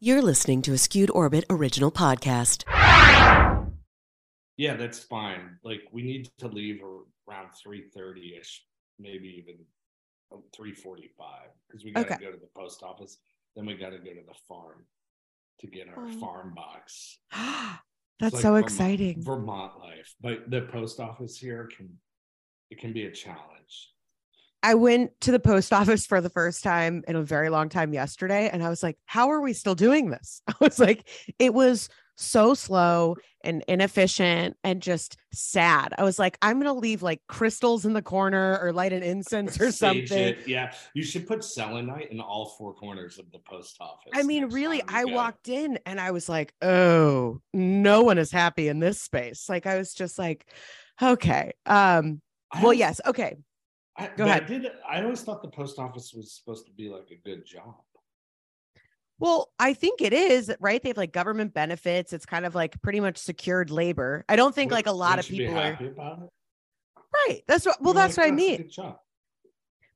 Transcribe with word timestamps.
You're 0.00 0.22
listening 0.22 0.62
to 0.62 0.72
a 0.72 0.78
Skewed 0.78 1.10
Orbit 1.10 1.44
original 1.50 1.90
podcast. 1.92 2.64
Yeah, 4.56 4.76
that's 4.76 4.98
fine. 5.00 5.58
Like 5.62 5.80
we 5.92 6.02
need 6.02 6.30
to 6.38 6.48
leave 6.48 6.80
around 7.28 7.48
three 7.62 7.84
thirty 7.94 8.34
ish, 8.40 8.64
maybe 8.98 9.28
even 9.42 9.56
oh, 10.32 10.42
three 10.56 10.72
forty 10.72 11.10
five, 11.18 11.48
because 11.68 11.84
we 11.84 11.92
got 11.92 12.06
to 12.06 12.14
Okay. 12.14 12.24
go 12.24 12.30
to 12.32 12.38
the 12.38 12.48
post 12.56 12.82
office. 12.82 13.18
Then 13.56 13.66
we 13.66 13.74
got 13.74 13.90
to 13.90 13.98
go 13.98 14.10
to 14.14 14.22
the 14.26 14.34
farm 14.48 14.86
to 15.60 15.66
get 15.66 15.88
our 15.88 16.06
Oh. 16.06 16.12
farm 16.18 16.54
box. 16.54 17.18
That's 17.32 18.34
It's 18.34 18.40
so 18.42 18.52
Vermont- 18.52 18.64
exciting. 18.64 19.22
Vermont 19.22 19.78
life, 19.80 20.14
but 20.20 20.50
the 20.50 20.62
post 20.72 20.98
office 21.00 21.36
here 21.38 21.68
can 21.76 21.90
it 22.70 22.78
can 22.78 22.92
be 22.94 23.04
a 23.04 23.10
challenge. 23.12 23.90
I 24.62 24.74
went 24.74 25.12
to 25.22 25.32
the 25.32 25.40
post 25.40 25.72
office 25.72 26.06
for 26.06 26.20
the 26.20 26.30
first 26.30 26.62
time 26.62 27.02
in 27.08 27.16
a 27.16 27.22
very 27.22 27.48
long 27.48 27.68
time 27.68 27.92
yesterday, 27.92 28.48
and 28.52 28.62
I 28.62 28.68
was 28.68 28.82
like, 28.82 28.98
how 29.06 29.30
are 29.30 29.40
we 29.40 29.52
still 29.52 29.74
doing 29.74 30.10
this? 30.10 30.42
I 30.48 30.54
was 30.60 30.78
like, 30.78 31.08
it 31.38 31.54
was 31.54 31.88
so 32.20 32.52
slow 32.52 33.16
and 33.42 33.64
inefficient 33.66 34.56
and 34.62 34.82
just 34.82 35.16
sad. 35.32 35.94
I 35.96 36.02
was 36.02 36.18
like, 36.18 36.36
I'm 36.42 36.60
going 36.60 36.72
to 36.72 36.78
leave 36.78 37.02
like 37.02 37.22
crystals 37.26 37.86
in 37.86 37.94
the 37.94 38.02
corner 38.02 38.58
or 38.60 38.72
light 38.72 38.92
an 38.92 39.02
incense 39.02 39.58
or 39.60 39.72
something. 39.72 40.18
it. 40.18 40.46
Yeah, 40.46 40.72
you 40.92 41.02
should 41.02 41.26
put 41.26 41.42
selenite 41.42 42.12
in 42.12 42.20
all 42.20 42.54
four 42.58 42.74
corners 42.74 43.18
of 43.18 43.30
the 43.32 43.38
post 43.38 43.78
office. 43.80 44.12
I 44.14 44.22
mean, 44.22 44.50
really, 44.50 44.82
I 44.86 45.04
go. 45.04 45.14
walked 45.14 45.48
in 45.48 45.78
and 45.86 45.98
I 45.98 46.10
was 46.10 46.28
like, 46.28 46.52
oh, 46.60 47.40
no 47.54 48.02
one 48.02 48.18
is 48.18 48.30
happy 48.30 48.68
in 48.68 48.80
this 48.80 49.00
space. 49.00 49.48
Like, 49.48 49.66
I 49.66 49.78
was 49.78 49.94
just 49.94 50.18
like, 50.18 50.46
okay. 51.00 51.52
Um, 51.64 52.20
well, 52.60 52.74
yes, 52.74 53.00
okay. 53.06 53.36
I, 53.96 54.06
Go 54.06 54.12
but 54.18 54.28
I 54.28 54.36
ahead. 54.36 54.46
did. 54.46 54.66
I 54.88 55.02
always 55.02 55.22
thought 55.22 55.42
the 55.42 55.48
post 55.48 55.78
office 55.78 56.12
was 56.14 56.32
supposed 56.32 56.66
to 56.66 56.72
be 56.72 56.88
like 56.88 57.10
a 57.10 57.16
good 57.28 57.44
job. 57.44 57.74
Well, 59.18 59.52
I 59.58 59.74
think 59.74 60.00
it 60.00 60.14
is, 60.14 60.50
right? 60.60 60.82
They 60.82 60.88
have 60.88 60.96
like 60.96 61.12
government 61.12 61.52
benefits. 61.52 62.14
It's 62.14 62.24
kind 62.24 62.46
of 62.46 62.54
like 62.54 62.80
pretty 62.80 63.00
much 63.00 63.18
secured 63.18 63.70
labor. 63.70 64.24
I 64.30 64.36
don't 64.36 64.54
think 64.54 64.72
like 64.72 64.86
a 64.86 64.92
lot 64.92 65.18
of 65.18 65.26
people 65.26 65.58
are 65.58 65.72
about 65.74 66.22
it. 66.22 66.30
right. 67.28 67.42
That's 67.46 67.66
what, 67.66 67.82
well, 67.82 67.92
You're 67.92 68.02
that's 68.02 68.16
like, 68.16 68.28
what 68.28 68.32
I 68.32 68.34
oh, 68.34 68.36
"That's 68.36 68.46
a 68.46 68.50
mean. 68.50 68.56
good 68.62 68.70
job." 68.72 68.96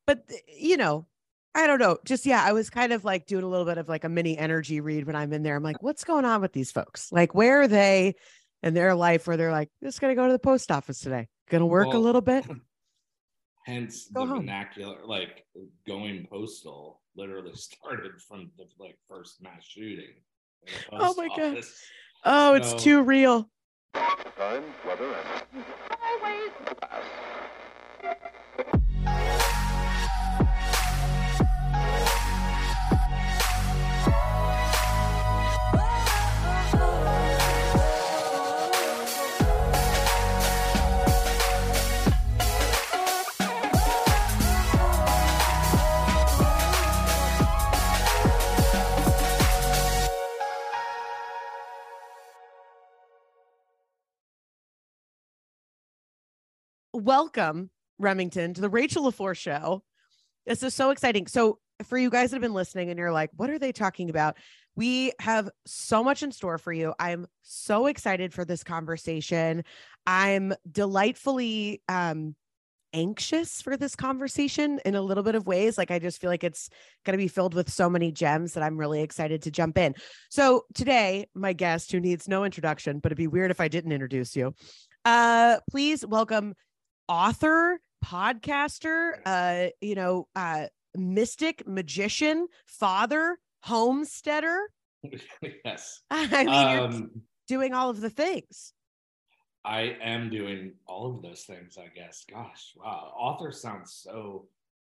But, 0.06 0.24
eh, 0.28 0.36
you 0.58 0.76
know, 0.76 1.06
I 1.54 1.66
don't 1.66 1.78
know. 1.78 1.96
Just, 2.04 2.26
yeah, 2.26 2.44
I 2.44 2.52
was 2.52 2.68
kind 2.68 2.92
of 2.92 3.02
like 3.04 3.24
doing 3.26 3.44
a 3.44 3.48
little 3.48 3.64
bit 3.64 3.78
of 3.78 3.88
like 3.88 4.04
a 4.04 4.10
mini 4.10 4.36
energy 4.36 4.80
read 4.80 5.06
when 5.06 5.16
I'm 5.16 5.32
in 5.32 5.42
there. 5.42 5.56
I'm 5.56 5.62
like, 5.62 5.82
what's 5.82 6.04
going 6.04 6.26
on 6.26 6.42
with 6.42 6.52
these 6.52 6.70
folks? 6.70 7.10
Like, 7.10 7.34
where 7.34 7.62
are 7.62 7.68
they 7.68 8.16
in 8.62 8.74
their 8.74 8.94
life 8.94 9.26
where 9.26 9.38
they're 9.38 9.52
like, 9.52 9.70
just 9.82 10.00
to 10.00 10.14
go 10.14 10.26
to 10.26 10.32
the 10.32 10.38
post 10.38 10.70
office 10.70 11.00
today, 11.00 11.28
to 11.50 11.64
work 11.64 11.94
a 11.94 11.98
little 11.98 12.20
bit? 12.20 12.44
Hence 13.64 14.08
Go 14.12 14.20
the 14.20 14.26
home. 14.26 14.38
vernacular, 14.40 14.98
like 15.06 15.44
going 15.86 16.26
postal, 16.30 17.00
literally 17.16 17.52
started 17.54 18.12
from 18.28 18.50
the 18.58 18.64
like 18.78 18.98
first 19.08 19.42
mass 19.42 19.64
shooting. 19.64 20.14
Oh 20.92 20.98
post 20.98 21.18
my 21.18 21.28
God. 21.28 21.40
office. 21.56 21.82
Oh, 22.24 22.54
it's 22.54 22.82
too 22.82 23.02
real. 23.02 23.48
Time, 23.94 24.64
weather, 24.86 25.14
and 25.14 25.64
welcome 56.94 57.70
Remington 57.98 58.54
to 58.54 58.60
the 58.60 58.68
Rachel 58.68 59.10
LaForce 59.10 59.36
show. 59.36 59.82
This 60.46 60.62
is 60.62 60.74
so 60.74 60.90
exciting. 60.90 61.26
So, 61.26 61.58
for 61.82 61.98
you 61.98 62.08
guys 62.08 62.30
that 62.30 62.36
have 62.36 62.42
been 62.42 62.54
listening 62.54 62.90
and 62.90 62.98
you're 62.98 63.10
like, 63.10 63.30
what 63.34 63.50
are 63.50 63.58
they 63.58 63.72
talking 63.72 64.08
about? 64.08 64.36
We 64.76 65.12
have 65.18 65.50
so 65.66 66.04
much 66.04 66.22
in 66.22 66.30
store 66.30 66.56
for 66.56 66.72
you. 66.72 66.94
I'm 67.00 67.26
so 67.42 67.86
excited 67.86 68.32
for 68.32 68.44
this 68.44 68.62
conversation. 68.62 69.64
I'm 70.06 70.54
delightfully 70.70 71.82
um 71.88 72.36
anxious 72.92 73.60
for 73.60 73.76
this 73.76 73.96
conversation 73.96 74.78
in 74.84 74.94
a 74.94 75.02
little 75.02 75.24
bit 75.24 75.34
of 75.34 75.48
ways. 75.48 75.76
Like 75.76 75.90
I 75.90 75.98
just 75.98 76.20
feel 76.20 76.30
like 76.30 76.44
it's 76.44 76.70
going 77.04 77.18
to 77.18 77.22
be 77.22 77.26
filled 77.26 77.54
with 77.54 77.68
so 77.68 77.90
many 77.90 78.12
gems 78.12 78.52
that 78.52 78.62
I'm 78.62 78.78
really 78.78 79.02
excited 79.02 79.42
to 79.42 79.50
jump 79.50 79.78
in. 79.78 79.96
So, 80.30 80.64
today, 80.74 81.26
my 81.34 81.54
guest 81.54 81.90
who 81.90 81.98
needs 81.98 82.28
no 82.28 82.44
introduction, 82.44 83.00
but 83.00 83.08
it'd 83.10 83.18
be 83.18 83.26
weird 83.26 83.50
if 83.50 83.60
I 83.60 83.66
didn't 83.66 83.90
introduce 83.90 84.36
you. 84.36 84.54
Uh 85.04 85.58
please 85.70 86.06
welcome 86.06 86.54
author, 87.08 87.80
podcaster, 88.04 89.20
uh, 89.24 89.68
you 89.80 89.94
know, 89.94 90.28
uh, 90.36 90.66
mystic, 90.96 91.66
magician, 91.66 92.46
father, 92.66 93.38
homesteader. 93.60 94.58
yes. 95.64 96.00
I 96.10 96.44
mean, 96.44 96.78
Um, 96.78 97.10
doing 97.48 97.74
all 97.74 97.90
of 97.90 98.00
the 98.00 98.10
things. 98.10 98.72
I 99.64 99.96
am 100.02 100.28
doing 100.28 100.74
all 100.86 101.14
of 101.14 101.22
those 101.22 101.44
things, 101.44 101.78
I 101.78 101.88
guess. 101.94 102.24
Gosh, 102.30 102.74
wow. 102.76 103.12
Author 103.16 103.50
sounds 103.50 103.94
so 103.94 104.48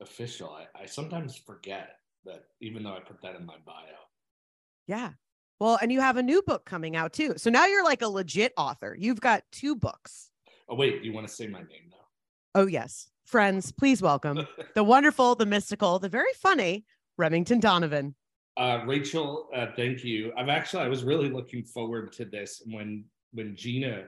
official. 0.02 0.50
I, 0.50 0.84
I 0.84 0.86
sometimes 0.86 1.38
forget 1.38 2.00
that 2.26 2.44
even 2.60 2.84
though 2.84 2.94
I 2.94 3.00
put 3.00 3.22
that 3.22 3.36
in 3.36 3.46
my 3.46 3.56
bio. 3.66 3.76
Yeah. 4.88 5.12
Well, 5.60 5.80
and 5.82 5.92
you 5.92 6.02
have 6.02 6.18
a 6.18 6.24
new 6.24 6.42
book 6.42 6.66
coming 6.66 6.96
out 6.96 7.14
too. 7.14 7.34
So 7.38 7.50
now 7.50 7.66
you're 7.66 7.84
like 7.84 8.02
a 8.02 8.08
legit 8.10 8.54
author. 8.58 8.96
You've 9.00 9.22
got 9.22 9.44
two 9.52 9.76
books. 9.76 10.30
Oh, 10.70 10.76
wait, 10.76 11.02
you 11.02 11.14
want 11.14 11.28
to 11.28 11.34
say 11.34 11.48
my 11.48 11.60
name 11.60 11.90
now? 11.90 11.97
Oh, 12.58 12.66
yes. 12.66 13.10
Friends, 13.24 13.72
please 13.72 14.02
welcome 14.02 14.48
the 14.74 14.84
wonderful, 14.84 15.36
the 15.36 15.46
mystical, 15.46 16.00
the 16.00 16.10
very 16.10 16.34
funny 16.42 16.86
Remington 17.16 17.60
Donovan. 17.60 18.16
Uh, 18.58 18.82
Rachel, 18.88 19.48
uh, 19.56 19.68
thank 19.76 20.04
you. 20.04 20.34
I've 20.36 20.50
actually 20.50 20.82
I 20.82 20.88
was 20.88 21.04
really 21.04 21.30
looking 21.30 21.64
forward 21.64 22.12
to 22.14 22.26
this 22.26 22.64
when 22.66 23.06
when 23.34 23.56
Gina 23.56 24.06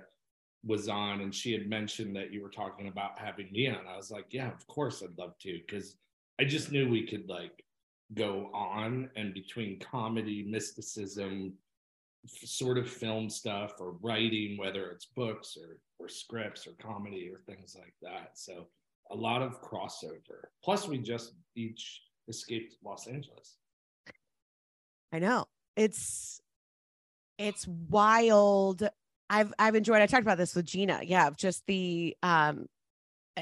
was 0.65 0.89
on 0.89 1.21
and 1.21 1.33
she 1.33 1.53
had 1.53 1.69
mentioned 1.69 2.15
that 2.15 2.33
you 2.33 2.41
were 2.41 2.49
talking 2.49 2.87
about 2.87 3.19
having 3.19 3.51
me 3.51 3.67
on. 3.67 3.85
I 3.87 3.95
was 3.95 4.09
like, 4.09 4.25
yeah, 4.31 4.47
of 4.47 4.65
course 4.65 5.03
I'd 5.03 5.15
love 5.15 5.37
to 5.41 5.59
because 5.67 5.97
I 6.39 6.43
just 6.43 6.71
knew 6.71 6.89
we 6.89 7.05
could 7.05 7.29
like 7.29 7.63
go 8.15 8.49
on 8.51 9.11
and 9.15 9.31
between 9.31 9.79
comedy, 9.79 10.43
mysticism, 10.49 11.53
f- 12.25 12.49
sort 12.49 12.79
of 12.79 12.89
film 12.89 13.29
stuff 13.29 13.73
or 13.79 13.91
writing, 14.01 14.57
whether 14.57 14.89
it's 14.89 15.05
books 15.05 15.55
or 15.55 15.77
or 15.99 16.07
scripts 16.07 16.65
or 16.65 16.71
comedy 16.81 17.29
or 17.31 17.39
things 17.39 17.75
like 17.77 17.93
that. 18.01 18.31
So 18.35 18.67
a 19.11 19.15
lot 19.15 19.41
of 19.41 19.61
crossover. 19.61 20.47
Plus, 20.63 20.87
we 20.87 20.97
just 20.97 21.33
each 21.55 22.01
escaped 22.27 22.75
Los 22.83 23.07
Angeles. 23.07 23.57
I 25.11 25.19
know. 25.19 25.45
It's 25.75 26.39
it's 27.37 27.67
wild. 27.67 28.87
I've 29.29 29.53
I've 29.57 29.75
enjoyed 29.75 30.01
I 30.01 30.07
talked 30.07 30.23
about 30.23 30.37
this 30.37 30.55
with 30.55 30.65
Gina. 30.65 31.01
Yeah, 31.03 31.29
just 31.35 31.65
the 31.65 32.15
um 32.23 32.67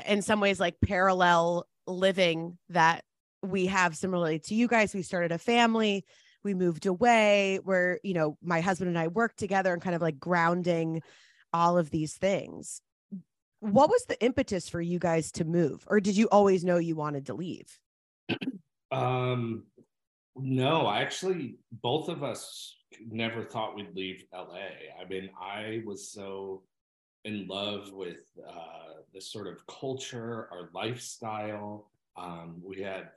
in 0.06 0.22
some 0.22 0.40
ways 0.40 0.60
like 0.60 0.76
parallel 0.86 1.68
living 1.86 2.58
that 2.70 3.04
we 3.44 3.68
have 3.68 3.96
similarly 3.96 4.40
to 4.40 4.56
you 4.56 4.68
guys. 4.68 4.94
We 4.94 5.02
started 5.02 5.32
a 5.32 5.38
family, 5.38 6.06
we 6.44 6.54
moved 6.54 6.86
away, 6.86 7.60
where 7.64 8.00
you 8.04 8.14
know, 8.14 8.38
my 8.42 8.62
husband 8.62 8.90
and 8.90 9.00
I 9.00 9.08
worked 9.08 9.38
together 9.38 9.74
and 9.74 9.82
kind 9.82 9.96
of 9.96 10.02
like 10.02 10.20
grounding 10.20 11.02
all 11.54 11.78
of 11.78 11.90
these 11.90 12.16
things. 12.16 12.82
What 13.60 13.90
was 13.90 14.06
the 14.06 14.22
impetus 14.24 14.70
for 14.70 14.82
you 14.82 15.00
guys 15.00 15.32
to 15.34 15.46
move? 15.46 15.84
Or 15.88 16.00
did 16.00 16.16
you 16.16 16.28
always 16.32 16.64
know 16.64 16.78
you 16.78 16.96
wanted 16.96 17.26
to 17.28 17.34
leave? 17.34 17.80
Um, 18.90 19.64
no, 20.38 20.86
I 20.86 21.02
actually, 21.02 21.58
both 21.82 22.08
of 22.08 22.24
us 22.24 22.76
never 23.06 23.44
thought 23.44 23.76
we'd 23.76 23.96
leave 23.96 24.24
LA. 24.34 24.60
I 24.98 25.06
mean, 25.10 25.30
I 25.38 25.82
was 25.86 26.10
so 26.10 26.64
in 27.26 27.48
love 27.48 27.92
with 27.92 28.22
uh, 28.48 29.02
the 29.14 29.20
sort 29.20 29.48
of 29.48 29.66
culture, 29.68 30.48
our 30.52 30.70
lifestyle. 30.74 31.92
Um, 32.16 32.62
we 32.64 32.82
had 32.82 33.10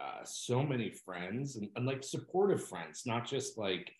uh, 0.00 0.24
so 0.24 0.62
many 0.62 0.90
friends 0.90 1.56
and, 1.56 1.68
and 1.76 1.86
like 1.86 2.02
supportive 2.02 2.66
friends, 2.66 3.02
not 3.06 3.26
just 3.26 3.56
like 3.56 3.94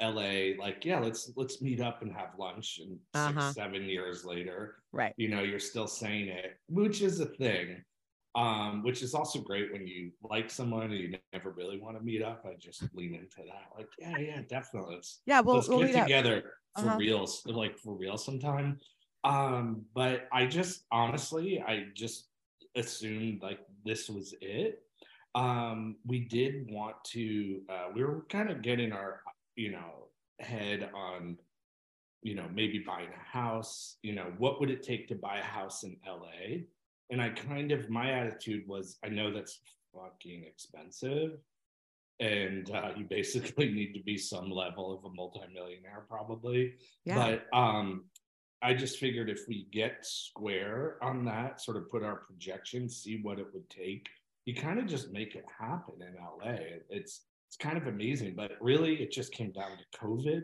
LA, 0.00 0.54
like, 0.58 0.84
yeah, 0.84 0.98
let's 0.98 1.32
let's 1.36 1.62
meet 1.62 1.80
up 1.80 2.02
and 2.02 2.12
have 2.12 2.30
lunch. 2.38 2.78
And 2.82 2.98
Uh-huh. 3.14 3.40
six, 3.40 3.54
seven 3.54 3.84
years 3.84 4.24
later, 4.24 4.76
Right. 4.92 5.14
you 5.16 5.28
know 5.28 5.42
you're 5.42 5.58
still 5.60 5.86
saying 5.86 6.28
it 6.28 6.58
which 6.68 7.00
is 7.02 7.20
a 7.20 7.26
thing 7.26 7.82
um 8.34 8.82
which 8.82 9.02
is 9.02 9.14
also 9.14 9.40
great 9.40 9.72
when 9.72 9.86
you 9.86 10.10
like 10.22 10.50
someone 10.50 10.90
and 10.90 10.94
you 10.94 11.16
never 11.32 11.50
really 11.50 11.78
want 11.78 11.96
to 11.96 12.02
meet 12.02 12.22
up 12.22 12.44
i 12.44 12.54
just 12.58 12.88
lean 12.92 13.14
into 13.14 13.42
that 13.46 13.68
like 13.76 13.88
yeah 13.98 14.16
yeah 14.18 14.40
definitely 14.48 14.96
let's 14.96 15.22
Yeah, 15.26 15.40
we'll, 15.40 15.56
let's 15.56 15.68
we'll 15.68 15.80
get 15.86 15.92
together 15.92 16.42
for 16.74 16.86
Uh-huh. 16.88 16.96
reals 16.96 17.42
like 17.46 17.78
for 17.78 17.94
real 17.94 18.16
sometime 18.18 18.80
um 19.22 19.84
but 19.94 20.28
i 20.32 20.44
just 20.46 20.84
honestly 20.90 21.62
i 21.66 21.84
just 21.94 22.30
assumed 22.74 23.40
like 23.42 23.60
this 23.84 24.08
was 24.08 24.34
it 24.40 24.80
um, 25.36 25.96
we 26.06 26.20
did 26.20 26.70
want 26.70 26.94
to. 27.06 27.62
Uh, 27.68 27.86
we 27.92 28.04
were 28.04 28.24
kind 28.28 28.50
of 28.50 28.62
getting 28.62 28.92
our, 28.92 29.20
you 29.56 29.72
know, 29.72 30.08
head 30.40 30.90
on, 30.94 31.38
you 32.22 32.34
know, 32.34 32.46
maybe 32.52 32.78
buying 32.78 33.08
a 33.08 33.36
house. 33.36 33.96
You 34.02 34.14
know, 34.14 34.32
what 34.38 34.60
would 34.60 34.70
it 34.70 34.82
take 34.82 35.08
to 35.08 35.14
buy 35.14 35.38
a 35.38 35.42
house 35.42 35.82
in 35.84 35.96
LA? 36.06 36.62
And 37.10 37.20
I 37.20 37.30
kind 37.30 37.72
of 37.72 37.90
my 37.90 38.10
attitude 38.10 38.66
was, 38.66 38.96
I 39.04 39.08
know 39.08 39.32
that's 39.32 39.60
fucking 39.94 40.44
expensive, 40.44 41.38
and 42.20 42.70
uh, 42.70 42.90
you 42.96 43.04
basically 43.04 43.70
need 43.72 43.92
to 43.94 44.02
be 44.02 44.16
some 44.16 44.50
level 44.50 44.92
of 44.92 45.04
a 45.04 45.14
multimillionaire 45.14 46.04
probably. 46.08 46.74
Yeah. 47.04 47.36
But 47.52 47.56
um, 47.56 48.04
I 48.62 48.74
just 48.74 48.98
figured 48.98 49.28
if 49.28 49.46
we 49.46 49.68
get 49.72 49.98
square 50.06 50.96
on 51.02 51.24
that, 51.26 51.60
sort 51.60 51.76
of 51.76 51.90
put 51.90 52.02
our 52.02 52.16
projections, 52.16 52.96
see 52.96 53.20
what 53.22 53.38
it 53.38 53.46
would 53.52 53.68
take, 53.68 54.08
you 54.44 54.54
kind 54.54 54.78
of 54.78 54.86
just 54.86 55.12
make 55.12 55.34
it 55.34 55.44
happen 55.58 55.94
in 56.00 56.14
LA. 56.14 56.56
It's 56.88 57.22
it's 57.54 57.64
kind 57.64 57.78
of 57.78 57.86
amazing, 57.86 58.34
but 58.34 58.52
really 58.60 59.00
it 59.00 59.12
just 59.12 59.32
came 59.32 59.52
down 59.52 59.70
to 59.78 59.98
COVID 59.98 60.42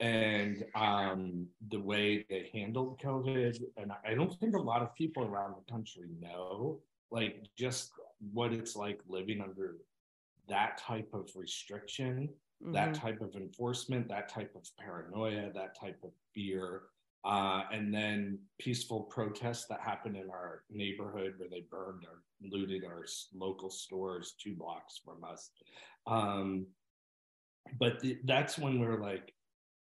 and 0.00 0.64
um, 0.74 1.46
the 1.68 1.78
way 1.78 2.26
they 2.28 2.50
handled 2.52 3.00
COVID. 3.00 3.62
And 3.76 3.92
I 4.04 4.14
don't 4.14 4.34
think 4.40 4.56
a 4.56 4.60
lot 4.60 4.82
of 4.82 4.92
people 4.96 5.24
around 5.24 5.54
the 5.54 5.72
country 5.72 6.08
know, 6.18 6.80
like, 7.12 7.46
just 7.56 7.92
what 8.32 8.52
it's 8.52 8.74
like 8.74 9.00
living 9.06 9.40
under 9.40 9.76
that 10.48 10.78
type 10.78 11.10
of 11.12 11.30
restriction, 11.36 12.28
that 12.60 12.90
Mhm. 12.90 12.94
type 12.94 13.20
of 13.20 13.36
enforcement, 13.36 14.08
that 14.08 14.28
type 14.28 14.52
of 14.56 14.64
paranoia, 14.78 15.52
that 15.52 15.78
type 15.78 16.02
of 16.02 16.12
fear. 16.34 16.82
Uh, 17.22 17.64
and 17.70 17.94
then 17.94 18.38
peaceful 18.58 19.02
protests 19.02 19.66
that 19.66 19.78
happened 19.80 20.16
in 20.16 20.30
our 20.30 20.64
neighborhood 20.70 21.34
where 21.38 21.50
they 21.50 21.60
burned 21.60 22.04
or 22.06 22.22
looted 22.40 22.82
our 22.84 23.04
local 23.34 23.68
stores 23.68 24.32
two 24.42 24.56
blocks 24.56 24.96
from 25.04 25.22
us. 25.22 25.50
Um, 26.06 26.66
but 27.78 28.02
that's 28.24 28.58
when 28.58 28.80
we're 28.80 29.00
like, 29.00 29.32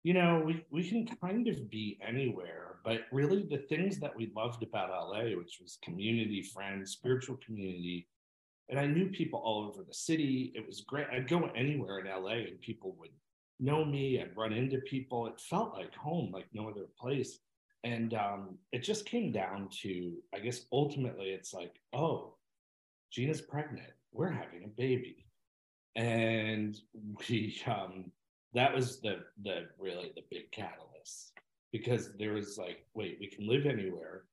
you 0.03 0.13
know, 0.13 0.41
we, 0.45 0.63
we 0.71 0.87
can 0.87 1.05
kind 1.05 1.47
of 1.47 1.69
be 1.69 1.99
anywhere, 2.05 2.77
but 2.85 3.01
really 3.11 3.43
the 3.43 3.65
things 3.69 3.99
that 3.99 4.15
we 4.15 4.31
loved 4.35 4.63
about 4.63 4.89
LA, 4.89 5.35
which 5.37 5.59
was 5.61 5.77
community, 5.83 6.41
friends, 6.41 6.91
spiritual 6.91 7.37
community, 7.45 8.07
and 8.69 8.79
I 8.79 8.85
knew 8.85 9.07
people 9.07 9.41
all 9.43 9.67
over 9.67 9.83
the 9.83 9.93
city. 9.93 10.53
It 10.55 10.65
was 10.65 10.81
great. 10.81 11.07
I'd 11.11 11.27
go 11.27 11.49
anywhere 11.55 11.99
in 11.99 12.05
LA 12.05 12.45
and 12.47 12.61
people 12.61 12.95
would 12.99 13.09
know 13.59 13.83
me. 13.83 14.21
I'd 14.21 14.37
run 14.37 14.53
into 14.53 14.77
people. 14.81 15.25
It 15.25 15.41
felt 15.41 15.73
like 15.73 15.93
home, 15.95 16.31
like 16.31 16.45
no 16.53 16.69
other 16.69 16.85
place. 16.99 17.39
And 17.83 18.13
um, 18.13 18.57
it 18.71 18.83
just 18.83 19.05
came 19.05 19.31
down 19.31 19.69
to, 19.81 20.13
I 20.35 20.39
guess, 20.39 20.65
ultimately, 20.71 21.29
it's 21.29 21.53
like, 21.53 21.75
oh, 21.93 22.35
Gina's 23.11 23.41
pregnant. 23.41 23.89
We're 24.11 24.29
having 24.29 24.63
a 24.65 24.67
baby, 24.67 25.25
and 25.95 26.79
we 27.29 27.59
um, 27.67 28.11
that 28.53 28.73
was 28.73 29.01
the 29.01 29.19
the 29.43 29.67
really 29.77 30.11
the 30.15 30.23
big 30.29 30.51
catalyst 30.51 31.33
because 31.71 32.13
there 32.17 32.33
was 32.33 32.57
like, 32.57 32.85
wait, 32.93 33.17
we 33.19 33.27
can 33.27 33.47
live 33.47 33.65
anywhere 33.65 34.23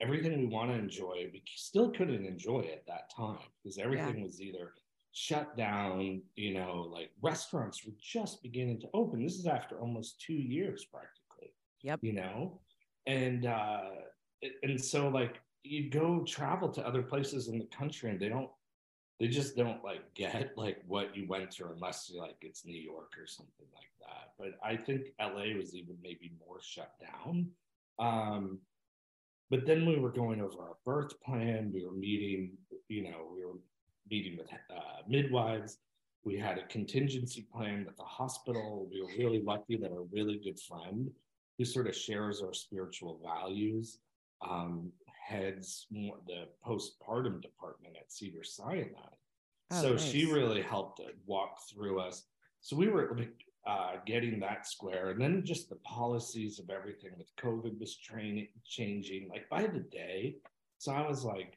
everything 0.00 0.38
we 0.38 0.46
want 0.46 0.70
to 0.70 0.76
enjoy, 0.76 1.28
we 1.32 1.42
still 1.56 1.90
couldn't 1.90 2.26
enjoy 2.26 2.60
at 2.72 2.86
that 2.86 3.10
time 3.14 3.38
because 3.62 3.78
everything 3.78 4.22
was 4.22 4.40
either 4.40 4.72
shut 5.12 5.56
down, 5.56 6.20
you 6.34 6.54
know, 6.54 6.88
like 6.92 7.10
restaurants 7.22 7.84
were 7.84 7.92
just 8.00 8.42
beginning 8.42 8.80
to 8.80 8.88
open. 8.94 9.22
This 9.22 9.36
is 9.36 9.46
after 9.46 9.78
almost 9.78 10.20
two 10.20 10.34
years 10.34 10.84
practically. 10.84 11.54
Yep. 11.82 12.00
You 12.02 12.14
know? 12.14 12.60
And 13.06 13.46
uh 13.46 13.90
and 14.62 14.82
so 14.82 15.08
like 15.08 15.40
you 15.62 15.88
go 15.88 16.24
travel 16.24 16.68
to 16.70 16.86
other 16.86 17.02
places 17.02 17.48
in 17.48 17.58
the 17.58 17.66
country 17.66 18.10
and 18.10 18.20
they 18.20 18.28
don't 18.28 18.50
they 19.20 19.28
just 19.28 19.56
don't 19.56 19.84
like 19.84 20.02
get 20.14 20.52
like 20.56 20.78
what 20.86 21.16
you 21.16 21.26
went 21.28 21.52
through 21.52 21.72
unless 21.72 22.10
you 22.10 22.20
like 22.20 22.36
it's 22.40 22.64
New 22.64 22.80
York 22.80 23.12
or 23.18 23.26
something 23.26 23.66
like 23.74 23.92
that. 24.00 24.32
But 24.38 24.58
I 24.66 24.76
think 24.76 25.08
LA 25.20 25.56
was 25.56 25.74
even 25.74 25.96
maybe 26.02 26.32
more 26.46 26.60
shut 26.60 26.92
down. 27.00 27.48
Um 27.98 28.58
but 29.50 29.66
then 29.66 29.86
we 29.86 29.98
were 29.98 30.10
going 30.10 30.40
over 30.40 30.58
our 30.60 30.76
birth 30.84 31.20
plan 31.20 31.70
we 31.72 31.84
were 31.84 31.92
meeting 31.92 32.52
you 32.88 33.02
know 33.04 33.28
we 33.34 33.44
were 33.44 33.58
meeting 34.10 34.36
with 34.36 34.48
uh, 34.52 35.02
midwives 35.08 35.78
we 36.24 36.36
had 36.36 36.58
a 36.58 36.66
contingency 36.66 37.46
plan 37.54 37.84
with 37.84 37.96
the 37.96 38.02
hospital 38.02 38.88
we 38.90 39.00
were 39.00 39.08
really 39.18 39.42
lucky 39.42 39.76
that 39.76 39.92
a 39.92 40.06
really 40.12 40.40
good 40.42 40.58
friend 40.58 41.10
who 41.58 41.64
sort 41.64 41.86
of 41.86 41.94
shares 41.94 42.42
our 42.42 42.52
spiritual 42.52 43.20
values 43.22 43.98
um, 44.42 44.90
heads 45.24 45.86
more 45.90 46.16
the 46.26 46.44
postpartum 46.66 47.40
department 47.40 47.96
at 47.98 48.12
cedar 48.12 48.44
sinai 48.44 48.90
Oh, 49.70 49.80
so 49.80 49.96
she 49.96 50.30
really 50.30 50.60
helped 50.60 51.00
walk 51.26 51.58
through 51.70 51.98
us 51.98 52.24
so 52.60 52.76
we 52.76 52.88
were 52.88 53.18
uh, 53.66 53.92
getting 54.04 54.38
that 54.40 54.66
square 54.66 55.08
and 55.10 55.20
then 55.20 55.42
just 55.42 55.70
the 55.70 55.76
policies 55.76 56.58
of 56.58 56.68
everything 56.68 57.12
with 57.16 57.34
covid 57.36 57.80
was 57.80 57.96
training 57.96 58.48
changing 58.66 59.28
like 59.30 59.48
by 59.48 59.62
the 59.66 59.80
day 59.80 60.36
so 60.76 60.92
i 60.92 61.06
was 61.06 61.24
like 61.24 61.54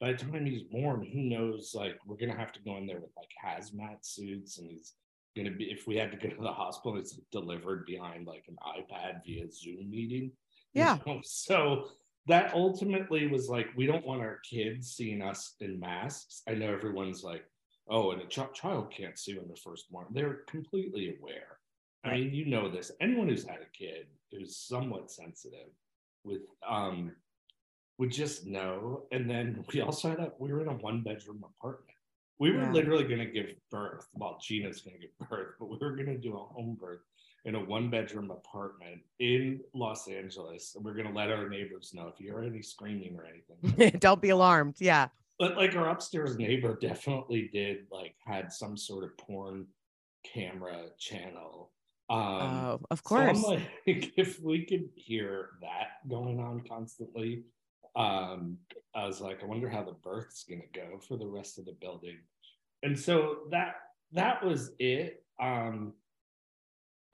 by 0.00 0.10
the 0.12 0.18
time 0.18 0.44
he's 0.44 0.64
born 0.64 1.08
who 1.12 1.20
knows 1.20 1.72
like 1.76 1.96
we're 2.06 2.16
gonna 2.16 2.36
have 2.36 2.52
to 2.52 2.60
go 2.62 2.76
in 2.76 2.86
there 2.86 3.00
with 3.00 3.16
like 3.16 3.30
hazmat 3.44 3.98
suits 4.04 4.58
and 4.58 4.68
he's 4.68 4.94
gonna 5.36 5.50
be 5.50 5.70
if 5.70 5.86
we 5.86 5.94
had 5.96 6.10
to 6.10 6.16
go 6.16 6.28
to 6.34 6.42
the 6.42 6.52
hospital 6.52 6.98
it's 6.98 7.20
delivered 7.30 7.86
behind 7.86 8.26
like 8.26 8.44
an 8.48 8.56
ipad 8.76 9.24
via 9.24 9.48
zoom 9.50 9.88
meeting 9.88 10.32
you 10.72 10.82
Yeah. 10.82 10.98
know? 11.06 11.20
so 11.24 11.88
that 12.26 12.54
ultimately 12.54 13.26
was 13.26 13.48
like 13.48 13.68
we 13.76 13.86
don't 13.86 14.06
want 14.06 14.20
our 14.20 14.38
kids 14.48 14.92
seeing 14.92 15.22
us 15.22 15.54
in 15.60 15.78
masks 15.78 16.42
i 16.48 16.52
know 16.52 16.72
everyone's 16.72 17.22
like 17.22 17.44
oh, 17.88 18.12
and 18.12 18.22
a 18.22 18.26
ch- 18.26 18.52
child 18.54 18.92
can't 18.96 19.18
see 19.18 19.36
when 19.36 19.46
they're 19.46 19.56
first 19.56 19.90
born. 19.90 20.06
They're 20.10 20.40
completely 20.48 21.16
aware. 21.18 21.58
I 22.04 22.12
mean, 22.12 22.34
you 22.34 22.46
know 22.46 22.68
this. 22.68 22.90
Anyone 23.00 23.28
who's 23.28 23.46
had 23.46 23.60
a 23.60 23.76
kid 23.76 24.06
who's 24.30 24.56
somewhat 24.56 25.10
sensitive 25.10 25.68
with 26.24 26.42
um 26.68 27.12
would 27.98 28.10
just 28.10 28.46
know. 28.46 29.04
And 29.12 29.28
then 29.28 29.64
we 29.72 29.80
also 29.80 30.10
had 30.10 30.18
a 30.18 30.32
we 30.38 30.52
were 30.52 30.60
in 30.60 30.68
a 30.68 30.74
one 30.74 31.02
bedroom 31.02 31.44
apartment. 31.44 31.93
We 32.38 32.50
were 32.50 32.58
Yeah. 32.62 32.72
literally 32.72 33.04
gonna 33.04 33.26
give 33.30 33.54
birth. 33.70 34.08
Well, 34.14 34.38
Gina's 34.42 34.80
gonna 34.80 34.98
give 34.98 35.16
birth, 35.30 35.54
but 35.58 35.66
we 35.66 35.78
were 35.80 35.96
gonna 35.96 36.18
do 36.18 36.34
a 36.36 36.44
home 36.44 36.76
birth 36.80 37.00
in 37.44 37.54
a 37.54 37.60
one 37.64 37.90
bedroom 37.90 38.30
apartment 38.30 39.02
in 39.18 39.60
Los 39.74 40.08
Angeles. 40.08 40.74
And 40.74 40.84
we're 40.84 40.94
gonna 40.94 41.12
let 41.14 41.30
our 41.30 41.48
neighbors 41.48 41.92
know 41.94 42.08
if 42.08 42.18
you 42.18 42.28
hear 42.32 42.42
any 42.42 42.62
screaming 42.62 43.16
or 43.16 43.26
anything 43.26 43.98
Don't 44.00 44.20
be 44.22 44.30
alarmed. 44.30 44.76
Yeah. 44.80 45.08
but 45.38 45.56
like 45.56 45.74
our 45.76 45.88
upstairs 45.88 46.36
neighbor 46.38 46.76
definitely 46.80 47.48
did 47.52 47.86
like 47.90 48.14
had 48.24 48.52
some 48.52 48.76
sort 48.76 49.04
of 49.04 49.16
porn 49.18 49.66
camera 50.24 50.86
channel 50.98 51.70
um 52.08 52.18
oh, 52.20 52.80
of 52.90 53.02
so 53.06 53.16
I'm 53.16 53.34
course. 53.34 53.60
like 53.86 54.12
if 54.16 54.40
we 54.40 54.64
could 54.64 54.88
hear 54.94 55.50
that 55.60 56.06
going 56.08 56.38
on 56.40 56.62
constantly 56.68 57.44
um 57.96 58.58
i 58.94 59.06
was 59.06 59.20
like 59.20 59.42
i 59.42 59.46
wonder 59.46 59.68
how 59.68 59.82
the 59.82 59.92
birth's 59.92 60.44
gonna 60.44 60.62
go 60.72 60.98
for 60.98 61.16
the 61.16 61.26
rest 61.26 61.58
of 61.58 61.64
the 61.64 61.76
building 61.80 62.18
and 62.82 62.98
so 62.98 63.38
that 63.50 63.76
that 64.12 64.44
was 64.44 64.72
it 64.78 65.24
um 65.40 65.92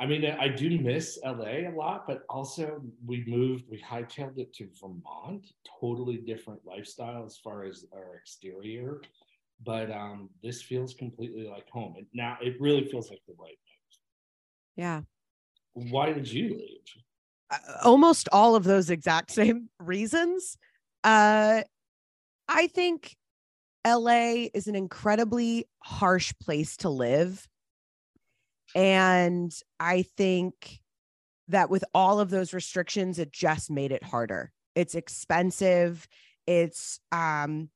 I 0.01 0.07
mean, 0.07 0.25
I 0.25 0.49
do 0.49 0.79
miss 0.79 1.19
LA 1.23 1.69
a 1.69 1.75
lot, 1.77 2.07
but 2.07 2.23
also 2.31 2.81
we 3.05 3.23
moved, 3.27 3.65
we 3.71 3.83
hightailed 3.83 4.39
it 4.39 4.55
to 4.55 4.67
Vermont, 4.81 5.53
totally 5.79 6.17
different 6.17 6.61
lifestyle 6.65 7.27
as 7.27 7.37
far 7.37 7.65
as 7.65 7.85
our 7.95 8.17
exterior. 8.17 9.03
But 9.63 9.91
um, 9.91 10.31
this 10.43 10.63
feels 10.63 10.95
completely 10.95 11.47
like 11.47 11.69
home. 11.69 11.97
And 11.99 12.07
now 12.15 12.39
it 12.41 12.59
really 12.59 12.87
feels 12.89 13.11
like 13.11 13.21
the 13.29 13.35
right 13.39 13.59
place. 13.59 14.01
yeah. 14.75 15.03
Why 15.75 16.15
did 16.15 16.33
you 16.33 16.49
leave? 16.49 17.03
uh, 17.51 17.57
almost 17.83 18.29
all 18.33 18.55
of 18.55 18.65
those 18.65 18.91
exact 18.91 19.31
same 19.31 19.69
reasons. 19.81 20.57
Uh, 21.05 21.63
I 22.49 22.67
think 22.69 23.17
LA 23.87 24.49
is 24.53 24.67
an 24.67 24.75
incredibly 24.75 25.67
harsh 25.83 26.33
place 26.43 26.77
to 26.79 26.91
live. 26.91 27.47
And 28.75 29.53
I 29.79 30.03
think 30.03 30.81
that 31.49 31.71
with 31.71 31.85
all 31.95 32.21
of 32.21 32.31
those 32.31 32.53
restrictions, 32.53 33.19
it 33.19 33.33
just 33.33 33.71
made 33.71 33.93
it 33.93 34.05
harder. 34.05 34.53
It's 34.75 34.95
expensive. 34.95 36.07
It's, 36.47 37.01
um, 37.11 37.71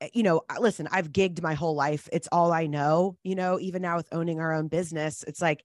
eh, 0.00 0.08
you 0.12 0.22
know, 0.22 0.42
listen, 0.58 0.88
I've 0.90 1.12
gigged 1.12 1.42
my 1.42 1.54
whole 1.54 1.74
life. 1.74 2.08
It's 2.12 2.28
all 2.30 2.52
I 2.52 2.66
know, 2.66 3.16
you 3.22 3.34
know, 3.34 3.58
even 3.60 3.82
now 3.82 3.96
with 3.96 4.08
owning 4.12 4.40
our 4.40 4.52
own 4.52 4.68
business, 4.68 5.24
it's 5.26 5.40
like, 5.40 5.64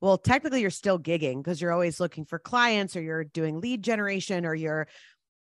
well, 0.00 0.16
technically 0.16 0.60
you're 0.60 0.70
still 0.70 0.98
gigging 0.98 1.42
because 1.42 1.60
you're 1.60 1.72
always 1.72 2.00
looking 2.00 2.24
for 2.24 2.38
clients 2.38 2.96
or 2.96 3.02
you're 3.02 3.24
doing 3.24 3.60
lead 3.60 3.82
generation 3.82 4.46
or 4.46 4.54
you're, 4.54 4.86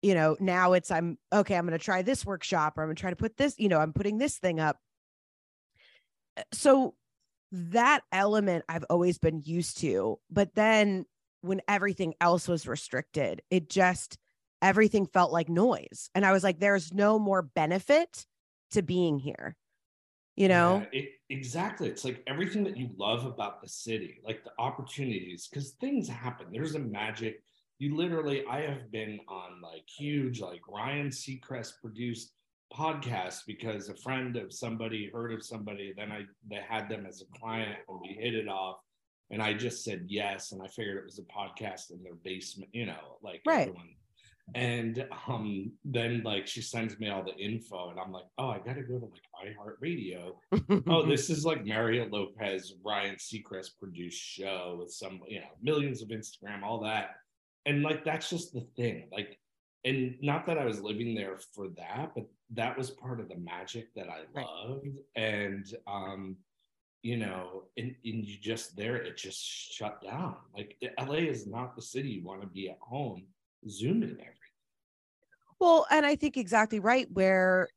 you 0.01 0.13
know, 0.13 0.37
now 0.39 0.73
it's 0.73 0.91
I'm 0.91 1.17
okay, 1.33 1.55
I'm 1.55 1.65
going 1.65 1.77
to 1.77 1.83
try 1.83 2.01
this 2.01 2.25
workshop 2.25 2.77
or 2.77 2.83
I'm 2.83 2.87
going 2.87 2.95
to 2.95 3.01
try 3.01 3.09
to 3.09 3.15
put 3.15 3.37
this, 3.37 3.55
you 3.57 3.69
know, 3.69 3.79
I'm 3.79 3.93
putting 3.93 4.17
this 4.17 4.37
thing 4.37 4.59
up. 4.59 4.77
Uh, 6.37 6.43
So 6.53 6.95
that 7.51 8.01
element 8.11 8.65
I've 8.69 8.85
always 8.89 9.17
been 9.17 9.41
used 9.43 9.79
to, 9.79 10.19
but 10.29 10.53
then 10.55 11.05
when 11.41 11.61
everything 11.67 12.13
else 12.21 12.47
was 12.47 12.67
restricted, 12.67 13.41
it 13.49 13.69
just 13.69 14.17
everything 14.61 15.05
felt 15.07 15.31
like 15.31 15.49
noise. 15.49 16.09
And 16.13 16.25
I 16.25 16.31
was 16.31 16.43
like, 16.43 16.59
there's 16.59 16.93
no 16.93 17.17
more 17.17 17.41
benefit 17.41 18.25
to 18.71 18.81
being 18.81 19.19
here. 19.19 19.55
you 20.35 20.47
know? 20.47 20.85
Yeah, 20.93 20.99
it, 21.01 21.09
exactly. 21.29 21.89
It's 21.89 22.05
like 22.05 22.23
everything 22.25 22.63
that 22.63 22.77
you 22.77 22.89
love 22.97 23.25
about 23.25 23.61
the 23.61 23.67
city, 23.67 24.21
like 24.25 24.43
the 24.45 24.51
opportunities, 24.57 25.47
because 25.47 25.71
things 25.71 26.07
happen. 26.07 26.47
There's 26.51 26.75
a 26.75 26.79
magic. 26.79 27.43
You 27.79 27.95
literally, 27.95 28.45
I 28.45 28.61
have 28.61 28.91
been 28.91 29.19
on 29.27 29.61
like 29.61 29.83
huge, 29.87 30.41
like 30.41 30.61
Ryan 30.67 31.07
Seacrest 31.09 31.73
produced 31.81 32.33
podcasts 32.73 33.39
because 33.47 33.89
a 33.89 33.95
friend 33.95 34.35
of 34.35 34.53
somebody 34.53 35.09
heard 35.11 35.33
of 35.33 35.43
somebody, 35.43 35.93
then 35.97 36.11
I 36.11 36.23
they 36.49 36.61
had 36.67 36.89
them 36.89 37.05
as 37.07 37.21
a 37.21 37.39
client 37.39 37.77
and 37.87 37.99
we 38.01 38.09
hit 38.09 38.35
it 38.35 38.47
off. 38.47 38.77
And 39.31 39.41
I 39.41 39.53
just 39.53 39.83
said 39.83 40.05
yes. 40.07 40.51
And 40.51 40.61
I 40.61 40.67
figured 40.67 40.97
it 40.97 41.05
was 41.05 41.19
a 41.19 41.23
podcast 41.23 41.91
in 41.91 42.03
their 42.03 42.15
basement, 42.23 42.69
you 42.73 42.85
know, 42.85 43.17
like 43.23 43.41
Right. 43.45 43.61
everyone 43.69 43.89
and 44.55 45.05
um 45.27 45.71
then 45.85 46.23
like 46.23 46.47
she 46.47 46.59
sends 46.59 46.97
me 46.99 47.07
all 47.07 47.23
the 47.23 47.35
info 47.35 47.91
and 47.91 47.99
i'm 47.99 48.11
like 48.11 48.25
oh 48.39 48.47
i 48.49 48.57
gotta 48.57 48.81
go 48.81 48.97
to 48.97 49.05
like 49.05 49.21
iheartradio 49.45 50.31
oh 50.87 51.05
this 51.05 51.29
is 51.29 51.45
like 51.45 51.63
mario 51.67 52.07
lopez 52.09 52.73
ryan 52.83 53.15
seacrest 53.15 53.77
produced 53.79 54.19
show 54.19 54.77
with 54.79 54.91
some 54.91 55.19
you 55.27 55.39
know 55.39 55.45
millions 55.61 56.01
of 56.01 56.07
instagram 56.09 56.63
all 56.63 56.79
that 56.79 57.17
and 57.65 57.81
like 57.83 58.03
that's 58.03 58.29
just 58.29 58.53
the 58.53 58.65
thing 58.75 59.07
like 59.11 59.37
and 59.85 60.15
not 60.21 60.45
that 60.45 60.57
i 60.57 60.65
was 60.65 60.81
living 60.81 61.15
there 61.15 61.37
for 61.53 61.69
that 61.69 62.11
but 62.15 62.25
that 62.51 62.77
was 62.77 62.89
part 62.89 63.19
of 63.19 63.29
the 63.29 63.37
magic 63.37 63.93
that 63.95 64.09
i 64.09 64.21
Right. 64.33 64.45
loved. 64.45 64.87
And 65.15 65.65
um 65.87 66.37
you 67.01 67.17
know 67.17 67.63
and, 67.77 67.95
and 68.03 68.25
you 68.25 68.37
just 68.39 68.75
there 68.75 68.97
it 68.97 69.15
just 69.17 69.41
shut 69.41 70.01
down. 70.01 70.35
Like 70.55 70.75
la 70.99 71.13
is 71.13 71.47
not 71.47 71.75
the 71.75 71.81
city 71.81 72.09
you 72.09 72.23
want 72.23 72.41
to 72.41 72.47
be 72.47 72.69
at 72.69 72.77
home 72.81 73.27
zooming 73.67 74.09
in 74.09 74.19
everything. 74.19 74.35
Well, 75.59 75.85
and 75.91 76.05
I 76.05 76.15
think 76.15 76.37
exactly 76.37 76.79
right 76.79 77.07
where 77.11 77.69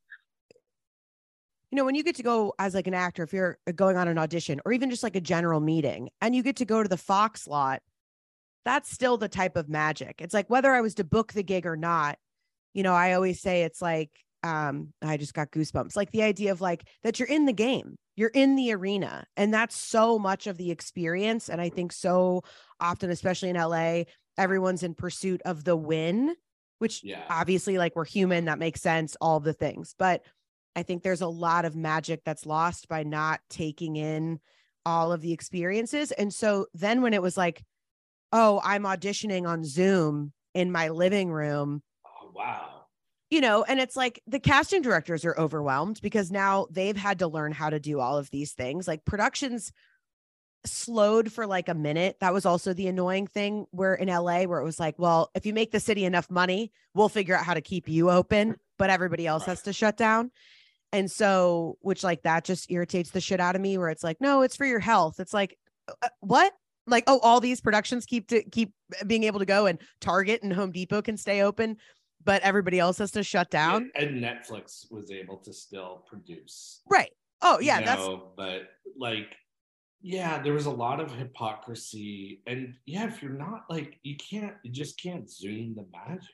you 1.72 1.76
know, 1.76 1.86
when 1.86 1.94
you 1.94 2.04
get 2.04 2.16
to 2.16 2.22
go 2.22 2.52
as 2.58 2.74
like 2.74 2.86
an 2.86 2.92
actor, 2.92 3.22
if 3.22 3.32
you're 3.32 3.58
going 3.74 3.96
on 3.96 4.06
an 4.06 4.18
audition 4.18 4.60
or 4.66 4.72
even 4.72 4.90
just 4.90 5.02
like 5.02 5.16
a 5.16 5.20
general 5.22 5.58
meeting 5.58 6.10
and 6.20 6.36
you 6.36 6.42
get 6.42 6.56
to 6.56 6.66
go 6.66 6.82
to 6.82 6.88
the 6.88 6.98
Fox 6.98 7.48
lot, 7.48 7.80
that's 8.64 8.90
still 8.90 9.16
the 9.16 9.28
type 9.28 9.56
of 9.56 9.68
magic. 9.68 10.16
It's 10.20 10.34
like 10.34 10.48
whether 10.48 10.72
I 10.72 10.80
was 10.80 10.94
to 10.96 11.04
book 11.04 11.32
the 11.32 11.42
gig 11.42 11.66
or 11.66 11.76
not, 11.76 12.18
you 12.74 12.82
know, 12.82 12.94
I 12.94 13.12
always 13.14 13.40
say 13.40 13.62
it's 13.62 13.82
like 13.82 14.10
um 14.42 14.92
I 15.02 15.16
just 15.16 15.34
got 15.34 15.50
goosebumps. 15.50 15.96
Like 15.96 16.10
the 16.10 16.22
idea 16.22 16.52
of 16.52 16.60
like 16.60 16.84
that 17.02 17.18
you're 17.18 17.28
in 17.28 17.46
the 17.46 17.52
game, 17.52 17.96
you're 18.16 18.30
in 18.34 18.56
the 18.56 18.72
arena, 18.72 19.24
and 19.36 19.52
that's 19.52 19.76
so 19.76 20.18
much 20.18 20.46
of 20.46 20.56
the 20.56 20.70
experience 20.70 21.48
and 21.48 21.60
I 21.60 21.68
think 21.68 21.92
so 21.92 22.42
often 22.80 23.10
especially 23.10 23.50
in 23.50 23.56
LA, 23.56 24.02
everyone's 24.38 24.82
in 24.82 24.94
pursuit 24.94 25.42
of 25.44 25.64
the 25.64 25.76
win 25.76 26.34
which 26.78 27.04
Yeah. 27.04 27.22
obviously 27.30 27.78
like 27.78 27.94
we're 27.94 28.04
human 28.04 28.46
that 28.46 28.58
makes 28.58 28.80
sense 28.80 29.16
all 29.20 29.38
the 29.38 29.52
things 29.52 29.94
but 29.98 30.24
i 30.74 30.82
think 30.82 31.02
there's 31.02 31.20
a 31.20 31.28
lot 31.28 31.64
of 31.64 31.76
magic 31.76 32.22
that's 32.24 32.46
lost 32.46 32.88
by 32.88 33.02
not 33.04 33.40
taking 33.50 33.94
in 33.94 34.40
all 34.84 35.12
of 35.12 35.20
the 35.20 35.32
experiences 35.32 36.10
and 36.12 36.32
so 36.34 36.66
then 36.74 37.02
when 37.02 37.14
it 37.14 37.22
was 37.22 37.36
like 37.36 37.62
oh 38.32 38.60
i'm 38.64 38.82
auditioning 38.84 39.46
on 39.46 39.64
zoom 39.64 40.32
in 40.54 40.72
my 40.72 40.88
living 40.88 41.30
room. 41.30 41.82
Oh 42.06 42.30
wow. 42.34 42.84
you 43.30 43.40
know 43.40 43.64
and 43.64 43.80
it's 43.80 43.96
like 43.96 44.22
the 44.26 44.40
casting 44.40 44.82
directors 44.82 45.24
are 45.24 45.38
overwhelmed 45.38 46.00
because 46.02 46.30
now 46.30 46.66
they've 46.70 46.96
had 46.96 47.20
to 47.20 47.28
learn 47.28 47.52
how 47.52 47.70
to 47.70 47.80
do 47.80 48.00
all 48.00 48.18
of 48.18 48.30
these 48.30 48.52
things. 48.52 48.86
Like 48.86 49.04
productions 49.04 49.72
slowed 50.64 51.32
for 51.32 51.46
like 51.46 51.68
a 51.68 51.74
minute. 51.74 52.16
That 52.20 52.32
was 52.32 52.46
also 52.46 52.72
the 52.72 52.86
annoying 52.86 53.26
thing 53.26 53.66
where 53.70 53.94
in 53.94 54.08
LA 54.08 54.42
where 54.44 54.60
it 54.60 54.64
was 54.64 54.78
like 54.78 54.98
well 54.98 55.30
if 55.34 55.46
you 55.46 55.52
make 55.52 55.72
the 55.72 55.80
city 55.80 56.04
enough 56.04 56.30
money 56.30 56.72
we'll 56.94 57.08
figure 57.08 57.36
out 57.36 57.44
how 57.44 57.54
to 57.54 57.60
keep 57.60 57.88
you 57.88 58.10
open 58.10 58.56
but 58.78 58.90
everybody 58.90 59.26
else 59.26 59.44
has 59.44 59.62
to 59.62 59.72
shut 59.72 59.96
down. 59.96 60.30
And 60.92 61.10
so 61.10 61.78
which 61.80 62.04
like 62.04 62.22
that 62.22 62.44
just 62.44 62.70
irritates 62.70 63.10
the 63.10 63.20
shit 63.20 63.40
out 63.40 63.56
of 63.56 63.62
me 63.62 63.78
where 63.78 63.88
it's 63.88 64.04
like 64.04 64.20
no 64.20 64.42
it's 64.42 64.56
for 64.56 64.66
your 64.66 64.80
health. 64.80 65.18
It's 65.18 65.34
like 65.34 65.58
uh, 65.88 66.08
what 66.20 66.52
like 66.86 67.04
oh 67.06 67.18
all 67.22 67.40
these 67.40 67.60
productions 67.60 68.06
keep 68.06 68.28
to 68.28 68.42
keep 68.50 68.72
being 69.06 69.24
able 69.24 69.38
to 69.38 69.46
go 69.46 69.66
and 69.66 69.78
Target 70.00 70.42
and 70.42 70.52
Home 70.52 70.72
Depot 70.72 71.02
can 71.02 71.16
stay 71.16 71.42
open 71.42 71.76
but 72.24 72.42
everybody 72.42 72.78
else 72.78 72.98
has 72.98 73.10
to 73.12 73.22
shut 73.22 73.50
down 73.50 73.90
And 73.94 74.22
Netflix 74.22 74.90
was 74.90 75.10
able 75.10 75.38
to 75.38 75.52
still 75.52 76.04
produce. 76.06 76.82
right 76.88 77.12
oh 77.42 77.58
you 77.60 77.66
yeah 77.66 77.80
that's 77.82 78.06
but 78.36 78.62
like 78.98 79.36
yeah, 80.02 80.42
there 80.42 80.52
was 80.52 80.66
a 80.66 80.70
lot 80.70 81.00
of 81.00 81.14
hypocrisy. 81.14 82.42
And 82.46 82.74
yeah, 82.86 83.06
if 83.06 83.22
you're 83.22 83.30
not 83.32 83.64
like 83.70 84.00
you 84.02 84.16
can't 84.16 84.54
you 84.64 84.72
just 84.72 85.00
can't 85.00 85.30
zoom 85.30 85.74
the 85.76 85.86
magic. 85.92 86.28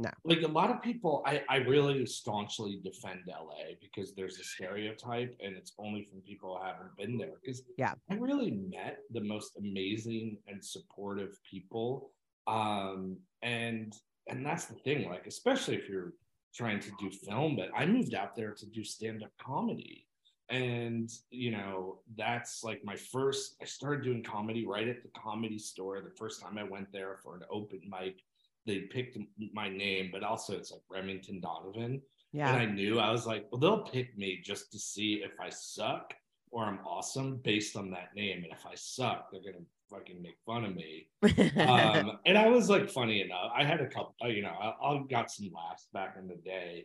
No. 0.00 0.10
Like 0.24 0.40
a 0.42 0.48
lot 0.48 0.70
of 0.70 0.80
people, 0.80 1.22
I, 1.26 1.42
I 1.50 1.56
really 1.56 2.06
staunchly 2.06 2.80
defend 2.82 3.20
LA 3.28 3.74
because 3.82 4.14
there's 4.14 4.38
a 4.38 4.44
stereotype 4.44 5.36
and 5.44 5.54
it's 5.54 5.72
only 5.78 6.04
from 6.04 6.22
people 6.22 6.56
who 6.56 6.64
haven't 6.66 6.96
been 6.96 7.18
there. 7.18 7.34
Because 7.42 7.62
Yeah. 7.76 7.92
I 8.10 8.14
really 8.14 8.50
met 8.50 9.00
the 9.12 9.20
most 9.20 9.58
amazing 9.58 10.38
and 10.48 10.64
supportive 10.64 11.38
people. 11.48 12.12
Um, 12.46 13.18
and 13.42 13.94
and 14.26 14.46
that's 14.46 14.66
the 14.66 14.74
thing, 14.74 15.08
like, 15.08 15.26
especially 15.26 15.76
if 15.76 15.88
you're 15.88 16.14
trying 16.54 16.80
to 16.80 16.90
do 16.98 17.10
film, 17.10 17.56
but 17.56 17.68
I 17.76 17.84
moved 17.84 18.14
out 18.14 18.34
there 18.34 18.52
to 18.54 18.66
do 18.66 18.82
stand-up 18.84 19.32
comedy. 19.38 20.06
And 20.48 21.10
you 21.30 21.50
know, 21.50 22.00
that's 22.16 22.64
like 22.64 22.80
my 22.84 22.96
first 22.96 23.56
I 23.60 23.66
started 23.66 24.02
doing 24.02 24.22
comedy 24.22 24.66
right 24.66 24.88
at 24.88 25.02
the 25.02 25.10
comedy 25.10 25.58
store. 25.58 26.00
The 26.00 26.16
first 26.16 26.40
time 26.40 26.56
I 26.56 26.64
went 26.64 26.90
there 26.90 27.18
for 27.22 27.36
an 27.36 27.42
open 27.50 27.82
mic, 27.88 28.22
they 28.70 28.80
picked 28.80 29.18
my 29.52 29.68
name, 29.68 30.10
but 30.12 30.22
also 30.22 30.56
it's 30.56 30.70
like 30.70 30.82
Remington 30.88 31.40
Donovan. 31.40 32.00
yeah 32.32 32.48
And 32.50 32.56
I 32.56 32.66
knew 32.66 32.98
I 32.98 33.10
was 33.10 33.26
like, 33.26 33.46
well, 33.50 33.60
they'll 33.60 33.84
pick 33.84 34.16
me 34.16 34.40
just 34.42 34.70
to 34.72 34.78
see 34.78 35.22
if 35.24 35.32
I 35.40 35.50
suck 35.50 36.14
or 36.52 36.64
I'm 36.64 36.80
awesome 36.86 37.40
based 37.42 37.76
on 37.76 37.90
that 37.90 38.14
name. 38.14 38.44
And 38.44 38.52
if 38.52 38.64
I 38.66 38.74
suck, 38.74 39.30
they're 39.30 39.40
gonna 39.40 39.64
fucking 39.90 40.22
make 40.22 40.36
fun 40.46 40.64
of 40.64 40.74
me. 40.74 41.08
Um, 41.60 42.18
and 42.26 42.38
I 42.38 42.48
was 42.48 42.70
like 42.70 42.88
funny 42.88 43.20
enough. 43.22 43.50
I 43.54 43.64
had 43.64 43.80
a 43.80 43.86
couple, 43.86 44.14
uh, 44.24 44.28
you 44.28 44.42
know, 44.42 44.50
I, 44.50 44.68
I 44.86 45.02
got 45.10 45.30
some 45.30 45.50
laughs 45.52 45.88
back 45.92 46.16
in 46.18 46.28
the 46.28 46.36
day. 46.36 46.84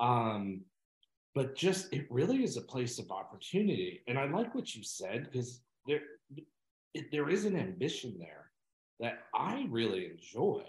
Um, 0.00 0.62
but 1.34 1.56
just 1.56 1.92
it 1.92 2.06
really 2.10 2.44
is 2.44 2.56
a 2.56 2.62
place 2.62 2.98
of 2.98 3.10
opportunity. 3.10 4.02
And 4.06 4.18
I 4.18 4.26
like 4.26 4.54
what 4.54 4.74
you 4.74 4.82
said 4.82 5.24
because 5.24 5.62
there 5.86 6.02
there 7.10 7.30
is 7.30 7.46
an 7.46 7.56
ambition 7.56 8.16
there 8.18 8.50
that 9.00 9.24
I 9.34 9.66
really 9.70 10.06
enjoy. 10.06 10.62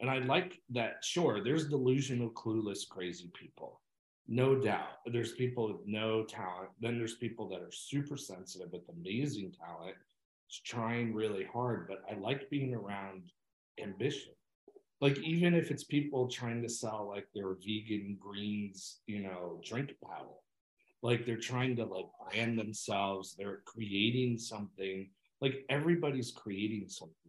And 0.00 0.10
I 0.10 0.18
like 0.18 0.60
that, 0.70 1.04
sure, 1.04 1.42
there's 1.44 1.68
delusional, 1.68 2.30
clueless, 2.30 2.88
crazy 2.88 3.30
people. 3.34 3.80
No 4.28 4.54
doubt. 4.54 4.98
There's 5.06 5.32
people 5.32 5.72
with 5.72 5.86
no 5.86 6.24
talent. 6.24 6.70
Then 6.80 6.98
there's 6.98 7.16
people 7.16 7.48
that 7.50 7.60
are 7.60 7.70
super 7.70 8.16
sensitive 8.16 8.72
with 8.72 8.88
amazing 8.88 9.52
talent, 9.52 9.94
just 10.48 10.64
trying 10.64 11.14
really 11.14 11.44
hard. 11.44 11.86
But 11.88 12.02
I 12.10 12.18
like 12.18 12.50
being 12.50 12.74
around 12.74 13.30
ambition. 13.80 14.32
Like, 15.00 15.18
even 15.18 15.54
if 15.54 15.70
it's 15.70 15.84
people 15.84 16.28
trying 16.28 16.62
to 16.62 16.68
sell 16.68 17.08
like 17.08 17.26
their 17.34 17.54
vegan 17.54 18.16
greens, 18.18 19.00
you 19.06 19.20
know, 19.22 19.60
drink 19.64 19.94
powder, 20.04 20.28
like 21.02 21.26
they're 21.26 21.36
trying 21.36 21.76
to 21.76 21.84
like 21.84 22.06
brand 22.30 22.58
themselves, 22.58 23.34
they're 23.36 23.62
creating 23.66 24.38
something. 24.38 25.10
Like, 25.40 25.64
everybody's 25.68 26.30
creating 26.30 26.88
something. 26.88 27.21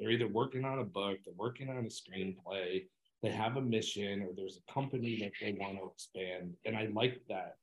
They're 0.00 0.10
either 0.10 0.28
working 0.28 0.64
on 0.64 0.78
a 0.78 0.84
book, 0.84 1.18
they're 1.24 1.34
working 1.36 1.68
on 1.68 1.76
a 1.76 1.82
screenplay, 1.82 2.86
they 3.22 3.30
have 3.30 3.58
a 3.58 3.60
mission, 3.60 4.22
or 4.22 4.30
there's 4.34 4.58
a 4.58 4.72
company 4.72 5.20
that 5.20 5.32
they 5.40 5.52
want 5.60 5.76
to 5.76 5.90
expand. 5.92 6.54
And 6.64 6.76
I 6.76 6.88
like 6.94 7.20
that 7.28 7.56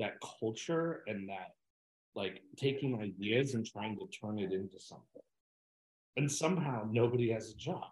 that 0.00 0.14
culture 0.40 1.02
and 1.06 1.28
that 1.28 1.54
like 2.16 2.42
taking 2.56 3.00
ideas 3.00 3.54
and 3.54 3.64
trying 3.64 3.96
to 3.96 4.08
turn 4.08 4.38
it 4.38 4.52
into 4.52 4.80
something. 4.80 5.22
And 6.16 6.30
somehow 6.30 6.88
nobody 6.90 7.30
has 7.30 7.50
a 7.50 7.56
job. 7.56 7.84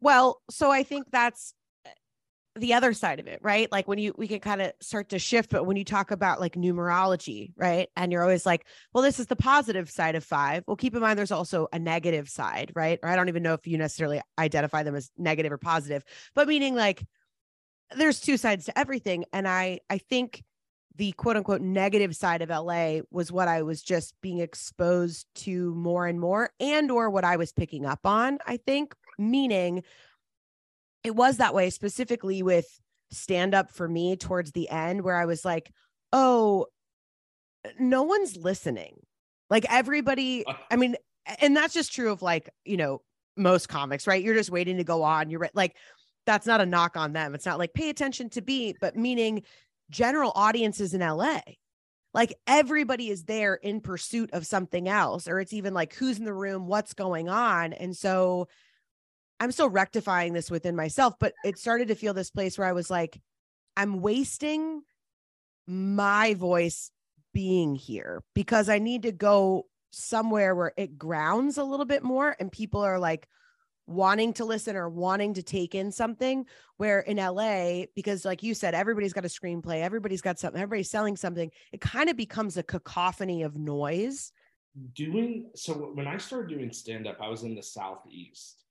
Well, 0.00 0.40
so 0.48 0.70
I 0.70 0.84
think 0.84 1.10
that's 1.10 1.52
the 2.60 2.74
other 2.74 2.92
side 2.92 3.20
of 3.20 3.26
it, 3.26 3.40
right? 3.42 3.70
Like 3.70 3.88
when 3.88 3.98
you 3.98 4.14
we 4.16 4.28
can 4.28 4.40
kind 4.40 4.60
of 4.60 4.72
start 4.80 5.10
to 5.10 5.18
shift, 5.18 5.50
but 5.50 5.64
when 5.64 5.76
you 5.76 5.84
talk 5.84 6.10
about 6.10 6.40
like 6.40 6.54
numerology, 6.54 7.52
right? 7.56 7.88
And 7.96 8.12
you're 8.12 8.22
always 8.22 8.46
like, 8.46 8.66
well, 8.92 9.02
this 9.02 9.20
is 9.20 9.26
the 9.26 9.36
positive 9.36 9.90
side 9.90 10.14
of 10.14 10.24
five. 10.24 10.64
Well, 10.66 10.76
keep 10.76 10.94
in 10.94 11.00
mind 11.00 11.18
there's 11.18 11.32
also 11.32 11.68
a 11.72 11.78
negative 11.78 12.28
side, 12.28 12.72
right? 12.74 12.98
Or 13.02 13.08
I 13.08 13.16
don't 13.16 13.28
even 13.28 13.42
know 13.42 13.54
if 13.54 13.66
you 13.66 13.78
necessarily 13.78 14.20
identify 14.38 14.82
them 14.82 14.94
as 14.94 15.10
negative 15.16 15.52
or 15.52 15.58
positive, 15.58 16.04
but 16.34 16.48
meaning 16.48 16.74
like 16.74 17.04
there's 17.96 18.20
two 18.20 18.36
sides 18.36 18.66
to 18.66 18.78
everything. 18.78 19.24
And 19.32 19.48
I 19.48 19.80
I 19.88 19.98
think 19.98 20.42
the 20.98 21.12
quote 21.12 21.36
unquote 21.36 21.60
negative 21.60 22.14
side 22.14 22.42
of 22.42 22.50
LA 22.50 23.00
was 23.10 23.30
what 23.32 23.48
I 23.48 23.62
was 23.62 23.82
just 23.82 24.14
being 24.20 24.40
exposed 24.40 25.26
to 25.36 25.74
more 25.74 26.06
and 26.06 26.20
more 26.20 26.50
and 26.60 26.90
or 26.90 27.08
what 27.08 27.24
I 27.24 27.36
was 27.36 27.52
picking 27.52 27.86
up 27.86 28.00
on, 28.04 28.38
I 28.46 28.58
think, 28.58 28.94
meaning 29.16 29.84
it 31.08 31.16
was 31.16 31.38
that 31.38 31.54
way 31.54 31.70
specifically 31.70 32.42
with 32.42 32.66
stand 33.10 33.54
up 33.54 33.70
for 33.70 33.88
me 33.88 34.14
towards 34.14 34.52
the 34.52 34.68
end 34.68 35.02
where 35.02 35.16
I 35.16 35.24
was 35.24 35.42
like, 35.42 35.72
"Oh, 36.12 36.66
no 37.78 38.02
one's 38.02 38.36
listening." 38.36 39.00
Like 39.48 39.64
everybody, 39.70 40.44
uh. 40.46 40.52
I 40.70 40.76
mean, 40.76 40.96
and 41.40 41.56
that's 41.56 41.72
just 41.72 41.92
true 41.92 42.12
of 42.12 42.20
like, 42.20 42.50
you 42.66 42.76
know, 42.76 43.00
most 43.36 43.68
comics, 43.70 44.06
right? 44.06 44.22
You're 44.22 44.34
just 44.34 44.50
waiting 44.50 44.76
to 44.76 44.84
go 44.84 45.02
on. 45.02 45.30
You're 45.30 45.48
like 45.54 45.76
that's 46.26 46.46
not 46.46 46.60
a 46.60 46.66
knock 46.66 46.96
on 46.96 47.14
them. 47.14 47.34
It's 47.34 47.46
not 47.46 47.58
like 47.58 47.72
pay 47.72 47.88
attention 47.88 48.28
to 48.30 48.42
me, 48.42 48.74
but 48.78 48.94
meaning 48.94 49.42
general 49.90 50.30
audiences 50.34 50.92
in 50.92 51.00
LA 51.00 51.40
like 52.14 52.34
everybody 52.46 53.10
is 53.10 53.24
there 53.24 53.54
in 53.54 53.80
pursuit 53.80 54.30
of 54.32 54.46
something 54.46 54.88
else 54.88 55.28
or 55.28 55.40
it's 55.40 55.52
even 55.52 55.74
like 55.74 55.94
who's 55.94 56.18
in 56.18 56.24
the 56.24 56.34
room 56.34 56.66
what's 56.66 56.94
going 56.94 57.28
on 57.28 57.72
and 57.72 57.96
so 57.96 58.48
i'm 59.40 59.52
still 59.52 59.70
rectifying 59.70 60.32
this 60.32 60.50
within 60.50 60.76
myself 60.76 61.14
but 61.18 61.32
it 61.44 61.58
started 61.58 61.88
to 61.88 61.94
feel 61.94 62.14
this 62.14 62.30
place 62.30 62.58
where 62.58 62.66
i 62.66 62.72
was 62.72 62.90
like 62.90 63.20
i'm 63.76 64.00
wasting 64.00 64.82
my 65.66 66.34
voice 66.34 66.90
being 67.32 67.74
here 67.74 68.22
because 68.34 68.68
i 68.68 68.78
need 68.78 69.02
to 69.02 69.12
go 69.12 69.66
somewhere 69.90 70.54
where 70.54 70.72
it 70.76 70.98
grounds 70.98 71.58
a 71.58 71.64
little 71.64 71.86
bit 71.86 72.02
more 72.02 72.36
and 72.38 72.52
people 72.52 72.80
are 72.80 72.98
like 72.98 73.28
wanting 73.88 74.34
to 74.34 74.44
listen 74.44 74.76
or 74.76 74.88
wanting 74.88 75.34
to 75.34 75.42
take 75.42 75.74
in 75.74 75.90
something. 75.90 76.46
Where 76.76 77.00
in 77.00 77.16
LA 77.16 77.86
because 77.96 78.24
like 78.24 78.42
you 78.42 78.54
said 78.54 78.74
everybody's 78.74 79.12
got 79.12 79.24
a 79.24 79.28
screenplay 79.28 79.82
everybody's 79.82 80.20
got 80.20 80.38
something 80.38 80.60
everybody's 80.60 80.90
selling 80.90 81.16
something 81.16 81.50
it 81.72 81.80
kind 81.80 82.08
of 82.08 82.16
becomes 82.16 82.56
a 82.56 82.62
cacophony 82.62 83.42
of 83.42 83.56
noise. 83.56 84.30
Doing 84.94 85.50
so 85.56 85.72
when 85.94 86.06
I 86.06 86.18
started 86.18 86.50
doing 86.50 86.72
stand 86.72 87.08
up 87.08 87.16
I 87.20 87.28
was 87.28 87.42
in 87.42 87.56
the 87.56 87.62
southeast 87.62 88.62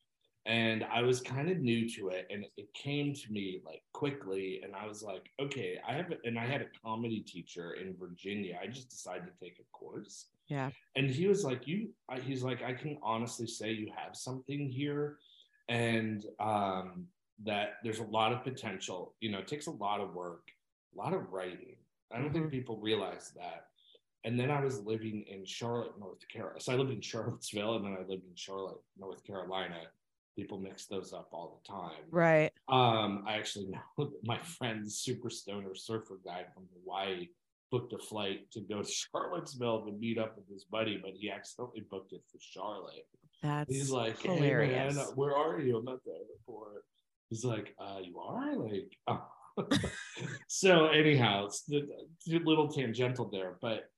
and 0.47 0.85
I 0.85 1.01
was 1.01 1.19
kind 1.19 1.49
of 1.51 1.57
new 1.59 1.87
to 1.89 2.07
it 2.09 2.25
and 2.31 2.45
it 2.55 2.73
came 2.73 3.13
to 3.13 3.31
me 3.31 3.61
like 3.65 3.83
quickly 3.93 4.61
and 4.63 4.73
I 4.73 4.87
was 4.87 5.03
like 5.03 5.29
okay 5.39 5.77
I 5.87 5.93
have 5.93 6.11
and 6.23 6.39
I 6.39 6.45
had 6.45 6.61
a 6.61 6.67
comedy 6.83 7.19
teacher 7.19 7.73
in 7.73 7.95
Virginia 7.99 8.57
I 8.61 8.67
just 8.67 8.89
decided 8.89 9.25
to 9.27 9.33
take 9.45 9.59
a 9.59 9.63
course. 9.77 10.27
Yeah. 10.47 10.71
And 10.95 11.09
he 11.09 11.27
was 11.27 11.43
like 11.43 11.67
you 11.67 11.89
he's 12.21 12.41
like 12.43 12.63
i 12.63 12.73
can 12.73 12.97
honestly 13.03 13.45
say 13.47 13.71
you 13.71 13.91
have 13.95 14.15
something 14.15 14.69
here 14.69 15.17
and 15.67 16.25
um 16.39 17.05
that 17.43 17.73
there's 17.83 17.99
a 17.99 18.03
lot 18.05 18.31
of 18.31 18.43
potential 18.43 19.13
you 19.19 19.29
know 19.31 19.39
it 19.39 19.47
takes 19.47 19.67
a 19.67 19.71
lot 19.71 19.99
of 19.99 20.13
work 20.15 20.47
a 20.95 20.97
lot 20.97 21.13
of 21.13 21.31
writing. 21.31 21.75
I 22.11 22.19
don't 22.19 22.31
think 22.31 22.45
Mhm. 22.45 22.51
people 22.51 22.77
realize 22.77 23.31
that. 23.35 23.67
And 24.23 24.39
then 24.39 24.49
i 24.49 24.61
was 24.61 24.79
living 24.85 25.23
in 25.33 25.45
charlotte 25.45 25.99
north 25.99 26.25
carolina 26.29 26.59
so 26.61 26.71
i 26.73 26.75
lived 26.75 26.91
in 26.91 27.01
charlottesville 27.01 27.75
and 27.75 27.85
then 27.85 27.93
i 27.99 28.03
lived 28.11 28.25
in 28.25 28.35
charlotte 28.35 28.79
north 28.97 29.23
carolina 29.23 29.81
people 30.37 30.59
mix 30.59 30.85
those 30.85 31.11
up 31.11 31.27
all 31.33 31.59
the 31.61 31.67
time 31.73 32.03
right 32.11 32.51
um, 32.69 33.25
I 33.27 33.33
actually 33.33 33.67
know 33.67 34.11
my 34.23 34.37
friend's 34.37 34.99
super 34.99 35.29
stoner 35.29 35.75
surfer 35.75 36.19
guy 36.23 36.45
from 36.53 36.63
Hawaii 36.73 37.27
booked 37.71 37.93
a 37.93 37.97
flight 37.97 38.49
to 38.51 38.61
go 38.61 38.81
to 38.81 38.89
Charlottesville 39.11 39.85
to 39.85 39.91
meet 39.91 40.17
up 40.17 40.37
with 40.37 40.47
his 40.49 40.63
buddy, 40.63 40.99
but 41.01 41.11
he 41.15 41.29
accidentally 41.29 41.85
booked 41.89 42.13
it 42.13 42.21
for 42.31 42.37
Charlotte. 42.39 43.07
that's 43.41 43.73
He's 43.73 43.91
like, 43.91 44.21
hilarious 44.21 44.95
"Hey 44.95 45.01
man, 45.01 45.05
where 45.15 45.35
are 45.35 45.59
you? 45.59 45.77
I'm 45.77 45.87
at 45.87 46.03
the 46.03 46.11
airport." 46.11 46.83
He's 47.29 47.43
like, 47.43 47.75
"Uh, 47.79 47.99
you 48.01 48.19
are 48.19 48.55
like." 48.55 48.97
Oh. 49.59 49.67
so 50.47 50.85
anyhow, 50.89 51.45
it's 51.45 51.63
the, 51.63 51.81
the 52.27 52.37
little 52.37 52.67
tangential 52.67 53.27
there, 53.27 53.57
but 53.59 53.89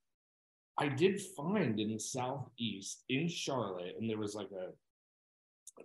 I 0.77 0.87
did 0.87 1.19
find 1.35 1.77
in 1.77 1.91
the 1.91 1.99
southeast 1.99 3.03
in 3.09 3.27
Charlotte, 3.27 3.95
and 3.99 4.09
there 4.09 4.17
was 4.17 4.35
like 4.35 4.51
a 4.51 4.69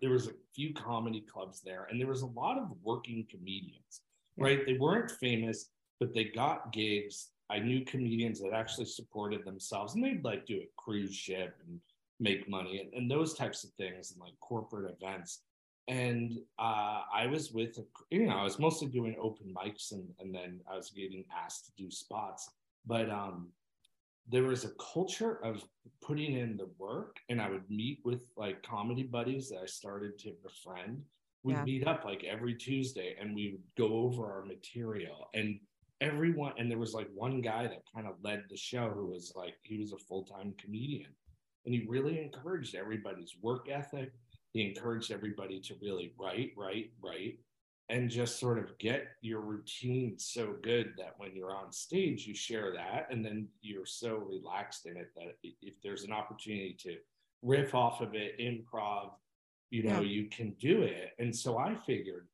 there 0.01 0.11
was 0.11 0.29
a 0.29 0.33
few 0.55 0.73
comedy 0.75 1.21
clubs 1.21 1.61
there, 1.63 1.87
and 1.91 2.01
there 2.01 2.09
was 2.09 2.23
a 2.23 2.27
lot 2.27 2.59
of 2.59 2.71
working 2.83 3.27
comedians. 3.31 4.03
Right, 4.37 4.67
they 4.67 4.77
weren't 4.79 5.13
famous, 5.13 5.71
but 6.01 6.13
they 6.13 6.25
got 6.25 6.73
gigs. 6.73 7.29
I 7.51 7.61
knew 7.61 7.85
comedians 7.85 8.41
that 8.41 8.53
actually 8.53 8.87
supported 8.87 9.45
themselves, 9.45 9.95
and 9.95 10.05
they'd 10.05 10.25
like 10.25 10.47
do 10.47 10.57
a 10.57 10.69
cruise 10.77 11.15
ship 11.15 11.57
and 11.67 11.81
make 12.21 12.49
money 12.49 12.81
and, 12.81 12.93
and 12.95 13.11
those 13.11 13.35
types 13.35 13.65
of 13.65 13.71
things, 13.73 14.13
and 14.13 14.21
like 14.21 14.39
corporate 14.41 14.93
events. 15.01 15.43
And 15.87 16.39
uh, 16.59 17.03
I 17.15 17.27
was 17.27 17.53
with, 17.53 17.79
a, 17.79 17.85
you 18.11 18.27
know, 18.27 18.37
I 18.37 18.43
was 18.43 18.59
mostly 18.59 18.89
doing 18.89 19.15
open 19.21 19.55
mics, 19.55 19.93
and 19.93 20.09
and 20.19 20.35
then 20.35 20.61
I 20.71 20.77
was 20.77 20.91
getting 20.91 21.25
asked 21.45 21.67
to 21.67 21.73
do 21.77 21.91
spots. 21.91 22.51
But 22.87 23.11
um, 23.11 23.49
there 24.29 24.45
was 24.45 24.65
a 24.65 24.71
culture 24.93 25.45
of 25.45 25.63
putting 26.03 26.37
in 26.37 26.57
the 26.57 26.69
work 26.79 27.17
and 27.29 27.41
i 27.41 27.49
would 27.49 27.69
meet 27.71 28.01
with 28.05 28.23
like 28.37 28.63
comedy 28.63 29.03
buddies 29.03 29.49
that 29.49 29.61
i 29.63 29.67
started 29.67 30.19
to 30.19 30.33
befriend 30.43 31.03
we'd 31.43 31.55
Yeah. 31.55 31.65
meet 31.65 31.87
up 31.87 32.05
like 32.05 32.25
every 32.25 32.55
tuesday 32.55 33.17
and 33.21 33.35
we 33.35 33.53
would 33.53 33.63
go 33.77 33.95
over 33.99 34.31
our 34.31 34.45
material 34.45 35.29
and 35.35 35.59
everyone 36.01 36.53
and 36.59 36.71
there 36.71 36.79
was 36.79 36.95
like 36.95 37.09
one 37.15 37.41
guy 37.41 37.65
that 37.67 37.83
kind 37.95 38.07
of 38.07 38.15
led 38.23 38.45
the 38.51 38.57
show 38.57 38.91
who 38.91 39.07
was 39.07 39.33
like 39.37 39.55
he 39.63 39.79
was 39.79 39.93
a 39.93 39.99
full-time 39.99 40.55
comedian 40.59 41.11
and 41.65 41.75
he 41.75 41.87
really 41.89 42.21
encouraged 42.21 42.75
everybody's 42.75 43.35
work 43.43 43.69
ethic 43.71 44.13
he 44.53 44.67
encouraged 44.69 45.11
everybody 45.13 45.61
to 45.61 45.75
really 45.83 46.13
write 46.19 46.53
write 46.57 46.91
write 47.03 47.39
and 47.91 48.09
just 48.09 48.41
sort 48.41 48.59
of 48.59 48.77
get 48.79 49.09
your 49.21 49.41
routine 49.41 50.19
so 50.19 50.55
good 50.63 50.95
that 50.97 51.15
when 51.19 51.35
you're 51.35 51.55
on 51.55 51.71
stage 51.71 52.27
you 52.27 52.35
share 52.35 52.73
that 52.73 53.07
and 53.11 53.25
then 53.25 53.47
you're 53.61 53.85
so 53.85 54.17
relaxed 54.17 54.87
in 54.87 54.97
it 54.97 55.11
that 55.15 55.37
if 55.43 55.75
there's 55.83 56.05
an 56.05 56.13
opportunity 56.13 56.77
to 56.79 56.97
riff 57.43 57.75
off 57.75 58.01
of 58.01 58.15
it 58.15 58.39
improv 58.39 59.11
you 59.75 59.83
know 59.83 60.03
you 60.03 60.27
can 60.27 60.55
do 60.61 60.83
it. 60.83 61.15
And 61.19 61.35
so 61.35 61.59
i 61.59 61.75
figured 61.75 62.29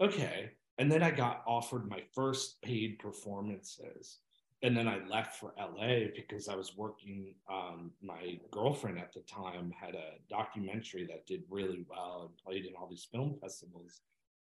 okay. 0.00 0.50
And 0.78 0.90
then 0.90 1.02
i 1.02 1.10
got 1.10 1.42
offered 1.46 1.88
my 1.88 2.02
first 2.14 2.60
paid 2.62 2.98
performances. 2.98 4.18
And 4.62 4.74
then 4.74 4.88
i 4.88 4.98
left 5.06 5.36
for 5.36 5.52
la 5.58 6.06
because 6.14 6.48
i 6.48 6.56
was 6.56 6.74
working 6.74 7.34
um, 7.52 7.90
my 8.02 8.40
girlfriend 8.50 8.98
at 8.98 9.12
the 9.12 9.20
time 9.20 9.70
had 9.78 9.94
a 9.94 10.14
documentary 10.30 11.06
that 11.06 11.26
did 11.26 11.42
really 11.50 11.84
well 11.88 12.30
and 12.30 12.36
played 12.44 12.64
in 12.64 12.72
all 12.74 12.88
these 12.88 13.06
film 13.12 13.36
festivals 13.42 14.00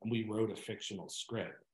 and 0.03 0.11
we 0.11 0.25
wrote 0.25 0.51
a 0.51 0.57
fictional 0.57 1.09
script. 1.09 1.65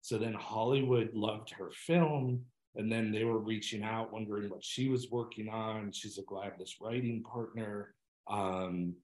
So 0.00 0.18
then 0.18 0.34
Hollywood 0.34 1.14
loved 1.14 1.50
her 1.50 1.70
film, 1.70 2.44
and 2.74 2.90
then 2.90 3.12
they 3.12 3.24
were 3.24 3.38
reaching 3.38 3.84
out, 3.84 4.12
wondering 4.12 4.50
what 4.50 4.64
she 4.64 4.88
was 4.88 5.10
working 5.10 5.48
on. 5.48 5.92
She's 5.92 6.18
a 6.18 6.22
"Well, 6.28 6.40
I 6.40 6.46
have 6.46 6.58
this 6.58 6.80
writing 6.80 7.22
partner," 7.22 7.94
um, 8.26 8.94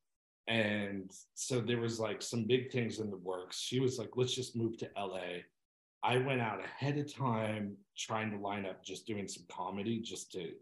and 0.49 1.11
so 1.35 1.61
there 1.61 1.81
was 1.81 2.01
like 2.01 2.23
some 2.23 2.45
big 2.45 2.73
things 2.73 2.99
in 2.99 3.11
the 3.11 3.17
works. 3.17 3.61
She 3.61 3.81
was 3.81 3.99
like, 3.99 4.17
"Let's 4.17 4.35
just 4.35 4.57
move 4.57 4.77
to 4.79 4.91
LA." 4.97 5.43
I 6.03 6.19
went 6.19 6.41
out 6.41 6.65
ahead 6.65 6.97
of 6.99 7.13
time, 7.13 7.77
trying 7.97 8.31
to 8.31 8.39
line 8.39 8.65
up 8.65 8.85
just 8.85 9.07
doing 9.07 9.29
some 9.29 9.45
comedy, 9.49 10.01
just 10.01 10.33
to 10.33 10.53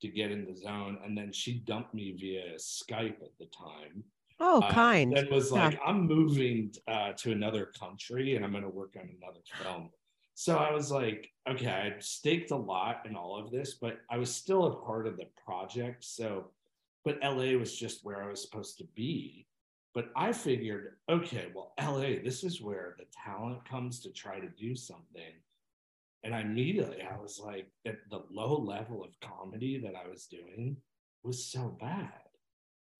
to 0.00 0.08
get 0.08 0.32
in 0.32 0.44
the 0.44 0.56
zone, 0.56 0.98
and 1.04 1.16
then 1.16 1.32
she 1.32 1.60
dumped 1.60 1.94
me 1.94 2.12
via 2.12 2.56
Skype 2.56 3.22
at 3.22 3.38
the 3.38 3.46
time 3.46 4.04
oh 4.40 4.60
uh, 4.60 4.70
kind 4.70 5.12
Then 5.14 5.30
was 5.30 5.50
Yeah. 5.50 5.68
like, 5.68 5.80
I'm 5.84 6.06
moving 6.06 6.72
uh, 6.88 7.12
to 7.14 7.32
another 7.32 7.66
country 7.66 8.36
and 8.36 8.44
I'm 8.44 8.52
going 8.52 8.64
to 8.64 8.68
work 8.70 8.96
on 8.98 9.08
another 9.20 9.40
film. 9.56 9.90
So 10.34 10.56
I 10.58 10.72
was 10.72 10.90
like, 10.90 11.30
okay, 11.48 11.68
I 11.68 11.98
staked 12.00 12.50
a 12.50 12.56
lot 12.56 13.06
in 13.06 13.14
all 13.14 13.36
of 13.36 13.52
this, 13.52 13.74
but 13.74 14.00
I 14.10 14.18
was 14.18 14.34
still 14.34 14.64
a 14.66 14.84
part 14.84 15.06
of 15.06 15.16
the 15.16 15.26
project. 15.44 16.04
So, 16.04 16.50
but 17.04 17.18
LA 17.22 17.56
was 17.56 17.76
just 17.76 18.04
where 18.04 18.22
I 18.22 18.28
was 18.28 18.42
supposed 18.42 18.78
to 18.78 18.84
be. 18.96 19.46
But 19.94 20.10
I 20.16 20.32
figured, 20.32 20.96
okay, 21.08 21.52
well, 21.54 21.72
LA, 21.80 22.18
this 22.24 22.42
is 22.42 22.60
where 22.60 22.96
the 22.98 23.04
talent 23.24 23.64
comes 23.64 24.00
to 24.00 24.10
try 24.10 24.40
to 24.40 24.48
do 24.48 24.74
something. 24.74 25.40
And 26.24 26.34
I 26.34 26.40
immediately, 26.40 27.02
I 27.02 27.16
was 27.16 27.38
like, 27.38 27.68
the 27.84 28.24
low 28.30 28.58
level 28.58 29.04
of 29.04 29.20
comedy 29.20 29.78
that 29.84 29.94
I 29.94 30.08
was 30.08 30.26
doing 30.26 30.78
was 31.22 31.46
so 31.46 31.76
bad 31.80 32.23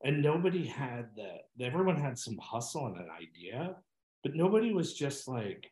and 0.02 0.22
nobody 0.22 0.66
had 0.66 1.06
that 1.16 1.64
everyone 1.64 1.96
had 1.96 2.18
some 2.18 2.36
hustle 2.38 2.86
and 2.86 2.96
an 2.96 3.08
idea 3.10 3.76
but 4.22 4.34
nobody 4.34 4.72
was 4.72 4.94
just 4.94 5.28
like 5.28 5.70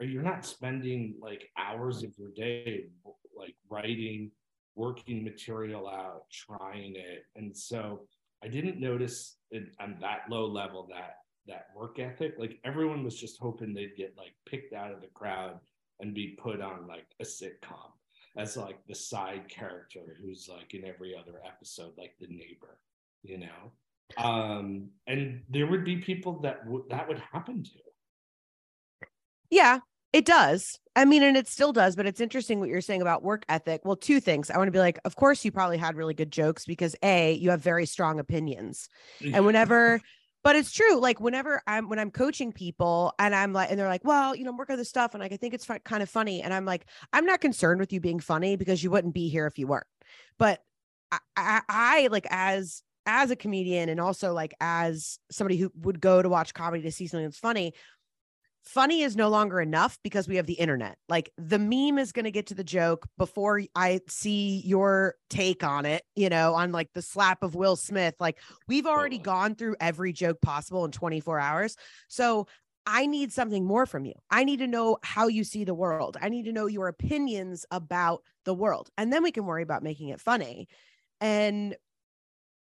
or 0.00 0.06
you're 0.06 0.22
not 0.22 0.46
spending 0.46 1.14
like 1.20 1.50
hours 1.58 2.02
of 2.02 2.12
your 2.16 2.30
day 2.30 2.86
like 3.36 3.54
writing 3.68 4.30
working 4.78 5.24
material 5.24 5.88
out 5.88 6.22
trying 6.30 6.94
it. 6.96 7.24
And 7.36 7.54
so 7.54 8.06
i 8.42 8.46
didn't 8.46 8.78
notice 8.78 9.36
it, 9.50 9.64
on 9.80 9.96
that 10.00 10.20
low 10.30 10.46
level 10.46 10.86
that 10.90 11.16
that 11.48 11.66
work 11.74 11.98
ethic. 11.98 12.34
Like 12.38 12.60
everyone 12.64 13.02
was 13.02 13.18
just 13.18 13.38
hoping 13.40 13.74
they'd 13.74 13.96
get 13.96 14.14
like 14.16 14.34
picked 14.46 14.72
out 14.72 14.92
of 14.92 15.00
the 15.00 15.08
crowd 15.08 15.58
and 16.00 16.14
be 16.14 16.38
put 16.40 16.60
on 16.60 16.86
like 16.86 17.06
a 17.20 17.24
sitcom 17.24 17.90
as 18.36 18.56
like 18.56 18.78
the 18.86 18.94
side 18.94 19.48
character 19.48 20.16
who's 20.20 20.48
like 20.48 20.74
in 20.74 20.84
every 20.84 21.16
other 21.16 21.40
episode 21.44 21.92
like 21.98 22.14
the 22.20 22.28
neighbor 22.28 22.78
you 23.22 23.38
know 23.38 23.72
um 24.16 24.88
and 25.06 25.42
there 25.48 25.66
would 25.66 25.84
be 25.84 25.96
people 25.96 26.40
that 26.40 26.66
would 26.66 26.82
that 26.88 27.06
would 27.08 27.18
happen 27.32 27.62
to 27.62 27.70
Yeah, 29.50 29.80
it 30.12 30.24
does. 30.24 30.78
I 30.96 31.04
mean, 31.04 31.22
and 31.22 31.36
it 31.36 31.46
still 31.46 31.72
does, 31.72 31.94
but 31.94 32.06
it's 32.06 32.20
interesting 32.20 32.58
what 32.58 32.68
you're 32.68 32.80
saying 32.80 33.02
about 33.02 33.22
work 33.22 33.44
ethic. 33.48 33.82
Well, 33.84 33.96
two 33.96 34.20
things. 34.20 34.50
I 34.50 34.56
want 34.56 34.68
to 34.68 34.72
be 34.72 34.78
like, 34.78 34.98
of 35.04 35.16
course, 35.16 35.44
you 35.44 35.52
probably 35.52 35.78
had 35.78 35.96
really 35.96 36.14
good 36.14 36.32
jokes 36.32 36.64
because 36.64 36.96
A, 37.02 37.34
you 37.34 37.50
have 37.50 37.60
very 37.60 37.86
strong 37.86 38.18
opinions. 38.18 38.88
And 39.22 39.46
whenever, 39.46 40.00
but 40.42 40.56
it's 40.56 40.72
true, 40.72 40.98
like 40.98 41.20
whenever 41.20 41.62
I'm, 41.66 41.88
when 41.88 41.98
I'm 41.98 42.10
coaching 42.10 42.52
people 42.52 43.12
and 43.18 43.34
I'm 43.34 43.52
like, 43.52 43.70
and 43.70 43.78
they're 43.78 43.88
like, 43.88 44.04
well, 44.04 44.34
you 44.34 44.44
know, 44.44 44.50
I'm 44.50 44.58
on 44.58 44.76
this 44.76 44.88
stuff 44.88 45.14
and 45.14 45.22
like, 45.22 45.32
I 45.32 45.36
think 45.36 45.54
it's 45.54 45.68
kind 45.84 46.02
of 46.02 46.10
funny. 46.10 46.42
And 46.42 46.52
I'm 46.52 46.64
like, 46.64 46.86
I'm 47.12 47.24
not 47.24 47.40
concerned 47.40 47.80
with 47.80 47.92
you 47.92 48.00
being 48.00 48.20
funny 48.20 48.56
because 48.56 48.82
you 48.82 48.90
wouldn't 48.90 49.14
be 49.14 49.28
here 49.28 49.46
if 49.46 49.58
you 49.58 49.66
weren't. 49.66 49.86
But 50.38 50.60
I, 51.12 51.18
I, 51.36 51.60
I 51.68 52.08
like, 52.10 52.26
as, 52.30 52.82
as 53.08 53.30
a 53.30 53.36
comedian 53.36 53.88
and 53.88 53.98
also 53.98 54.34
like 54.34 54.54
as 54.60 55.18
somebody 55.30 55.56
who 55.56 55.72
would 55.80 55.98
go 55.98 56.20
to 56.22 56.28
watch 56.28 56.52
comedy 56.52 56.82
to 56.82 56.92
see 56.92 57.06
something 57.06 57.24
that's 57.24 57.38
funny, 57.38 57.72
funny 58.62 59.00
is 59.00 59.16
no 59.16 59.30
longer 59.30 59.62
enough 59.62 59.98
because 60.04 60.28
we 60.28 60.36
have 60.36 60.44
the 60.44 60.52
internet. 60.52 60.98
Like 61.08 61.32
the 61.38 61.58
meme 61.58 61.98
is 61.98 62.12
going 62.12 62.26
to 62.26 62.30
get 62.30 62.48
to 62.48 62.54
the 62.54 62.62
joke 62.62 63.08
before 63.16 63.62
I 63.74 64.00
see 64.08 64.60
your 64.64 65.14
take 65.30 65.64
on 65.64 65.86
it, 65.86 66.02
you 66.14 66.28
know, 66.28 66.54
on 66.54 66.70
like 66.70 66.92
the 66.92 67.00
slap 67.00 67.42
of 67.42 67.54
Will 67.54 67.76
Smith. 67.76 68.14
Like 68.20 68.38
we've 68.68 68.86
already 68.86 69.18
gone 69.18 69.54
through 69.54 69.76
every 69.80 70.12
joke 70.12 70.42
possible 70.42 70.84
in 70.84 70.90
24 70.90 71.40
hours. 71.40 71.76
So 72.08 72.46
I 72.84 73.06
need 73.06 73.32
something 73.32 73.64
more 73.64 73.86
from 73.86 74.04
you. 74.04 74.14
I 74.30 74.44
need 74.44 74.58
to 74.58 74.66
know 74.66 74.98
how 75.02 75.28
you 75.28 75.44
see 75.44 75.64
the 75.64 75.74
world. 75.74 76.18
I 76.20 76.28
need 76.28 76.44
to 76.44 76.52
know 76.52 76.66
your 76.66 76.88
opinions 76.88 77.64
about 77.70 78.22
the 78.44 78.54
world. 78.54 78.90
And 78.98 79.10
then 79.10 79.22
we 79.22 79.32
can 79.32 79.46
worry 79.46 79.62
about 79.62 79.82
making 79.82 80.10
it 80.10 80.20
funny. 80.20 80.68
And 81.22 81.74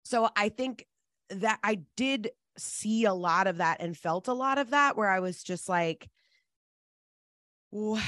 so 0.04 0.30
I 0.36 0.50
think 0.50 0.86
that 1.30 1.60
I 1.64 1.80
did 1.98 2.32
see 2.58 3.06
a 3.06 3.14
lot 3.14 3.48
of 3.48 3.58
that 3.58 3.82
and 3.82 3.98
felt 3.98 4.28
a 4.28 4.34
lot 4.34 4.58
of 4.58 4.70
that 4.72 4.96
where 4.96 5.10
I 5.10 5.20
was 5.20 5.42
just 5.44 5.68
like, 5.68 6.10
"Wha- 7.72 8.00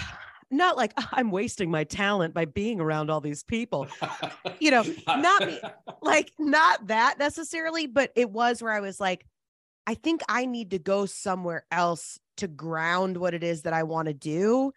not 0.51 0.77
like 0.77 0.93
"Ah, 0.97 1.10
I'm 1.13 1.31
wasting 1.31 1.71
my 1.71 1.84
talent 1.84 2.34
by 2.34 2.45
being 2.45 2.79
around 2.79 3.10
all 3.10 3.21
these 3.21 3.43
people, 3.43 3.88
You 4.60 4.71
know, 4.71 4.84
not 5.08 5.45
me- 5.47 5.60
like 6.01 6.31
not 6.38 6.88
that 6.88 7.17
necessarily, 7.17 7.88
but 7.88 8.12
it 8.15 8.29
was 8.29 8.62
where 8.62 8.71
I 8.71 8.79
was 8.79 8.99
like, 8.99 9.25
I 9.88 9.95
think 9.95 10.21
I 10.29 10.45
need 10.45 10.71
to 10.71 10.79
go 10.79 11.05
somewhere 11.05 11.65
else 11.71 12.19
to 12.38 12.47
ground 12.47 13.17
what 13.17 13.34
it 13.34 13.43
is 13.43 13.63
that 13.63 13.73
I 13.73 13.84
want 13.84 14.08
to 14.08 14.13
do. 14.13 14.71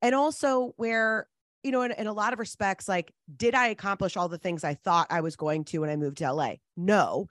And 0.00 0.14
also 0.14 0.72
where, 0.76 1.26
you 1.62 1.70
know, 1.70 1.82
in, 1.82 1.92
in 1.92 2.06
a 2.06 2.12
lot 2.12 2.32
of 2.32 2.38
respects, 2.38 2.88
like, 2.88 3.12
did 3.36 3.54
I 3.54 3.68
accomplish 3.68 4.16
all 4.16 4.28
the 4.28 4.38
things 4.38 4.64
I 4.64 4.74
thought 4.74 5.06
I 5.10 5.20
was 5.20 5.36
going 5.36 5.64
to 5.66 5.78
when 5.78 5.90
I 5.90 5.96
moved 5.96 6.18
to 6.18 6.32
LA? 6.32 6.54
No. 6.76 7.28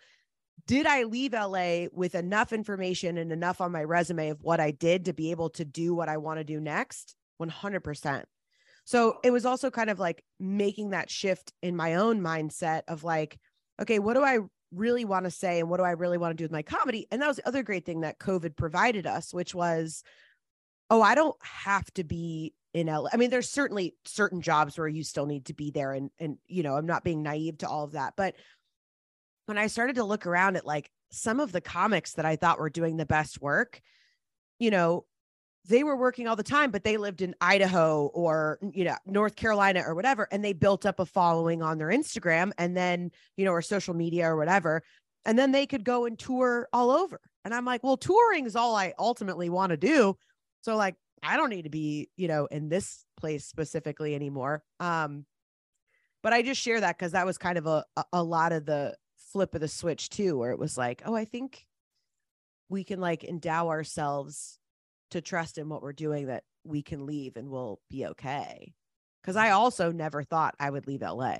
Did 0.67 0.85
I 0.85 1.03
leave 1.03 1.33
LA 1.33 1.87
with 1.91 2.15
enough 2.15 2.53
information 2.53 3.17
and 3.17 3.31
enough 3.31 3.61
on 3.61 3.71
my 3.71 3.83
resume 3.83 4.29
of 4.29 4.41
what 4.41 4.59
I 4.59 4.71
did 4.71 5.05
to 5.05 5.13
be 5.13 5.31
able 5.31 5.49
to 5.51 5.65
do 5.65 5.93
what 5.93 6.09
I 6.09 6.17
want 6.17 6.39
to 6.39 6.43
do 6.43 6.59
next? 6.59 7.15
100%. 7.41 8.23
So 8.85 9.17
it 9.23 9.31
was 9.31 9.45
also 9.45 9.69
kind 9.69 9.89
of 9.89 9.99
like 9.99 10.23
making 10.39 10.91
that 10.91 11.09
shift 11.09 11.53
in 11.61 11.75
my 11.75 11.95
own 11.95 12.21
mindset 12.21 12.81
of 12.87 13.03
like, 13.03 13.37
okay, 13.81 13.99
what 13.99 14.13
do 14.13 14.23
I 14.23 14.39
really 14.71 15.05
want 15.05 15.25
to 15.25 15.31
say 15.31 15.59
and 15.59 15.69
what 15.69 15.77
do 15.77 15.83
I 15.83 15.91
really 15.91 16.17
want 16.17 16.31
to 16.31 16.37
do 16.37 16.45
with 16.45 16.51
my 16.51 16.61
comedy? 16.61 17.07
And 17.11 17.21
that 17.21 17.27
was 17.27 17.37
the 17.37 17.47
other 17.47 17.63
great 17.63 17.85
thing 17.85 18.01
that 18.01 18.19
COVID 18.19 18.55
provided 18.55 19.05
us, 19.05 19.33
which 19.33 19.53
was, 19.53 20.03
oh, 20.89 21.01
I 21.01 21.15
don't 21.15 21.37
have 21.41 21.91
to 21.93 22.03
be 22.03 22.53
in 22.73 22.87
LA. 22.87 23.09
I 23.11 23.17
mean, 23.17 23.29
there's 23.29 23.49
certainly 23.49 23.95
certain 24.05 24.41
jobs 24.41 24.77
where 24.77 24.87
you 24.87 25.03
still 25.03 25.25
need 25.25 25.45
to 25.45 25.53
be 25.53 25.71
there. 25.71 25.93
And 25.93 26.09
and 26.19 26.37
you 26.47 26.63
know, 26.63 26.75
I'm 26.75 26.85
not 26.85 27.03
being 27.03 27.23
naive 27.23 27.59
to 27.59 27.67
all 27.67 27.83
of 27.83 27.93
that. 27.93 28.13
But 28.15 28.35
when 29.45 29.57
I 29.57 29.67
started 29.67 29.95
to 29.97 30.03
look 30.03 30.25
around 30.25 30.55
at 30.55 30.65
like 30.65 30.89
some 31.11 31.39
of 31.39 31.51
the 31.51 31.61
comics 31.61 32.13
that 32.13 32.25
I 32.25 32.35
thought 32.35 32.59
were 32.59 32.69
doing 32.69 32.97
the 32.97 33.05
best 33.05 33.41
work, 33.41 33.81
you 34.59 34.71
know, 34.71 35.05
they 35.67 35.83
were 35.83 35.95
working 35.95 36.27
all 36.27 36.35
the 36.35 36.43
time, 36.43 36.71
but 36.71 36.83
they 36.83 36.97
lived 36.97 37.21
in 37.21 37.35
Idaho 37.39 38.07
or, 38.13 38.57
you 38.73 38.83
know, 38.83 38.95
North 39.05 39.35
Carolina 39.35 39.83
or 39.85 39.93
whatever. 39.93 40.27
And 40.31 40.43
they 40.43 40.53
built 40.53 40.85
up 40.85 40.99
a 40.99 41.05
following 41.05 41.61
on 41.61 41.77
their 41.77 41.89
Instagram 41.89 42.51
and 42.57 42.75
then, 42.75 43.11
you 43.37 43.45
know, 43.45 43.51
or 43.51 43.61
social 43.61 43.93
media 43.93 44.27
or 44.27 44.37
whatever. 44.37 44.81
And 45.25 45.37
then 45.37 45.51
they 45.51 45.67
could 45.67 45.83
go 45.83 46.05
and 46.05 46.17
tour 46.17 46.67
all 46.73 46.89
over. 46.89 47.19
And 47.45 47.53
I'm 47.53 47.65
like, 47.65 47.83
well, 47.83 47.97
touring 47.97 48.45
is 48.45 48.55
all 48.55 48.75
I 48.75 48.93
ultimately 48.97 49.49
want 49.49 49.71
to 49.71 49.77
do. 49.77 50.17
So, 50.61 50.75
like, 50.75 50.95
I 51.23 51.37
don't 51.37 51.49
need 51.49 51.63
to 51.63 51.69
be, 51.69 52.09
you 52.17 52.27
know, 52.27 52.45
in 52.47 52.69
this 52.69 53.05
place 53.17 53.45
specifically 53.45 54.15
anymore. 54.15 54.63
Um, 54.79 55.25
but 56.23 56.33
I 56.33 56.41
just 56.41 56.61
share 56.61 56.79
that 56.81 56.97
because 56.97 57.13
that 57.13 57.25
was 57.25 57.37
kind 57.37 57.57
of 57.57 57.67
a, 57.67 57.85
a 58.13 58.23
lot 58.23 58.51
of 58.51 58.65
the 58.65 58.95
flip 59.31 59.55
of 59.55 59.61
the 59.61 59.67
switch 59.67 60.09
too, 60.09 60.37
where 60.37 60.51
it 60.51 60.59
was 60.59 60.77
like, 60.77 61.01
oh, 61.05 61.15
I 61.15 61.25
think 61.25 61.65
we 62.69 62.83
can 62.83 62.99
like 62.99 63.23
endow 63.23 63.69
ourselves 63.69 64.59
to 65.11 65.21
trust 65.21 65.57
in 65.57 65.69
what 65.69 65.81
we're 65.81 65.93
doing 65.93 66.27
that 66.27 66.43
we 66.63 66.81
can 66.81 67.05
leave 67.05 67.35
and 67.35 67.49
we'll 67.49 67.79
be 67.89 68.05
okay. 68.07 68.73
Cause 69.23 69.35
I 69.35 69.51
also 69.51 69.91
never 69.91 70.23
thought 70.23 70.55
I 70.59 70.69
would 70.69 70.87
leave 70.87 71.01
LA. 71.01 71.37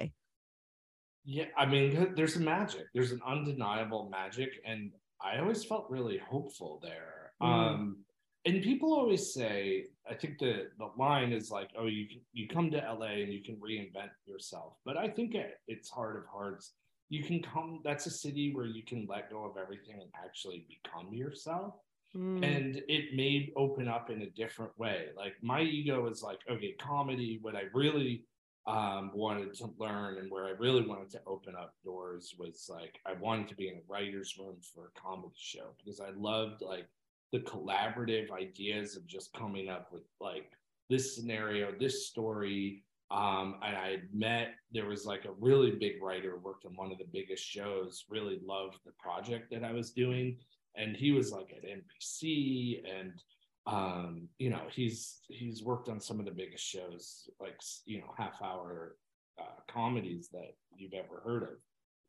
Yeah, 1.23 1.45
I 1.57 1.65
mean, 1.65 2.13
there's 2.15 2.35
a 2.35 2.39
magic. 2.39 2.85
There's 2.93 3.11
an 3.11 3.21
undeniable 3.25 4.09
magic, 4.09 4.49
and 4.65 4.91
I 5.23 5.37
always 5.39 5.63
felt 5.63 5.85
really 5.89 6.17
hopeful 6.17 6.79
there. 6.81 7.33
Mm. 7.41 7.45
Um, 7.45 7.97
and 8.45 8.63
people 8.63 8.93
always 8.93 9.33
say, 9.33 9.85
I 10.09 10.15
think 10.15 10.39
the 10.39 10.69
the 10.77 10.89
line 10.97 11.31
is 11.31 11.51
like, 11.51 11.69
"Oh, 11.77 11.87
you 11.87 12.07
you 12.33 12.47
come 12.47 12.71
to 12.71 12.77
LA 12.77 13.21
and 13.23 13.31
you 13.31 13.43
can 13.43 13.55
reinvent 13.57 14.11
yourself." 14.25 14.73
But 14.85 14.97
I 14.97 15.07
think 15.09 15.35
at 15.35 15.59
its 15.67 15.89
heart 15.89 16.17
of 16.17 16.25
hearts, 16.31 16.73
you 17.09 17.23
can 17.23 17.41
come. 17.41 17.81
That's 17.83 18.05
a 18.07 18.11
city 18.11 18.53
where 18.53 18.65
you 18.65 18.83
can 18.83 19.05
let 19.07 19.29
go 19.29 19.45
of 19.45 19.57
everything 19.57 20.01
and 20.01 20.09
actually 20.23 20.65
become 20.69 21.13
yourself 21.13 21.75
Mm. 22.13 22.43
and 22.43 22.83
it 22.89 23.15
may 23.15 23.53
open 23.55 23.87
up 23.87 24.09
in 24.09 24.23
a 24.23 24.29
different 24.31 24.77
way 24.77 25.05
like 25.15 25.31
my 25.41 25.61
ego 25.61 26.09
is 26.09 26.21
like 26.21 26.39
okay 26.51 26.73
comedy 26.77 27.39
what 27.41 27.55
i 27.55 27.63
really 27.73 28.25
um, 28.67 29.11
wanted 29.15 29.53
to 29.53 29.69
learn 29.79 30.17
and 30.17 30.29
where 30.29 30.45
i 30.45 30.49
really 30.51 30.85
wanted 30.85 31.09
to 31.11 31.21
open 31.25 31.55
up 31.55 31.73
doors 31.85 32.35
was 32.37 32.67
like 32.69 32.99
i 33.05 33.13
wanted 33.13 33.47
to 33.47 33.55
be 33.55 33.69
in 33.69 33.75
a 33.75 33.81
writer's 33.87 34.35
room 34.37 34.57
for 34.75 34.87
a 34.87 34.99
comedy 34.99 35.31
show 35.37 35.73
because 35.77 36.01
i 36.01 36.09
loved 36.17 36.61
like 36.61 36.85
the 37.31 37.39
collaborative 37.39 38.31
ideas 38.31 38.95
of 38.95 39.07
just 39.07 39.33
coming 39.33 39.69
up 39.69 39.89
with 39.91 40.03
like 40.19 40.51
this 40.89 41.15
scenario 41.15 41.71
this 41.79 42.07
story. 42.07 42.83
Um, 43.09 43.55
and 43.61 43.75
i 43.75 43.89
had 43.89 44.13
met 44.13 44.53
there 44.71 44.85
was 44.85 45.05
like 45.05 45.25
a 45.25 45.33
really 45.39 45.71
big 45.71 46.01
writer 46.01 46.37
worked 46.37 46.65
on 46.65 46.77
one 46.77 46.93
of 46.93 46.97
the 46.97 47.09
biggest 47.11 47.43
shows 47.43 48.05
really 48.09 48.39
loved 48.45 48.77
the 48.85 48.93
project 48.97 49.51
that 49.51 49.65
i 49.65 49.73
was 49.73 49.91
doing. 49.91 50.37
And 50.75 50.95
he 50.95 51.11
was 51.11 51.31
like 51.31 51.51
at 51.51 51.67
NBC 51.67 52.83
and 52.89 53.21
um 53.67 54.27
you 54.39 54.49
know 54.49 54.61
he's 54.71 55.19
he's 55.27 55.61
worked 55.61 55.87
on 55.87 55.99
some 55.99 56.19
of 56.19 56.25
the 56.25 56.31
biggest 56.31 56.63
shows 56.63 57.29
like 57.39 57.59
you 57.85 57.99
know 57.99 58.11
half 58.17 58.41
hour 58.41 58.95
uh, 59.39 59.59
comedies 59.71 60.29
that 60.31 60.55
you've 60.75 60.93
ever 60.93 61.21
heard 61.23 61.43
of 61.43 61.49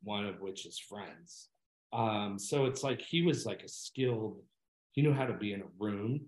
one 0.03 0.25
of 0.25 0.41
which 0.41 0.65
is 0.65 0.79
friends. 0.79 1.49
Um 1.91 2.39
so 2.39 2.65
it's 2.65 2.81
like 2.81 3.01
he 3.01 3.21
was 3.21 3.45
like 3.45 3.61
a 3.61 3.67
skilled 3.67 4.41
he 4.93 5.01
knew 5.01 5.13
how 5.13 5.25
to 5.25 5.33
be 5.33 5.53
in 5.53 5.61
a 5.61 5.65
room. 5.77 6.21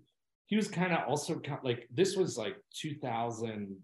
He 0.46 0.56
was 0.56 0.68
kind 0.68 0.92
of 0.92 1.08
also 1.08 1.40
like 1.62 1.88
this 1.92 2.16
was 2.16 2.36
like 2.36 2.56
2000 2.74 3.76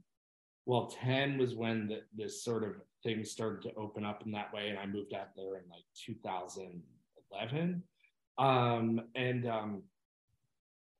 well 0.65 0.95
10 1.03 1.39
was 1.39 1.57
when 1.57 1.89
the, 1.89 2.03
this 2.17 2.45
sort 2.45 2.63
of 2.63 2.75
thing 3.03 3.25
started 3.25 3.63
to 3.63 3.75
open 3.75 4.05
up 4.05 4.23
in 4.25 4.31
that 4.31 4.53
way 4.55 4.69
and 4.69 4.79
i 4.79 4.87
moved 4.87 5.13
out 5.13 5.35
there 5.35 5.57
in 5.57 5.69
like 5.69 5.83
2011 6.07 7.83
um 8.39 9.01
and 9.17 9.49
um 9.49 9.83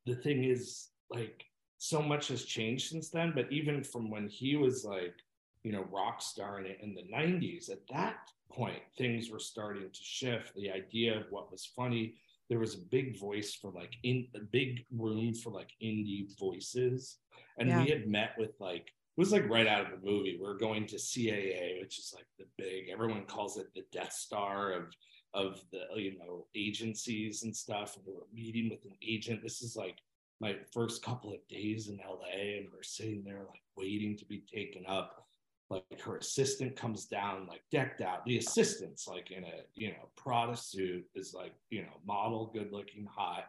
the 0.05 0.17
thing 0.17 0.43
is 0.43 0.89
like 1.11 1.45
so 1.79 2.03
much 2.03 2.27
has 2.27 2.45
changed 2.45 2.91
since 2.91 3.09
then 3.09 3.31
but 3.33 3.47
even 3.53 3.85
from 3.85 4.11
when 4.11 4.27
he 4.27 4.57
was 4.57 4.85
like 4.85 5.15
you 5.63 5.71
know 5.71 5.87
rock 5.93 6.21
star 6.21 6.59
in 6.59 6.67
in 6.81 6.93
the 6.93 7.05
90s 7.15 7.71
at 7.71 7.87
that 7.89 8.17
point 8.53 8.83
things 8.97 9.31
were 9.31 9.39
starting 9.39 9.91
to 9.91 10.01
shift. 10.03 10.55
The 10.55 10.71
idea 10.71 11.19
of 11.19 11.27
what 11.31 11.51
was 11.51 11.71
funny 11.75 12.15
there 12.53 12.59
was 12.59 12.75
a 12.75 12.87
big 12.91 13.19
voice 13.19 13.55
for 13.55 13.71
like 13.71 13.95
in 14.03 14.29
a 14.35 14.41
big 14.41 14.85
room 14.95 15.33
for 15.33 15.51
like 15.51 15.71
indie 15.83 16.27
voices. 16.39 17.17
And 17.59 17.71
Yeah. 17.71 17.83
we 17.83 17.89
had 17.89 18.07
met 18.07 18.33
with 18.37 18.53
like 18.61 18.89
it 18.89 19.21
was 19.21 19.33
like 19.33 19.49
right 19.49 19.67
out 19.67 19.87
of 19.87 19.91
the 19.91 20.07
movie. 20.07 20.39
We're 20.39 20.59
going 20.59 20.87
to 20.89 20.97
caa 20.97 21.81
which 21.81 21.99
is 21.99 22.13
like 22.15 22.27
the 22.39 22.45
big 22.59 22.91
everyone 22.91 23.25
calls 23.25 23.57
it 23.57 23.69
the 23.75 23.87
death 23.91 24.13
star 24.13 24.73
of 24.73 24.93
of 25.33 25.65
the 25.73 25.85
you 25.97 26.19
know 26.19 26.47
agencies 26.55 27.43
and 27.45 27.57
stuff. 27.57 27.97
And 27.97 28.05
we 28.07 28.13
were 28.13 28.29
meeting 28.35 28.69
with 28.69 28.85
an 28.85 28.99
agent. 29.01 29.43
This 29.43 29.63
is 29.63 29.75
like 29.75 29.97
my 30.39 30.55
first 30.75 31.03
couple 31.03 31.33
of 31.33 31.41
days 31.49 31.89
in 31.89 31.97
la 32.07 32.19
and 32.35 32.69
we're 32.71 32.83
sitting 32.83 33.25
there 33.25 33.45
like 33.49 33.63
waiting 33.79 34.15
to 34.19 34.27
be 34.27 34.45
taken 34.55 34.85
up 34.87 35.27
like 35.73 36.01
her 36.01 36.17
assistant 36.17 36.77
comes 36.77 37.07
down 37.07 37.47
like 37.49 37.63
decked 37.71 38.01
out. 38.01 38.25
The 38.25 38.39
assistant's 38.39 39.09
like 39.09 39.31
in 39.31 39.45
a 39.45 39.63
you 39.75 39.89
know 39.89 40.09
prada 40.17 40.57
suit 40.57 41.05
is 41.15 41.35
like 41.35 41.55
you 41.71 41.83
know 41.83 42.01
model 42.07 42.51
good 42.53 42.71
looking 42.73 43.07
hot. 43.07 43.47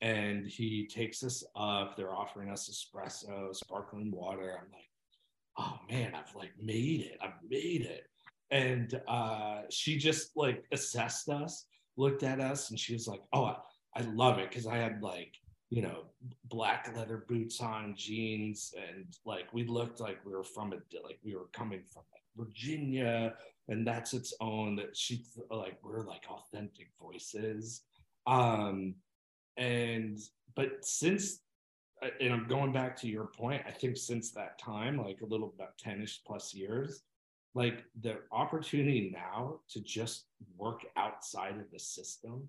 And 0.00 0.46
he 0.46 0.86
takes 0.86 1.22
us 1.22 1.44
up. 1.54 1.96
They're 1.96 2.14
offering 2.14 2.50
us 2.50 2.68
espresso 2.68 3.54
sparkling 3.54 4.10
water. 4.10 4.58
I'm 4.60 4.70
like 4.72 4.88
oh 5.58 5.78
man 5.90 6.12
i've 6.14 6.34
like 6.34 6.52
made 6.60 7.00
it. 7.00 7.18
I've 7.22 7.42
made 7.48 7.82
it. 7.82 8.04
And 8.50 9.00
uh, 9.08 9.62
she 9.70 9.96
just 9.96 10.36
like 10.36 10.64
assessed 10.72 11.30
us, 11.30 11.64
looked 11.96 12.22
at 12.22 12.38
us, 12.38 12.68
and 12.68 12.78
she 12.78 12.92
was 12.92 13.08
like, 13.08 13.22
"Oh, 13.32 13.44
I, 13.44 13.56
I 13.96 14.02
love 14.02 14.38
it," 14.38 14.50
because 14.50 14.66
I 14.66 14.76
had 14.76 15.02
like 15.02 15.32
you 15.72 15.80
know 15.80 16.04
black 16.44 16.92
leather 16.94 17.24
boots 17.26 17.62
on, 17.62 17.94
jeans, 17.96 18.74
and 18.76 19.06
like 19.24 19.46
we 19.54 19.66
looked 19.66 20.00
like 20.00 20.18
we 20.22 20.32
were 20.32 20.44
from 20.44 20.74
a 20.74 20.76
like 21.02 21.18
we 21.24 21.34
were 21.34 21.48
coming 21.54 21.80
from 21.90 22.02
like 22.12 22.46
Virginia, 22.46 23.32
and 23.68 23.86
that's 23.86 24.12
its 24.12 24.34
own 24.38 24.76
that 24.76 24.94
she 24.94 25.24
like 25.50 25.78
we're 25.82 26.06
like 26.06 26.24
authentic 26.28 26.90
voices, 27.00 27.84
um, 28.26 28.94
and 29.56 30.18
but 30.54 30.84
since 30.84 31.40
uh, 32.02 32.08
and 32.20 32.34
I'm 32.34 32.46
going 32.48 32.72
back 32.72 32.94
to 32.96 33.08
your 33.08 33.24
point, 33.24 33.62
I 33.66 33.70
think 33.70 33.96
since 33.96 34.30
that 34.32 34.58
time, 34.58 34.98
like 34.98 35.22
a 35.22 35.26
little 35.26 35.54
about 35.56 35.78
10ish 35.78 36.18
plus 36.26 36.52
years, 36.52 37.02
like 37.54 37.84
the 38.02 38.18
opportunity 38.30 39.10
now 39.10 39.60
to 39.70 39.80
just 39.80 40.26
work 40.58 40.82
outside 40.98 41.56
of 41.56 41.70
the 41.72 41.78
system 41.78 42.46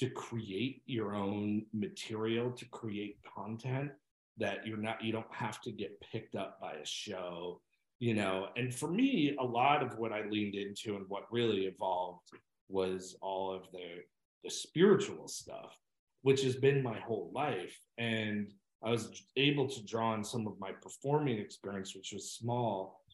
to 0.00 0.10
create 0.10 0.82
your 0.86 1.14
own 1.14 1.64
material, 1.72 2.50
to 2.50 2.64
create 2.66 3.18
content 3.22 3.90
that 4.38 4.66
you're 4.66 4.78
not, 4.78 5.04
you 5.04 5.12
don't 5.12 5.30
have 5.30 5.60
to 5.60 5.70
get 5.70 6.00
picked 6.00 6.34
up 6.34 6.58
by 6.60 6.72
a 6.72 6.86
show, 6.86 7.60
you 7.98 8.14
know. 8.14 8.48
And 8.56 8.74
for 8.74 8.90
me, 8.90 9.36
a 9.38 9.44
lot 9.44 9.82
of 9.82 9.98
what 9.98 10.12
I 10.12 10.22
leaned 10.22 10.54
into 10.54 10.96
and 10.96 11.04
what 11.08 11.30
really 11.30 11.66
evolved 11.66 12.30
was 12.68 13.16
all 13.20 13.52
of 13.52 13.70
the 13.72 14.02
the 14.42 14.50
spiritual 14.50 15.28
stuff, 15.28 15.76
which 16.22 16.42
has 16.42 16.56
been 16.56 16.82
my 16.82 16.98
whole 16.98 17.30
life. 17.34 17.78
And 17.98 18.54
I 18.82 18.90
was 18.90 19.22
able 19.36 19.68
to 19.68 19.84
draw 19.84 20.12
on 20.12 20.24
some 20.24 20.46
of 20.46 20.58
my 20.58 20.72
performing 20.72 21.38
experience, 21.38 21.94
which 21.94 22.12
was 22.14 22.32
small, 22.32 23.04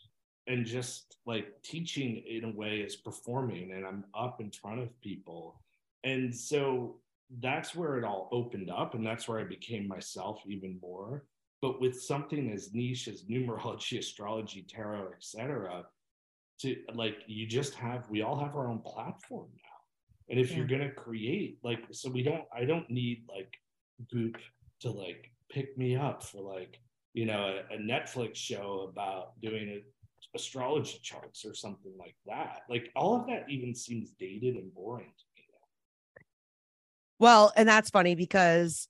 and 0.47 0.65
just 0.65 1.17
like 1.27 1.49
teaching 1.65 2.23
in 2.29 2.45
a 2.45 2.57
way 2.57 2.77
is 2.79 2.95
performing, 2.95 3.73
and 3.73 3.85
I'm 3.85 4.05
up 4.15 4.41
in 4.41 4.53
front 4.53 4.81
of 4.81 5.01
people. 5.01 5.61
And 6.07 6.33
so 6.35 7.01
that's 7.41 7.75
where 7.75 7.99
it 7.99 8.05
all 8.05 8.29
opened 8.31 8.71
up, 8.71 8.95
and 8.95 9.05
that's 9.05 9.27
where 9.27 9.41
I 9.41 9.45
became 9.45 9.89
myself 9.89 10.41
even 10.47 10.79
more. 10.81 11.25
But 11.61 11.81
with 11.81 12.01
something 12.01 12.53
as 12.53 12.73
niche 12.73 13.09
as 13.09 13.25
numerology, 13.25 13.99
astrology, 14.05 14.65
tarot, 14.69 15.11
etc., 15.17 15.85
to 16.61 16.77
like 16.95 17.17
you 17.27 17.47
just 17.47 17.75
have 17.75 18.09
we 18.09 18.23
all 18.23 18.39
have 18.39 18.57
our 18.57 18.69
own 18.69 18.79
platform 18.79 19.49
now. 19.53 19.79
And 20.31 20.41
if 20.41 20.51
Yeah. 20.51 20.59
you're 20.59 20.67
gonna 20.67 20.91
create, 20.91 21.59
like, 21.63 21.81
so 21.91 22.09
we 22.09 22.23
don't, 22.23 22.45
I 22.55 22.65
don't 22.65 22.89
need 22.89 23.25
like 23.29 23.53
Goop 24.11 24.39
to 24.81 24.91
like 24.91 25.31
pick 25.51 25.77
me 25.77 25.97
up 25.97 26.23
for 26.23 26.41
like, 26.41 26.81
you 27.15 27.27
know, 27.27 27.61
a, 27.71 27.75
a 27.75 27.79
Netflix 27.79 28.37
show 28.37 28.89
about 28.91 29.39
doing 29.41 29.69
a, 29.69 29.83
astrology 30.35 30.99
charts 31.03 31.45
or 31.45 31.55
something 31.55 31.93
like 31.99 32.17
that. 32.27 32.63
Like 32.69 32.91
all 32.95 33.21
of 33.21 33.27
that 33.27 33.47
even 33.49 33.75
seems 33.75 34.13
dated 34.13 34.55
and 34.57 34.73
boring 34.75 35.13
to. 35.19 35.26
Well, 37.19 37.53
and 37.57 37.69
that's 37.69 37.91
funny 37.91 38.15
because 38.15 38.89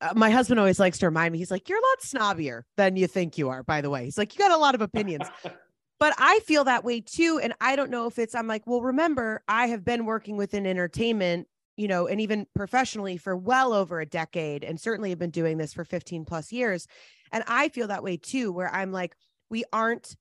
uh, 0.00 0.12
my 0.14 0.30
husband 0.30 0.58
always 0.58 0.80
likes 0.80 0.98
to 0.98 1.06
remind 1.06 1.32
me, 1.32 1.38
he's 1.38 1.50
like, 1.50 1.68
You're 1.68 1.78
a 1.78 1.82
lot 1.82 2.00
snobbier 2.36 2.62
than 2.76 2.96
you 2.96 3.06
think 3.06 3.38
you 3.38 3.48
are, 3.48 3.62
by 3.62 3.80
the 3.80 3.90
way. 3.90 4.04
He's 4.04 4.18
like, 4.18 4.34
You 4.34 4.38
got 4.38 4.50
a 4.50 4.56
lot 4.56 4.74
of 4.74 4.80
opinions. 4.80 5.28
but 6.00 6.14
I 6.18 6.40
feel 6.40 6.64
that 6.64 6.84
way 6.84 7.00
too. 7.00 7.40
And 7.42 7.54
I 7.60 7.76
don't 7.76 7.90
know 7.90 8.06
if 8.06 8.18
it's, 8.18 8.34
I'm 8.34 8.46
like, 8.46 8.66
Well, 8.66 8.80
remember, 8.82 9.42
I 9.48 9.66
have 9.66 9.84
been 9.84 10.06
working 10.06 10.36
within 10.36 10.66
entertainment, 10.66 11.48
you 11.76 11.88
know, 11.88 12.06
and 12.06 12.20
even 12.20 12.46
professionally 12.54 13.16
for 13.16 13.36
well 13.36 13.72
over 13.72 14.00
a 14.00 14.06
decade, 14.06 14.64
and 14.64 14.80
certainly 14.80 15.10
have 15.10 15.18
been 15.18 15.30
doing 15.30 15.58
this 15.58 15.72
for 15.72 15.84
15 15.84 16.24
plus 16.24 16.52
years. 16.52 16.86
And 17.32 17.44
I 17.46 17.68
feel 17.68 17.88
that 17.88 18.02
way 18.02 18.16
too, 18.16 18.52
where 18.52 18.72
I'm 18.72 18.92
like, 18.92 19.14
We 19.50 19.64
aren't 19.72 20.16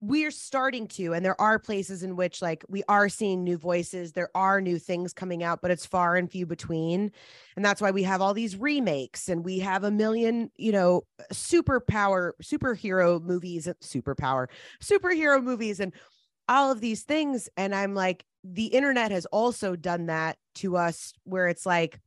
we're 0.00 0.30
starting 0.30 0.86
to 0.86 1.12
and 1.12 1.24
there 1.24 1.40
are 1.40 1.58
places 1.58 2.04
in 2.04 2.14
which 2.14 2.40
like 2.40 2.64
we 2.68 2.84
are 2.88 3.08
seeing 3.08 3.42
new 3.42 3.58
voices 3.58 4.12
there 4.12 4.30
are 4.34 4.60
new 4.60 4.78
things 4.78 5.12
coming 5.12 5.42
out 5.42 5.60
but 5.60 5.72
it's 5.72 5.84
far 5.84 6.14
and 6.14 6.30
few 6.30 6.46
between 6.46 7.10
and 7.56 7.64
that's 7.64 7.80
why 7.80 7.90
we 7.90 8.04
have 8.04 8.20
all 8.20 8.32
these 8.32 8.56
remakes 8.56 9.28
and 9.28 9.44
we 9.44 9.58
have 9.58 9.82
a 9.82 9.90
million 9.90 10.50
you 10.56 10.70
know 10.70 11.02
superpower 11.32 12.30
superhero 12.42 13.20
movies 13.20 13.66
uh, 13.66 13.72
superpower 13.82 14.46
superhero 14.80 15.42
movies 15.42 15.80
and 15.80 15.92
all 16.48 16.70
of 16.70 16.80
these 16.80 17.02
things 17.02 17.48
and 17.56 17.74
i'm 17.74 17.94
like 17.94 18.24
the 18.44 18.66
internet 18.66 19.10
has 19.10 19.26
also 19.26 19.74
done 19.74 20.06
that 20.06 20.38
to 20.54 20.76
us 20.76 21.12
where 21.24 21.48
it's 21.48 21.66
like 21.66 21.98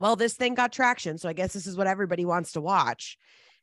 well 0.00 0.16
this 0.16 0.34
thing 0.34 0.54
got 0.54 0.72
traction 0.72 1.18
so 1.18 1.28
i 1.28 1.32
guess 1.32 1.52
this 1.52 1.68
is 1.68 1.76
what 1.76 1.86
everybody 1.86 2.24
wants 2.24 2.50
to 2.50 2.60
watch 2.60 3.16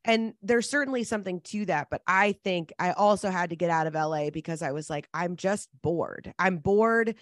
and 0.05 0.33
there's 0.41 0.69
certainly 0.69 1.03
something 1.03 1.41
to 1.41 1.65
that 1.65 1.87
but 1.89 2.01
i 2.07 2.31
think 2.43 2.71
i 2.79 2.91
also 2.91 3.29
had 3.29 3.49
to 3.49 3.55
get 3.55 3.69
out 3.69 3.87
of 3.87 3.93
la 3.93 4.29
because 4.29 4.61
i 4.61 4.71
was 4.71 4.89
like 4.89 5.07
i'm 5.13 5.35
just 5.35 5.69
bored. 5.81 6.33
I'm 6.39 6.57
bored 6.57 7.15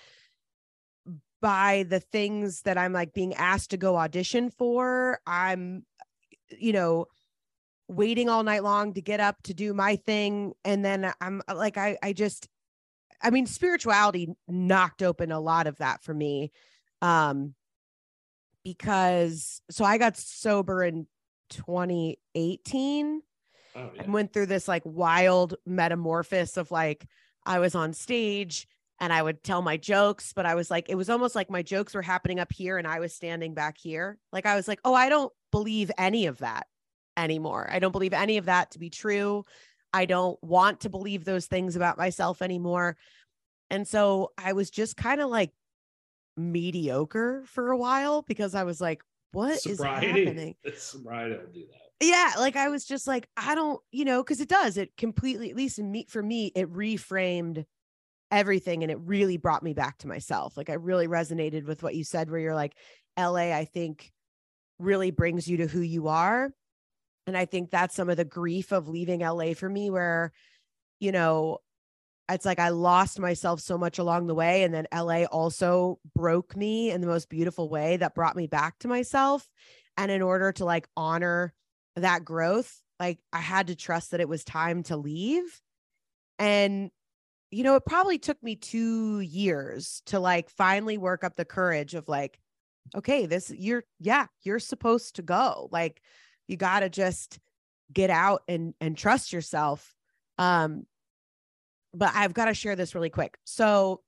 by 1.41 1.85
the 1.87 1.99
things 1.99 2.61
that 2.63 2.77
i'm 2.77 2.93
like 2.93 3.13
being 3.13 3.33
asked 3.35 3.71
to 3.71 3.77
go 3.77 3.95
audition 3.95 4.49
for. 4.49 5.19
I'm 5.25 5.85
you 6.49 6.73
know 6.73 7.05
waiting 7.87 8.29
all 8.29 8.43
night 8.43 8.63
long 8.63 8.93
to 8.93 9.01
get 9.01 9.19
up 9.19 9.41
to 9.43 9.53
do 9.53 9.73
my 9.73 9.95
thing. 9.95 10.53
And 10.65 10.83
then 10.83 11.11
i'm 11.21 11.41
like 11.53 11.77
i 11.77 11.97
i 12.03 12.13
just 12.13 12.47
i 13.21 13.29
mean 13.29 13.45
spirituality 13.45 14.35
knocked 14.47 15.01
open 15.01 15.31
a 15.31 15.39
lot 15.39 15.67
of 15.67 15.77
that 15.77 16.03
for 16.03 16.13
me 16.13 16.51
um 17.01 17.53
because 18.63 19.61
so 19.71 19.85
i 19.85 19.97
got 19.97 20.17
sober 20.17 20.83
in 20.83 21.07
2018 21.49 23.21
Oh, 23.75 23.91
yeah. 23.93 24.01
and 24.01 24.13
went 24.13 24.33
through 24.33 24.47
this 24.47 24.67
like 24.67 24.81
wild 24.85 25.55
metamorphosis 25.65 26.57
of 26.57 26.71
like 26.71 27.05
I 27.45 27.59
was 27.59 27.75
on 27.75 27.93
stage 27.93 28.67
and 28.99 29.13
I 29.13 29.21
would 29.21 29.43
tell 29.43 29.61
my 29.61 29.77
jokes, 29.77 30.33
but 30.33 30.47
I 30.47 30.55
was 30.55 30.71
like, 30.71 30.89
it 30.89 30.95
was 30.95 31.09
almost 31.11 31.35
like 31.35 31.51
my 31.51 31.61
jokes 31.61 31.93
were 31.93 32.01
happening 32.01 32.39
up 32.39 32.51
here 32.51 32.79
and 32.79 32.87
I 32.87 32.99
was 32.99 33.13
standing 33.13 33.53
back 33.53 33.77
here. 33.77 34.17
Like 34.33 34.47
I 34.47 34.55
was 34.55 34.67
like, 34.67 34.79
oh, 34.83 34.95
I 34.95 35.09
don't 35.09 35.31
believe 35.51 35.91
any 35.97 36.25
of 36.25 36.39
that 36.39 36.65
anymore. 37.15 37.69
I 37.71 37.77
don't 37.77 37.91
believe 37.91 38.13
any 38.13 38.37
of 38.37 38.45
that 38.45 38.71
to 38.71 38.79
be 38.79 38.89
true. 38.89 39.45
I 39.93 40.05
don't 40.05 40.41
want 40.43 40.81
to 40.81 40.89
believe 40.89 41.23
those 41.23 41.45
things 41.45 41.75
about 41.75 41.97
myself 41.99 42.41
anymore. 42.41 42.97
And 43.69 43.87
so 43.87 44.31
I 44.37 44.53
was 44.53 44.71
just 44.71 44.97
kind 44.97 45.21
of 45.21 45.29
like 45.29 45.51
mediocre 46.35 47.43
for 47.45 47.71
a 47.71 47.77
while 47.77 48.21
because 48.23 48.55
I 48.55 48.63
was 48.63 48.81
like, 48.81 49.03
what 49.31 49.59
is 49.65 49.81
happening? 49.81 50.55
Sobriety 50.77 51.35
will 51.37 51.51
do 51.53 51.65
that. 51.71 52.05
yeah 52.05 52.33
like 52.39 52.55
i 52.55 52.69
was 52.69 52.85
just 52.85 53.07
like 53.07 53.27
i 53.37 53.55
don't 53.55 53.81
you 53.91 54.05
know 54.05 54.23
because 54.23 54.39
it 54.39 54.47
does 54.49 54.77
it 54.77 54.95
completely 54.97 55.49
at 55.49 55.55
least 55.55 55.79
in 55.79 55.91
me 55.91 56.05
for 56.09 56.21
me 56.21 56.51
it 56.55 56.71
reframed 56.71 57.65
everything 58.31 58.83
and 58.83 58.91
it 58.91 58.99
really 59.01 59.37
brought 59.37 59.63
me 59.63 59.73
back 59.73 59.97
to 59.97 60.07
myself 60.07 60.57
like 60.57 60.69
i 60.69 60.73
really 60.73 61.07
resonated 61.07 61.65
with 61.65 61.81
what 61.81 61.95
you 61.95 62.03
said 62.03 62.29
where 62.29 62.39
you're 62.39 62.55
like 62.55 62.75
la 63.17 63.35
i 63.35 63.65
think 63.65 64.11
really 64.79 65.11
brings 65.11 65.47
you 65.47 65.57
to 65.57 65.65
who 65.67 65.81
you 65.81 66.07
are 66.07 66.51
and 67.25 67.35
i 67.37 67.45
think 67.45 67.71
that's 67.71 67.95
some 67.95 68.09
of 68.09 68.17
the 68.17 68.25
grief 68.25 68.71
of 68.71 68.87
leaving 68.87 69.21
la 69.21 69.53
for 69.53 69.69
me 69.69 69.89
where 69.89 70.31
you 70.99 71.11
know 71.11 71.57
it's 72.29 72.45
like 72.45 72.59
i 72.59 72.69
lost 72.69 73.19
myself 73.19 73.59
so 73.59 73.77
much 73.77 73.99
along 73.99 74.27
the 74.27 74.35
way 74.35 74.63
and 74.63 74.73
then 74.73 74.87
la 74.93 75.23
also 75.25 75.99
broke 76.15 76.55
me 76.55 76.91
in 76.91 77.01
the 77.01 77.07
most 77.07 77.29
beautiful 77.29 77.69
way 77.69 77.97
that 77.97 78.15
brought 78.15 78.35
me 78.35 78.47
back 78.47 78.77
to 78.79 78.87
myself 78.87 79.47
and 79.97 80.11
in 80.11 80.21
order 80.21 80.51
to 80.53 80.65
like 80.65 80.87
honor 80.95 81.53
that 81.95 82.23
growth, 82.23 82.81
like 82.99 83.19
I 83.33 83.39
had 83.39 83.67
to 83.67 83.75
trust 83.75 84.11
that 84.11 84.21
it 84.21 84.29
was 84.29 84.43
time 84.43 84.83
to 84.83 84.95
leave. 84.95 85.61
And, 86.39 86.91
you 87.49 87.63
know, 87.63 87.75
it 87.75 87.85
probably 87.85 88.19
took 88.19 88.41
me 88.43 88.55
two 88.55 89.19
years 89.19 90.03
to 90.07 90.19
like 90.19 90.49
finally 90.49 90.97
work 90.97 91.23
up 91.23 91.35
the 91.35 91.45
courage 91.45 91.95
of 91.95 92.07
like, 92.07 92.39
okay, 92.95 93.25
this 93.25 93.51
you're, 93.51 93.83
yeah, 93.99 94.27
you're 94.43 94.59
supposed 94.59 95.15
to 95.15 95.23
go. 95.23 95.67
Like, 95.71 96.01
you 96.47 96.55
got 96.55 96.81
to 96.81 96.89
just 96.89 97.39
get 97.91 98.09
out 98.09 98.43
and 98.47 98.73
and 98.79 98.95
trust 98.97 99.33
yourself. 99.33 99.93
Um, 100.37 100.85
but 101.97 102.11
I've 102.13 102.33
got 102.33 102.45
to 102.45 102.53
share 102.53 102.75
this 102.75 102.93
really 102.95 103.09
quick. 103.09 103.37
So 103.45 104.01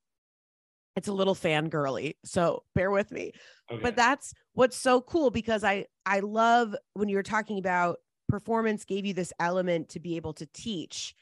it's 0.96 1.08
a 1.08 1.14
little 1.14 1.36
fangirly. 1.36 2.16
So 2.26 2.64
bear 2.76 2.92
with 2.92 3.12
me 3.12 3.32
Okay. 3.72 3.82
but 3.84 3.96
that's 3.96 4.34
what's 4.54 4.76
so 4.76 5.00
cool 5.00 5.30
because 5.30 5.64
i 5.64 5.86
i 6.06 6.20
love 6.22 6.76
when 6.96 7.08
you're 7.08 7.22
talking 7.22 7.60
about 7.60 7.98
performance 8.28 8.84
gave 8.84 9.06
you 9.06 9.14
this 9.14 9.32
element 9.40 9.90
to 9.90 10.00
be 10.00 10.16
able 10.16 10.34
to 10.34 10.48
teach 10.48 11.14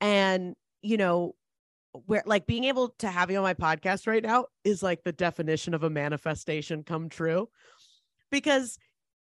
and 0.00 0.56
you 0.82 0.96
know 0.96 1.34
where 2.06 2.22
like 2.26 2.46
being 2.46 2.64
able 2.64 2.88
to 2.98 3.08
have 3.08 3.30
you 3.30 3.36
on 3.36 3.44
my 3.44 3.54
podcast 3.54 4.08
right 4.08 4.24
now 4.24 4.46
is 4.64 4.82
like 4.82 5.04
the 5.04 5.12
definition 5.12 5.72
of 5.72 5.84
a 5.84 5.90
manifestation 5.90 6.82
come 6.82 7.08
true 7.08 7.48
because 8.32 8.76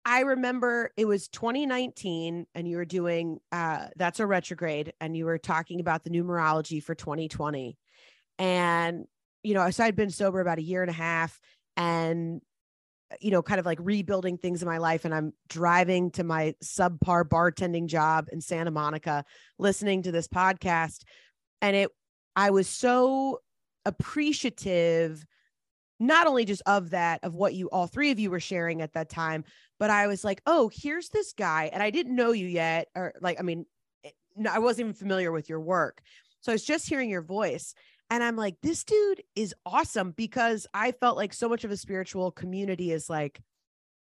i 0.06 0.20
remember 0.20 0.90
it 0.96 1.04
was 1.04 1.28
2019 1.28 2.46
and 2.54 2.66
you 2.66 2.78
were 2.78 2.86
doing 2.86 3.38
uh 3.52 3.88
That's 3.96 4.16
So 4.16 4.24
Retrograde 4.24 4.94
and 5.00 5.14
you 5.14 5.26
were 5.26 5.38
talking 5.38 5.80
about 5.80 6.04
the 6.04 6.10
numerology 6.10 6.82
for 6.82 6.94
2020 6.94 7.76
and 8.38 9.04
you 9.42 9.52
know 9.52 9.68
so 9.70 9.84
i'd 9.84 9.96
been 9.96 10.10
sober 10.10 10.40
about 10.40 10.58
a 10.58 10.62
year 10.62 10.80
and 10.80 10.90
a 10.90 10.94
half 10.94 11.38
and 11.76 12.40
you 13.20 13.30
know, 13.30 13.42
kind 13.42 13.60
of 13.60 13.66
like 13.66 13.78
rebuilding 13.80 14.38
things 14.38 14.62
in 14.62 14.68
my 14.68 14.78
life. 14.78 15.04
And 15.04 15.14
I'm 15.14 15.32
driving 15.48 16.10
to 16.12 16.24
my 16.24 16.54
subpar 16.62 17.24
bartending 17.24 17.86
job 17.86 18.28
in 18.32 18.40
Santa 18.40 18.70
Monica, 18.70 19.24
listening 19.58 20.02
to 20.02 20.12
this 20.12 20.28
podcast. 20.28 21.02
And 21.62 21.76
it, 21.76 21.90
I 22.34 22.50
was 22.50 22.68
so 22.68 23.40
appreciative, 23.84 25.24
not 26.00 26.26
only 26.26 26.44
just 26.44 26.62
of 26.66 26.90
that, 26.90 27.20
of 27.22 27.34
what 27.34 27.54
you 27.54 27.70
all 27.70 27.86
three 27.86 28.10
of 28.10 28.18
you 28.18 28.30
were 28.30 28.40
sharing 28.40 28.82
at 28.82 28.94
that 28.94 29.08
time, 29.08 29.44
but 29.78 29.90
I 29.90 30.06
was 30.06 30.24
like, 30.24 30.40
oh, 30.46 30.70
here's 30.72 31.08
this 31.10 31.32
guy. 31.32 31.70
And 31.72 31.82
I 31.82 31.90
didn't 31.90 32.14
know 32.16 32.32
you 32.32 32.46
yet, 32.46 32.88
or 32.94 33.14
like, 33.20 33.38
I 33.38 33.42
mean, 33.42 33.66
it- 34.02 34.14
no, 34.36 34.50
I 34.50 34.58
wasn't 34.58 34.86
even 34.86 34.94
familiar 34.94 35.32
with 35.32 35.48
your 35.48 35.60
work. 35.60 36.00
So 36.40 36.52
I 36.52 36.54
was 36.54 36.64
just 36.64 36.88
hearing 36.88 37.10
your 37.10 37.22
voice. 37.22 37.74
And 38.10 38.22
I'm 38.22 38.36
like, 38.36 38.54
this 38.62 38.84
dude 38.84 39.22
is 39.34 39.54
awesome 39.64 40.12
because 40.12 40.66
I 40.72 40.92
felt 40.92 41.16
like 41.16 41.32
so 41.34 41.48
much 41.48 41.64
of 41.64 41.70
a 41.70 41.76
spiritual 41.76 42.30
community 42.30 42.92
is 42.92 43.10
like 43.10 43.40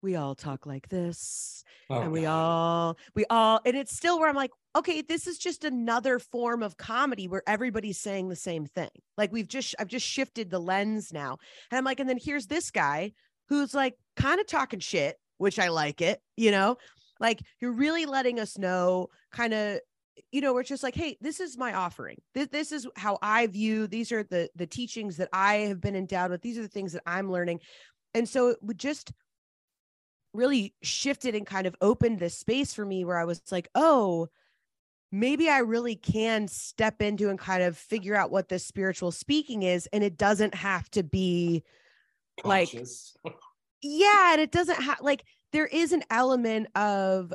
we 0.01 0.15
all 0.17 0.35
talk 0.35 0.65
like 0.65 0.89
this 0.89 1.63
Oh, 1.89 2.01
and 2.01 2.11
we 2.11 2.21
God. 2.23 2.29
all 2.33 2.97
we 3.15 3.25
all 3.29 3.61
and 3.65 3.75
it's 3.77 3.95
still 3.95 4.19
where 4.19 4.27
i'm 4.29 4.35
like 4.35 4.51
okay 4.75 5.01
this 5.01 5.27
is 5.27 5.37
just 5.37 5.63
another 5.63 6.19
form 6.19 6.61
of 6.61 6.75
comedy 6.75 7.27
where 7.29 7.43
everybody's 7.47 7.99
saying 7.99 8.27
the 8.27 8.35
same 8.35 8.65
thing 8.65 8.89
like 9.17 9.31
we've 9.31 9.47
just 9.47 9.75
i've 9.79 9.87
just 9.87 10.05
shifted 10.05 10.49
the 10.49 10.59
lens 10.59 11.13
now 11.13 11.37
and 11.71 11.77
i'm 11.77 11.83
like 11.85 12.01
and 12.01 12.09
then 12.09 12.17
here's 12.21 12.47
this 12.47 12.69
guy 12.71 13.13
who's 13.47 13.73
like 13.73 13.95
kind 14.17 14.41
of 14.41 14.47
talking 14.47 14.79
shit 14.81 15.15
which 15.43 15.59
i 15.59 15.67
like 15.67 16.01
it 16.01 16.21
you 16.37 16.51
know 16.51 16.77
like 17.19 17.41
you're 17.59 17.71
really 17.71 18.05
letting 18.05 18.39
us 18.39 18.57
know 18.57 19.09
kind 19.31 19.53
of 19.53 19.79
you 20.31 20.41
know 20.41 20.53
we're 20.53 20.63
just 20.63 20.83
like 20.83 20.95
hey 20.95 21.17
this 21.21 21.39
is 21.39 21.57
my 21.57 21.73
offering 21.73 22.19
this, 22.33 22.47
this 22.47 22.71
is 22.71 22.87
how 22.95 23.17
i 23.21 23.45
view 23.47 23.87
these 23.87 24.11
are 24.11 24.23
the 24.23 24.49
the 24.55 24.67
teachings 24.67 25.17
that 25.17 25.29
i 25.33 25.55
have 25.55 25.79
been 25.79 25.95
endowed 25.95 26.31
with 26.31 26.41
these 26.41 26.57
are 26.57 26.63
the 26.63 26.67
things 26.67 26.93
that 26.93 27.03
i'm 27.05 27.31
learning 27.31 27.59
and 28.13 28.27
so 28.27 28.49
it 28.49 28.57
would 28.61 28.79
just 28.79 29.11
really 30.33 30.73
shifted 30.81 31.35
and 31.35 31.45
kind 31.45 31.67
of 31.67 31.75
opened 31.81 32.19
this 32.19 32.37
space 32.37 32.73
for 32.73 32.85
me 32.85 33.05
where 33.05 33.17
I 33.17 33.25
was 33.25 33.41
like, 33.51 33.69
oh, 33.75 34.29
maybe 35.11 35.49
I 35.49 35.59
really 35.59 35.95
can 35.95 36.47
step 36.47 37.01
into 37.01 37.29
and 37.29 37.37
kind 37.37 37.63
of 37.63 37.77
figure 37.77 38.15
out 38.15 38.31
what 38.31 38.49
this 38.49 38.65
spiritual 38.65 39.11
speaking 39.11 39.63
is. 39.63 39.87
And 39.93 40.03
it 40.03 40.17
doesn't 40.17 40.55
have 40.55 40.89
to 40.91 41.03
be, 41.03 41.63
like- 42.43 42.71
Conscious. 42.71 43.15
yeah, 43.83 44.33
and 44.33 44.41
it 44.41 44.51
doesn't 44.51 44.81
have 44.81 44.99
like 45.01 45.23
there 45.51 45.67
is 45.67 45.91
an 45.91 46.03
element 46.09 46.67
of 46.75 47.33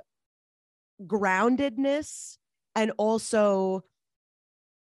groundedness 1.07 2.37
and 2.75 2.93
also 2.99 3.85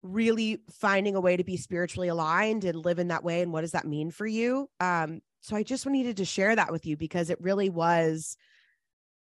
really 0.01 0.59
finding 0.71 1.15
a 1.15 1.21
way 1.21 1.37
to 1.37 1.43
be 1.43 1.57
spiritually 1.57 2.07
aligned 2.07 2.63
and 2.63 2.83
live 2.85 2.99
in 2.99 3.09
that 3.09 3.23
way 3.23 3.41
and 3.41 3.51
what 3.51 3.61
does 3.61 3.71
that 3.71 3.85
mean 3.85 4.09
for 4.11 4.25
you? 4.25 4.69
Um 4.79 5.21
so 5.41 5.55
i 5.55 5.63
just 5.63 5.85
needed 5.85 6.17
to 6.17 6.25
share 6.25 6.55
that 6.55 6.71
with 6.71 6.85
you 6.85 6.97
because 6.97 7.29
it 7.29 7.41
really 7.41 7.69
was 7.69 8.37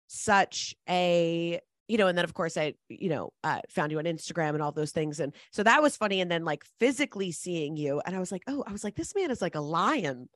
such 0.07 0.75
a 0.89 1.61
you 1.89 1.99
know 1.99 2.07
and 2.07 2.17
then 2.17 2.25
of 2.25 2.35
course 2.35 2.57
i 2.57 2.75
you 2.89 3.09
know 3.09 3.33
uh, 3.43 3.61
found 3.69 3.91
you 3.93 3.99
on 3.99 4.05
instagram 4.05 4.51
and 4.51 4.63
all 4.63 4.73
those 4.73 4.93
things 4.93 5.21
and 5.21 5.35
so 5.51 5.63
that 5.63 5.83
was 5.83 5.97
funny 5.97 6.21
and 6.21 6.31
then 6.31 6.45
like 6.45 6.65
physically 6.79 7.33
seeing 7.33 7.77
you 7.77 8.01
and 8.07 8.15
i 8.15 8.19
was 8.19 8.31
like 8.31 8.43
oh 8.47 8.63
i 8.67 8.73
was 8.73 8.85
like 8.85 8.95
this 8.95 9.15
man 9.15 9.31
is 9.31 9.43
like 9.43 9.55
a 9.55 9.61
lion 9.61 10.29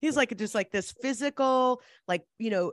he's 0.00 0.16
like 0.16 0.36
just 0.36 0.54
like 0.54 0.70
this 0.70 0.92
physical 0.92 1.80
like 2.06 2.24
you 2.38 2.50
know 2.50 2.72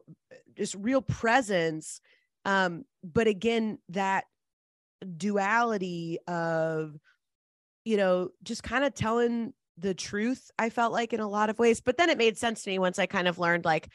just 0.58 0.76
real 0.76 1.02
presence. 1.02 2.00
Um 2.46 2.86
but 3.04 3.28
again 3.28 3.80
that 3.90 4.26
duality 5.18 6.20
of 6.28 6.96
you 7.84 7.98
know 7.98 8.30
just 8.44 8.64
kind 8.64 8.84
of 8.84 8.94
telling 8.94 9.54
the 9.78 9.94
truth 9.94 10.50
i 10.58 10.70
felt 10.70 10.94
like 10.94 11.12
in 11.12 11.20
a 11.20 11.28
lot 11.28 11.50
of 11.50 11.60
ways. 11.60 11.82
But 11.82 11.98
then 11.98 12.10
it 12.10 12.18
made 12.18 12.38
sense 12.38 12.64
to 12.64 12.70
me 12.70 12.80
once 12.80 13.00
i 13.00 13.06
kind 13.06 13.28
of 13.28 13.40
learned 13.40 13.66
like 13.66 13.90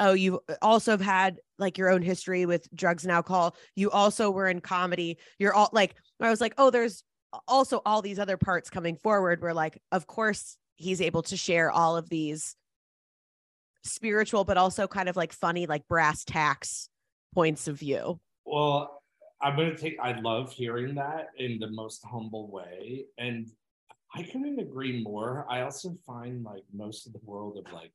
oh 0.00 0.12
you 0.12 0.40
also 0.62 0.92
have 0.92 1.00
had 1.00 1.40
like 1.58 1.76
your 1.76 1.90
own 1.90 2.02
history 2.02 2.46
with 2.46 2.68
drugs 2.74 3.04
and 3.04 3.12
alcohol. 3.12 3.56
You 3.74 3.90
also 3.90 4.30
were 4.30 4.46
in 4.48 4.60
comedy. 4.60 5.18
You're 5.38 5.54
all 5.54 5.70
like 5.72 5.94
i 6.20 6.30
was 6.30 6.40
like 6.40 6.54
oh 6.58 6.70
there's 6.70 7.02
also 7.46 7.82
all 7.84 8.02
these 8.02 8.18
other 8.18 8.36
parts 8.36 8.70
coming 8.70 8.96
forward 8.96 9.42
where 9.42 9.54
like 9.54 9.80
of 9.92 10.06
course 10.06 10.56
he's 10.76 11.00
able 11.00 11.22
to 11.22 11.36
share 11.36 11.70
all 11.70 11.96
of 11.96 12.08
these 12.08 12.56
spiritual 13.88 14.44
but 14.44 14.56
also 14.56 14.86
kind 14.86 15.08
of 15.08 15.16
like 15.16 15.32
funny 15.32 15.66
like 15.66 15.86
brass 15.88 16.24
tacks 16.24 16.88
points 17.34 17.68
of 17.68 17.78
view 17.78 18.18
Well, 18.44 18.98
I'm 19.40 19.56
gonna 19.56 19.76
take. 19.76 19.98
I 20.00 20.18
love 20.20 20.52
hearing 20.52 20.94
that 20.96 21.28
in 21.38 21.58
the 21.58 21.70
most 21.70 22.04
humble 22.04 22.50
way, 22.50 23.04
and 23.18 23.48
I 24.14 24.22
couldn't 24.22 24.58
agree 24.58 25.02
more. 25.02 25.46
I 25.48 25.60
also 25.62 25.96
find 26.06 26.42
like 26.42 26.64
most 26.72 27.06
of 27.06 27.12
the 27.12 27.20
world 27.22 27.56
of 27.56 27.72
like 27.72 27.92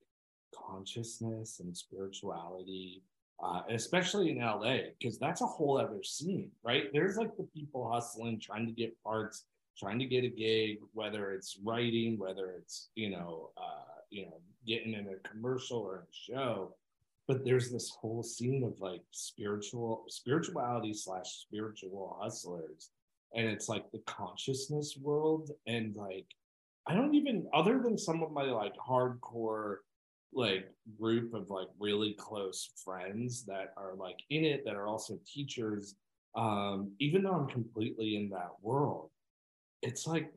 consciousness 0.56 1.60
and 1.60 1.76
spirituality, 1.76 3.04
uh, 3.44 3.64
especially 3.70 4.30
in 4.30 4.38
LA, 4.38 4.78
because 5.00 5.20
that's 5.20 5.42
a 5.42 5.46
whole 5.46 5.78
other 5.78 6.02
scene, 6.04 6.50
right? 6.64 6.86
There's 6.94 7.18
like 7.18 7.36
the 7.36 7.48
people 7.56 7.92
hustling, 7.92 8.40
trying 8.40 8.66
to 8.68 8.72
get 8.72 8.96
parts, 9.04 9.44
trying 9.78 10.00
to 10.00 10.06
get 10.06 10.24
a 10.24 10.30
gig, 10.30 10.78
whether 10.94 11.32
it's 11.32 11.58
writing, 11.62 12.18
whether 12.18 12.52
it's 12.52 12.90
you 12.96 13.10
know, 13.10 13.50
uh, 13.58 14.00
you 14.10 14.28
know, 14.28 14.38
getting 14.66 14.94
in 14.94 15.08
a 15.08 15.28
commercial 15.28 15.80
or 15.80 15.98
a 16.00 16.12
show 16.12 16.76
but 17.28 17.46
there's 17.46 17.72
this 17.72 17.90
whole 17.90 18.24
scene 18.24 18.64
of 18.64 18.80
like 18.80 19.02
spiritual 19.12 20.06
spirituality 20.10 20.94
slash 20.94 21.30
spiritual 21.48 22.18
hustlers. 22.22 22.90
And 23.36 23.48
it's 23.48 23.70
like 23.70 23.90
the 23.92 24.02
consciousness 24.06 24.96
world 25.02 25.50
and 25.66 25.96
like 25.96 26.28
i 26.86 26.94
don't 26.94 27.16
even 27.16 27.48
other 27.54 27.80
than 27.82 27.98
some 27.98 28.22
of 28.22 28.32
my 28.32 28.44
like 28.44 28.74
hardcore 28.78 29.78
like 30.34 30.68
group 31.00 31.34
of 31.34 31.50
like 31.50 31.68
really 31.80 32.14
close 32.20 32.70
friends 32.84 33.44
that 33.46 33.74
are 33.78 33.96
like 33.96 34.18
in 34.30 34.44
it 34.44 34.64
that 34.66 34.76
are 34.76 34.88
also 34.88 35.18
teachers 35.26 35.96
um 36.36 36.92
even 37.00 37.24
though 37.24 37.34
i'm 37.34 37.48
completely 37.48 38.18
in 38.18 38.30
that 38.30 38.52
world 38.62 39.10
it's 39.82 40.06
like 40.06 40.32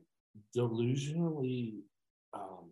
delusionally 0.55 1.73
um 2.33 2.69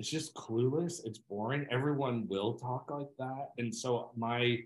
it's 0.00 0.08
just 0.08 0.34
clueless 0.34 1.04
it's 1.04 1.18
boring 1.18 1.66
everyone 1.70 2.26
will 2.28 2.54
talk 2.54 2.90
like 2.90 3.10
that 3.18 3.50
and 3.58 3.72
so 3.72 4.10
my 4.16 4.58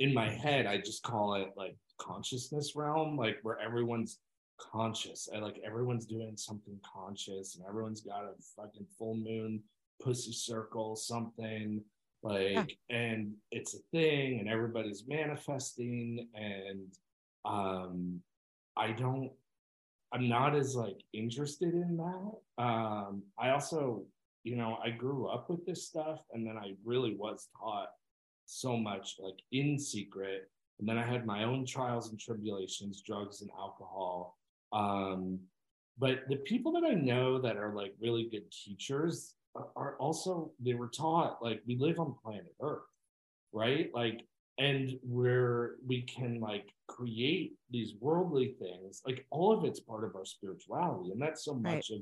in 0.00 0.12
my 0.12 0.28
head 0.28 0.66
i 0.66 0.76
just 0.76 1.04
call 1.04 1.34
it 1.34 1.50
like 1.56 1.76
consciousness 1.96 2.72
realm 2.74 3.16
like 3.16 3.38
where 3.44 3.56
everyone's 3.60 4.18
conscious 4.58 5.28
and 5.32 5.42
like 5.44 5.60
everyone's 5.64 6.06
doing 6.06 6.36
something 6.36 6.76
conscious 6.82 7.54
and 7.54 7.64
everyone's 7.68 8.00
got 8.00 8.24
a 8.24 8.32
fucking 8.56 8.84
full 8.98 9.14
moon 9.14 9.62
pussy 10.02 10.32
circle 10.32 10.96
something 10.96 11.80
like 12.24 12.76
and 12.90 13.32
it's 13.52 13.74
a 13.74 13.78
thing 13.92 14.40
and 14.40 14.48
everybody's 14.48 15.04
manifesting 15.06 16.26
and 16.34 16.96
um 17.44 18.20
i 18.76 18.90
don't 18.90 19.30
i'm 20.12 20.28
not 20.28 20.56
as 20.56 20.74
like 20.74 21.00
interested 21.12 21.74
in 21.74 21.96
that. 21.96 22.62
Um 22.62 23.22
i 23.38 23.50
also 23.50 24.04
you 24.44 24.56
know, 24.56 24.78
I 24.82 24.90
grew 24.90 25.28
up 25.28 25.50
with 25.50 25.64
this 25.66 25.86
stuff 25.86 26.20
and 26.32 26.46
then 26.46 26.56
I 26.56 26.74
really 26.84 27.14
was 27.14 27.48
taught 27.58 27.90
so 28.46 28.76
much 28.76 29.16
like 29.18 29.38
in 29.52 29.78
secret. 29.78 30.50
And 30.78 30.88
then 30.88 30.96
I 30.98 31.04
had 31.04 31.26
my 31.26 31.44
own 31.44 31.66
trials 31.66 32.10
and 32.10 32.18
tribulations, 32.18 33.02
drugs 33.02 33.42
and 33.42 33.50
alcohol. 33.58 34.38
Um, 34.72 35.40
but 35.98 36.20
the 36.28 36.36
people 36.36 36.72
that 36.72 36.84
I 36.84 36.94
know 36.94 37.38
that 37.40 37.56
are 37.56 37.74
like 37.74 37.94
really 38.00 38.28
good 38.30 38.50
teachers 38.50 39.34
are, 39.76 39.96
also, 39.98 40.52
they 40.58 40.74
were 40.74 40.88
taught 40.88 41.42
like 41.42 41.60
we 41.66 41.76
live 41.76 41.98
on 41.98 42.14
planet 42.22 42.54
Earth, 42.62 42.82
right? 43.52 43.90
Like, 43.92 44.22
and 44.58 44.98
where 45.02 45.76
we 45.86 46.02
can 46.02 46.40
like 46.40 46.68
create 46.86 47.54
these 47.70 47.94
worldly 48.00 48.54
things, 48.58 49.02
like 49.06 49.26
all 49.30 49.52
of 49.52 49.64
it's 49.64 49.80
part 49.80 50.04
of 50.04 50.14
our 50.16 50.24
spirituality. 50.24 51.10
And 51.12 51.20
that's 51.20 51.44
so 51.44 51.52
Right. 51.52 51.76
much 51.76 51.90
of 51.90 52.00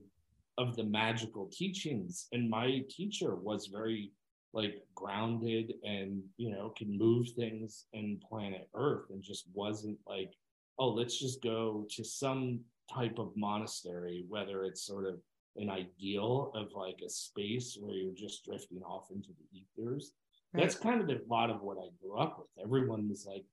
of 0.58 0.76
the 0.76 0.84
magical 0.84 1.48
teachings. 1.52 2.28
And 2.32 2.50
my 2.50 2.82
teacher 2.90 3.34
was 3.36 3.66
very 3.66 4.12
like 4.54 4.82
grounded 4.94 5.74
and 5.84 6.22
you 6.38 6.50
know 6.50 6.72
can 6.76 6.96
move 6.96 7.28
things 7.36 7.84
in 7.92 8.18
planet 8.26 8.66
earth 8.74 9.04
and 9.10 9.22
just 9.22 9.44
wasn't 9.52 9.98
like 10.06 10.32
oh 10.78 10.88
let's 10.88 11.18
just 11.18 11.42
go 11.42 11.86
to 11.90 12.02
some 12.02 12.58
type 12.90 13.18
of 13.18 13.30
monastery 13.36 14.24
whether 14.30 14.64
it's 14.64 14.86
sort 14.86 15.04
of 15.04 15.16
an 15.58 15.70
ideal 15.70 16.52
of 16.54 16.68
like 16.74 17.00
a 17.04 17.10
space 17.10 17.76
where 17.80 17.94
you're 17.94 18.14
just 18.14 18.44
drifting 18.44 18.82
off 18.82 19.10
into 19.10 19.28
the 19.28 19.58
ethers. 19.60 20.12
That's 20.54 20.74
kind 20.74 21.00
of 21.00 21.08
a 21.10 21.20
lot 21.28 21.50
of 21.50 21.60
what 21.60 21.76
i 21.76 21.88
grew 22.00 22.18
up 22.18 22.38
with. 22.38 22.64
Everyone 22.64 23.08
was 23.08 23.26
like 23.26 23.44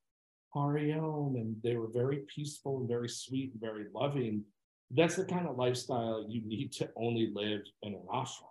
Hariom, 0.56 1.36
and 1.36 1.58
they 1.62 1.76
were 1.76 1.90
very 1.94 2.24
peaceful 2.34 2.80
and 2.80 2.88
very 2.88 3.10
sweet 3.10 3.52
and 3.52 3.60
very 3.60 3.88
loving 3.94 4.44
that's 4.92 5.16
the 5.16 5.26
kind 5.26 5.48
of 5.48 5.58
lifestyle 5.58 6.26
you 6.28 6.42
need 6.46 6.72
to 6.74 6.90
only 6.96 7.32
live 7.34 7.62
in 7.82 7.94
an 7.94 8.02
ashram. 8.14 8.48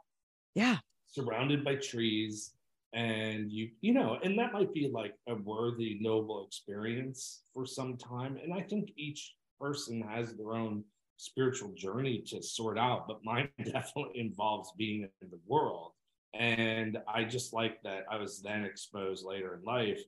Yeah. 0.54 0.78
Surrounded 1.06 1.64
by 1.64 1.76
trees 1.76 2.52
and 2.92 3.50
you 3.50 3.70
you 3.80 3.92
know 3.92 4.18
and 4.22 4.38
that 4.38 4.52
might 4.52 4.72
be 4.72 4.88
like 4.92 5.14
a 5.28 5.34
worthy 5.34 5.98
noble 6.00 6.46
experience 6.46 7.42
for 7.52 7.66
some 7.66 7.96
time. 7.96 8.38
And 8.42 8.52
i 8.52 8.60
think 8.60 8.92
each 8.96 9.34
person 9.60 10.02
has 10.02 10.34
their 10.34 10.52
own 10.52 10.84
spiritual 11.16 11.72
journey 11.74 12.22
to 12.26 12.42
sort 12.42 12.78
out 12.78 13.06
but 13.06 13.24
mine 13.24 13.48
definitely 13.64 14.20
involves 14.20 14.72
being 14.76 15.08
in 15.22 15.30
the 15.30 15.40
world. 15.46 15.92
And 16.34 16.98
i 17.06 17.24
just 17.24 17.52
like 17.52 17.82
that 17.82 18.04
i 18.10 18.16
was 18.16 18.40
then 18.40 18.64
exposed 18.64 19.24
later 19.24 19.54
in 19.54 19.64
life 19.64 20.00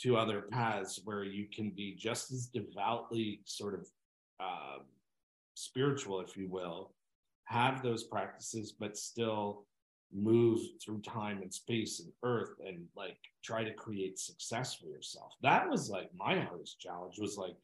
to 0.00 0.16
other 0.16 0.42
paths 0.50 1.00
where 1.04 1.24
you 1.24 1.46
can 1.54 1.70
be 1.70 1.94
just 1.94 2.32
as 2.32 2.46
devoutly 2.46 3.40
sort 3.44 3.74
of 3.74 3.86
um, 4.40 4.84
spiritual, 5.60 6.20
if 6.20 6.36
you 6.36 6.48
will, 6.48 6.92
have 7.44 7.82
those 7.82 8.04
practices, 8.04 8.72
but 8.78 8.96
still 8.96 9.66
move 10.12 10.60
through 10.84 11.00
time 11.02 11.40
and 11.42 11.52
space 11.52 12.00
and 12.00 12.12
earth 12.24 12.54
and 12.66 12.84
like 12.96 13.16
try 13.44 13.62
to 13.62 13.72
create 13.74 14.18
success 14.18 14.74
for 14.74 14.86
yourself. 14.86 15.32
That 15.42 15.68
was 15.68 15.88
like 15.88 16.10
my 16.16 16.40
hardest 16.40 16.80
challenge 16.80 17.16
was 17.18 17.36
like, 17.36 17.56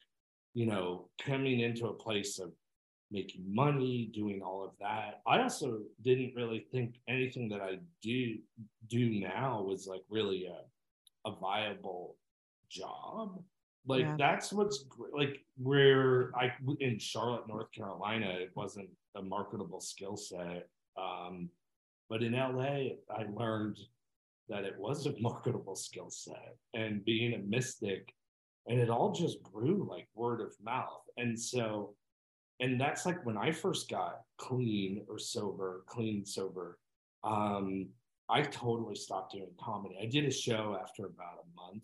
you 0.53 0.65
know, 0.65 1.09
coming 1.21 1.59
into 1.59 1.87
a 1.87 1.93
place 1.93 2.39
of 2.39 2.51
making 3.11 3.43
money, 3.47 4.09
doing 4.13 4.41
all 4.41 4.63
of 4.63 4.71
that. 4.79 5.21
I 5.25 5.41
also 5.41 5.79
didn't 6.01 6.35
really 6.35 6.67
think 6.71 6.95
anything 7.07 7.49
that 7.49 7.61
I 7.61 7.79
do 8.01 8.37
do 8.87 9.09
now 9.19 9.61
was 9.61 9.87
like 9.87 10.03
really 10.09 10.47
a 10.47 10.61
a 11.27 11.35
viable 11.35 12.15
job. 12.69 13.43
Like 13.87 14.03
Yeah. 14.03 14.15
that's 14.17 14.51
what's 14.51 14.85
like 15.13 15.45
where 15.57 16.35
I 16.35 16.53
in 16.79 16.99
Charlotte, 16.99 17.47
North 17.47 17.71
Carolina, 17.71 18.29
it 18.29 18.51
wasn't 18.55 18.89
a 19.15 19.21
marketable 19.21 19.79
skill 19.79 20.17
set. 20.17 20.69
Um, 20.97 21.49
but 22.09 22.21
in 22.21 22.33
LA, 22.33 22.97
I 23.09 23.25
learned 23.29 23.79
that 24.49 24.65
it 24.65 24.77
was 24.77 25.05
a 25.05 25.13
marketable 25.19 25.75
skill 25.75 26.09
set 26.09 26.57
and 26.73 27.03
being 27.05 27.33
a 27.33 27.39
mystic, 27.39 28.13
and 28.67 28.79
it 28.79 28.89
all 28.89 29.11
just 29.13 29.41
grew 29.41 29.87
like 29.89 30.07
word 30.15 30.41
of 30.41 30.53
mouth. 30.61 31.03
And 31.15 31.39
so, 31.39 31.95
and 32.59 32.79
that's 32.79 33.05
like 33.05 33.25
when 33.25 33.37
I 33.37 33.51
first 33.51 33.89
got 33.89 34.21
clean 34.37 35.05
or 35.07 35.17
sober, 35.17 35.83
clean 35.87 36.25
sober. 36.25 36.77
Um, 37.23 37.89
I 38.29 38.41
totally 38.41 38.95
stopped 38.95 39.33
doing 39.33 39.49
comedy. 39.57 39.97
I 40.01 40.05
did 40.05 40.25
a 40.25 40.31
show 40.31 40.77
after 40.81 41.05
about 41.05 41.43
a 41.43 41.55
month 41.55 41.83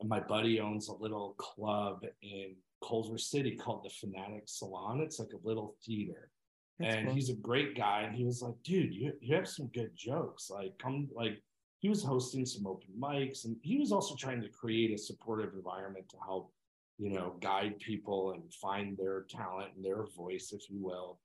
and 0.00 0.08
my 0.08 0.20
buddy 0.20 0.60
owns 0.60 0.88
a 0.88 0.94
little 0.94 1.34
club 1.38 2.04
in 2.22 2.54
Culver 2.86 3.18
City 3.18 3.56
called 3.56 3.84
the 3.84 3.90
Fanatic 3.90 4.44
Salon. 4.46 5.00
It's 5.00 5.18
like 5.18 5.32
a 5.32 5.46
little 5.46 5.74
theater. 5.84 6.30
That's 6.78 6.94
and 6.94 7.06
cool. 7.06 7.14
he's 7.14 7.30
a 7.30 7.34
great 7.34 7.76
guy. 7.76 8.02
And 8.02 8.14
he 8.14 8.24
was 8.24 8.40
like, 8.40 8.54
dude, 8.62 8.94
you, 8.94 9.12
you 9.20 9.34
have 9.34 9.48
some 9.48 9.66
good 9.74 9.90
jokes. 9.96 10.50
Like, 10.50 10.78
come, 10.78 11.08
like, 11.12 11.42
he 11.80 11.88
was 11.88 12.02
hosting 12.02 12.46
some 12.46 12.66
open 12.66 12.88
mics 12.98 13.44
and 13.44 13.56
he 13.62 13.78
was 13.78 13.92
also 13.92 14.14
trying 14.14 14.42
to 14.42 14.48
create 14.48 14.92
a 14.92 14.98
supportive 14.98 15.54
environment 15.54 16.08
to 16.10 16.16
help, 16.24 16.52
you 16.98 17.10
know, 17.10 17.36
guide 17.40 17.78
people 17.78 18.32
and 18.32 18.42
find 18.54 18.96
their 18.96 19.24
talent 19.28 19.70
and 19.76 19.84
their 19.84 20.04
voice, 20.16 20.52
if 20.52 20.68
you 20.70 20.78
will. 20.80 21.20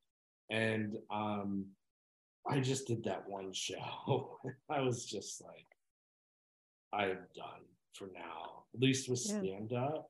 And 0.50 0.98
um, 1.12 1.66
I 2.48 2.60
just 2.60 2.88
did 2.88 3.04
that 3.06 3.28
one 3.28 3.52
show. 3.54 4.40
I 4.70 4.82
was 4.82 5.06
just 5.06 5.44
like, 5.44 5.68
I'm 6.92 7.18
done 7.36 7.64
for 7.94 8.10
now, 8.14 8.66
at 8.74 8.80
least 8.80 9.10
with 9.10 9.24
Yeah. 9.26 9.40
stand 9.40 9.74
up. 9.74 10.08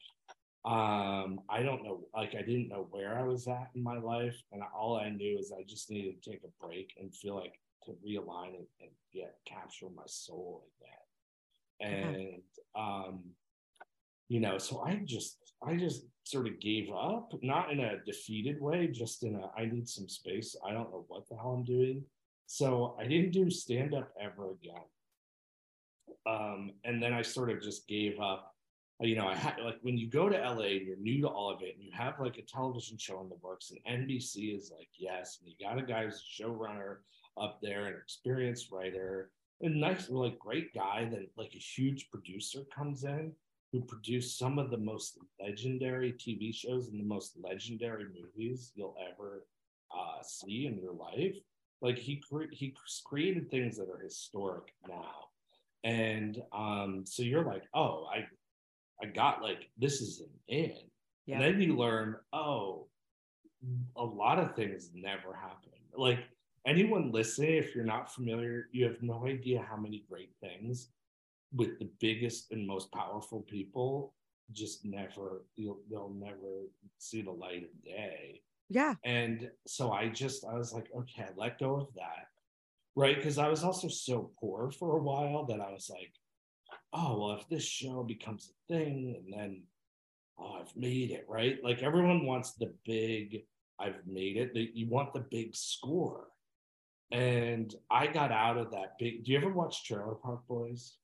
Um, 0.66 1.42
I 1.50 1.62
don't 1.62 1.84
know, 1.84 2.08
like 2.14 2.36
I 2.36 2.42
didn't 2.42 2.70
know 2.70 2.88
where 2.92 3.18
I 3.20 3.24
was 3.24 3.48
at 3.48 3.72
in 3.76 3.84
my 3.84 3.98
life, 3.98 4.42
and 4.52 4.64
all 4.74 4.96
I 4.96 5.10
knew 5.10 5.38
is 5.38 5.52
I 5.52 5.64
just 5.64 5.90
needed 5.92 6.22
to 6.24 6.30
take 6.32 6.44
a 6.44 6.66
break 6.66 6.94
and 6.98 7.14
feel 7.14 7.36
like 7.36 7.60
to 7.84 7.92
realign 8.06 8.54
it 8.54 8.70
and 8.80 8.90
get 9.14 9.36
capture 9.46 9.90
my 9.90 10.06
soul 10.06 10.66
again. 10.80 11.92
Yeah. 11.92 12.08
And 12.08 12.42
um, 12.76 13.24
you 14.30 14.40
know, 14.40 14.58
so 14.58 14.80
I 14.80 15.02
just 15.04 15.38
I 15.62 15.76
just 15.76 16.06
sort 16.24 16.48
of 16.48 16.60
gave 16.62 16.90
up, 16.94 17.34
not 17.42 17.72
in 17.72 17.82
a 17.82 18.02
defeated 18.06 18.62
way, 18.62 18.88
just 18.88 19.24
in 19.24 19.36
a 19.36 19.52
I 19.58 19.66
need 19.66 19.90
some 19.90 20.08
space. 20.08 20.56
I 20.66 20.72
don't 20.72 20.92
know 20.92 21.04
what 21.10 21.28
the 21.28 21.36
hell 21.36 21.56
I'm 21.58 21.66
doing. 21.66 22.06
So 22.46 22.96
I 23.00 23.06
didn't 23.08 23.32
do 23.32 23.50
stand 23.50 23.94
up 23.94 24.14
ever 24.20 24.52
again. 24.52 24.84
Um, 26.26 26.72
and 26.86 27.02
then 27.02 27.14
I 27.14 27.22
sort 27.22 27.50
of 27.50 27.62
just 27.62 27.88
gave 27.88 28.20
up. 28.20 28.56
You 29.00 29.16
know, 29.16 29.28
I 29.28 29.36
had 29.36 29.56
like 29.64 29.80
when 29.82 29.98
you 29.98 30.10
go 30.10 30.30
to 30.30 30.38
LA 30.38 30.78
and 30.78 30.88
you're 30.88 30.98
new 30.98 31.22
to 31.22 31.28
all 31.28 31.50
of 31.50 31.62
it, 31.62 31.76
and 31.76 31.84
you 31.84 31.92
have 31.94 32.20
like 32.20 32.38
a 32.38 32.44
television 32.44 32.98
show 32.98 33.22
in 33.22 33.30
the 33.30 33.36
works, 33.42 33.72
and 33.72 34.08
NBC 34.08 34.56
is 34.56 34.72
like, 34.72 34.90
yes, 34.98 35.40
and 35.40 35.50
you 35.50 35.56
got 35.66 35.80
a 35.80 35.86
guy 35.86 36.06
who's 36.06 36.24
a 36.24 36.44
showrunner 36.44 36.98
up 37.38 37.60
there, 37.62 37.88
an 37.88 37.96
experienced 37.96 38.72
writer, 38.72 39.32
and 39.62 39.80
nice, 39.80 40.10
like 40.10 40.40
great 40.40 40.74
guy. 40.74 41.08
Then 41.10 41.28
like 41.36 41.54
a 41.56 41.58
huge 41.60 42.10
producer 42.12 42.66
comes 42.74 43.04
in 43.04 43.34
who 43.74 43.82
produced 43.82 44.38
some 44.38 44.60
of 44.60 44.70
the 44.70 44.78
most 44.78 45.18
legendary 45.42 46.14
TV 46.14 46.54
shows 46.54 46.90
and 46.90 47.00
the 47.00 47.06
most 47.06 47.34
legendary 47.44 48.06
movies 48.06 48.72
you'll 48.76 48.96
ever 49.12 49.48
uh, 49.92 50.22
see 50.22 50.68
in 50.68 50.78
your 50.78 50.94
life. 50.94 51.36
Like 51.82 51.98
he 51.98 52.18
cre- 52.18 52.52
he 52.52 52.76
created 53.04 53.50
things 53.50 53.76
that 53.78 53.90
are 53.90 54.00
historic 54.00 54.74
now, 54.88 55.30
and 55.84 56.42
um, 56.52 57.04
so 57.06 57.24
you're 57.24 57.44
like, 57.46 57.64
oh, 57.74 58.06
I 58.14 58.26
I 59.02 59.08
got 59.08 59.42
like 59.42 59.70
this 59.78 60.02
is 60.02 60.22
an 60.22 60.30
in, 60.48 60.78
Yeah. 61.26 61.36
and 61.36 61.44
then 61.44 61.62
you 61.62 61.76
learn, 61.76 62.16
oh, 62.32 62.88
a 63.96 64.04
lot 64.04 64.40
of 64.40 64.56
things 64.56 64.92
never 64.94 65.34
happen. 65.34 65.72
Like 65.96 66.20
anyone 66.66 67.12
listening, 67.12 67.56
if 67.56 67.76
you're 67.76 67.86
not 67.86 68.14
familiar, 68.14 68.68
you 68.72 68.86
have 68.86 69.02
no 69.02 69.26
idea 69.26 69.66
how 69.68 69.78
many 69.78 70.06
great 70.10 70.32
things 70.42 70.90
with 71.56 71.78
the 71.80 71.90
biggest 72.00 72.52
and 72.52 72.66
most 72.66 72.92
powerful 72.92 73.42
people 73.42 74.14
just 74.52 74.84
never 74.86 75.46
you'll, 75.56 75.80
they'll 75.90 76.14
never 76.14 76.68
see 76.98 77.22
the 77.22 77.32
light 77.32 77.64
of 77.64 77.84
day 77.84 78.42
yeah. 78.70 78.94
and 79.06 79.50
so 79.66 79.92
i 79.92 80.08
just 80.10 80.44
i 80.46 80.54
was 80.56 80.74
like 80.74 80.90
okay 80.96 81.28
let 81.38 81.58
go 81.60 81.76
of 81.76 81.88
that 81.96 82.28
right 82.96 83.16
because 83.18 83.38
i 83.38 83.48
was 83.48 83.64
also 83.64 83.88
so 83.88 84.32
poor 84.40 84.72
for 84.72 84.98
a 84.98 85.02
while 85.02 85.46
that 85.46 85.60
i 85.60 85.72
was 85.72 85.90
like 85.90 86.14
oh 86.94 87.20
well 87.20 87.38
if 87.38 87.48
this 87.50 87.64
show 87.64 88.04
becomes 88.04 88.52
a 88.52 88.74
thing 88.74 89.16
and 89.18 89.34
then 89.34 89.64
oh 90.40 90.60
i've 90.62 90.76
made 90.76 91.12
it 91.12 91.26
right 91.28 91.58
like 91.64 91.82
everyone 91.84 92.26
wants 92.26 92.54
the 92.54 92.74
big 92.86 93.44
i've 93.80 94.06
made 94.06 94.38
it 94.38 94.54
that 94.54 94.76
you 94.76 94.88
want 94.90 95.14
the 95.14 95.26
big 95.32 95.56
score 95.56 96.28
and 97.12 97.76
i 97.92 98.08
got 98.08 98.32
out 98.32 98.58
of 98.58 98.72
that 98.72 98.98
big 99.00 99.24
do 99.24 99.32
you 99.32 99.38
ever 99.38 99.52
watch 99.52 99.84
trailer 99.86 100.16
park 100.16 100.42
boys 100.48 100.98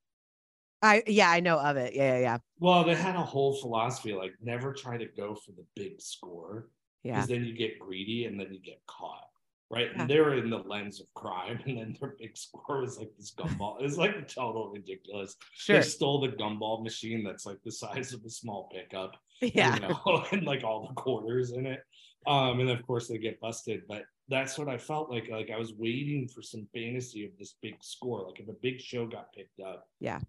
I 0.82 1.04
yeah, 1.08 1.30
I 1.30 1.42
know 1.42 1.60
of 1.60 1.76
it. 1.76 1.94
Yeah, 1.94 2.14
yeah, 2.14 2.20
yeah. 2.20 2.38
well 2.60 2.86
they 2.86 2.96
had 2.96 3.16
a 3.16 3.22
whole 3.22 3.54
philosophy 3.60 4.14
like 4.14 4.34
never 4.42 4.72
try 4.72 4.96
to 4.98 5.08
go 5.08 5.36
for 5.36 5.52
the 5.52 5.66
big 5.76 6.00
score 6.00 6.70
Yeah. 7.04 7.16
because 7.16 7.28
then 7.28 7.44
you 7.44 7.54
get 7.54 7.80
greedy 7.80 8.24
and 8.26 8.40
then 8.40 8.48
you 8.54 8.60
get 8.62 8.80
caught 8.88 9.29
right 9.72 9.89
Yeah. 9.93 10.01
and 10.01 10.09
they're 10.09 10.34
in 10.36 10.49
the 10.49 10.57
lens 10.57 10.99
of 10.99 11.07
crime 11.13 11.59
and 11.65 11.78
then 11.78 11.95
their 11.99 12.15
big 12.20 12.36
score 12.38 12.82
was 12.82 12.97
like 12.97 13.11
this 13.17 13.34
gumball 13.38 13.78
it's 13.82 13.97
like 13.97 14.28
total 14.28 14.70
ridiculous 14.70 15.36
Sure. 15.53 15.78
they 15.78 15.82
stole 15.82 16.20
the 16.22 16.30
gumball 16.30 16.84
machine 16.84 17.24
that's 17.24 17.45
like 17.45 17.57
the 17.63 17.72
size 17.72 18.13
of 18.13 18.24
a 18.26 18.30
small 18.30 18.70
pickup 18.74 19.15
Yeah. 19.41 19.76
you 19.76 19.82
know, 19.82 20.26
and 20.32 20.43
like 20.45 20.63
all 20.63 20.88
the 20.88 20.93
quarters 21.01 21.51
in 21.51 21.65
it 21.65 21.82
um 22.28 22.59
and 22.59 22.70
of 22.70 22.86
course 22.86 23.07
they 23.07 23.17
get 23.17 23.39
busted 23.39 23.82
but 23.88 24.03
that's 24.28 24.57
what 24.57 24.67
i 24.67 24.78
felt 24.78 25.09
like 25.09 25.30
like 25.30 25.49
i 25.53 25.57
was 25.57 25.74
waiting 25.78 26.28
for 26.28 26.41
some 26.41 26.67
fantasy 26.74 27.24
of 27.26 27.32
this 27.39 27.55
big 27.61 27.76
score 27.82 28.26
like 28.28 28.39
if 28.39 28.49
a 28.49 28.53
big 28.61 28.80
show 28.82 29.05
got 29.07 29.32
picked 29.34 29.59
up 29.61 29.88
Yeah. 29.99 30.20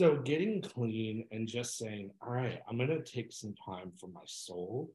so 0.00 0.16
getting 0.16 0.60
clean 0.60 1.24
and 1.32 1.48
just 1.48 1.78
saying 1.78 2.10
all 2.20 2.32
right 2.32 2.60
i'm 2.68 2.76
going 2.76 2.90
to 2.90 3.02
take 3.02 3.32
some 3.32 3.54
time 3.64 3.92
for 3.98 4.08
my 4.08 4.20
soul 4.26 4.90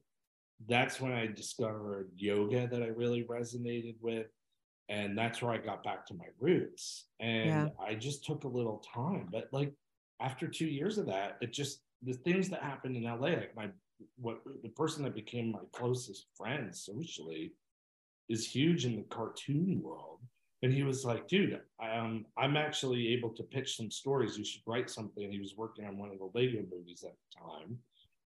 that's 0.68 1.00
when 1.00 1.12
i 1.12 1.26
discovered 1.26 2.10
yoga 2.16 2.66
that 2.66 2.82
i 2.82 2.86
really 2.86 3.24
resonated 3.24 3.96
with 4.00 4.26
and 4.88 5.16
that's 5.16 5.42
where 5.42 5.52
i 5.52 5.58
got 5.58 5.82
back 5.82 6.06
to 6.06 6.14
my 6.14 6.26
roots. 6.38 7.06
And 7.20 7.46
Yeah. 7.48 7.68
i 7.80 7.94
just 7.94 8.24
took 8.24 8.44
a 8.44 8.48
little 8.48 8.82
time 8.94 9.28
but 9.30 9.48
like 9.52 9.72
after 10.20 10.46
two 10.46 10.66
years 10.66 10.98
of 10.98 11.06
that 11.06 11.38
it 11.40 11.52
just 11.52 11.80
the 12.02 12.12
things 12.12 12.48
that 12.50 12.62
happened 12.62 12.96
in 12.96 13.04
la 13.04 13.14
like 13.14 13.54
my 13.56 13.68
what 14.16 14.40
the 14.62 14.68
person 14.70 15.04
that 15.04 15.14
became 15.14 15.52
my 15.52 15.60
closest 15.72 16.26
friend 16.36 16.74
socially 16.74 17.52
is 18.28 18.46
huge 18.46 18.86
in 18.86 18.96
the 18.96 19.02
cartoon 19.02 19.80
world. 19.82 20.20
And 20.62 20.72
he 20.72 20.82
was 20.82 21.04
like 21.04 21.28
dude 21.28 21.60
um, 21.82 22.24
i'm 22.38 22.56
actually 22.56 23.08
able 23.08 23.30
to 23.30 23.42
pitch 23.42 23.76
some 23.76 23.90
stories. 23.90 24.38
You 24.38 24.44
should 24.44 24.62
write 24.66 24.88
something. 24.88 25.30
He 25.30 25.40
was 25.40 25.56
working 25.56 25.84
on 25.84 25.98
one 25.98 26.10
of 26.10 26.18
the 26.18 26.30
lego 26.34 26.62
movies 26.70 27.04
at 27.04 27.12
the 27.12 27.40
time 27.40 27.78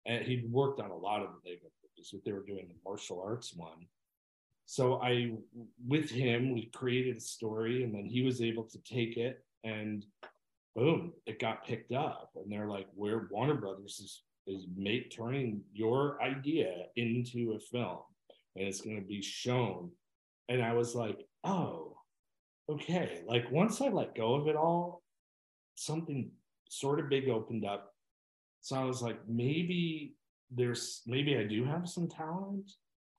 and 0.06 0.24
he'd 0.24 0.51
worked 0.51 0.80
on 0.80 0.91
a 0.91 0.95
lot 0.95 1.22
of 1.22 1.30
the 1.30 1.49
lego 1.49 1.68
movies 1.82 2.10
but 2.12 2.24
they 2.24 2.32
were 2.32 2.45
doing 2.45 2.68
the 2.68 2.76
martial 2.86 3.22
arts 3.22 3.53
one. 3.56 3.88
So 4.66 4.99
i 5.01 5.32
with 5.88 6.10
him 6.10 6.53
we 6.53 6.72
created 6.74 7.18
a 7.18 7.22
story 7.22 7.84
and 7.84 7.93
then 7.93 8.06
he 8.06 8.22
was 8.24 8.41
able 8.41 8.64
to 8.64 8.80
take 8.80 9.18
it 9.18 9.43
and 9.64 10.06
boom 10.76 11.14
it 11.26 11.39
got 11.39 11.66
picked 11.66 11.91
up. 11.91 12.32
And 12.36 12.51
they're 12.51 12.68
like 12.68 12.88
where 12.95 13.28
warner 13.32 13.56
brothers 13.56 13.99
is 13.99 14.24
is 14.47 14.68
make 14.76 15.10
turning 15.10 15.62
your 15.74 16.22
idea 16.22 16.86
into 16.95 17.53
a 17.53 17.60
film 17.60 17.99
and 18.56 18.68
it's 18.68 18.82
going 18.82 19.01
to 19.01 19.08
be 19.08 19.22
shown. 19.22 19.91
And 20.49 20.64
i 20.64 20.74
was 20.74 20.95
like 20.95 21.26
oh 21.43 21.97
okay. 22.70 23.22
Like 23.28 23.51
once 23.51 23.82
i 23.82 23.88
let 23.88 24.16
go 24.16 24.36
of 24.36 24.47
it 24.47 24.56
all 24.56 25.01
something 25.76 26.32
sort 26.70 26.99
of 26.99 27.10
big 27.10 27.30
opened 27.30 27.66
up 27.66 27.95
so 28.66 28.76
i 28.76 28.84
was 28.84 28.99
like 29.07 29.20
maybe 29.28 30.16
there's 30.49 31.03
maybe 31.05 31.38
i 31.38 31.43
do 31.43 31.63
have 31.66 31.88
some 31.88 32.07
talent. 32.07 32.68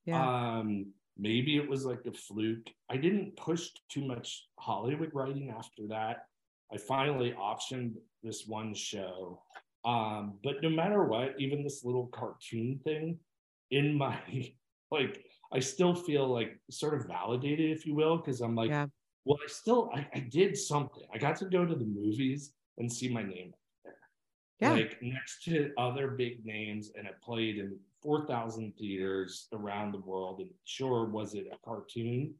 Yeah. 0.04 0.20
um 0.58 0.68
maybe 1.16 1.56
it 1.56 1.68
was 1.68 1.84
like 1.84 2.04
a 2.06 2.12
fluke. 2.12 2.68
I 2.90 2.96
didn't 2.96 3.36
push 3.36 3.62
too 3.92 4.04
much 4.12 4.28
hollywood 4.58 5.12
writing 5.14 5.48
after 5.60 5.82
that. 5.94 6.16
I 6.74 6.76
finally 6.78 7.30
optioned 7.50 7.92
this 8.24 8.40
one 8.46 8.74
show. 8.74 9.40
Um 9.84 10.22
but 10.42 10.56
no 10.66 10.70
matter 10.80 11.04
what 11.04 11.28
even 11.44 11.62
this 11.62 11.84
little 11.84 12.08
cartoon 12.18 12.80
thing 12.86 13.04
in 13.70 13.86
my 14.02 14.16
like 14.96 15.14
i 15.52 15.60
still 15.72 15.94
feel 15.94 16.26
like 16.38 16.50
sort 16.70 16.94
of 16.94 17.06
validated 17.06 17.68
if 17.76 17.86
you 17.86 17.94
will 18.00 18.16
because 18.18 18.40
i'm 18.40 18.56
like 18.62 18.70
Yeah. 18.70 18.86
well 19.24 19.38
i 19.46 19.48
still 19.48 19.82
I, 19.98 20.00
I 20.18 20.20
did 20.40 20.50
something. 20.56 21.04
I 21.14 21.18
got 21.26 21.36
to 21.42 21.46
go 21.56 21.64
to 21.70 21.76
the 21.82 21.90
movies 22.00 22.40
and 22.78 22.86
see 22.98 23.08
my 23.18 23.24
name 23.34 23.50
Yeah. 24.60 24.72
like 24.72 24.96
next 25.02 25.44
to 25.44 25.72
other 25.76 26.08
big 26.08 26.44
names 26.46 26.90
and 26.96 27.06
it 27.06 27.16
played 27.22 27.58
in 27.58 27.78
4000 28.02 28.72
theaters 28.78 29.48
around 29.52 29.92
the 29.92 30.00
world 30.00 30.40
and 30.40 30.50
sure 30.64 31.04
was 31.04 31.34
it 31.34 31.46
a 31.52 31.56
cartoon? 31.64 32.34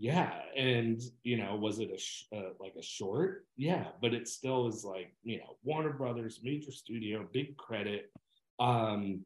Yeah 0.00 0.40
and 0.56 1.00
you 1.24 1.36
know 1.36 1.56
was 1.56 1.78
it 1.80 1.90
a 1.92 1.98
sh- 1.98 2.24
uh, 2.34 2.50
like 2.58 2.74
a 2.78 2.82
short? 2.82 3.46
Yeah 3.56 3.88
but 4.00 4.14
it 4.14 4.26
still 4.28 4.66
is 4.68 4.84
like 4.84 5.14
you 5.22 5.38
know 5.38 5.56
warner 5.62 5.92
brothers 5.92 6.40
major 6.42 6.72
studio 6.72 7.26
big 7.32 7.56
credit. 7.56 8.10
Um 8.58 9.24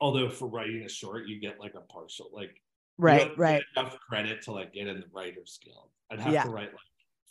although 0.00 0.28
for 0.30 0.48
writing 0.48 0.82
a 0.84 0.88
short 0.88 1.26
you 1.26 1.38
get 1.40 1.60
like 1.60 1.74
a 1.74 1.80
partial 1.80 2.30
like 2.32 2.60
right 2.98 3.36
right. 3.36 3.62
enough 3.76 3.98
credit 4.00 4.42
to 4.42 4.52
like 4.52 4.72
get 4.72 4.86
in 4.86 5.00
the 5.00 5.06
writers 5.12 5.58
guild. 5.62 5.90
I'd 6.10 6.20
have 6.20 6.32
Yeah. 6.32 6.44
to 6.44 6.50
write 6.50 6.72
like 6.72 6.80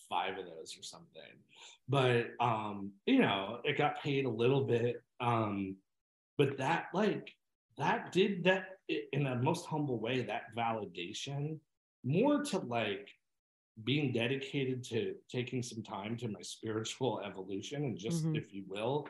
five 0.09 0.37
of 0.37 0.45
those 0.45 0.75
or 0.77 0.83
something 0.83 1.21
but 1.89 2.27
um 2.39 2.91
you 3.05 3.19
know 3.19 3.59
it 3.63 3.77
got 3.77 4.01
paid 4.01 4.25
a 4.25 4.29
little 4.29 4.63
bit 4.63 5.01
um 5.19 5.75
but 6.37 6.57
that 6.57 6.85
like 6.93 7.33
that 7.77 8.11
did 8.11 8.43
that 8.43 8.65
in 9.11 9.23
the 9.23 9.35
most 9.35 9.65
humble 9.65 9.99
way 9.99 10.21
that 10.21 10.43
validation 10.55 11.57
more 12.03 12.43
to 12.43 12.59
like 12.59 13.09
being 13.83 14.11
dedicated 14.13 14.83
to 14.83 15.15
taking 15.29 15.63
some 15.63 15.81
time 15.81 16.15
to 16.15 16.27
my 16.27 16.41
spiritual 16.41 17.21
evolution 17.25 17.83
and 17.85 17.97
just 17.97 18.25
Mhm. 18.25 18.37
if 18.37 18.53
you 18.53 18.63
will 18.67 19.07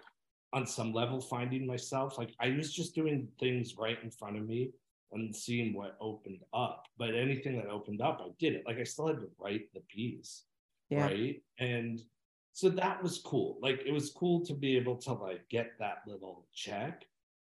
on 0.54 0.66
some 0.66 0.94
level 0.94 1.20
finding 1.20 1.66
myself 1.68 2.18
like 2.18 2.34
i 2.40 2.50
was 2.50 2.74
just 2.74 2.96
doing 2.96 3.28
things 3.40 3.76
right 3.78 4.02
in 4.04 4.10
front 4.12 4.38
of 4.38 4.46
me 4.48 4.72
and 5.12 5.36
seeing 5.36 5.74
what 5.74 5.98
opened 6.00 6.44
up 6.54 6.88
but 6.98 7.14
anything 7.14 7.58
that 7.58 7.68
opened 7.68 8.02
up 8.02 8.20
i 8.22 8.30
did 8.40 8.54
it 8.54 8.64
like 8.66 8.78
i 8.78 8.84
still 8.84 9.08
had 9.08 9.20
to 9.20 9.30
write 9.38 9.72
the 9.74 9.82
piece 9.82 10.46
Yeah. 10.90 11.04
right 11.08 11.44
and 11.60 12.02
so 12.54 12.70
that 12.70 13.02
was 13.02 13.20
cool. 13.20 13.58
Like 13.62 13.82
it 13.86 13.92
was 13.92 14.12
cool 14.12 14.46
to 14.46 14.54
be 14.54 14.78
able 14.78 14.96
to 14.98 15.14
like 15.14 15.48
get 15.50 15.72
that 15.80 16.00
little 16.08 16.46
check. 16.54 17.06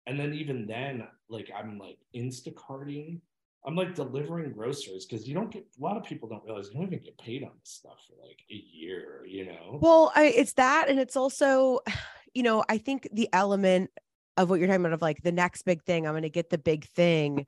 And 0.07 0.19
then 0.19 0.33
even 0.33 0.65
then 0.65 1.07
like 1.29 1.51
i'm 1.55 1.77
like 1.77 1.97
instacarting. 2.15 3.21
I'm 3.63 3.75
like 3.75 3.93
delivering 3.93 4.53
groceries 4.53 5.05
because 5.05 5.27
you 5.27 5.35
don't 5.35 5.51
get 5.51 5.67
a 5.79 5.83
lot 5.83 5.95
of 5.95 6.03
people 6.03 6.27
don't 6.27 6.43
realize 6.43 6.69
you 6.69 6.79
don't 6.79 6.87
even 6.87 6.99
get 6.99 7.17
paid 7.19 7.43
on 7.43 7.51
this 7.59 7.73
stuff 7.73 7.97
for 8.07 8.15
like 8.25 8.39
a 8.49 8.55
year 8.55 9.11
you 9.31 9.45
know? 9.45 9.79
Well, 9.81 10.11
I, 10.15 10.25
it's 10.25 10.53
that, 10.53 10.89
and 10.89 10.99
it's 10.99 11.15
also, 11.15 11.79
you 12.33 12.43
know, 12.43 12.63
I 12.69 12.77
think 12.77 13.07
the 13.11 13.29
element 13.33 13.89
of 14.37 14.49
what 14.49 14.59
you're 14.59 14.67
talking 14.67 14.81
about 14.81 14.93
of 14.93 15.01
like 15.01 15.21
the 15.23 15.31
next 15.31 15.63
big 15.63 15.83
thing, 15.83 16.05
I'm 16.05 16.13
going 16.13 16.23
to 16.23 16.29
get 16.29 16.49
the 16.49 16.57
big 16.57 16.85
thing. 16.85 17.45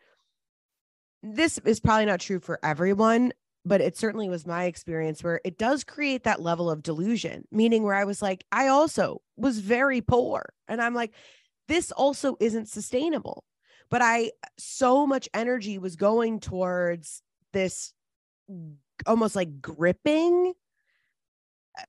This 1.21 1.57
is 1.59 1.79
probably 1.79 2.05
not 2.05 2.19
true 2.19 2.39
for 2.39 2.59
everyone, 2.63 3.31
but 3.65 3.81
it 3.81 3.97
certainly 3.97 4.29
was 4.29 4.45
my 4.45 4.65
experience 4.65 5.23
where 5.23 5.39
it 5.43 5.57
does 5.57 5.83
create 5.83 6.23
that 6.23 6.41
level 6.41 6.69
of 6.69 6.83
delusion, 6.83 7.45
meaning 7.51 7.83
where 7.83 7.93
I 7.93 8.03
was 8.03 8.21
like, 8.21 8.45
I 8.51 8.67
also 8.67 9.21
was 9.37 9.59
very 9.59 10.01
poor, 10.01 10.53
and 10.67 10.81
I'm 10.81 10.93
like, 10.93 11.13
this 11.67 11.91
also 11.91 12.35
isn't 12.39 12.67
sustainable. 12.67 13.43
But 13.89 14.01
I, 14.01 14.31
so 14.57 15.05
much 15.05 15.29
energy 15.33 15.77
was 15.77 15.95
going 15.95 16.39
towards 16.39 17.21
this 17.51 17.93
almost 19.05 19.35
like 19.35 19.61
gripping 19.61 20.53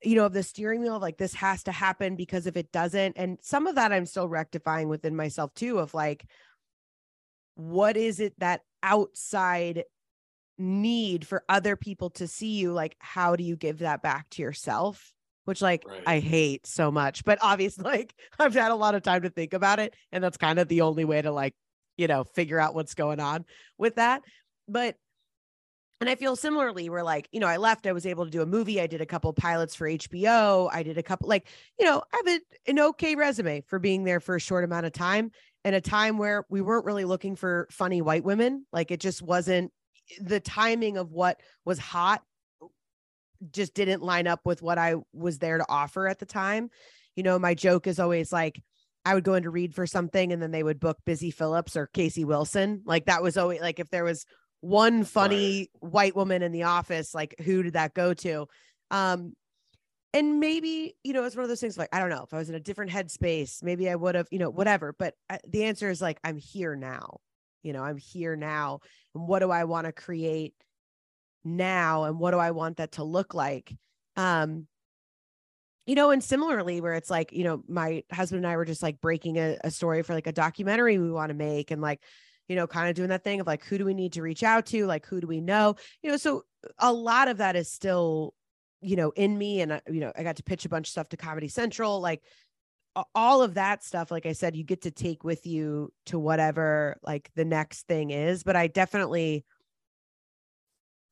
you 0.02 0.16
know, 0.16 0.24
of 0.24 0.32
the 0.32 0.42
steering 0.42 0.80
wheel 0.80 0.96
of 0.96 1.02
like 1.02 1.18
this 1.18 1.34
has 1.34 1.62
to 1.64 1.72
happen 1.72 2.16
because 2.16 2.46
if 2.46 2.56
it 2.56 2.72
doesn't, 2.72 3.16
and 3.16 3.38
some 3.42 3.66
of 3.66 3.74
that 3.74 3.92
I'm 3.92 4.06
still 4.06 4.28
rectifying 4.28 4.88
within 4.88 5.14
myself 5.14 5.52
too, 5.54 5.78
of 5.78 5.94
like, 5.94 6.24
what 7.54 7.96
is 7.96 8.20
it 8.20 8.38
that 8.38 8.62
outside 8.82 9.84
need 10.58 11.26
for 11.26 11.44
other 11.48 11.76
people 11.76 12.10
to 12.10 12.28
see 12.28 12.54
you? 12.58 12.72
Like, 12.72 12.96
how 12.98 13.36
do 13.36 13.44
you 13.44 13.56
give 13.56 13.80
that 13.80 14.02
back 14.02 14.28
to 14.30 14.42
yourself? 14.42 15.12
Which, 15.44 15.60
like, 15.60 15.84
Right. 15.86 16.02
I 16.06 16.20
hate 16.20 16.66
so 16.66 16.90
much, 16.90 17.24
but 17.24 17.38
obviously, 17.42 17.84
like, 17.90 18.14
I've 18.38 18.54
had 18.54 18.72
a 18.72 18.76
lot 18.76 18.94
of 18.94 19.02
time 19.02 19.22
to 19.22 19.30
think 19.30 19.52
about 19.52 19.78
it. 19.78 19.94
And 20.12 20.22
that's 20.24 20.36
kind 20.36 20.58
of 20.58 20.68
the 20.68 20.82
only 20.82 21.04
way 21.04 21.20
to, 21.20 21.30
like, 21.32 21.54
you 21.96 22.06
know, 22.08 22.24
figure 22.24 22.58
out 22.58 22.74
what's 22.74 22.94
going 22.94 23.20
on 23.20 23.44
with 23.78 23.96
that. 23.96 24.22
But 24.68 24.96
and 26.00 26.10
I 26.10 26.16
feel 26.16 26.36
similarly, 26.36 26.90
where 26.90 27.02
like, 27.04 27.28
you 27.32 27.40
know, 27.40 27.46
I 27.46 27.56
left, 27.56 27.86
I 27.86 27.92
was 27.92 28.04
able 28.04 28.24
to 28.24 28.30
do 28.30 28.42
a 28.42 28.46
movie. 28.46 28.80
I 28.80 28.86
did 28.86 29.00
a 29.00 29.06
couple 29.06 29.32
pilots 29.32 29.74
for 29.74 29.88
HBO. 29.88 30.68
I 30.72 30.82
did 30.82 30.98
a 30.98 31.02
couple, 31.02 31.28
like, 31.28 31.46
you 31.78 31.86
know, 31.86 32.02
I 32.12 32.16
have 32.16 32.40
a, 32.40 32.70
an 32.70 32.78
okay 32.80 33.14
resume 33.14 33.62
for 33.68 33.78
being 33.78 34.04
there 34.04 34.20
for 34.20 34.36
a 34.36 34.40
short 34.40 34.64
amount 34.64 34.86
of 34.86 34.92
time 34.92 35.30
and 35.64 35.74
a 35.74 35.80
time 35.80 36.18
where 36.18 36.44
we 36.50 36.60
weren't 36.60 36.84
really 36.84 37.04
looking 37.04 37.36
for 37.36 37.68
funny 37.70 38.02
white 38.02 38.24
women. 38.24 38.66
Like 38.72 38.90
it 38.90 39.00
just 39.00 39.22
wasn't 39.22 39.72
the 40.20 40.40
timing 40.40 40.96
of 40.96 41.12
what 41.12 41.40
was 41.64 41.78
hot 41.78 42.22
just 43.50 43.74
didn't 43.74 44.02
line 44.02 44.26
up 44.26 44.40
with 44.44 44.62
what 44.62 44.78
I 44.78 44.94
was 45.12 45.38
there 45.38 45.58
to 45.58 45.66
offer 45.68 46.08
at 46.08 46.18
the 46.18 46.26
time. 46.26 46.70
You 47.16 47.22
know, 47.22 47.38
my 47.38 47.54
joke 47.54 47.86
is 47.86 47.98
always 47.98 48.32
like, 48.32 48.62
I 49.04 49.14
would 49.14 49.24
go 49.24 49.34
in 49.34 49.42
to 49.42 49.50
read 49.50 49.74
for 49.74 49.86
something 49.86 50.32
and 50.32 50.40
then 50.40 50.50
they 50.50 50.62
would 50.62 50.80
book 50.80 50.98
Busy 51.04 51.30
Phillips 51.30 51.76
or 51.76 51.86
Casey 51.88 52.24
Wilson. 52.24 52.82
Like 52.86 53.06
that 53.06 53.22
was 53.22 53.36
always 53.36 53.60
like 53.60 53.78
if 53.78 53.90
there 53.90 54.04
was 54.04 54.24
one 54.60 55.04
funny 55.04 55.68
white 55.80 56.16
woman 56.16 56.42
in 56.42 56.52
the 56.52 56.62
office, 56.62 57.14
like 57.14 57.34
who 57.44 57.62
did 57.62 57.74
that 57.74 57.92
go 57.92 58.14
to? 58.14 58.46
Um, 58.90 59.34
and 60.14 60.38
maybe 60.38 60.94
you 61.02 61.12
know 61.12 61.24
it's 61.24 61.34
one 61.34 61.42
of 61.42 61.48
those 61.48 61.60
things 61.60 61.76
like 61.76 61.88
I 61.92 61.98
don't 61.98 62.08
know 62.08 62.22
if 62.22 62.32
I 62.32 62.38
was 62.38 62.48
in 62.48 62.54
a 62.54 62.60
different 62.60 62.92
headspace, 62.92 63.62
maybe 63.62 63.90
I 63.90 63.96
would 63.96 64.14
have, 64.14 64.28
you 64.30 64.38
know, 64.38 64.48
whatever. 64.48 64.94
But 64.96 65.14
uh, 65.28 65.38
the 65.46 65.64
answer 65.64 65.90
is 65.90 66.00
like 66.00 66.18
I'm 66.24 66.38
here 66.38 66.76
now. 66.76 67.18
You 67.64 67.72
know, 67.72 67.82
I'm 67.82 67.96
here 67.96 68.36
now, 68.36 68.80
and 69.14 69.26
what 69.26 69.40
do 69.40 69.50
I 69.50 69.64
want 69.64 69.86
to 69.86 69.92
create 69.92 70.54
now, 71.44 72.04
and 72.04 72.20
what 72.20 72.30
do 72.30 72.38
I 72.38 72.52
want 72.52 72.76
that 72.76 72.92
to 72.92 73.04
look 73.04 73.34
like? 73.34 73.74
Um, 74.16 74.68
you 75.86 75.96
know, 75.96 76.10
and 76.10 76.22
similarly, 76.22 76.80
where 76.80 76.94
it's 76.94 77.10
like, 77.10 77.32
you 77.32 77.42
know, 77.42 77.62
my 77.68 78.04
husband 78.12 78.44
and 78.44 78.52
I 78.52 78.56
were 78.56 78.64
just 78.64 78.82
like 78.82 79.00
breaking 79.00 79.38
a, 79.38 79.58
a 79.64 79.70
story 79.70 80.02
for 80.02 80.14
like 80.14 80.28
a 80.28 80.32
documentary 80.32 80.98
we 80.98 81.10
want 81.10 81.30
to 81.30 81.34
make, 81.34 81.72
and 81.72 81.82
like 81.82 82.00
you 82.48 82.56
know, 82.56 82.66
kind 82.66 82.88
of 82.88 82.94
doing 82.94 83.08
that 83.08 83.24
thing 83.24 83.40
of 83.40 83.46
like, 83.46 83.64
who 83.64 83.78
do 83.78 83.84
we 83.84 83.94
need 83.94 84.12
to 84.12 84.22
reach 84.22 84.42
out 84.42 84.66
to? 84.66 84.86
Like, 84.86 85.06
who 85.06 85.20
do 85.20 85.26
we 85.26 85.40
know? 85.40 85.76
You 86.02 86.10
know, 86.10 86.16
so 86.16 86.42
a 86.78 86.92
lot 86.92 87.28
of 87.28 87.38
that 87.38 87.56
is 87.56 87.70
still, 87.70 88.34
you 88.80 88.96
know, 88.96 89.12
in 89.16 89.36
me. 89.36 89.62
And, 89.62 89.72
uh, 89.72 89.80
you 89.88 90.00
know, 90.00 90.12
I 90.14 90.22
got 90.22 90.36
to 90.36 90.42
pitch 90.42 90.64
a 90.64 90.68
bunch 90.68 90.88
of 90.88 90.90
stuff 90.90 91.08
to 91.10 91.16
Comedy 91.16 91.48
Central, 91.48 92.00
like 92.00 92.22
all 93.14 93.42
of 93.42 93.54
that 93.54 93.82
stuff. 93.84 94.10
Like 94.10 94.26
I 94.26 94.32
said, 94.32 94.56
you 94.56 94.64
get 94.64 94.82
to 94.82 94.90
take 94.90 95.24
with 95.24 95.46
you 95.46 95.92
to 96.06 96.18
whatever 96.18 96.96
like 97.02 97.30
the 97.34 97.44
next 97.44 97.86
thing 97.86 98.10
is. 98.10 98.42
But 98.42 98.56
I 98.56 98.66
definitely 98.66 99.44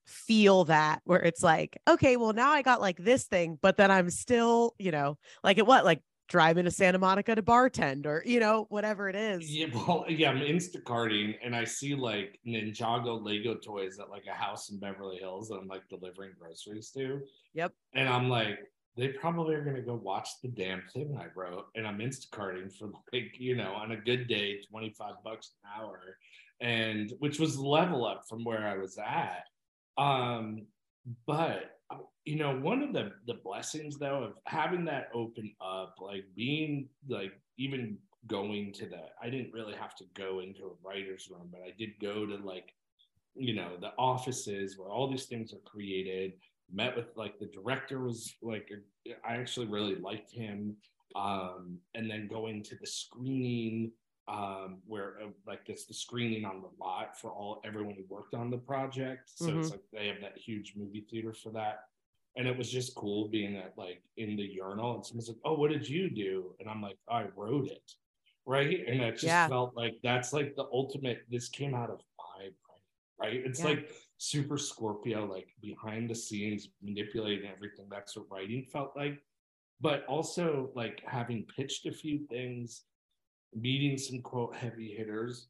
feel 0.07 0.65
that 0.65 1.01
where 1.05 1.23
it's 1.23 1.43
like, 1.43 1.79
okay, 1.89 2.17
well, 2.17 2.33
now 2.33 2.51
I 2.51 2.63
got 2.63 2.81
like 2.81 2.99
this 2.99 3.25
thing, 3.25 3.59
but 3.63 3.77
then 3.77 3.91
I'm 3.91 4.11
still, 4.11 4.75
you 4.79 4.91
know, 4.91 5.19
like 5.45 5.59
at 5.59 5.67
what, 5.67 5.85
like 5.85 6.03
driving 6.29 6.65
to 6.65 6.71
Santa 6.71 6.99
Monica 6.99 7.35
to 7.35 7.43
bartend 7.43 8.07
or, 8.07 8.23
you 8.25 8.41
know, 8.41 8.67
whatever 8.69 9.09
it 9.09 9.17
is. 9.17 9.49
Yeah, 9.55 9.67
well, 9.75 10.05
yeah, 10.09 10.31
I'm 10.31 10.39
Instacarting 10.39 11.35
and 11.45 11.55
I 11.55 11.65
see 11.65 11.95
like 11.95 12.39
Ninjago 12.47 13.23
Lego 13.25 13.55
toys 13.55 13.99
at 14.01 14.11
like 14.11 14.25
a 14.31 14.35
house 14.35 14.71
in 14.71 14.81
Beverly 14.81 15.19
Hills 15.19 15.49
that 15.49 15.57
I'm 15.57 15.69
like 15.69 15.83
delivering 15.89 16.33
groceries 16.39 16.91
to. 16.93 17.21
Yep. 17.55 17.73
And 17.95 18.09
I'm 18.09 18.29
like, 18.29 18.59
they 18.97 19.09
probably 19.09 19.55
are 19.55 19.65
gonna 19.65 19.83
go 19.83 19.95
watch 19.95 20.29
the 20.43 20.49
damn 20.49 20.83
thing 20.93 21.19
I 21.19 21.27
wrote. 21.35 21.67
And 21.75 21.87
I'm 21.87 21.99
Instacarting 21.99 22.77
for 22.77 22.91
like, 23.13 23.39
you 23.39 23.57
know, 23.57 23.73
on 23.73 23.93
a 23.93 23.97
good 23.97 24.29
day, 24.29 24.61
25 24.71 25.15
bucks 25.25 25.53
an 25.65 25.83
hour. 25.83 26.19
And 26.61 27.13
which 27.19 27.41
was 27.41 27.59
level 27.59 28.07
up 28.07 28.25
from 28.29 28.45
where 28.45 28.67
I 28.67 28.77
was 28.77 28.99
at. 28.99 29.47
Um, 29.99 30.67
but 31.27 31.79
uh, 31.91 31.99
you 32.25 32.37
know, 32.37 32.57
one 32.59 32.83
of 32.83 32.93
the 32.93 33.13
the 33.27 33.41
blessings 33.45 33.99
though 33.99 34.23
of 34.23 34.33
having 34.47 34.85
that 34.87 35.09
open 35.15 35.53
up, 35.61 35.97
like 36.01 36.25
being 36.35 36.89
like 37.09 37.33
even 37.59 37.99
going 38.27 38.73
to 38.73 38.87
the 38.87 39.01
I 39.21 39.31
didn't 39.31 39.53
really 39.53 39.75
have 39.75 39.95
to 39.97 40.05
go 40.15 40.41
into 40.41 40.65
a 40.65 40.87
writer's 40.89 41.29
room, 41.31 41.49
but 41.51 41.61
I 41.63 41.73
did 41.77 41.91
go 42.01 42.27
to 42.27 42.37
like, 42.37 42.75
you 43.35 43.55
know, 43.55 43.77
the 43.81 43.93
offices 43.99 44.79
where 44.79 44.91
all 44.91 45.11
these 45.11 45.27
things 45.27 45.53
are 45.53 45.71
created. 45.71 46.35
Met 46.73 46.97
with 46.97 47.07
like 47.17 47.39
the 47.39 47.47
director 47.47 48.01
was 48.01 48.35
like 48.43 48.71
I 49.27 49.35
actually 49.37 49.67
really 49.67 49.97
liked 49.97 50.31
him. 50.33 50.77
Um, 51.15 51.79
and 51.95 52.11
then 52.11 52.27
going 52.27 52.63
to 52.65 52.77
the 52.77 52.87
screening 52.87 53.93
um 54.29 54.79
where 54.87 55.17
uh, 55.21 55.27
like 55.49 55.63
it's 55.67 55.85
the 55.85 55.93
screening 55.93 56.45
on 56.45 56.63
the 56.63 56.69
lot 56.83 57.19
for 57.21 57.33
all 57.33 57.61
everyone 57.65 57.95
who 57.95 58.05
worked 58.09 58.35
on 58.35 58.51
the 58.51 58.57
project. 58.57 59.31
So 59.35 59.59
it's 59.59 59.71
like 59.71 59.83
they 59.93 60.07
have 60.07 60.21
that 60.21 60.39
huge 60.39 60.75
movie 60.77 61.05
theater 61.11 61.35
for 61.35 61.51
that. 61.51 61.81
And 62.37 62.47
it 62.49 62.57
was 62.57 62.71
just 62.71 62.95
cool 62.95 63.29
being 63.29 63.57
at 63.57 63.75
like 63.77 64.01
in 64.17 64.37
the 64.37 64.45
urinal 64.45 64.95
and 64.95 65.05
someone's 65.05 65.29
like 65.29 65.39
oh 65.45 65.55
what 65.55 65.71
did 65.71 65.87
you 65.89 66.09
do? 66.09 66.55
And 66.61 66.71
i'm 66.71 66.81
like 66.81 66.97
i 67.11 67.25
wrote 67.37 67.67
it. 67.67 67.93
Right? 68.47 68.81
And 68.89 69.01
it 69.03 69.13
just 69.13 69.25
Yeah. 69.25 69.49
felt 69.49 69.77
like 69.77 69.97
that's 70.03 70.33
like 70.33 70.55
the 70.57 70.67
ultimate 70.73 71.25
this 71.29 71.49
came 71.49 71.75
out 71.75 71.91
of 71.91 72.01
right? 73.23 73.43
It's 73.47 73.61
Yeah. 73.61 73.67
like 73.67 73.91
super 74.19 74.59
scorpio 74.59 75.25
like 75.27 75.49
behind 75.61 76.11
the 76.11 76.15
scenes 76.15 76.69
manipulating 76.83 77.49
everything. 77.51 77.87
That's 77.89 78.17
what 78.17 78.31
writing 78.31 78.65
felt 78.65 78.97
like. 78.97 79.23
But 79.81 80.05
also 80.07 80.71
like 80.75 81.03
having 81.07 81.45
pitched 81.57 81.87
a 81.87 81.93
few 81.93 82.27
things 82.27 82.85
meeting 83.55 83.99
some 83.99 84.23
quote 84.23 84.55
heavy 84.57 84.95
hitters. 84.95 85.49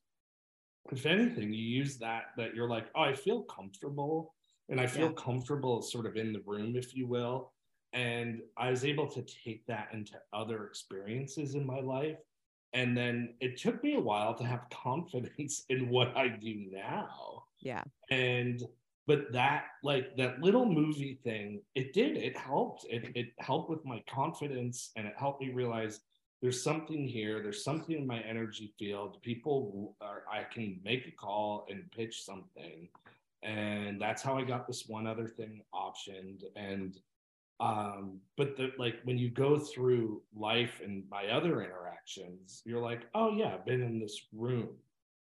If 0.91 1.07
anything 1.07 1.53
you 1.53 1.65
use 1.65 1.99
that 1.99 2.25
that 2.37 2.55
you're 2.55 2.69
like 2.69 2.89
oh 2.95 3.03
i 3.03 3.15
feel 3.15 3.43
comfortable 3.45 4.35
and 4.69 4.81
i 4.81 4.87
feel 4.87 5.09
Yeah. 5.09 5.13
comfortable 5.29 5.81
sort 5.83 6.07
of 6.07 6.17
in 6.17 6.33
the 6.33 6.41
room 6.41 6.77
if 6.77 6.95
you 6.97 7.07
will. 7.07 7.53
And 7.93 8.43
i 8.57 8.71
was 8.71 8.85
able 8.85 9.09
to 9.09 9.23
take 9.23 9.65
that 9.67 9.89
into 9.93 10.15
other 10.33 10.67
experiences 10.67 11.55
in 11.55 11.65
my 11.67 11.81
life. 11.81 12.19
And 12.75 12.97
then 12.97 13.35
it 13.41 13.59
took 13.59 13.85
me 13.85 13.95
a 13.97 14.01
while 14.01 14.35
to 14.35 14.45
have 14.45 14.69
confidence 14.89 15.65
in 15.69 15.89
what 15.89 16.17
i 16.17 16.27
do 16.29 16.55
now 16.71 17.45
Yeah. 17.63 17.83
and 18.11 18.63
but 19.07 19.33
that 19.33 19.65
like 19.83 20.17
that 20.17 20.41
little 20.41 20.65
movie 20.67 21.19
thing 21.25 21.61
it 21.75 21.93
did 21.93 22.17
it 22.17 22.37
helped. 22.37 22.87
It, 22.89 23.11
it 23.17 23.29
helped 23.39 23.69
with 23.71 23.85
my 23.85 24.03
confidence 24.09 24.91
and 24.97 25.07
it 25.07 25.15
helped 25.17 25.41
me 25.43 25.51
realize 25.51 26.01
there's 26.41 26.63
something 26.63 27.07
here 27.07 27.43
there's 27.43 27.65
something 27.65 27.97
in 27.97 28.07
my 28.07 28.21
energy 28.21 28.73
field. 28.79 29.21
People 29.23 29.97
are 30.01 30.23
i 30.31 30.43
can 30.45 30.79
make 30.85 31.07
a 31.07 31.11
call 31.13 31.67
and 31.71 31.91
pitch 31.91 32.23
something. 32.25 32.89
And 33.43 34.01
that's 34.01 34.23
how 34.23 34.37
i 34.39 34.43
got 34.45 34.67
this 34.67 34.87
one 34.87 35.07
other 35.07 35.29
thing 35.29 35.63
optioned. 35.75 36.43
And 36.57 36.99
um 37.61 38.19
but 38.37 38.57
the 38.57 38.73
like 38.79 38.97
when 39.05 39.19
you 39.19 39.31
go 39.31 39.59
through 39.59 40.23
life 40.35 40.81
and 40.85 41.05
my 41.11 41.27
other 41.29 41.63
interactions 41.63 42.63
you're 42.65 42.81
like 42.81 43.03
oh 43.15 43.31
yeah 43.37 43.55
i've 43.55 43.67
been 43.67 43.83
in 43.83 44.01
this 44.01 44.27
room 44.33 44.71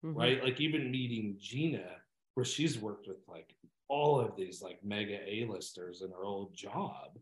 Mhm. 0.02 0.16
right? 0.16 0.42
Like 0.42 0.60
even 0.62 0.90
meeting 0.90 1.36
gina 1.38 1.99
where 2.34 2.44
she's 2.44 2.78
worked 2.78 3.08
with 3.08 3.18
like 3.28 3.54
all 3.88 4.20
of 4.20 4.36
these 4.36 4.62
like 4.62 4.78
mega 4.84 5.18
A-listers 5.26 6.02
in 6.02 6.10
her 6.10 6.24
old 6.24 6.54
job. 6.54 7.18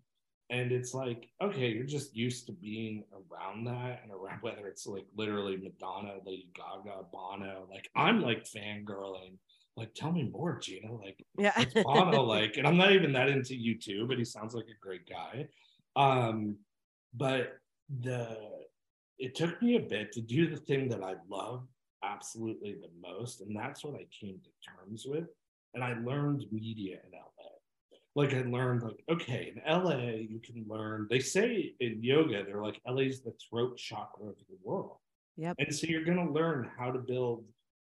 And 0.50 0.72
it's 0.72 0.94
like, 0.94 1.28
okay, 1.42 1.68
you're 1.68 1.84
just 1.84 2.16
used 2.16 2.46
to 2.46 2.52
being 2.52 3.04
around 3.12 3.64
that 3.64 4.00
and 4.02 4.12
around 4.12 4.38
whether 4.42 4.66
it's 4.66 4.86
like 4.86 5.06
literally 5.16 5.56
Madonna, 5.56 6.14
Lady 6.24 6.50
Gaga, 6.54 7.04
Bono. 7.12 7.66
Like 7.70 7.88
I'm 7.94 8.20
like 8.20 8.44
fangirling. 8.44 9.38
Like, 9.76 9.94
tell 9.94 10.10
me 10.10 10.24
more, 10.24 10.58
Gina. 10.58 10.92
Like, 10.92 11.24
Yeah. 11.38 11.52
what's 11.56 11.72
Bono 11.72 12.22
like? 12.22 12.56
And 12.56 12.66
I'm 12.66 12.76
not 12.76 12.90
even 12.90 13.12
that 13.12 13.28
into 13.28 13.54
U2, 13.54 14.08
but 14.08 14.18
he 14.18 14.24
sounds 14.24 14.52
like 14.52 14.64
a 14.64 14.84
great 14.84 15.08
guy. 15.08 15.46
Um, 15.94 16.56
but 17.14 17.58
the 18.00 18.36
it 19.18 19.34
took 19.34 19.60
me 19.62 19.76
a 19.76 19.80
bit 19.80 20.12
to 20.12 20.20
do 20.20 20.48
the 20.48 20.56
thing 20.56 20.88
that 20.88 21.02
I 21.02 21.14
love 21.28 21.66
absolutely 22.04 22.74
the 22.74 22.90
most, 23.00 23.40
and 23.40 23.56
that's 23.56 23.84
what 23.84 23.94
I 23.94 24.06
came 24.18 24.40
to 24.42 24.70
terms 24.70 25.04
with. 25.06 25.28
And 25.74 25.84
I 25.84 25.94
learned 26.00 26.44
media 26.50 26.98
in 27.04 27.12
LA. 27.12 27.28
Like 28.14 28.34
I 28.34 28.42
learned, 28.42 28.82
like, 28.82 29.02
okay, 29.10 29.52
in 29.54 29.62
LA, 29.70 30.16
you 30.28 30.40
can 30.40 30.64
learn, 30.68 31.06
they 31.10 31.20
say 31.20 31.74
in 31.80 32.02
yoga, 32.02 32.44
they're 32.44 32.62
like 32.62 32.80
LA's 32.88 33.20
the 33.20 33.32
throat 33.48 33.76
chakra 33.76 34.28
of 34.28 34.36
the 34.48 34.56
world. 34.62 34.96
Yep. 35.36 35.54
And 35.58 35.74
so 35.74 35.86
you're 35.86 36.04
going 36.04 36.26
to 36.26 36.32
learn 36.32 36.68
how 36.76 36.90
to 36.90 36.98
build 36.98 37.44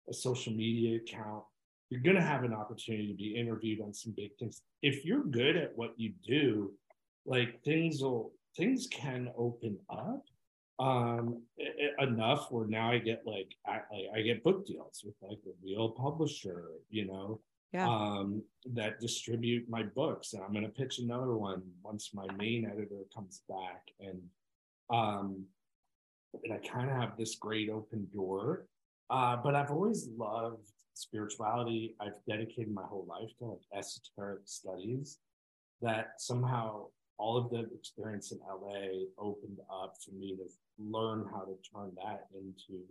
a 0.08 0.14
social 0.14 0.52
media 0.52 0.98
account. 0.98 1.44
You're 1.90 2.00
going 2.00 2.16
to 2.16 2.22
have 2.22 2.44
an 2.44 2.54
opportunity 2.54 3.08
to 3.08 3.14
be 3.14 3.36
interviewed 3.36 3.82
on 3.82 3.92
some 3.92 4.14
big 4.16 4.30
things. 4.38 4.62
If 4.82 5.04
you're 5.04 5.24
good 5.24 5.56
at 5.56 5.72
what 5.76 5.92
you 5.98 6.14
do, 6.26 6.72
like 7.26 7.62
things 7.62 8.00
will, 8.00 8.32
things 8.56 8.88
can 8.90 9.30
open 9.36 9.78
up 9.90 10.24
um 10.78 11.42
e- 11.60 11.90
enough 12.00 12.50
where 12.50 12.66
now 12.66 12.90
I 12.90 12.98
get 12.98 13.22
like 13.26 13.54
I, 13.66 13.80
like, 13.92 14.06
I 14.16 14.22
get 14.22 14.42
book 14.42 14.66
deals 14.66 15.02
with 15.04 15.14
like 15.22 15.38
a 15.46 15.50
real 15.62 15.90
publisher, 15.90 16.70
you 16.90 17.06
know, 17.06 17.40
Yeah. 17.72 17.88
um 17.88 18.42
that 18.72 19.00
distribute 19.00 19.68
my 19.68 19.82
books 19.82 20.32
and 20.32 20.42
I'm 20.42 20.52
gonna 20.52 20.68
pitch 20.68 20.98
another 20.98 21.36
one 21.36 21.62
once 21.82 22.10
my 22.14 22.26
main 22.36 22.64
editor 22.66 23.02
comes 23.14 23.42
back 23.48 23.82
and 24.00 24.20
um 24.90 25.44
and 26.44 26.52
I 26.54 26.58
kind 26.66 26.90
of 26.90 26.96
have 26.96 27.16
this 27.18 27.34
great 27.36 27.68
open 27.68 28.08
door. 28.12 28.66
Uh, 29.10 29.36
but 29.36 29.54
I've 29.54 29.70
always 29.70 30.08
loved 30.16 30.66
spirituality. 30.94 31.94
I've 32.00 32.16
dedicated 32.26 32.72
my 32.72 32.84
whole 32.84 33.04
life 33.06 33.30
to 33.38 33.44
like 33.44 33.60
esoteric 33.76 34.40
studies 34.46 35.18
that 35.82 36.12
somehow 36.18 36.86
all 37.22 37.36
of 37.36 37.50
the 37.50 37.60
experience 37.72 38.32
in 38.32 38.38
LA 38.40 39.04
opened 39.16 39.58
up 39.70 39.94
for 40.04 40.10
me 40.10 40.34
to 40.34 40.46
learn 40.76 41.24
how 41.32 41.42
to 41.42 41.54
turn 41.72 41.92
that 41.94 42.26
into 42.34 42.82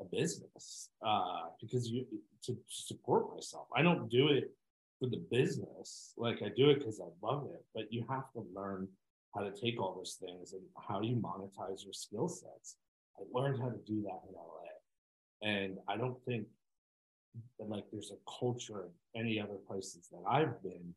a 0.00 0.04
business 0.04 0.90
uh, 1.04 1.44
because 1.58 1.88
you 1.88 2.04
to 2.44 2.56
support 2.68 3.34
myself. 3.34 3.66
I 3.74 3.80
don't 3.82 4.10
do 4.10 4.28
it 4.28 4.52
for 5.00 5.08
the 5.08 5.22
business, 5.30 6.12
like 6.18 6.42
I 6.42 6.50
do 6.54 6.68
it 6.68 6.80
because 6.80 7.00
I 7.00 7.08
love 7.26 7.48
it. 7.54 7.64
But 7.74 7.90
you 7.90 8.04
have 8.10 8.30
to 8.34 8.44
learn 8.54 8.86
how 9.34 9.42
to 9.42 9.50
take 9.50 9.80
all 9.80 9.94
those 9.96 10.18
things 10.20 10.52
and 10.52 10.62
how 10.86 11.00
do 11.00 11.08
you 11.08 11.16
monetize 11.16 11.84
your 11.84 11.94
skill 11.94 12.28
sets. 12.28 12.76
I 13.18 13.22
learned 13.32 13.60
how 13.62 13.70
to 13.70 13.78
do 13.86 14.02
that 14.02 14.20
in 14.28 14.34
LA, 14.34 15.50
and 15.50 15.78
I 15.88 15.96
don't 15.96 16.22
think 16.26 16.46
that 17.58 17.70
like 17.70 17.84
there's 17.90 18.12
a 18.12 18.38
culture 18.38 18.90
in 19.14 19.22
any 19.22 19.40
other 19.40 19.58
places 19.66 20.08
that 20.12 20.22
I've 20.28 20.62
been 20.62 20.94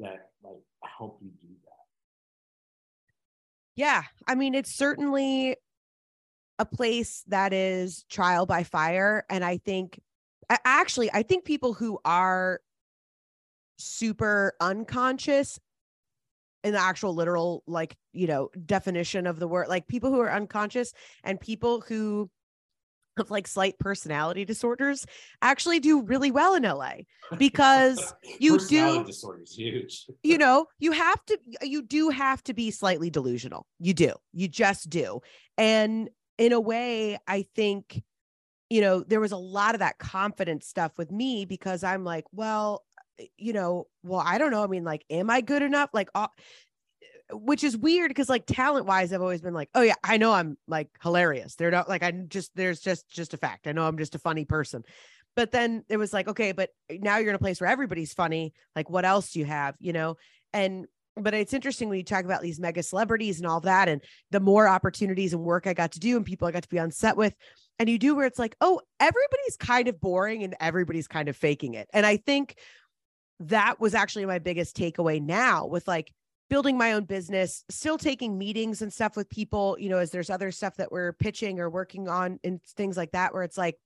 that 0.00 0.30
like 0.42 0.62
help 0.84 1.18
you 1.22 1.30
do 1.40 1.54
that. 1.64 1.71
Yeah. 3.76 4.02
I 4.26 4.34
mean, 4.34 4.54
it's 4.54 4.74
certainly 4.74 5.56
a 6.58 6.66
place 6.66 7.24
that 7.28 7.52
is 7.52 8.04
trial 8.10 8.46
by 8.46 8.62
fire. 8.62 9.24
And 9.30 9.44
I 9.44 9.58
think, 9.58 10.00
actually, 10.48 11.10
I 11.12 11.22
think 11.22 11.44
people 11.44 11.72
who 11.72 11.98
are 12.04 12.60
super 13.78 14.54
unconscious 14.60 15.58
in 16.62 16.72
the 16.74 16.78
actual 16.78 17.14
literal, 17.14 17.64
like, 17.66 17.96
you 18.12 18.26
know, 18.26 18.50
definition 18.66 19.26
of 19.26 19.38
the 19.38 19.48
word, 19.48 19.68
like 19.68 19.88
people 19.88 20.10
who 20.10 20.20
are 20.20 20.30
unconscious 20.30 20.92
and 21.24 21.40
people 21.40 21.80
who 21.80 22.30
have 23.16 23.30
like 23.30 23.46
slight 23.46 23.78
personality 23.78 24.44
disorders 24.44 25.06
actually 25.40 25.80
do 25.80 26.02
really 26.02 26.30
well 26.30 26.54
in 26.54 26.62
LA 26.62 26.92
because 27.38 28.14
you 28.38 28.58
do 28.58 29.04
disorder 29.04 29.42
is 29.42 29.54
huge. 29.54 30.06
you 30.22 30.38
know 30.38 30.66
you 30.78 30.92
have 30.92 31.24
to 31.26 31.38
you 31.62 31.82
do 31.82 32.08
have 32.10 32.42
to 32.44 32.54
be 32.54 32.70
slightly 32.70 33.10
delusional. 33.10 33.66
You 33.78 33.94
do. 33.94 34.12
You 34.32 34.48
just 34.48 34.90
do. 34.90 35.20
And 35.58 36.08
in 36.38 36.52
a 36.52 36.60
way 36.60 37.18
i 37.28 37.42
think 37.54 38.02
you 38.70 38.80
know 38.80 39.00
there 39.00 39.20
was 39.20 39.32
a 39.32 39.36
lot 39.36 39.74
of 39.74 39.80
that 39.80 39.98
confidence 39.98 40.66
stuff 40.66 40.96
with 40.96 41.12
me 41.12 41.44
because 41.44 41.84
i'm 41.84 42.04
like 42.04 42.24
well 42.32 42.82
you 43.36 43.52
know 43.52 43.86
well 44.02 44.22
i 44.24 44.38
don't 44.38 44.50
know. 44.50 44.64
I 44.64 44.66
mean 44.66 44.84
like 44.84 45.04
am 45.10 45.30
i 45.30 45.40
good 45.40 45.62
enough? 45.62 45.90
Like 45.92 46.08
uh, 46.14 46.28
which 47.32 47.64
is 47.64 47.76
weird 47.76 48.08
because 48.08 48.28
like 48.28 48.44
talent 48.46 48.86
wise 48.86 49.12
i've 49.12 49.20
always 49.20 49.40
been 49.40 49.54
like 49.54 49.68
oh 49.74 49.82
yeah 49.82 49.94
i 50.04 50.16
know 50.16 50.32
i'm 50.32 50.56
like 50.66 50.88
hilarious. 51.02 51.54
They're 51.54 51.70
not 51.70 51.88
like 51.88 52.02
i'm 52.02 52.28
just 52.28 52.50
there's 52.54 52.80
just 52.80 53.08
just 53.10 53.34
a 53.34 53.36
fact. 53.36 53.66
I 53.66 53.72
know 53.72 53.86
i'm 53.86 53.98
just 53.98 54.14
a 54.14 54.18
funny 54.18 54.44
person. 54.44 54.84
But 55.34 55.50
then 55.50 55.84
it 55.88 55.96
was 55.96 56.12
like 56.12 56.28
okay 56.28 56.52
but 56.52 56.70
eh, 56.88 56.98
now 57.00 57.18
you're 57.18 57.30
in 57.30 57.34
a 57.34 57.40
place 57.40 57.60
where 57.60 57.70
everybody's 57.70 58.12
funny. 58.14 58.52
Like 58.76 58.90
what 58.90 59.04
else 59.04 59.32
do 59.32 59.38
you 59.38 59.44
have? 59.44 59.76
You 59.80 59.92
know? 59.92 60.16
And 60.52 60.86
but 61.16 61.34
it's 61.34 61.52
interesting 61.52 61.88
when 61.88 61.98
you 61.98 62.04
talk 62.04 62.24
about 62.24 62.40
these 62.40 62.58
mega 62.58 62.82
celebrities 62.82 63.38
and 63.38 63.46
all 63.46 63.60
that 63.60 63.88
and 63.88 64.02
the 64.30 64.40
more 64.40 64.66
opportunities 64.66 65.34
and 65.34 65.42
work 65.42 65.66
i 65.66 65.74
got 65.74 65.92
to 65.92 66.00
do 66.00 66.16
and 66.16 66.24
people 66.24 66.48
i 66.48 66.50
got 66.50 66.62
to 66.62 66.68
be 66.70 66.78
on 66.78 66.90
set 66.90 67.18
with 67.18 67.34
and 67.78 67.90
you 67.90 67.98
do 67.98 68.14
where 68.14 68.24
it's 68.24 68.38
like 68.38 68.56
oh 68.62 68.80
everybody's 68.98 69.56
kind 69.58 69.88
of 69.88 70.00
boring 70.00 70.42
and 70.42 70.56
everybody's 70.58 71.08
kind 71.08 71.28
of 71.28 71.36
faking 71.36 71.74
it. 71.74 71.88
And 71.92 72.06
i 72.06 72.16
think 72.16 72.56
that 73.48 73.80
was 73.80 73.94
actually 73.94 74.24
my 74.26 74.38
biggest 74.38 74.76
takeaway 74.76 75.20
now 75.20 75.66
with 75.66 75.88
like 75.88 76.12
building 76.52 76.76
my 76.76 76.92
own 76.92 77.04
business 77.04 77.64
still 77.70 77.96
taking 77.96 78.36
meetings 78.36 78.82
and 78.82 78.92
stuff 78.92 79.16
with 79.16 79.26
people 79.30 79.74
you 79.80 79.88
know 79.88 79.96
as 79.96 80.10
there's 80.10 80.28
other 80.28 80.52
stuff 80.52 80.76
that 80.76 80.92
we're 80.92 81.14
pitching 81.14 81.58
or 81.58 81.70
working 81.70 82.08
on 82.08 82.38
and 82.44 82.62
things 82.76 82.94
like 82.94 83.10
that 83.12 83.32
where 83.32 83.42
it's 83.42 83.56
like 83.56 83.78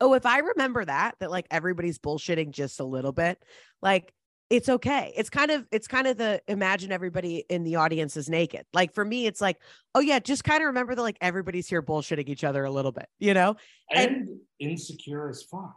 oh 0.00 0.14
if 0.14 0.24
i 0.24 0.38
remember 0.38 0.82
that 0.82 1.14
that 1.20 1.30
like 1.30 1.46
everybody's 1.50 1.98
bullshitting 1.98 2.52
just 2.52 2.80
a 2.80 2.84
little 2.84 3.12
bit 3.12 3.38
like 3.82 4.14
it's 4.50 4.68
okay. 4.68 5.12
It's 5.16 5.30
kind 5.30 5.50
of 5.50 5.66
it's 5.72 5.88
kind 5.88 6.06
of 6.06 6.18
the 6.18 6.40
imagine 6.46 6.92
everybody 6.92 7.44
in 7.48 7.64
the 7.64 7.76
audience 7.76 8.16
is 8.16 8.28
naked. 8.28 8.66
Like 8.74 8.92
for 8.92 9.04
me 9.04 9.26
it's 9.26 9.40
like 9.40 9.56
oh 9.94 10.00
yeah 10.00 10.18
just 10.18 10.44
kind 10.44 10.62
of 10.62 10.66
remember 10.68 10.94
that 10.94 11.02
like 11.02 11.16
everybody's 11.20 11.66
here 11.66 11.82
bullshitting 11.82 12.28
each 12.28 12.44
other 12.44 12.64
a 12.64 12.70
little 12.70 12.92
bit 12.92 13.08
you 13.18 13.34
know? 13.34 13.56
And- 13.90 14.28
And 14.28 14.40
insecure 14.60 15.28
as 15.28 15.42
fuck. 15.42 15.76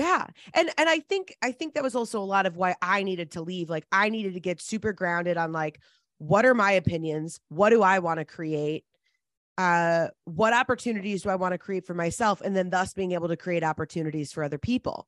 Yeah. 0.00 0.26
And 0.54 0.70
and 0.78 0.88
I 0.88 1.00
think 1.00 1.36
I 1.42 1.52
think 1.52 1.74
that 1.74 1.82
was 1.82 1.94
also 1.94 2.22
a 2.22 2.24
lot 2.24 2.46
of 2.46 2.56
why 2.56 2.74
I 2.80 3.02
needed 3.02 3.32
to 3.32 3.42
leave. 3.42 3.68
Like 3.68 3.84
I 3.92 4.08
needed 4.08 4.32
to 4.32 4.40
get 4.40 4.58
super 4.58 4.94
grounded 4.94 5.36
on 5.36 5.52
like 5.52 5.78
what 6.16 6.46
are 6.46 6.54
my 6.54 6.72
opinions? 6.72 7.38
What 7.48 7.68
do 7.68 7.82
I 7.82 7.98
want 7.98 8.18
to 8.18 8.24
create? 8.24 8.84
Uh 9.58 10.08
what 10.24 10.54
opportunities 10.54 11.22
do 11.22 11.28
I 11.28 11.36
want 11.36 11.52
to 11.52 11.58
create 11.58 11.86
for 11.86 11.92
myself 11.92 12.40
and 12.40 12.56
then 12.56 12.70
thus 12.70 12.94
being 12.94 13.12
able 13.12 13.28
to 13.28 13.36
create 13.36 13.62
opportunities 13.62 14.32
for 14.32 14.42
other 14.42 14.56
people. 14.56 15.06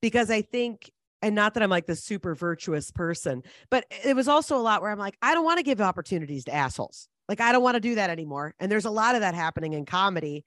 Because 0.00 0.30
I 0.30 0.42
think 0.42 0.92
and 1.22 1.34
not 1.34 1.54
that 1.54 1.64
I'm 1.64 1.70
like 1.70 1.86
the 1.86 1.96
super 1.96 2.36
virtuous 2.36 2.92
person, 2.92 3.42
but 3.68 3.84
it 4.04 4.14
was 4.14 4.28
also 4.28 4.56
a 4.56 4.62
lot 4.62 4.80
where 4.80 4.92
I'm 4.92 4.98
like 4.98 5.16
I 5.20 5.34
don't 5.34 5.44
want 5.44 5.58
to 5.58 5.64
give 5.64 5.80
opportunities 5.80 6.44
to 6.44 6.54
assholes. 6.54 7.08
Like 7.28 7.40
I 7.40 7.50
don't 7.50 7.64
want 7.64 7.74
to 7.74 7.80
do 7.80 7.96
that 7.96 8.10
anymore. 8.10 8.54
And 8.60 8.70
there's 8.70 8.84
a 8.84 8.90
lot 8.90 9.16
of 9.16 9.22
that 9.22 9.34
happening 9.34 9.72
in 9.72 9.86
comedy 9.86 10.44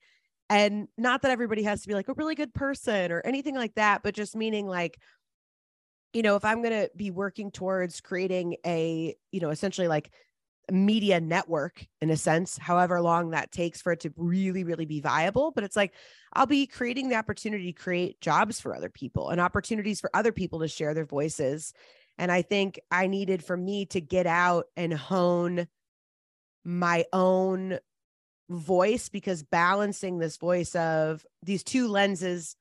and 0.49 0.87
not 0.97 1.21
that 1.21 1.31
everybody 1.31 1.63
has 1.63 1.81
to 1.81 1.87
be 1.87 1.93
like 1.93 2.09
a 2.09 2.13
really 2.13 2.35
good 2.35 2.53
person 2.53 3.11
or 3.11 3.21
anything 3.25 3.55
like 3.55 3.73
that 3.75 4.03
but 4.03 4.13
just 4.13 4.35
meaning 4.35 4.67
like 4.67 4.99
you 6.13 6.21
know 6.21 6.35
if 6.35 6.45
i'm 6.45 6.61
going 6.61 6.73
to 6.73 6.89
be 6.95 7.11
working 7.11 7.51
towards 7.51 8.01
creating 8.01 8.55
a 8.65 9.15
you 9.31 9.39
know 9.39 9.49
essentially 9.49 9.87
like 9.87 10.11
media 10.71 11.19
network 11.19 11.85
in 12.01 12.09
a 12.09 12.15
sense 12.15 12.57
however 12.57 13.01
long 13.01 13.31
that 13.31 13.51
takes 13.51 13.81
for 13.81 13.91
it 13.91 13.99
to 13.99 14.13
really 14.15 14.63
really 14.63 14.85
be 14.85 15.01
viable 15.01 15.51
but 15.51 15.63
it's 15.63 15.75
like 15.75 15.93
i'll 16.33 16.45
be 16.45 16.65
creating 16.65 17.09
the 17.09 17.15
opportunity 17.15 17.73
to 17.73 17.81
create 17.81 18.19
jobs 18.21 18.61
for 18.61 18.73
other 18.73 18.89
people 18.89 19.29
and 19.29 19.41
opportunities 19.41 19.99
for 19.99 20.09
other 20.13 20.31
people 20.31 20.59
to 20.59 20.67
share 20.67 20.93
their 20.93 21.05
voices 21.05 21.73
and 22.17 22.31
i 22.31 22.41
think 22.41 22.79
i 22.91 23.07
needed 23.07 23.43
for 23.43 23.57
me 23.57 23.85
to 23.85 23.99
get 23.99 24.25
out 24.25 24.65
and 24.77 24.93
hone 24.93 25.67
my 26.63 27.03
own 27.11 27.77
voice 28.49 29.09
because 29.09 29.43
balancing 29.43 30.19
this 30.19 30.37
voice 30.37 30.75
of 30.75 31.25
these 31.41 31.63
two 31.63 31.87
lenses 31.87 32.55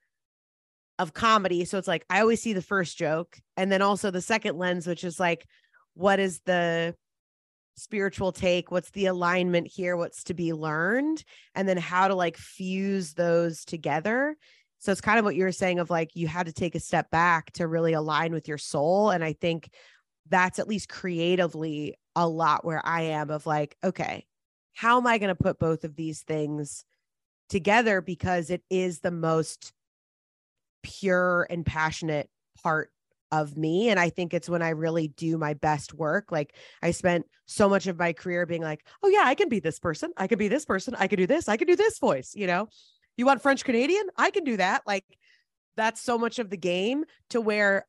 of 0.98 1.14
comedy. 1.14 1.64
So 1.64 1.78
it's 1.78 1.88
like 1.88 2.04
I 2.08 2.20
always 2.20 2.40
see 2.40 2.52
the 2.52 2.62
first 2.62 2.96
joke 2.96 3.38
and 3.56 3.70
then 3.72 3.82
also 3.82 4.10
the 4.10 4.20
second 4.20 4.58
lens, 4.58 4.86
which 4.86 5.04
is 5.04 5.18
like, 5.18 5.46
what 5.94 6.20
is 6.20 6.40
the 6.44 6.94
spiritual 7.76 8.32
take? 8.32 8.70
What's 8.70 8.90
the 8.90 9.06
alignment 9.06 9.66
here? 9.66 9.96
What's 9.96 10.24
to 10.24 10.34
be 10.34 10.52
learned? 10.52 11.24
And 11.54 11.68
then 11.68 11.76
how 11.76 12.08
to 12.08 12.14
like 12.14 12.36
fuse 12.36 13.14
those 13.14 13.64
together. 13.64 14.36
So 14.78 14.92
it's 14.92 15.00
kind 15.00 15.18
of 15.18 15.24
what 15.24 15.36
you 15.36 15.44
were 15.44 15.52
saying 15.52 15.78
of 15.78 15.90
like 15.90 16.14
you 16.14 16.26
had 16.26 16.46
to 16.46 16.52
take 16.52 16.74
a 16.74 16.80
step 16.80 17.10
back 17.10 17.52
to 17.52 17.66
really 17.66 17.92
align 17.92 18.32
with 18.32 18.48
your 18.48 18.58
soul. 18.58 19.10
And 19.10 19.22
I 19.22 19.32
think 19.32 19.70
that's 20.28 20.58
at 20.58 20.68
least 20.68 20.88
creatively 20.88 21.94
a 22.14 22.28
lot 22.28 22.64
where 22.64 22.84
I 22.84 23.02
am 23.02 23.30
of 23.30 23.46
like, 23.46 23.76
okay, 23.82 24.26
how 24.74 24.98
am 24.98 25.06
I 25.06 25.18
going 25.18 25.28
to 25.28 25.42
put 25.42 25.58
both 25.58 25.84
of 25.84 25.96
these 25.96 26.22
things 26.22 26.84
together? 27.48 28.00
Because 28.00 28.50
it 28.50 28.62
is 28.70 29.00
the 29.00 29.10
most 29.10 29.72
pure 30.82 31.46
and 31.50 31.64
passionate 31.64 32.28
part 32.62 32.90
of 33.30 33.56
me. 33.56 33.88
And 33.88 33.98
I 33.98 34.10
think 34.10 34.34
it's 34.34 34.48
when 34.48 34.62
I 34.62 34.70
really 34.70 35.08
do 35.08 35.38
my 35.38 35.54
best 35.54 35.94
work. 35.94 36.30
Like 36.30 36.54
I 36.82 36.90
spent 36.90 37.26
so 37.46 37.68
much 37.68 37.86
of 37.86 37.98
my 37.98 38.12
career 38.12 38.44
being 38.44 38.62
like, 38.62 38.86
oh, 39.02 39.08
yeah, 39.08 39.22
I 39.24 39.34
can 39.34 39.48
be 39.48 39.58
this 39.58 39.78
person. 39.78 40.12
I 40.16 40.26
can 40.26 40.38
be 40.38 40.48
this 40.48 40.66
person. 40.66 40.94
I 40.98 41.06
can 41.06 41.16
do 41.16 41.26
this. 41.26 41.48
I 41.48 41.56
can 41.56 41.66
do 41.66 41.76
this 41.76 41.98
voice. 41.98 42.32
You 42.34 42.46
know, 42.46 42.68
you 43.16 43.24
want 43.24 43.42
French 43.42 43.64
Canadian? 43.64 44.04
I 44.16 44.30
can 44.30 44.44
do 44.44 44.58
that. 44.58 44.82
Like 44.86 45.04
that's 45.76 46.02
so 46.02 46.18
much 46.18 46.38
of 46.38 46.50
the 46.50 46.56
game 46.58 47.04
to 47.30 47.40
where 47.40 47.86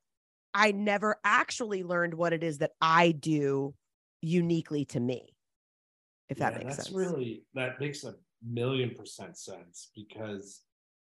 I 0.53 0.71
never 0.71 1.17
actually 1.23 1.84
learned 1.84 2.13
what 2.13 2.31
it 2.31 2.43
is 2.43 2.59
that 2.59 2.71
I 2.79 3.11
do 3.11 3.73
uniquely 4.21 4.86
to 4.86 4.99
me. 4.99 5.32
If 6.30 6.38
that 6.38 6.53
Yeah, 6.53 6.59
makes 6.59 6.76
that's 6.76 6.88
sense. 6.88 6.95
really 6.95 7.43
that 7.53 7.80
makes 7.80 8.03
a 8.03 8.15
million 8.43 8.91
percent 8.95 9.38
sense 9.38 9.91
because 9.95 10.61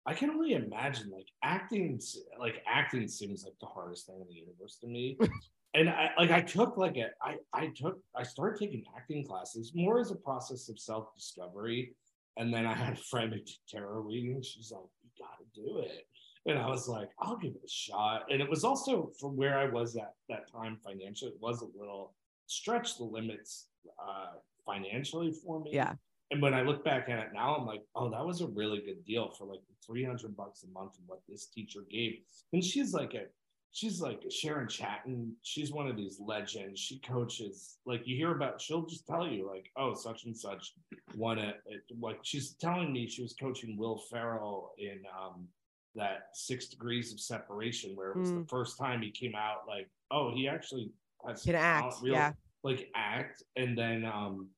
I 0.06 0.14
can 0.14 0.30
only 0.30 0.54
imagine 0.54 1.12
like 1.12 1.28
acting 1.44 2.00
like 2.40 2.64
acting 2.68 3.08
seems 3.08 3.44
like 3.44 3.56
the 3.60 3.68
hardest 3.68 4.08
thing 4.08 4.22
in 4.22 4.28
the 4.28 4.34
universe 4.36 4.78
to 4.82 4.88
me. 4.88 5.18
and 5.74 5.90
I 5.90 6.12
like 6.18 6.32
I 6.32 6.42
took 6.42 6.78
like 6.78 6.98
a 6.98 7.10
I 7.22 7.38
I 7.54 7.68
took 7.76 8.00
I 8.16 8.24
started 8.24 8.60
taking 8.60 8.84
acting 8.96 9.26
classes 9.26 9.74
more 9.76 10.00
as 10.00 10.12
a 10.12 10.16
process 10.16 10.70
of 10.70 10.80
self-discovery. 10.80 11.94
And 12.38 12.54
then 12.54 12.68
I 12.68 12.74
had 12.74 12.94
a 12.94 13.02
friend 13.02 13.34
who 13.34 13.40
did 13.40 13.50
tarot 13.68 14.02
reading. 14.02 14.42
She's 14.44 14.72
like, 14.72 14.84
you 15.04 15.10
gotta 15.18 15.44
do 15.56 15.80
it. 15.80 16.08
And 16.46 16.58
I 16.60 16.70
was 16.70 16.88
like, 16.88 17.10
I'll 17.20 17.36
give 17.38 17.56
it 17.56 17.66
a 17.66 17.70
shot. 17.70 18.26
And 18.30 18.42
it 18.42 18.50
was 18.50 18.64
also 18.64 19.12
from 19.20 19.36
where 19.36 19.58
I 19.58 19.66
was 19.66 19.98
at 19.98 20.14
that 20.30 20.50
time 20.52 20.78
financially, 20.86 21.32
it 21.32 21.42
was 21.42 21.62
a 21.62 21.78
little 21.78 22.14
stretched 22.46 23.00
the 23.00 23.04
limits 23.04 23.68
uh 24.00 24.36
financially 24.68 25.32
for 25.32 25.60
me. 25.62 25.72
Yeah. 25.74 25.94
And 26.30 26.42
when 26.42 26.54
I 26.54 26.62
look 26.62 26.84
back 26.84 27.08
at 27.10 27.20
it 27.20 27.30
now, 27.34 27.56
I'm 27.56 27.66
like, 27.66 27.84
oh, 27.96 28.10
that 28.12 28.26
was 28.26 28.42
a 28.42 28.48
really 28.48 28.80
good 28.80 29.04
deal 29.06 29.32
for 29.32 29.46
like 29.46 29.62
300 29.86 30.36
bucks 30.36 30.64
a 30.64 30.68
month 30.78 30.98
and 31.00 31.08
what 31.08 31.22
this 31.28 31.46
teacher 31.48 31.86
gave. 31.90 32.20
And 32.52 32.62
she's 32.64 32.94
like 32.94 33.14
a, 33.14 33.24
she's 33.72 34.02
like 34.02 34.22
Sharon 34.30 34.68
Chatten. 34.68 35.34
She's 35.44 35.72
one 35.72 35.88
of 35.88 35.96
these 35.96 36.20
legends. 36.20 36.82
She 36.82 37.00
coaches, 37.00 37.78
like 37.86 38.02
you 38.06 38.18
hear 38.18 38.36
about, 38.36 38.62
she'll 38.62 38.86
just 38.86 39.08
tell 39.08 39.26
you 39.26 39.48
like, 39.48 39.72
oh, 39.78 39.94
such 39.94 40.26
and 40.26 40.36
such 40.38 40.74
won 41.16 41.40
it. 41.40 41.62
Like 41.98 42.20
she's 42.24 42.56
telling 42.56 42.92
me 42.92 43.08
she 43.08 43.24
was 43.24 43.34
coaching 43.34 43.78
Will 43.78 43.98
Ferrell 44.12 44.74
in 44.78 45.00
um, 45.18 45.48
that 45.96 46.30
six 46.34 46.68
degrees 46.68 47.14
of 47.14 47.22
separation, 47.22 47.96
where 47.96 48.12
it 48.12 48.18
was 48.18 48.32
the 48.32 48.46
first 48.50 48.78
time 48.78 49.02
he 49.02 49.12
came 49.12 49.34
out 49.34 49.62
like, 49.66 49.88
oh, 50.12 50.32
he 50.34 50.48
actually 50.48 50.92
has 51.26 51.44
Can 51.44 51.56
act, 51.56 51.96
real- 52.02 52.14
yeah. 52.14 52.34
like 52.64 52.90
act. 52.96 53.44
And 53.56 53.78
then 53.78 54.04
um 54.06 54.50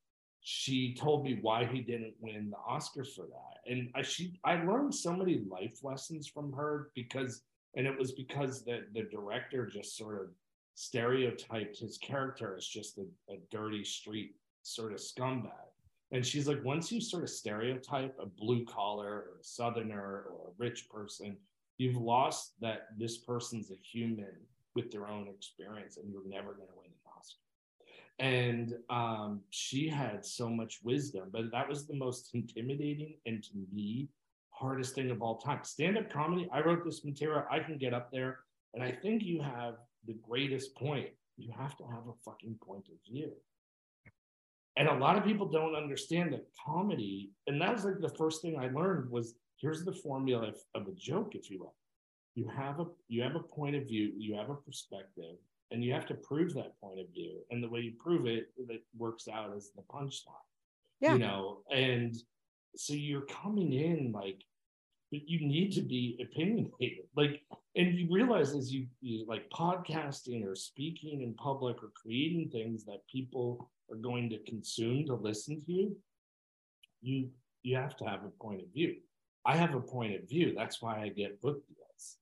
she 0.51 0.95
told 0.95 1.23
me 1.23 1.37
why 1.43 1.63
he 1.63 1.79
didn't 1.79 2.15
win 2.19 2.49
the 2.49 2.57
Oscar 2.57 3.03
for 3.03 3.27
that. 3.27 3.71
And 3.71 3.91
I 3.93 4.01
she 4.01 4.33
I 4.43 4.55
learned 4.63 4.95
so 4.95 5.13
many 5.13 5.43
life 5.47 5.83
lessons 5.83 6.27
from 6.27 6.51
her 6.53 6.89
because 6.95 7.43
and 7.75 7.85
it 7.85 7.95
was 7.95 8.13
because 8.13 8.65
the 8.65 8.85
the 8.95 9.03
director 9.03 9.67
just 9.67 9.95
sort 9.95 10.19
of 10.19 10.29
stereotyped 10.73 11.77
his 11.77 11.99
character 11.99 12.55
as 12.57 12.65
just 12.65 12.97
a, 12.97 13.05
a 13.31 13.37
dirty 13.51 13.83
street 13.83 14.37
sort 14.63 14.91
of 14.91 14.97
scumbag. 14.97 15.69
And 16.11 16.25
she's 16.25 16.47
like, 16.47 16.63
once 16.63 16.91
you 16.91 16.99
sort 16.99 17.21
of 17.21 17.29
stereotype 17.29 18.17
a 18.19 18.25
blue 18.25 18.65
collar 18.65 19.13
or 19.13 19.37
a 19.39 19.43
southerner 19.43 20.01
or 20.01 20.47
a 20.47 20.51
rich 20.57 20.89
person, 20.89 21.37
you've 21.77 22.01
lost 22.01 22.53
that 22.59 22.87
this 22.97 23.19
person's 23.19 23.69
a 23.69 23.75
human 23.75 24.33
with 24.73 24.91
their 24.91 25.07
own 25.07 25.27
experience 25.27 25.97
and 25.97 26.11
you're 26.11 26.27
never 26.27 26.53
going 26.53 26.69
to 26.69 26.79
win 26.81 26.89
and 28.19 28.75
um, 28.89 29.41
she 29.49 29.87
had 29.87 30.25
so 30.25 30.49
much 30.49 30.79
wisdom 30.83 31.29
but 31.31 31.51
that 31.51 31.67
was 31.67 31.87
the 31.87 31.95
most 31.95 32.31
intimidating 32.33 33.15
and 33.25 33.43
to 33.43 33.51
me 33.73 34.09
hardest 34.51 34.93
thing 34.93 35.09
of 35.09 35.21
all 35.21 35.37
time. 35.37 35.59
Stand-up 35.63 36.11
comedy 36.11 36.49
i 36.51 36.59
wrote 36.61 36.83
this 36.83 37.05
material 37.05 37.43
i 37.49 37.59
can 37.59 37.77
get 37.77 37.93
up 37.93 38.11
there 38.11 38.39
and 38.73 38.83
i 38.83 38.91
think 38.91 39.23
you 39.23 39.41
have 39.41 39.75
the 40.05 40.15
greatest 40.27 40.75
point. 40.75 41.09
You 41.37 41.51
have 41.57 41.77
to 41.77 41.83
have 41.83 42.07
a 42.07 42.13
fucking 42.25 42.55
point 42.61 42.85
of 42.87 42.95
view. 43.09 43.31
And 44.77 44.87
a 44.87 44.93
lot 44.93 45.17
of 45.17 45.23
people 45.23 45.47
don't 45.47 45.75
understand 45.75 46.33
that 46.33 46.47
comedy 46.65 47.31
and 47.47 47.61
that 47.61 47.73
was 47.73 47.85
like 47.85 47.99
the 47.99 48.15
first 48.17 48.41
thing 48.41 48.57
i 48.57 48.67
learned 48.69 49.09
was 49.09 49.35
here's 49.57 49.83
the 49.83 49.93
formula 49.93 50.49
of, 50.49 50.57
of 50.75 50.87
a 50.87 50.93
joke 50.93 51.35
if 51.35 51.49
you 51.49 51.59
will. 51.59 51.75
You 52.35 52.47
have 52.55 52.79
a 52.79 52.85
you 53.07 53.21
have 53.23 53.35
a 53.35 53.39
point 53.39 53.75
of 53.75 53.87
view 53.87 54.11
you 54.17 54.35
have 54.35 54.49
a 54.49 54.55
perspective 54.55 55.35
and 55.71 55.83
you 55.83 55.93
have 55.93 56.05
to 56.07 56.15
prove 56.15 56.53
that 56.53 56.79
point 56.81 56.99
of 56.99 57.07
view. 57.13 57.39
And 57.51 57.63
the 57.63 57.69
way 57.69 57.81
you 57.81 57.93
prove 57.99 58.25
it 58.25 58.47
that 58.67 58.81
works 58.97 59.27
out 59.27 59.55
as 59.55 59.71
the 59.75 59.83
punchline. 59.83 60.45
Yeah. 61.01 61.13
you 61.13 61.19
know 61.19 61.59
and 61.71 62.13
so 62.75 62.93
you're 62.93 63.21
coming 63.21 63.71
in 63.71 64.11
like 64.11 64.41
but 65.11 65.21
you 65.27 65.39
need 65.47 65.71
to 65.73 65.81
be 65.81 66.19
opinionated. 66.21 67.05
Like 67.15 67.41
and 67.75 67.93
you 67.97 68.07
realize 68.11 68.53
as 68.53 68.71
you, 68.73 68.85
you 69.01 69.25
like 69.27 69.49
podcasting 69.49 70.45
or 70.45 70.55
speaking 70.55 71.21
in 71.21 71.33
public 71.35 71.77
or 71.83 71.91
creating 71.95 72.49
things 72.49 72.83
that 72.85 73.07
people 73.11 73.69
are 73.89 73.95
going 73.97 74.29
to 74.31 74.39
consume 74.39 75.05
to 75.05 75.15
listen 75.15 75.61
to 75.65 75.71
you 75.71 75.95
you 77.01 77.29
you 77.63 77.75
have 77.75 77.95
to 77.97 78.05
have 78.05 78.23
a 78.25 78.29
point 78.43 78.61
of 78.61 78.67
view. 78.73 78.95
I 79.45 79.55
have 79.55 79.73
a 79.75 79.81
point 79.81 80.15
of 80.15 80.27
view. 80.29 80.53
That's 80.55 80.81
why 80.81 81.01
i 81.01 81.09
get 81.09 81.41
book 81.41 81.61
deals 81.67 82.17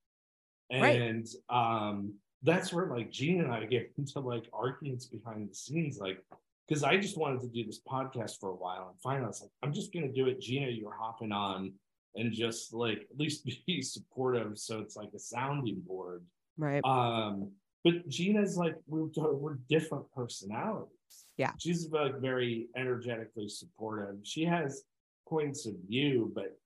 Right. 0.72 1.02
and 1.02 1.26
um 1.50 2.14
that's 2.44 2.72
where 2.72 2.88
like 2.88 3.12
Gina 3.12 3.44
and 3.44 3.54
I 3.54 3.66
get 3.66 3.92
into 3.98 4.20
like 4.20 4.46
arguments 4.54 5.06
behind 5.06 5.50
the 5.50 5.56
scenes, 5.56 6.00
like 6.00 6.24
because 6.68 6.84
I 6.84 6.98
just 6.98 7.18
wanted 7.18 7.42
to 7.42 7.48
do 7.48 7.66
this 7.66 7.80
podcast 7.80 8.40
for 8.40 8.50
a 8.50 8.56
while, 8.56 8.90
and 8.90 9.02
finally 9.02 9.26
I 9.26 9.28
was 9.28 9.42
like, 9.42 9.52
I'm 9.64 9.74
just 9.74 9.94
gonna 9.94 10.12
do 10.12 10.28
it. 10.28 10.42
Gina, 10.42 10.68
you're 10.68 10.96
hopping 10.98 11.32
on, 11.32 11.74
and 12.16 12.34
just 12.34 12.74
like 12.74 13.08
at 13.12 13.18
least 13.18 13.46
be 13.68 13.82
supportive, 13.82 14.58
so 14.58 14.80
it's 14.80 14.96
like 14.96 15.10
a 15.16 15.20
sounding 15.20 15.82
board. 15.86 16.24
Right. 16.58 16.84
Um, 16.84 17.52
but 17.84 18.08
Gina's 18.10 18.58
like 18.58 18.76
we're 18.88 19.08
we're 19.16 19.60
different 19.70 20.12
personalities. 20.14 20.92
Yeah. 21.38 21.52
she's 21.60 21.90
like 21.90 22.20
very 22.20 22.68
energetically 22.76 23.48
supportive. 23.48 24.18
She 24.24 24.44
has 24.44 24.84
points 25.28 25.66
of 25.66 25.76
view, 25.88 26.32
but 26.36 26.58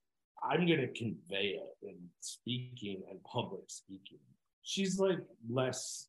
I'm 0.43 0.61
gonna 0.61 0.88
convey 0.88 1.59
it 1.59 1.88
in 1.88 1.95
speaking 2.22 3.03
and 3.09 3.22
public 3.24 3.63
speaking. 3.67 4.19
She's 4.64 4.99
like 4.99 5.20
less 5.49 6.07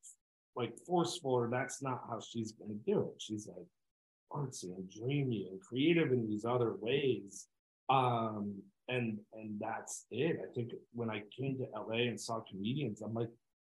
like 0.54 0.76
forceful, 0.86 1.32
or 1.32 1.48
that's 1.50 1.82
not 1.82 2.02
how 2.08 2.20
she's 2.20 2.52
gonna 2.52 2.74
do 2.86 3.00
it. 3.00 3.20
She's 3.22 3.46
like 3.46 3.66
artsy 4.32 4.74
and 4.76 4.90
dreamy 4.90 5.48
and 5.50 5.60
creative 5.60 6.12
in 6.12 6.26
these 6.28 6.44
other 6.44 6.74
ways. 6.80 7.46
Um, 7.88 8.54
and 8.88 9.18
and 9.32 9.58
that's 9.60 10.06
it. 10.10 10.40
I 10.42 10.52
think 10.54 10.72
when 10.92 11.10
I 11.10 11.22
came 11.36 11.56
to 11.58 11.66
LA 11.78 12.08
and 12.08 12.20
saw 12.20 12.40
comedians, 12.40 13.00
I'm 13.00 13.14
like, 13.14 13.30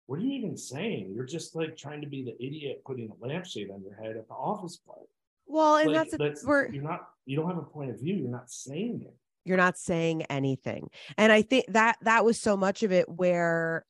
what 0.06 0.18
are 0.18 0.22
you 0.22 0.32
even 0.32 0.56
saying? 0.56 1.12
You're 1.14 1.24
just 1.26 1.54
like 1.54 1.76
trying 1.76 2.00
to 2.00 2.06
be 2.06 2.22
the 2.24 2.34
idiot 2.44 2.82
putting 2.86 3.10
a 3.10 3.26
lampshade 3.26 3.70
on 3.70 3.82
your 3.82 3.94
head 3.94 4.16
at 4.16 4.28
the 4.28 4.34
office 4.34 4.76
party. 4.76 5.06
Well, 5.46 5.76
and 5.76 5.92
Like, 5.92 6.10
that's, 6.10 6.16
that's 6.18 6.44
we're 6.44 6.70
you're 6.70 6.82
not 6.82 7.08
you 7.26 7.36
don't 7.36 7.48
have 7.48 7.58
a 7.58 7.62
point 7.62 7.90
of 7.90 7.98
view. 8.00 8.14
You're 8.14 8.30
not 8.30 8.50
saying 8.50 9.02
it. 9.04 9.14
you're 9.44 9.56
not 9.56 9.76
saying 9.76 10.22
anything 10.30 10.88
and 11.18 11.32
i 11.32 11.42
think 11.42 11.64
that 11.68 11.96
that 12.02 12.24
was 12.24 12.40
so 12.40 12.56
much 12.56 12.84
of 12.84 12.92
it 12.92 13.08
where 13.08 13.84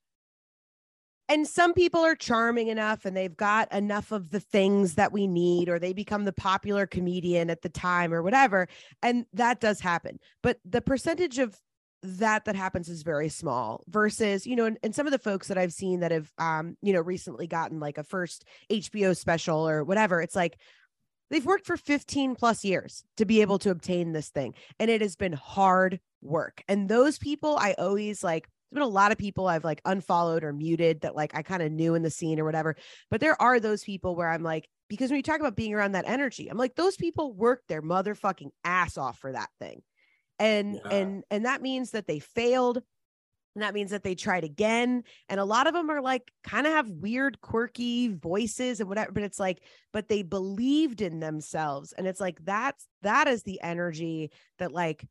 and 1.29 1.47
some 1.47 1.73
people 1.73 2.01
are 2.01 2.15
charming 2.15 2.69
enough 2.69 3.05
and 3.05 3.17
they've 3.17 3.37
got 3.37 3.73
enough 3.73 4.13
of 4.13 4.31
the 4.31 4.41
things 4.41 4.95
that 4.95 5.13
we 5.13 5.27
need 5.27 5.69
or 5.69 5.79
they 5.79 5.93
become 5.93 6.25
the 6.25 6.33
popular 6.33 6.87
comedian 6.87 7.49
at 7.51 7.63
the 7.63 7.69
time 7.69 8.13
or 8.13 8.23
whatever 8.23 8.69
and 9.03 9.27
that 9.33 9.61
does 9.61 9.81
happen. 9.81 10.19
But 10.43 10.59
the 10.65 10.81
percentage 10.81 11.39
of 11.39 11.59
that 12.03 12.45
that 12.45 12.57
happens 12.57 12.89
is 12.89 13.03
very 13.03 13.29
small 13.29 13.85
versus 13.89 14.45
you 14.45 14.57
know 14.57 14.65
and, 14.65 14.77
and 14.83 14.93
some 14.93 15.07
of 15.07 15.13
the 15.13 15.21
folks 15.21 15.47
that 15.47 15.57
i've 15.57 15.73
seen 15.73 16.01
that 16.01 16.11
have 16.11 16.33
um 16.37 16.77
you 16.83 16.93
know 16.93 17.01
recently 17.01 17.47
gotten 17.47 17.79
like 17.79 17.97
a 17.97 18.03
first 18.03 18.45
hbo 18.69 19.17
special 19.17 19.69
or 19.69 19.85
whatever 19.85 20.21
it's 20.21 20.35
like 20.35 20.59
they've 21.31 21.47
worked 21.47 21.65
for 21.65 21.77
15 21.77 22.35
plus 22.35 22.65
years 22.65 23.05
to 23.19 23.25
be 23.25 23.41
able 23.41 23.59
to 23.61 23.71
obtain 23.71 24.13
this 24.13 24.31
thing 24.31 24.53
and 24.81 24.91
it 24.91 25.01
has 25.01 25.17
been 25.17 25.33
hard 25.33 26.01
work. 26.23 26.63
And 26.69 26.89
those 26.89 27.19
people 27.19 27.57
i 27.57 27.75
always 27.79 28.25
like 28.25 28.49
there's 28.73 28.81
been 28.81 28.89
a 28.89 28.95
lot 28.95 29.13
of 29.13 29.19
people 29.19 29.47
i've 29.47 29.65
like 29.65 29.81
unfollowed 29.85 30.45
or 30.45 30.53
muted 30.53 31.03
that 31.03 31.15
like 31.15 31.35
i 31.35 31.43
kind 31.43 31.63
of 31.63 31.71
knew 31.71 31.95
in 31.95 32.03
the 32.03 32.11
scene 32.11 32.41
or 32.41 32.45
whatever 32.45 32.75
but 33.11 33.21
there 33.21 33.41
are 33.41 33.61
those 33.61 33.85
people 33.85 34.17
where 34.17 34.29
i'm 34.29 34.43
like 34.43 34.69
because 34.89 35.11
when 35.11 35.17
you 35.19 35.23
talk 35.23 35.41
about 35.41 35.57
being 35.57 35.75
around 35.75 35.93
that 35.93 36.09
energy 36.09 36.49
i'm 36.49 36.59
like 36.59 36.75
those 36.75 36.97
people 36.97 37.33
work 37.35 37.63
their 37.69 37.83
motherfucking 37.83 38.51
ass 38.65 38.97
off 38.99 39.19
for 39.19 39.33
that 39.33 39.51
thing 39.61 39.83
and 40.39 40.81
Yeah. 40.85 40.91
and 40.91 41.25
and 41.31 41.45
that 41.45 41.63
means 41.63 41.91
that 41.93 42.07
they 42.07 42.19
failed 42.19 42.83
And 43.55 43.63
that 43.63 43.75
means 43.75 43.91
that 43.91 44.03
they 44.03 44.15
tried 44.15 44.45
again. 44.45 45.05
And 45.29 45.39
a 45.39 45.45
lot 45.45 45.67
of 45.67 45.75
them 45.75 45.91
are 45.91 46.01
like 46.01 46.33
kind 46.43 46.67
of 46.67 46.73
have 46.73 46.89
weird, 46.89 47.41
quirky 47.43 48.09
voices 48.09 48.81
and 48.81 48.89
whatever, 48.89 49.13
but 49.13 49.25
it's 49.25 49.39
like, 49.39 49.63
but 49.93 50.09
they 50.09 50.23
believed 50.23 51.03
in 51.03 51.21
themselves. 51.21 51.93
And 51.93 52.07
it's 52.07 52.21
like, 52.21 52.43
that's 52.45 52.89
that 53.03 53.29
is 53.29 53.43
the 53.43 53.61
energy 53.63 54.31
that 54.59 54.73
like 54.73 55.05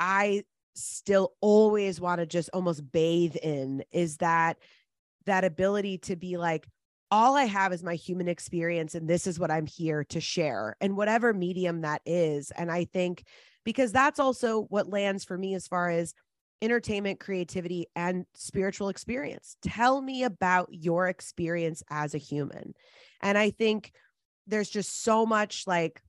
I 0.00 0.42
still 0.78 1.32
always 1.40 2.00
want 2.00 2.20
to 2.20 2.26
just 2.26 2.50
almost 2.52 2.90
bathe 2.90 3.36
in 3.36 3.84
is 3.92 4.18
that 4.18 4.58
that 5.26 5.44
ability 5.44 5.98
to 5.98 6.16
be 6.16 6.36
like, 6.36 6.66
all 7.10 7.36
I 7.36 7.44
have 7.44 7.72
is 7.72 7.82
my 7.82 7.94
human 7.94 8.28
experience, 8.28 8.94
and 8.94 9.08
this 9.08 9.26
is 9.26 9.38
what 9.38 9.50
I'm 9.50 9.66
here 9.66 10.04
to 10.04 10.20
share, 10.20 10.76
and 10.80 10.96
whatever 10.96 11.32
medium 11.32 11.80
that 11.82 12.02
is. 12.04 12.50
And 12.50 12.70
I 12.70 12.84
think 12.84 13.24
because 13.64 13.92
that's 13.92 14.20
also 14.20 14.62
what 14.70 14.90
lands 14.90 15.24
for 15.24 15.36
me 15.36 15.54
as 15.54 15.66
far 15.66 15.90
as 15.90 16.14
entertainment, 16.60 17.20
creativity, 17.20 17.86
and 17.94 18.26
spiritual 18.34 18.88
experience. 18.88 19.56
Tell 19.62 20.00
me 20.00 20.24
about 20.24 20.68
your 20.70 21.08
experience 21.08 21.82
as 21.90 22.14
a 22.14 22.18
human. 22.18 22.74
And 23.22 23.38
I 23.38 23.50
think 23.50 23.92
there's 24.46 24.70
just 24.70 25.02
so 25.02 25.24
much 25.24 25.66
like 25.66 26.02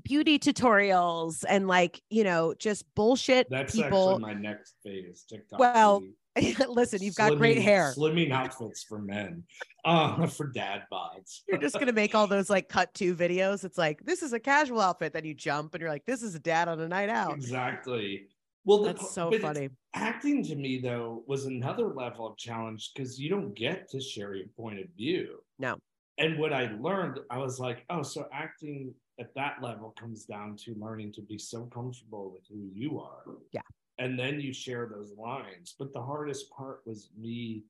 beauty 0.00 0.38
tutorials 0.38 1.44
and 1.48 1.66
like, 1.66 2.00
you 2.10 2.24
know, 2.24 2.54
just 2.58 2.84
bullshit 2.94 3.48
That's 3.50 3.74
people. 3.74 4.12
actually 4.12 4.34
my 4.34 4.40
next 4.40 4.74
phase. 4.84 5.24
TikTok. 5.28 5.58
Well. 5.58 6.02
Listen, 6.66 7.02
you've 7.02 7.14
got 7.14 7.36
great 7.36 7.58
hair. 7.58 7.92
Slimming 7.94 8.32
outfits 8.32 8.82
for 8.84 8.98
men, 8.98 9.44
uh, 9.84 10.26
for 10.28 10.46
dad 10.46 10.84
bods. 10.90 11.40
You're 11.46 11.58
just 11.58 11.78
gonna 11.78 11.92
make 11.92 12.14
all 12.14 12.26
those 12.26 12.48
like 12.48 12.70
cut 12.70 12.94
to 12.94 13.14
videos. 13.14 13.64
It's 13.64 13.76
like 13.76 14.02
this 14.06 14.22
is 14.22 14.32
a 14.32 14.40
casual 14.40 14.80
outfit, 14.80 15.12
then 15.12 15.26
you 15.26 15.34
jump 15.34 15.74
and 15.74 15.82
you're 15.82 15.90
like, 15.90 16.06
this 16.06 16.22
is 16.22 16.34
a 16.34 16.38
dad 16.38 16.68
on 16.68 16.80
a 16.80 16.88
night 16.88 17.10
out. 17.10 17.34
Exactly. 17.34 18.28
Well, 18.64 18.84
That's 18.84 19.12
so 19.12 19.30
funny. 19.40 19.70
Acting 19.94 20.44
to 20.44 20.54
me 20.54 20.80
though 20.80 21.22
was 21.26 21.46
another 21.46 21.88
level 21.88 22.26
of 22.26 22.36
challenge 22.36 22.92
because 22.94 23.18
you 23.18 23.28
don't 23.28 23.54
get 23.54 23.90
to 23.90 24.00
share 24.00 24.34
your 24.34 24.46
point 24.56 24.78
of 24.78 24.86
view. 24.96 25.38
No. 25.58 25.76
And 26.18 26.38
what 26.38 26.52
I 26.52 26.70
learned, 26.78 27.18
I 27.30 27.38
was 27.38 27.58
like, 27.58 27.84
oh, 27.90 28.02
so 28.02 28.28
acting 28.32 28.94
at 29.22 29.34
that 29.36 29.62
level 29.62 29.94
comes 29.98 30.24
down 30.24 30.56
to 30.56 30.74
learning 30.74 31.12
to 31.12 31.22
be 31.22 31.38
so 31.38 31.66
comfortable 31.66 32.32
with 32.32 32.42
who 32.48 32.68
you 32.74 32.98
are. 32.98 33.22
Yeah. 33.52 33.60
And 33.98 34.18
then 34.18 34.40
you 34.40 34.52
share 34.52 34.90
those 34.92 35.12
lines. 35.16 35.76
But 35.78 35.92
the 35.92 36.02
hardest 36.02 36.50
part 36.50 36.80
was 36.84 37.10
me 37.16 37.62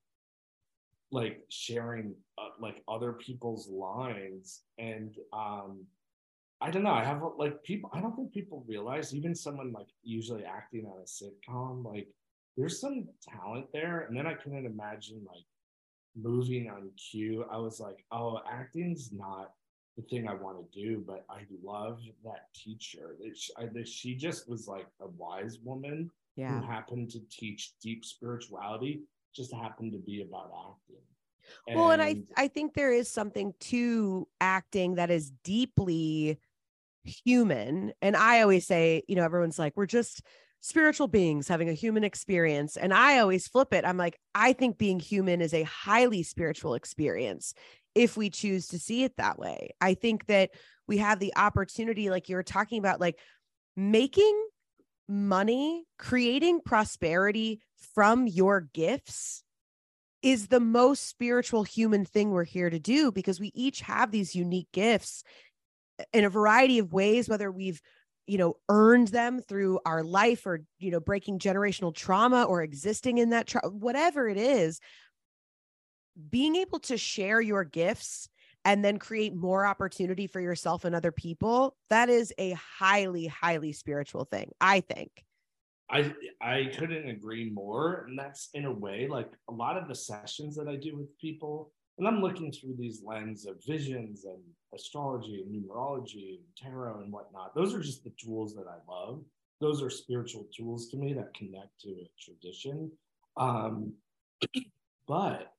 like 1.11 1.45
sharing 1.51 2.15
uh, 2.39 2.55
like 2.59 2.83
other 2.89 3.13
people's 3.13 3.69
lines 3.69 4.63
and 4.79 5.15
um 5.35 5.85
I 6.63 6.71
don't 6.71 6.85
know. 6.85 6.93
I 6.93 7.03
have 7.03 7.21
like 7.39 7.61
people. 7.65 7.91
I 7.93 8.01
don't 8.01 8.15
think 8.15 8.33
people 8.33 8.65
realize 8.69 9.13
even 9.13 9.35
someone 9.35 9.73
like 9.73 9.89
usually 10.05 10.45
acting 10.45 10.87
on 10.87 11.01
a 11.01 11.05
sitcom, 11.05 11.85
like 11.85 12.07
there's 12.57 12.81
some 12.81 13.09
talent 13.21 13.67
there. 13.73 14.03
And 14.03 14.17
then 14.17 14.29
I 14.29 14.35
couldn't 14.35 14.65
imagine 14.65 15.27
like 15.27 15.45
moving 16.15 16.71
on 16.71 16.91
cue. 16.97 17.45
I 17.51 17.57
was 17.57 17.81
like, 17.81 18.05
oh, 18.13 18.39
acting's 18.49 19.11
not 19.13 19.55
the 19.97 20.03
thing 20.03 20.27
I 20.27 20.35
want 20.35 20.59
to 20.59 20.81
do, 20.81 21.05
but 21.07 21.25
I 21.29 21.43
love 21.63 22.01
that 22.25 22.53
teacher. 22.55 23.17
That 23.21 23.37
she, 23.37 23.85
she 23.85 24.15
just 24.15 24.49
was 24.49 24.67
like 24.67 24.87
a 25.01 25.09
wise 25.09 25.59
woman 25.63 26.11
Yeah. 26.37 26.61
who 26.61 26.67
happened 26.67 27.11
to 27.11 27.21
teach 27.31 27.75
deep 27.83 28.05
spirituality. 28.05 29.03
Just 29.35 29.53
happened 29.55 29.93
to 29.93 29.99
be 29.99 30.23
about 30.23 30.51
acting. 30.55 31.03
Well, 31.75 31.91
and 31.91 32.03
I 32.03 32.17
I 32.37 32.49
think 32.49 32.75
there 32.75 32.93
is 32.93 33.09
something 33.09 33.55
to 33.61 34.29
acting 34.41 34.97
that 34.97 35.11
is 35.11 35.33
deeply 35.43 36.39
human. 37.05 37.93
And 38.01 38.17
I 38.17 38.43
always 38.43 38.67
say, 38.67 39.03
you 39.09 39.17
know, 39.17 39.25
everyone's 39.25 39.59
like, 39.59 39.77
we're 39.77 39.87
just 39.87 40.23
spiritual 40.61 41.09
beings 41.09 41.49
having 41.49 41.69
a 41.69 41.75
human 41.75 42.05
experience. 42.05 42.77
And 42.77 42.95
I 42.95 43.19
always 43.19 43.49
flip 43.49 43.73
it. 43.73 43.85
I'm 43.85 43.97
like, 43.97 44.19
I 44.35 44.53
think 44.53 44.79
being 44.79 45.01
human 45.01 45.41
is 45.41 45.53
a 45.53 45.65
highly 45.65 46.23
spiritual 46.23 46.75
experience 46.75 47.55
if 47.95 48.17
we 48.17 48.31
choose 48.31 48.69
to 48.69 48.79
see 48.79 49.05
it 49.05 49.17
that 49.17 49.39
way. 49.39 49.71
I 49.81 49.95
think 49.95 50.27
that 50.27 50.51
we 50.87 50.99
have 50.99 51.19
the 51.19 51.35
opportunity, 51.37 52.11
like 52.11 52.29
you 52.29 52.37
were 52.37 52.43
talking 52.43 52.79
about, 52.79 53.01
like 53.01 53.19
making 53.77 54.47
money, 55.09 55.85
creating 55.99 56.61
prosperity 56.65 57.61
from 57.95 58.27
your 58.27 58.69
gifts 58.73 59.43
is 60.23 60.47
the 60.47 60.61
most 60.61 61.09
spiritual 61.09 61.65
human 61.65 62.05
thing 62.05 62.31
we're 62.31 62.45
here 62.45 62.71
to 62.71 62.79
do 62.79 63.11
because 63.11 63.41
we 63.41 63.51
each 63.55 63.81
have 63.81 64.11
these 64.11 64.35
unique 64.35 64.69
gifts 64.73 65.25
in 66.13 66.25
a 66.25 66.31
variety 66.31 66.79
of 66.79 66.93
ways 66.93 67.29
whether 67.29 67.51
we've 67.51 67.81
you 68.27 68.39
know 68.39 68.55
earned 68.69 69.09
them 69.09 69.41
through 69.41 69.81
our 69.85 70.03
life 70.03 70.47
or 70.47 70.61
you 70.79 70.91
know 70.91 71.01
breaking 71.01 71.39
generational 71.39 71.95
trauma 71.95 72.45
or 72.45 72.63
existing 72.63 73.19
in 73.19 73.31
that 73.31 73.47
tra- 73.47 73.69
whatever 73.69 74.29
it 74.29 74.39
is 74.39 74.81
being 76.31 76.57
able 76.57 76.79
to 76.81 76.97
share 76.97 77.41
your 77.41 77.65
gifts 77.65 78.29
and 78.65 78.85
then 78.85 78.99
create 78.99 79.35
more 79.35 79.67
opportunity 79.67 80.27
for 80.27 80.41
yourself 80.41 80.85
and 80.85 80.95
other 80.95 81.13
people 81.13 81.77
that 81.91 82.09
is 82.09 82.33
a 82.39 82.53
highly 82.53 83.27
highly 83.27 83.73
spiritual 83.73 84.25
thing 84.25 84.51
i 84.61 84.81
think 84.81 85.25
I 85.93 86.15
I 86.41 86.71
couldn't 86.77 87.09
agree 87.09 87.51
more. 87.51 88.07
And 88.09 88.19
that's 88.19 88.49
in 88.55 88.65
a 88.65 88.73
way 88.73 89.07
like 89.07 89.31
a 89.49 89.53
lot 89.53 89.77
of 89.77 89.89
the 89.89 89.95
sessions 89.95 90.57
that 90.57 90.67
I 90.67 90.77
do 90.77 90.97
with 90.97 91.17
people, 91.19 91.71
and 91.99 92.09
I'm 92.09 92.23
looking 92.23 92.51
through 92.51 92.77
these 92.79 93.03
lens 93.05 93.47
of 93.47 93.63
visions 93.65 94.25
and 94.25 94.41
astrology 94.75 95.43
and 95.43 95.55
numerology 95.55 96.39
and 96.39 96.45
tarot 96.57 97.01
and 97.03 97.13
whatnot. 97.13 97.55
Those 97.55 97.75
are 97.75 97.81
just 97.81 98.05
the 98.05 98.13
tools 98.19 98.55
that 98.55 98.67
I 98.67 98.79
love. 98.91 99.23
Those 99.61 99.83
are 99.83 99.91
spiritual 99.91 100.47
tools 100.57 100.89
to 100.89 100.97
me 100.97 101.13
that 101.13 101.35
connect 101.35 101.79
to 101.83 101.91
a 101.91 102.11
tradition. 102.19 102.91
Um, 103.37 103.93
but 105.07 105.53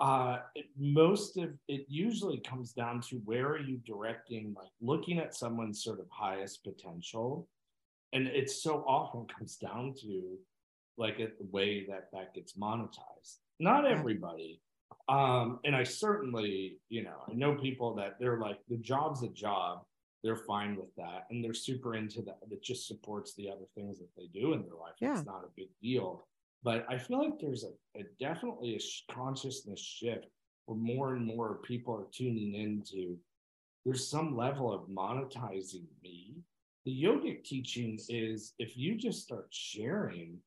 uh, 0.00 0.38
it, 0.54 0.66
most 0.76 1.36
of 1.36 1.50
it 1.68 1.86
usually 1.88 2.38
comes 2.38 2.72
down 2.72 3.00
to 3.00 3.16
where 3.24 3.48
are 3.48 3.60
you 3.60 3.78
directing, 3.86 4.54
like 4.56 4.70
looking 4.80 5.18
at 5.18 5.34
someone's 5.34 5.82
sort 5.82 6.00
of 6.00 6.06
highest 6.10 6.64
potential. 6.64 7.48
And 8.12 8.26
it 8.26 8.50
so 8.50 8.84
often 8.86 9.26
comes 9.38 9.56
down 9.56 9.94
to 10.02 10.38
like 10.96 11.20
it, 11.20 11.38
the 11.38 11.46
way 11.50 11.86
that 11.88 12.08
that 12.12 12.34
gets 12.34 12.54
monetized. 12.54 13.38
Not 13.60 13.86
everybody. 13.86 14.60
Um 15.08 15.58
and 15.64 15.74
i 15.74 15.82
certainly 15.82 16.78
you 16.88 17.02
know 17.02 17.24
i 17.28 17.34
know 17.34 17.56
people 17.56 17.94
that 17.96 18.16
they're 18.18 18.38
like 18.38 18.58
the 18.68 18.76
job's 18.76 19.22
a 19.22 19.28
job. 19.28 19.82
They're 20.22 20.36
fine 20.36 20.76
with 20.76 20.94
that. 20.96 21.26
And 21.30 21.44
they're 21.44 21.52
super 21.52 21.94
into 21.94 22.22
that 22.22 22.38
It 22.50 22.62
just 22.62 22.86
supports 22.86 23.34
the 23.34 23.50
other 23.50 23.66
things 23.74 23.98
that 23.98 24.08
they 24.16 24.26
do 24.32 24.54
in 24.54 24.62
their 24.62 24.76
life. 24.80 24.94
Yeah. 25.00 25.12
it's 25.12 25.26
not 25.26 25.44
a 25.44 25.52
big 25.56 25.68
deal 25.82 26.26
but 26.64 26.84
i 26.88 26.98
feel 26.98 27.22
like 27.22 27.38
there's 27.38 27.64
a, 27.64 28.00
a 28.00 28.04
definitely 28.18 28.74
a 28.74 29.12
consciousness 29.12 29.80
shift 29.80 30.26
where 30.66 30.78
more 30.78 31.14
and 31.14 31.24
more 31.24 31.60
people 31.62 31.94
are 31.94 32.06
tuning 32.12 32.54
into 32.54 33.16
there's 33.84 34.08
some 34.08 34.36
level 34.36 34.72
of 34.72 34.88
monetizing 34.88 35.84
me. 36.02 36.36
The 36.86 37.02
yogic 37.02 37.44
teaching 37.44 37.98
is 38.08 38.54
if 38.58 38.76
you 38.76 38.96
just 38.96 39.22
start 39.22 39.48
sharing 39.50 40.38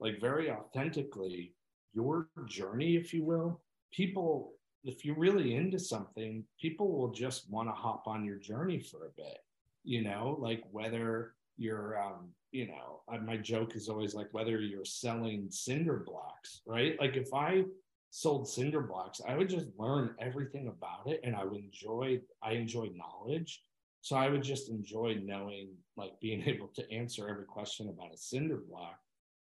like 0.00 0.20
very 0.20 0.50
authentically 0.50 1.54
your 1.92 2.28
journey 2.46 2.94
if 2.94 3.12
you 3.12 3.24
will 3.24 3.60
people 3.92 4.52
if 4.84 5.04
you're 5.04 5.18
really 5.18 5.56
into 5.56 5.78
something 5.78 6.44
people 6.60 6.96
will 6.96 7.10
just 7.10 7.50
want 7.50 7.68
to 7.68 7.72
hop 7.72 8.06
on 8.06 8.24
your 8.24 8.36
journey 8.36 8.78
for 8.78 9.06
a 9.06 9.10
bit 9.16 9.38
you 9.82 10.00
know 10.00 10.36
like 10.38 10.62
whether 10.70 11.34
you're 11.56 12.00
um 12.00 12.28
you 12.52 12.66
know 12.66 13.02
my 13.24 13.36
joke 13.36 13.74
is 13.74 13.88
always 13.88 14.14
like 14.14 14.28
whether 14.32 14.60
you're 14.60 14.84
selling 14.84 15.46
cinder 15.50 16.04
blocks 16.06 16.62
right 16.66 16.96
like 17.00 17.16
if 17.16 17.32
i 17.34 17.62
sold 18.10 18.48
cinder 18.48 18.80
blocks 18.80 19.20
i 19.28 19.36
would 19.36 19.48
just 19.48 19.66
learn 19.78 20.14
everything 20.20 20.68
about 20.68 21.06
it 21.06 21.20
and 21.24 21.34
i 21.36 21.44
would 21.44 21.60
enjoy 21.60 22.18
i 22.42 22.52
enjoy 22.52 22.88
knowledge 22.94 23.62
so 24.02 24.16
I 24.16 24.28
would 24.28 24.42
just 24.42 24.70
enjoy 24.70 25.20
knowing, 25.22 25.68
like 25.96 26.18
being 26.20 26.42
able 26.46 26.68
to 26.68 26.92
answer 26.92 27.28
every 27.28 27.44
question 27.44 27.88
about 27.88 28.14
a 28.14 28.18
cinder 28.18 28.58
block. 28.68 28.98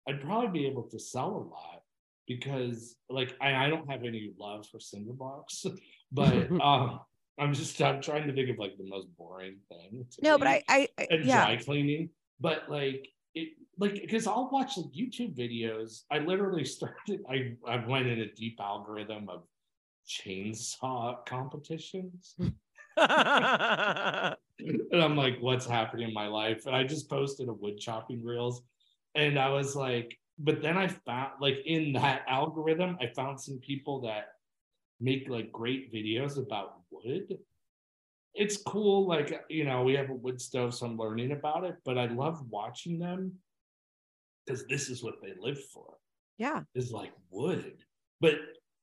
I'd 0.08 0.20
probably 0.20 0.60
be 0.60 0.66
able 0.66 0.84
to 0.84 0.98
sell 0.98 1.28
a 1.28 1.44
lot 1.50 1.82
because, 2.26 2.96
like, 3.08 3.34
I, 3.40 3.66
I 3.66 3.68
don't 3.68 3.90
have 3.90 4.04
any 4.04 4.32
love 4.38 4.66
for 4.70 4.78
cinder 4.78 5.12
blocks, 5.12 5.64
but 6.12 6.50
um, 6.60 7.00
I'm 7.38 7.52
just 7.52 7.80
I'm 7.82 8.00
trying 8.00 8.26
to 8.28 8.34
think 8.34 8.50
of 8.50 8.58
like 8.58 8.76
the 8.76 8.88
most 8.88 9.08
boring 9.16 9.56
thing. 9.68 10.06
to 10.12 10.22
no 10.22 10.38
but 10.38 10.46
i 10.46 10.62
i, 10.68 10.88
I 10.96 11.06
and 11.10 11.24
yeah 11.24 11.46
dry 11.46 11.56
cleaning. 11.56 12.10
But 12.40 12.64
like 12.68 13.08
it 13.34 13.50
like 13.78 13.94
because 13.94 14.26
I'll 14.26 14.50
watch 14.50 14.76
like 14.76 14.86
YouTube 14.86 15.36
videos. 15.36 16.02
I 16.10 16.18
literally 16.18 16.64
started 16.76 17.22
I, 17.28 17.54
I 17.66 17.84
went 17.86 18.06
in 18.06 18.20
a 18.20 18.32
deep 18.32 18.58
algorithm 18.60 19.28
of 19.28 19.44
chainsaw 20.08 21.24
competitions. 21.26 22.34
Hmm. 22.38 22.48
and 24.58 25.02
I'm 25.02 25.16
like, 25.16 25.36
what's 25.40 25.66
happening 25.66 26.08
in 26.08 26.14
my 26.14 26.28
life? 26.28 26.66
And 26.66 26.76
I 26.76 26.84
just 26.84 27.10
posted 27.10 27.48
a 27.48 27.52
wood 27.52 27.78
chopping 27.78 28.24
reels. 28.24 28.62
And 29.14 29.38
I 29.38 29.48
was 29.48 29.74
like, 29.74 30.16
but 30.38 30.62
then 30.62 30.76
I 30.76 30.88
found 30.88 31.32
like 31.40 31.58
in 31.64 31.92
that 31.94 32.22
algorithm, 32.28 32.96
I 33.00 33.06
found 33.14 33.40
some 33.40 33.58
people 33.58 34.00
that 34.02 34.28
make 35.00 35.28
like 35.28 35.52
great 35.52 35.92
videos 35.92 36.38
about 36.38 36.80
wood. 36.90 37.38
It's 38.34 38.56
cool, 38.56 39.06
like 39.06 39.44
you 39.48 39.64
know, 39.64 39.82
we 39.82 39.94
have 39.94 40.10
a 40.10 40.14
wood 40.14 40.40
stove, 40.40 40.74
so 40.74 40.86
I'm 40.86 40.96
learning 40.96 41.32
about 41.32 41.64
it, 41.64 41.76
but 41.84 41.98
I 41.98 42.06
love 42.06 42.44
watching 42.50 42.98
them 42.98 43.32
because 44.44 44.66
this 44.66 44.88
is 44.88 45.02
what 45.02 45.22
they 45.22 45.34
live 45.38 45.62
for. 45.72 45.94
Yeah. 46.36 46.62
is 46.74 46.90
like 46.90 47.12
wood. 47.30 47.84
But 48.20 48.34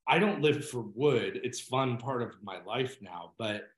I 0.08 0.18
don't 0.18 0.40
live 0.40 0.66
for 0.68 0.82
wood. 0.94 1.40
It's 1.44 1.60
fun 1.60 1.98
part 1.98 2.22
of 2.22 2.34
my 2.42 2.62
life 2.64 2.96
now. 3.00 3.32
But 3.38 3.68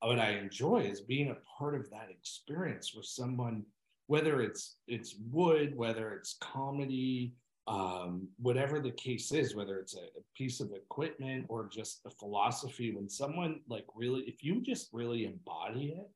what 0.00 0.18
I 0.18 0.32
enjoy 0.32 0.82
is 0.82 1.00
being 1.00 1.30
a 1.30 1.58
part 1.58 1.74
of 1.74 1.88
that 1.90 2.08
experience 2.10 2.94
with 2.94 3.06
someone, 3.06 3.64
whether 4.06 4.40
it's 4.40 4.76
it's 4.86 5.16
wood, 5.30 5.76
whether 5.76 6.12
it's 6.12 6.36
comedy, 6.40 7.34
um, 7.68 8.28
whatever 8.38 8.80
the 8.80 8.92
case 8.92 9.32
is, 9.32 9.54
whether 9.56 9.78
it's 9.78 9.94
a, 9.96 10.00
a 10.00 10.22
piece 10.36 10.60
of 10.60 10.70
equipment 10.72 11.46
or 11.48 11.68
just 11.72 12.00
a 12.06 12.10
philosophy, 12.10 12.94
when 12.94 13.08
someone 13.08 13.60
like 13.68 13.86
really, 13.94 14.22
if 14.22 14.44
you 14.44 14.60
just 14.60 14.88
really 14.92 15.24
embody 15.24 15.94
it 15.98 16.08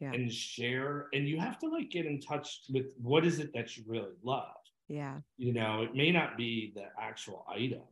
Yeah. 0.00 0.12
and 0.12 0.30
share, 0.32 1.08
and 1.14 1.26
you 1.26 1.38
have 1.40 1.58
to 1.60 1.68
like 1.68 1.90
get 1.90 2.06
in 2.06 2.20
touch 2.20 2.60
with 2.70 2.86
what 3.00 3.24
is 3.24 3.38
it 3.38 3.52
that 3.54 3.76
you 3.76 3.84
really 3.86 4.14
love 4.22 4.56
Yeah. 4.88 5.20
you 5.38 5.52
know 5.52 5.82
it 5.82 5.94
may 5.94 6.10
not 6.12 6.36
be 6.36 6.72
the 6.74 6.86
actual 7.00 7.44
item 7.48 7.86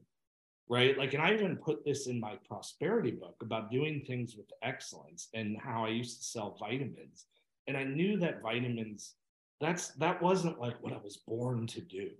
right 0.69 0.97
like 0.99 1.15
and 1.15 1.23
i 1.23 1.33
even 1.33 1.57
put 1.57 1.85
this 1.85 2.07
in 2.09 2.19
my 2.21 2.35
prosperity 2.49 3.13
book 3.23 3.37
about 3.43 3.71
doing 3.71 4.03
things 4.07 4.35
with 4.37 4.51
excellence 4.63 5.29
and 5.35 5.57
how 5.67 5.85
i 5.85 5.89
used 5.89 6.19
to 6.19 6.25
sell 6.25 6.57
vitamins 6.59 7.27
and 7.67 7.77
i 7.77 7.85
knew 7.85 8.19
that 8.19 8.43
vitamins 8.43 9.15
that's 9.61 9.85
that 10.05 10.21
wasn't 10.23 10.59
like 10.61 10.77
what 10.83 10.93
i 10.93 11.01
was 11.09 11.19
born 11.19 11.67
to 11.67 11.81
do 11.81 12.11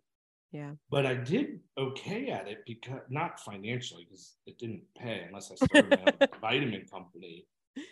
Yeah. 0.53 0.73
but 0.91 1.05
i 1.07 1.15
did 1.15 1.61
okay 1.77 2.29
at 2.31 2.49
it 2.49 2.59
because 2.67 3.01
not 3.11 3.41
financially 3.41 4.07
because 4.09 4.37
it 4.47 4.59
didn't 4.59 4.83
pay 4.97 5.25
unless 5.27 5.51
i 5.53 5.55
started 5.67 5.99
a 6.21 6.29
vitamin 6.41 6.85
company 6.91 7.47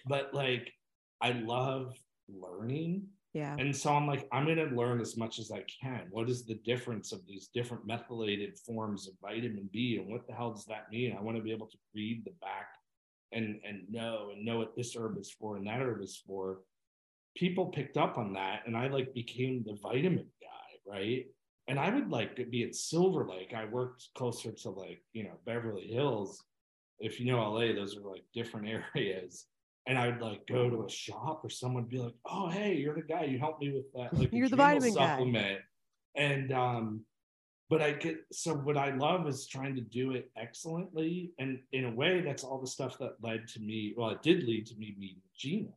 but 0.07 0.33
like 0.33 0.73
i 1.21 1.33
love 1.33 1.95
learning 2.29 3.03
Yeah. 3.35 3.57
and 3.59 3.75
so 3.77 3.91
I'm 3.93 4.07
like, 4.07 4.29
I'm 4.33 4.45
going 4.47 4.57
to 4.69 4.77
learn 4.77 5.01
as 5.01 5.17
much 5.17 5.39
as 5.41 5.51
I 5.51 5.63
can. 5.83 6.03
What 6.11 6.31
is 6.31 6.47
the 6.47 6.55
difference 6.65 7.11
of 7.13 7.21
these 7.27 7.49
different 7.53 7.85
methylated 7.85 8.57
forms 8.67 9.09
of 9.09 9.15
vitamin 9.21 9.69
B? 9.73 9.99
And 9.99 10.09
what 10.13 10.27
the 10.29 10.33
hell 10.35 10.53
does 10.53 10.67
that 10.67 10.89
mean? 10.95 11.17
I 11.19 11.21
want 11.21 11.37
to 11.37 11.43
be 11.43 11.51
able 11.53 11.67
to 11.67 11.77
read 11.95 12.25
the 12.25 12.31
back 12.41 12.69
and, 13.33 13.61
and 13.69 13.91
know 13.91 14.31
and 14.33 14.45
know 14.45 14.59
what 14.59 14.77
this 14.77 14.95
herb 14.97 15.19
is 15.19 15.31
for 15.39 15.57
and 15.57 15.67
that 15.67 15.81
herb 15.83 16.01
is 16.01 16.17
for. 16.27 16.61
People 17.35 17.67
picked 17.79 17.97
up 17.97 18.17
on 18.19 18.35
that 18.35 18.63
and 18.67 18.77
I 18.77 18.87
like 18.87 19.13
became 19.13 19.65
the 19.67 19.77
vitamin 19.83 20.29
guy, 20.41 20.71
right? 20.97 21.27
And 21.67 21.79
I 21.79 21.95
would 21.95 22.11
like 22.11 22.37
to 22.37 22.45
be 22.45 22.63
at 22.65 22.75
Silver 22.75 23.27
Lake. 23.27 23.55
I 23.57 23.65
worked 23.65 24.09
closer 24.15 24.53
to 24.53 24.71
like, 24.71 25.03
you 25.13 25.25
know, 25.25 25.39
Beverly 25.47 25.87
Hills. 25.87 26.45
If 27.01 27.19
you 27.19 27.27
know 27.27 27.51
LA, 27.51 27.73
those 27.73 27.97
are 27.97 28.01
like 28.01 28.25
different 28.35 28.69
areas 28.95 29.47
and 29.87 29.99
I 29.99 30.09
would 30.09 30.21
like 30.21 30.47
go 30.47 30.71
to 30.71 30.85
a 30.85 30.91
shop 30.91 31.41
or 31.45 31.51
someone 31.51 31.85
would 31.85 31.91
be 31.91 31.99
like, 31.99 32.15
"Oh, 32.25 32.49
hey, 32.49 32.75
you're 32.75 32.95
the 32.95 33.03
guy. 33.03 33.25
You 33.25 33.39
helped 33.39 33.61
me 33.61 33.73
with 33.73 33.93
that. 33.95 34.19
Like 34.19 34.31
You're 34.33 34.49
the 34.49 34.57
vitamin 34.57 34.95
guy." 34.95 35.17
supplement." 35.17 35.61
And 36.17 36.53
um, 36.53 37.05
but 37.69 37.83
I 37.83 37.93
get 37.93 38.17
so 38.33 38.55
what 38.55 38.77
I 38.77 38.95
love 38.95 39.27
is 39.29 39.47
trying 39.47 39.75
to 39.77 39.83
do 39.83 40.13
it 40.13 40.31
excellently, 40.37 41.33
and 41.39 41.59
in 41.73 41.85
a 41.85 41.95
way, 41.95 42.21
that's 42.23 42.45
all 42.45 42.61
the 42.61 42.67
stuff 42.67 42.99
that 42.99 43.17
led 43.23 43.47
to 43.49 43.61
me. 43.61 43.95
Well, 43.97 44.11
it 44.11 44.23
did 44.23 44.45
lead 44.45 44.67
to 44.67 44.77
me 44.77 44.95
meeting 44.99 45.21
Gina, 45.37 45.71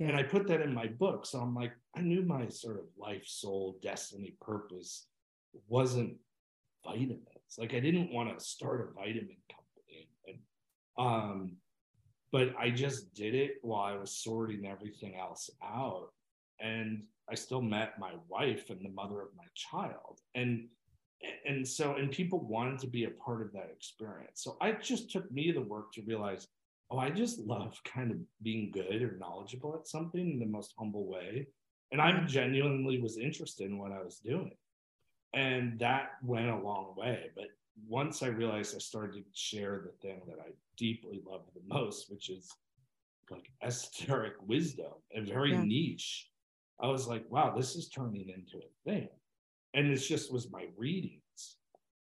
and 0.00 0.14
I 0.14 0.22
put 0.22 0.46
that 0.48 0.60
in 0.60 0.74
my 0.74 0.86
book. 0.86 1.24
So 1.24 1.38
I'm 1.38 1.54
like, 1.54 1.72
I 1.96 2.02
knew 2.02 2.22
my 2.22 2.48
sort 2.48 2.78
of 2.78 2.84
life, 2.98 3.26
soul, 3.26 3.78
destiny, 3.82 4.34
purpose 4.42 5.06
wasn't 5.68 6.14
vitamins. 6.84 7.22
Like 7.58 7.74
I 7.74 7.80
didn't 7.80 8.12
want 8.12 8.36
to 8.36 8.44
start 8.44 8.80
a 8.80 8.94
vitamin 8.94 9.36
company, 9.48 10.08
and 10.26 10.38
um 10.98 11.56
but 12.30 12.54
I 12.58 12.70
just 12.70 13.14
did 13.14 13.34
it 13.34 13.52
while 13.62 13.82
I 13.82 13.96
was 13.96 14.14
sorting 14.14 14.66
everything 14.66 15.16
else 15.16 15.48
out. 15.64 16.08
And 16.60 17.04
I 17.30 17.34
still 17.34 17.62
met 17.62 17.98
my 17.98 18.12
wife 18.28 18.70
and 18.70 18.84
the 18.84 18.90
mother 18.90 19.20
of 19.20 19.28
my 19.36 19.44
child. 19.54 20.20
And 20.34 20.68
and 21.46 21.66
so 21.66 21.94
and 21.94 22.10
people 22.10 22.46
wanted 22.46 22.78
to 22.80 22.86
be 22.86 23.04
a 23.04 23.10
part 23.10 23.42
of 23.42 23.52
that 23.52 23.70
experience. 23.74 24.42
So 24.42 24.56
I 24.60 24.72
just 24.72 25.10
took 25.10 25.30
me 25.30 25.52
the 25.52 25.62
work 25.62 25.92
to 25.94 26.02
realize, 26.02 26.46
oh, 26.90 26.98
I 26.98 27.10
just 27.10 27.38
love 27.40 27.80
kind 27.84 28.10
of 28.10 28.18
being 28.42 28.70
good 28.70 29.02
or 29.02 29.16
knowledgeable 29.18 29.74
at 29.74 29.88
something 29.88 30.32
in 30.32 30.38
the 30.38 30.46
most 30.46 30.74
humble 30.78 31.06
way. 31.06 31.46
And 31.92 32.00
I 32.00 32.24
genuinely 32.26 33.00
was 33.00 33.18
interested 33.18 33.70
in 33.70 33.78
what 33.78 33.92
I 33.92 34.02
was 34.02 34.18
doing. 34.18 34.52
And 35.34 35.78
that 35.78 36.12
went 36.22 36.48
a 36.48 36.56
long 36.56 36.94
way. 36.96 37.30
But 37.36 37.48
once 37.86 38.22
I 38.22 38.28
realized 38.28 38.74
I 38.74 38.78
started 38.78 39.24
to 39.24 39.30
share 39.38 39.82
the 39.84 39.92
thing 40.06 40.22
that 40.26 40.40
I 40.40 40.50
deeply 40.76 41.20
love 41.26 41.42
the 41.54 41.62
most, 41.66 42.10
which 42.10 42.30
is 42.30 42.50
like 43.30 43.50
esoteric 43.62 44.34
wisdom 44.46 44.92
and 45.14 45.26
very 45.26 45.52
Yeah. 45.52 45.64
niche, 45.64 46.30
I 46.80 46.88
was 46.88 47.06
like, 47.06 47.28
wow, 47.30 47.54
this 47.56 47.76
is 47.76 47.88
turning 47.88 48.28
into 48.30 48.58
a 48.58 48.90
thing. 48.90 49.08
And 49.74 49.88
it 49.88 49.96
just 49.98 50.32
was 50.32 50.50
my 50.50 50.68
readings. 50.76 51.56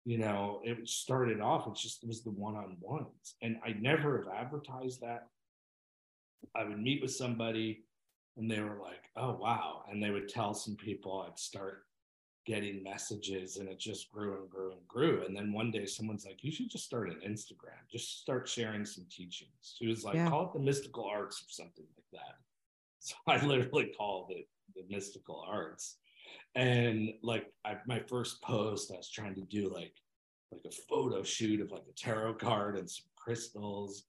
You 0.05 0.19
know, 0.19 0.61
it 0.63 0.89
started 0.89 1.41
off, 1.41 1.67
it 1.67 1.75
just 1.75 2.07
was 2.07 2.23
the 2.23 2.31
one 2.31 2.55
on 2.55 2.77
ones. 2.81 3.37
And 3.43 3.59
I 3.65 3.73
never 3.73 4.19
have 4.19 4.29
advertised 4.29 5.01
that. 5.01 5.29
I 6.55 6.65
would 6.65 6.79
meet 6.79 7.03
with 7.03 7.13
somebody 7.13 7.85
and 8.37 8.51
they 8.51 8.61
were 8.61 8.79
like, 8.81 9.11
oh, 9.17 9.33
wow. 9.33 9.85
And 9.91 10.03
they 10.03 10.11
would 10.11 10.29
tell 10.29 10.53
some 10.55 10.77
people 10.77 11.25
I'd 11.27 11.39
start 11.39 11.87
getting 12.47 12.83
messages 12.83 13.57
and 13.57 13.69
it 13.69 13.79
just 13.79 14.11
grew 14.11 14.39
and 14.41 14.49
grew 14.49 14.71
and 14.71 14.89
grew. 14.89 15.25
And 15.27 15.37
then 15.37 15.53
one 15.53 15.71
day 15.73 15.85
someone's 15.85 16.25
like, 16.25 16.45
you 16.45 16.53
should 16.53 16.71
just 16.71 16.85
start 16.85 17.11
an 17.11 17.21
Instagram, 17.27 17.77
just 17.91 18.21
start 18.21 18.49
sharing 18.49 18.87
some 18.87 19.05
teachings. 19.11 19.75
She 19.79 19.89
was 19.89 20.05
like, 20.05 20.15
Yeah. 20.15 20.31
call 20.31 20.47
it 20.47 20.53
the 20.53 20.61
mystical 20.61 21.05
arts 21.05 21.43
or 21.43 21.51
something 21.51 21.85
like 21.97 22.07
that. 22.13 22.37
So 22.99 23.15
I 23.29 23.45
literally 23.45 23.93
called 23.97 24.33
it 24.33 24.49
the 24.75 24.83
mystical 24.89 25.45
arts. 25.47 25.99
And 26.57 27.13
like 27.23 27.53
I, 27.65 27.77
my 27.87 28.01
first 28.01 28.43
post, 28.43 28.91
I 28.91 28.97
was 28.97 29.11
trying 29.11 29.35
to 29.37 29.43
do 29.43 29.73
like 29.73 29.93
like 30.51 30.63
a 30.67 30.75
photo 30.89 31.23
shoot 31.23 31.61
of 31.61 31.71
like 31.71 31.85
a 31.89 31.93
tarot 31.93 32.35
card 32.35 32.77
and 32.77 32.91
some 32.91 33.05
crystals. 33.15 34.05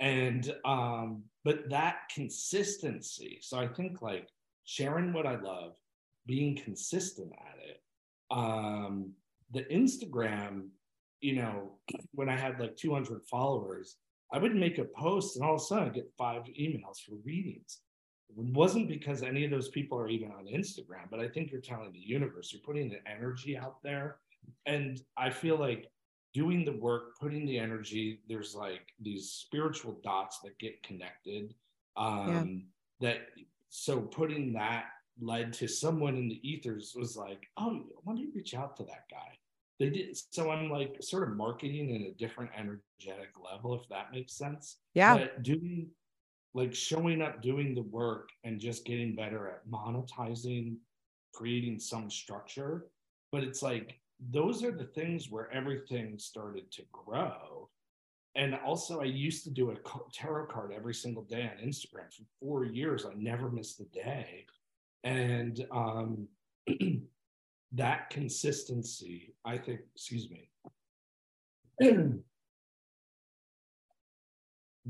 And 0.00 0.54
um, 0.64 1.24
but 1.44 1.68
that 1.68 2.08
consistency. 2.14 3.38
So 3.42 3.58
I 3.58 3.66
think 3.66 4.00
like 4.00 4.28
sharing 4.64 5.12
what 5.12 5.26
I 5.26 5.36
love, 5.36 5.74
being 6.28 6.54
consistent 6.54 7.32
at 7.32 7.58
it. 7.58 7.82
Um, 8.30 9.14
the 9.50 9.64
Instagram, 9.64 10.68
you 11.20 11.34
know, 11.36 11.72
when 12.12 12.28
I 12.28 12.36
had 12.36 12.60
like 12.60 12.76
200 12.76 13.24
followers, 13.24 13.96
I 14.30 14.38
would 14.38 14.54
make 14.54 14.78
a 14.78 14.84
post 14.84 15.36
and 15.36 15.44
all 15.44 15.54
of 15.54 15.60
a 15.60 15.64
sudden 15.64 15.88
I 15.88 15.88
get 15.88 16.12
five 16.16 16.42
emails 16.44 17.00
for 17.00 17.16
readings. 17.24 17.80
It 18.28 18.36
wasn't 18.36 18.88
because 18.88 19.22
any 19.22 19.44
of 19.46 19.50
those 19.50 19.70
people 19.70 19.98
are 19.98 20.08
even 20.08 20.30
on 20.30 20.44
Instagram, 20.44 21.10
but 21.10 21.18
I 21.18 21.28
think 21.28 21.50
you're 21.50 21.62
telling 21.62 21.92
the 21.92 21.98
universe, 21.98 22.52
you're 22.52 22.62
putting 22.62 22.90
the 22.90 23.00
energy 23.10 23.56
out 23.56 23.82
there. 23.82 24.18
And 24.66 25.00
I 25.16 25.30
feel 25.30 25.56
like 25.56 25.90
doing 26.34 26.62
the 26.66 26.76
work, 26.76 27.18
putting 27.18 27.46
the 27.46 27.58
energy, 27.58 28.20
there's 28.28 28.54
like 28.54 28.82
these 29.00 29.30
spiritual 29.30 29.98
dots 30.04 30.40
that 30.40 30.58
get 30.58 30.82
connected. 30.82 31.54
Um, 31.96 32.66
That 33.00 33.28
so 33.70 34.00
putting 34.00 34.52
that 34.52 34.84
led 35.20 35.52
to 35.54 35.68
someone 35.68 36.16
in 36.16 36.28
the 36.28 36.40
ethers 36.48 36.94
was 36.96 37.16
like, 37.16 37.46
oh, 37.56 37.82
why 38.02 38.12
don't 38.12 38.22
you 38.22 38.30
reach 38.34 38.54
out 38.54 38.76
to 38.76 38.84
that 38.84 39.04
guy? 39.10 39.36
They 39.78 39.90
did. 39.90 40.18
So 40.30 40.50
I'm 40.50 40.70
like 40.70 40.96
sort 41.00 41.28
of 41.28 41.36
marketing 41.36 41.90
in 41.90 42.02
a 42.02 42.14
different 42.14 42.50
energetic 42.56 43.30
level, 43.42 43.74
if 43.74 43.88
that 43.88 44.12
makes 44.12 44.32
sense. 44.32 44.78
Yeah. 44.94 45.16
But 45.16 45.42
doing 45.42 45.88
like 46.54 46.74
showing 46.74 47.22
up, 47.22 47.42
doing 47.42 47.74
the 47.74 47.82
work, 47.82 48.30
and 48.42 48.58
just 48.58 48.84
getting 48.84 49.14
better 49.14 49.48
at 49.48 49.68
monetizing, 49.70 50.76
creating 51.32 51.78
some 51.78 52.10
structure. 52.10 52.86
But 53.30 53.44
it's 53.44 53.62
like 53.62 54.00
those 54.30 54.64
are 54.64 54.72
the 54.72 54.84
things 54.84 55.30
where 55.30 55.52
everything 55.52 56.18
started 56.18 56.70
to 56.72 56.82
grow. 56.92 57.68
And 58.34 58.54
also, 58.54 59.00
I 59.00 59.04
used 59.04 59.44
to 59.44 59.50
do 59.50 59.70
a 59.70 59.76
tarot 60.12 60.46
card 60.46 60.72
every 60.72 60.94
single 60.94 61.24
day 61.24 61.42
on 61.42 61.64
Instagram 61.64 62.12
for 62.12 62.24
four 62.40 62.64
years. 62.64 63.04
I 63.04 63.14
never 63.16 63.50
missed 63.50 63.80
a 63.80 63.84
day. 63.84 64.46
And 65.04 65.64
um, 65.70 66.28
that 67.72 68.10
consistency, 68.10 69.34
I 69.44 69.58
think, 69.58 69.80
excuse 69.94 70.28
me, 70.30 70.50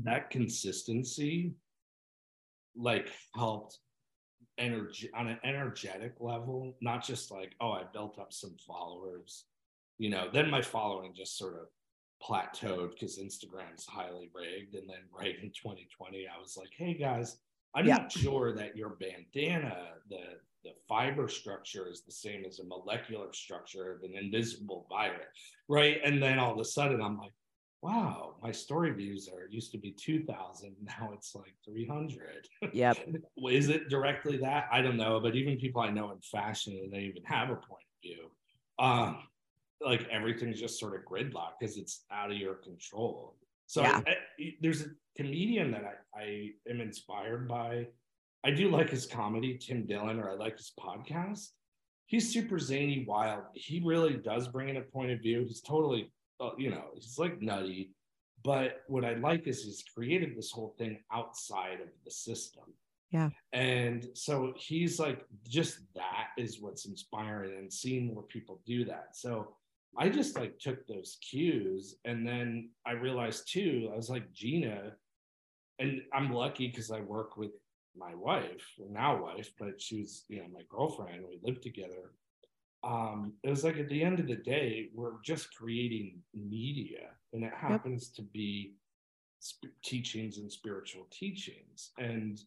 that 0.03 0.29
consistency 0.29 1.53
like 2.75 3.11
helped 3.35 3.79
energy 4.57 5.09
on 5.15 5.27
an 5.27 5.39
energetic 5.43 6.15
level, 6.19 6.75
not 6.81 7.03
just 7.03 7.31
like, 7.31 7.53
oh, 7.61 7.71
I 7.71 7.83
built 7.91 8.19
up 8.19 8.33
some 8.33 8.55
followers, 8.67 9.45
you 9.97 10.09
know, 10.09 10.29
then 10.31 10.49
my 10.49 10.61
following 10.61 11.13
just 11.15 11.37
sort 11.37 11.55
of 11.55 11.67
plateaued 12.21 12.91
because 12.91 13.17
Instagram's 13.17 13.85
highly 13.85 14.29
rigged. 14.33 14.75
And 14.75 14.89
then 14.89 15.03
right 15.11 15.35
in 15.41 15.49
2020, 15.49 16.27
I 16.27 16.39
was 16.39 16.57
like, 16.57 16.71
hey 16.75 16.93
guys, 16.93 17.37
I'm 17.75 17.85
Yeah. 17.85 17.97
not 17.97 18.11
sure 18.11 18.53
that 18.53 18.75
your 18.75 18.97
bandana, 18.99 19.95
the 20.09 20.39
the 20.63 20.73
fiber 20.89 21.29
structure 21.29 21.87
is 21.87 22.01
the 22.01 22.11
same 22.11 22.43
as 22.43 22.59
a 22.59 22.65
molecular 22.65 23.31
structure 23.31 23.93
of 23.93 24.03
an 24.03 24.13
invisible 24.13 24.85
virus, 24.89 25.53
right? 25.69 26.01
And 26.03 26.21
then 26.21 26.37
all 26.37 26.51
of 26.51 26.59
a 26.59 26.65
sudden, 26.65 27.01
I'm 27.01 27.17
like, 27.17 27.31
wow, 27.81 28.35
my 28.41 28.51
story 28.51 28.91
views 28.91 29.29
are 29.29 29.47
used 29.49 29.71
to 29.71 29.77
be 29.77 29.93
2,000, 29.93 30.75
now 30.83 31.11
it's 31.13 31.33
like 31.33 31.55
300. 31.65 32.45
Yep. 32.73 32.97
Is 33.49 33.69
it 33.69 33.87
directly 33.87 34.35
that? 34.37 34.67
I 34.69 34.81
don't 34.81 34.97
know, 34.97 35.21
but 35.21 35.35
even 35.35 35.57
people 35.57 35.81
I 35.81 35.91
know 35.91 36.11
in 36.11 36.19
fashion, 36.19 36.89
they 36.91 37.03
even 37.03 37.23
have 37.23 37.49
a 37.49 37.55
point 37.55 37.85
of 37.85 38.01
view. 38.03 38.29
Um, 38.79 39.23
like 39.81 40.05
everything's 40.09 40.59
just 40.59 40.77
sort 40.77 40.95
of 40.95 41.05
gridlocked 41.05 41.53
because 41.59 41.77
it's 41.77 42.03
out 42.11 42.31
of 42.31 42.37
your 42.37 42.55
control. 42.55 43.37
So 43.69 43.83
Yeah. 43.83 44.01
I- 44.07 44.17
I- 44.39 44.57
there's 44.61 44.81
a 44.81 44.89
comedian 45.15 45.69
that 45.71 45.83
I, 45.83 46.19
I 46.19 46.51
am 46.67 46.81
inspired 46.81 47.47
by. 47.47 47.87
I 48.43 48.49
do 48.49 48.67
like 48.71 48.89
his 48.89 49.05
comedy, 49.05 49.59
Tim 49.59 49.85
Dillon, 49.85 50.19
or 50.19 50.31
I 50.31 50.33
like 50.33 50.57
his 50.57 50.71
podcast. 50.79 51.49
He's 52.07 52.33
super 52.33 52.57
zany, 52.57 53.05
wild. 53.07 53.43
He 53.53 53.79
really 53.85 54.15
does 54.17 54.47
bring 54.47 54.69
in 54.69 54.77
a 54.77 54.81
point 54.81 55.11
of 55.11 55.19
view. 55.19 55.43
He's 55.45 55.61
totally, 55.61 56.11
uh, 56.39 56.49
you 56.57 56.71
know, 56.71 56.85
he's 56.95 57.19
like 57.19 57.43
nutty. 57.43 57.93
But 58.43 58.81
what 58.87 59.05
I 59.05 59.13
like 59.13 59.45
is 59.45 59.63
he's 59.63 59.83
created 59.83 60.35
this 60.35 60.49
whole 60.49 60.73
thing 60.79 61.03
outside 61.13 61.79
of 61.79 61.89
the 62.05 62.09
system. 62.09 62.63
Yeah. 63.11 63.29
And 63.53 64.07
so 64.15 64.53
he's 64.57 64.97
like, 64.99 65.23
just 65.47 65.77
that 65.93 66.29
is 66.39 66.59
what's 66.59 66.85
inspiring 66.87 67.55
and 67.55 67.71
seeing 67.71 68.07
more 68.07 68.23
people 68.23 68.61
do 68.65 68.83
that. 68.85 69.15
So 69.15 69.55
I 69.97 70.09
just 70.09 70.37
like 70.37 70.59
took 70.59 70.85
those 70.87 71.17
cues 71.21 71.95
and 72.05 72.25
then 72.25 72.69
I 72.85 72.91
realized 72.91 73.51
too, 73.51 73.89
I 73.91 73.95
was 73.95 74.09
like, 74.09 74.31
Gina, 74.33 74.93
and 75.79 76.01
I'm 76.13 76.31
lucky 76.33 76.67
because 76.67 76.91
I 76.91 77.01
work 77.01 77.37
with 77.37 77.51
my 77.97 78.13
wife, 78.15 78.65
now 78.89 79.21
wife, 79.21 79.51
but 79.59 79.81
she 79.81 80.01
was, 80.01 80.25
you 80.27 80.39
know, 80.39 80.47
my 80.53 80.61
girlfriend. 80.69 81.23
We 81.27 81.39
lived 81.43 81.63
together. 81.63 82.11
Um, 82.83 83.33
it 83.43 83.49
was 83.49 83.63
like 83.63 83.77
at 83.77 83.89
the 83.89 84.03
end 84.03 84.19
of 84.19 84.27
the 84.27 84.35
day, 84.35 84.89
we're 84.93 85.21
just 85.23 85.53
creating 85.55 86.19
media, 86.33 87.09
and 87.33 87.43
it 87.43 87.53
happens 87.53 88.09
to 88.11 88.21
be 88.21 88.75
sp- 89.43 89.75
teachings 89.83 90.37
and 90.37 90.51
spiritual 90.51 91.07
teachings. 91.11 91.91
And 91.97 92.39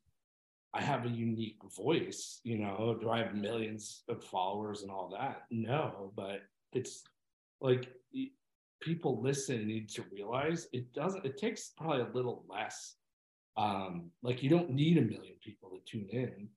I 0.75 0.81
have 0.81 1.05
a 1.05 1.11
unique 1.11 1.59
voice, 1.77 2.41
you 2.45 2.57
know. 2.57 2.97
Do 2.99 3.11
I 3.11 3.19
have 3.19 3.35
millions 3.35 4.05
of 4.09 4.25
followers 4.25 4.83
and 4.83 4.91
all 4.91 5.11
that? 5.11 5.43
No, 5.51 6.13
but 6.17 6.41
it's 6.73 7.03
like 7.63 7.89
people 8.81 9.23
listen 9.23 9.67
need 9.67 9.89
to 9.89 10.05
realize 10.13 10.69
it 10.73 10.93
doesn't 10.93 11.25
it 11.25 11.39
takes 11.39 11.71
probably 11.77 12.03
a 12.03 12.09
little 12.13 12.45
less 12.49 12.97
um 13.57 14.11
like 14.23 14.43
you 14.43 14.51
don't 14.51 14.71
need 14.71 14.99
a 14.99 15.03
million 15.03 15.35
people 15.43 15.71
to 15.71 15.79
tune 15.91 16.09
in 16.11 16.49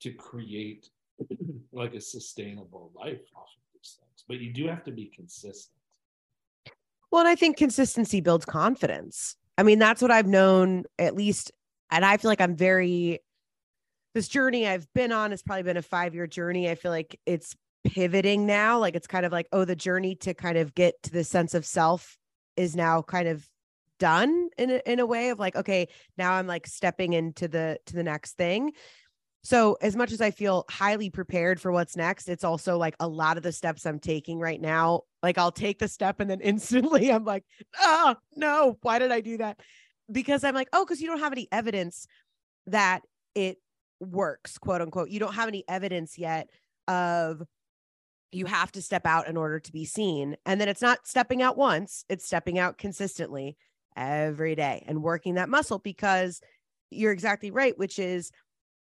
to 0.00 0.12
create 0.12 0.90
like 1.72 1.94
a 1.94 2.00
sustainable 2.00 2.90
life 2.94 3.20
off 3.36 3.48
of 3.56 3.62
these 3.72 3.98
things 4.00 4.24
but 4.26 4.38
you 4.38 4.52
do 4.52 4.66
have 4.66 4.84
to 4.84 4.90
be 4.90 5.06
consistent 5.14 5.78
Well, 7.10 7.20
and 7.20 7.28
I 7.28 7.36
think 7.36 7.56
consistency 7.56 8.20
builds 8.20 8.44
confidence. 8.44 9.36
I 9.56 9.62
mean, 9.62 9.78
that's 9.78 10.02
what 10.02 10.10
I've 10.10 10.26
known 10.26 10.84
at 10.98 11.14
least. 11.14 11.52
And 11.90 12.04
I 12.04 12.16
feel 12.16 12.30
like 12.30 12.40
I'm 12.40 12.54
very, 12.54 13.20
this 14.14 14.28
journey 14.28 14.66
I've 14.66 14.86
been 14.94 15.10
on 15.10 15.30
has 15.30 15.42
probably 15.42 15.62
been 15.62 15.78
a 15.78 15.82
five 15.82 16.14
year 16.14 16.26
journey. 16.26 16.68
I 16.70 16.74
feel 16.74 16.90
like 16.90 17.18
it's 17.24 17.56
pivoting 17.84 18.46
now. 18.46 18.78
Like 18.78 18.94
it's 18.94 19.06
kind 19.06 19.26
of 19.26 19.32
like, 19.32 19.48
oh, 19.52 19.64
the 19.64 19.76
journey 19.76 20.14
to 20.16 20.34
kind 20.34 20.58
of 20.58 20.74
get 20.74 21.02
to 21.04 21.10
the 21.10 21.24
sense 21.24 21.54
of 21.54 21.64
self 21.64 22.16
is 22.56 22.74
now 22.74 23.02
kind 23.02 23.28
of 23.28 23.48
done 23.98 24.48
in 24.56 24.70
a, 24.70 24.80
in 24.86 25.00
a 25.00 25.06
way 25.06 25.30
of 25.30 25.38
like, 25.38 25.56
okay, 25.56 25.88
now 26.16 26.32
I'm 26.32 26.46
like 26.46 26.66
stepping 26.66 27.12
into 27.12 27.48
the, 27.48 27.78
to 27.86 27.94
the 27.94 28.02
next 28.02 28.36
thing. 28.36 28.72
So 29.44 29.78
as 29.80 29.96
much 29.96 30.12
as 30.12 30.20
I 30.20 30.30
feel 30.30 30.64
highly 30.68 31.10
prepared 31.10 31.60
for 31.60 31.70
what's 31.72 31.96
next, 31.96 32.28
it's 32.28 32.44
also 32.44 32.76
like 32.76 32.96
a 33.00 33.08
lot 33.08 33.36
of 33.36 33.42
the 33.42 33.52
steps 33.52 33.86
I'm 33.86 34.00
taking 34.00 34.38
right 34.38 34.60
now. 34.60 35.02
Like 35.22 35.38
I'll 35.38 35.52
take 35.52 35.78
the 35.78 35.88
step 35.88 36.20
and 36.20 36.30
then 36.30 36.40
instantly 36.42 37.10
I'm 37.10 37.24
like, 37.24 37.44
oh 37.80 38.16
no, 38.34 38.76
why 38.82 38.98
did 38.98 39.12
I 39.12 39.20
do 39.20 39.38
that? 39.38 39.60
Because 40.10 40.42
I'm 40.44 40.54
like, 40.54 40.68
oh, 40.72 40.84
because 40.84 41.00
you 41.00 41.06
don't 41.06 41.20
have 41.20 41.32
any 41.32 41.48
evidence 41.52 42.06
that 42.66 43.02
it 43.34 43.58
works, 44.00 44.58
quote 44.58 44.80
unquote. 44.80 45.10
You 45.10 45.20
don't 45.20 45.34
have 45.34 45.48
any 45.48 45.64
evidence 45.68 46.18
yet 46.18 46.48
of 46.86 47.42
you 48.32 48.46
have 48.46 48.70
to 48.72 48.82
step 48.82 49.06
out 49.06 49.28
in 49.28 49.36
order 49.36 49.58
to 49.58 49.72
be 49.72 49.84
seen. 49.84 50.36
And 50.44 50.60
then 50.60 50.68
it's 50.68 50.82
not 50.82 51.06
stepping 51.06 51.42
out 51.42 51.56
once, 51.56 52.04
it's 52.08 52.26
stepping 52.26 52.58
out 52.58 52.78
consistently 52.78 53.56
every 53.96 54.54
day 54.54 54.84
and 54.86 55.02
working 55.02 55.34
that 55.34 55.48
muscle 55.48 55.78
because 55.78 56.40
you're 56.90 57.12
exactly 57.12 57.50
right, 57.50 57.76
which 57.78 57.98
is 57.98 58.30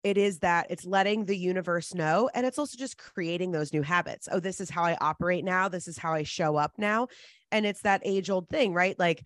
it 0.03 0.17
is 0.17 0.39
that 0.39 0.67
it's 0.69 0.85
letting 0.85 1.25
the 1.25 1.37
universe 1.37 1.93
know 1.93 2.27
and 2.33 2.43
it's 2.45 2.57
also 2.57 2.75
just 2.75 2.97
creating 2.97 3.51
those 3.51 3.71
new 3.71 3.83
habits. 3.83 4.27
Oh 4.31 4.39
this 4.39 4.59
is 4.59 4.69
how 4.69 4.83
i 4.83 4.97
operate 4.99 5.45
now. 5.45 5.69
This 5.69 5.87
is 5.87 5.97
how 5.97 6.13
i 6.13 6.23
show 6.23 6.55
up 6.55 6.73
now. 6.77 7.07
And 7.51 7.65
it's 7.65 7.81
that 7.81 8.01
age 8.03 8.29
old 8.29 8.49
thing 8.49 8.73
right? 8.73 8.97
Like 8.97 9.23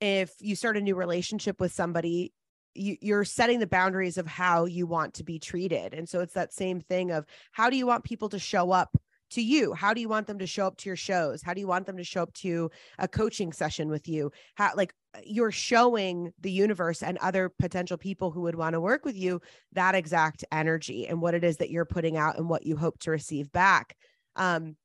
if 0.00 0.32
you 0.40 0.56
start 0.56 0.76
a 0.76 0.80
new 0.80 0.94
relationship 0.94 1.60
with 1.60 1.72
somebody 1.72 2.32
you, 2.74 2.96
you're 3.00 3.24
setting 3.24 3.58
the 3.58 3.66
boundaries 3.66 4.18
of 4.18 4.26
how 4.26 4.66
you 4.66 4.86
want 4.86 5.14
to 5.14 5.24
be 5.24 5.38
treated. 5.38 5.94
And 5.94 6.08
so 6.08 6.20
it's 6.20 6.34
that 6.34 6.52
same 6.52 6.80
thing 6.80 7.10
of 7.10 7.24
how 7.52 7.70
do 7.70 7.76
you 7.76 7.86
want 7.86 8.04
people 8.04 8.28
to 8.30 8.38
show 8.38 8.70
up 8.70 8.96
to 9.36 9.42
you? 9.42 9.74
How 9.74 9.92
do 9.92 10.00
you 10.00 10.08
want 10.08 10.26
them 10.26 10.38
to 10.38 10.46
show 10.46 10.66
up 10.66 10.78
to 10.78 10.88
your 10.88 10.96
shows? 10.96 11.42
How 11.42 11.52
do 11.52 11.60
you 11.60 11.66
want 11.66 11.84
them 11.84 11.98
to 11.98 12.04
show 12.04 12.22
up 12.22 12.32
to 12.34 12.70
a 12.98 13.06
coaching 13.06 13.52
session 13.52 13.90
with 13.90 14.08
you? 14.08 14.32
How 14.54 14.72
like 14.74 14.94
you're 15.24 15.52
showing 15.52 16.32
the 16.40 16.50
universe 16.50 17.02
and 17.02 17.18
other 17.18 17.50
potential 17.58 17.98
people 17.98 18.30
who 18.30 18.40
would 18.42 18.54
want 18.54 18.72
to 18.72 18.80
work 18.80 19.04
with 19.04 19.16
you 19.16 19.40
that 19.72 19.94
exact 19.94 20.42
energy 20.50 21.06
and 21.06 21.20
what 21.20 21.34
it 21.34 21.44
is 21.44 21.58
that 21.58 21.70
you're 21.70 21.84
putting 21.84 22.16
out 22.16 22.38
and 22.38 22.48
what 22.48 22.66
you 22.66 22.76
hope 22.76 22.98
to 23.00 23.10
receive 23.10 23.52
back. 23.52 23.94
Um 24.36 24.76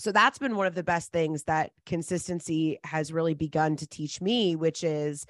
so 0.00 0.12
that's 0.12 0.38
been 0.38 0.54
one 0.54 0.66
of 0.68 0.76
the 0.76 0.84
best 0.84 1.10
things 1.10 1.44
that 1.44 1.72
consistency 1.84 2.78
has 2.84 3.12
really 3.12 3.34
begun 3.34 3.74
to 3.76 3.86
teach 3.86 4.20
me 4.20 4.54
which 4.54 4.84
is 4.84 5.24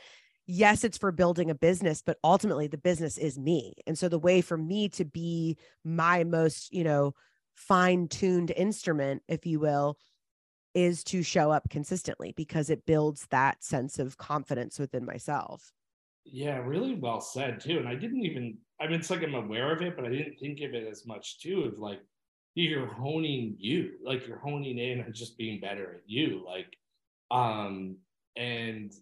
yes 0.47 0.83
it's 0.83 0.99
for 0.99 1.13
building 1.13 1.49
a 1.49 1.55
business 1.55 2.03
but 2.05 2.19
ultimately 2.25 2.67
the 2.67 2.77
business 2.77 3.19
is 3.19 3.39
me. 3.39 3.75
And 3.87 3.97
so 3.97 4.09
the 4.09 4.19
way 4.19 4.41
for 4.41 4.59
me 4.59 4.89
to 4.91 5.05
be 5.05 5.57
my 5.85 6.25
most 6.25 6.73
you 6.73 6.83
know 6.83 7.15
fine 7.59 8.07
tuned 8.07 8.53
instrument 8.53 9.23
if 9.29 9.45
you 9.45 9.59
will 9.59 9.99
is 10.75 11.03
to 11.03 11.23
show 11.23 11.51
up 11.51 11.69
consistently 11.69 12.33
because 12.37 12.71
it 12.71 12.87
builds 12.87 13.27
that 13.31 13.65
sense 13.65 13.99
of 13.99 14.17
confidence 14.17 14.79
within 14.79 15.05
myself. 15.05 15.73
Yeah, 16.25 16.59
really 16.59 16.95
well 16.95 17.21
said 17.21 17.61
too. 17.61 17.79
And 17.79 17.89
I 17.89 17.97
didn't 17.97 18.25
even, 18.25 18.59
I 18.81 18.87
mean, 18.87 19.01
it's 19.01 19.11
like 19.11 19.25
I'm 19.25 19.35
aware 19.35 19.73
of 19.73 19.83
it, 19.83 19.97
but 19.97 20.05
I 20.05 20.11
didn't 20.11 20.39
think 20.39 20.61
of 20.61 20.73
it 20.75 20.87
as 20.87 21.05
much 21.05 21.41
too. 21.41 21.65
Of 21.65 21.79
like, 21.79 22.01
you're 22.55 22.87
honing 22.87 23.57
you, 23.59 23.95
like 24.05 24.27
you're 24.27 24.39
honing 24.39 24.79
in 24.79 25.01
and 25.01 25.15
just 25.15 25.37
being 25.37 25.61
better 25.61 25.95
at 25.97 26.03
you. 26.07 26.45
Like, 26.47 26.77
um, 27.31 27.97
and 28.37 28.93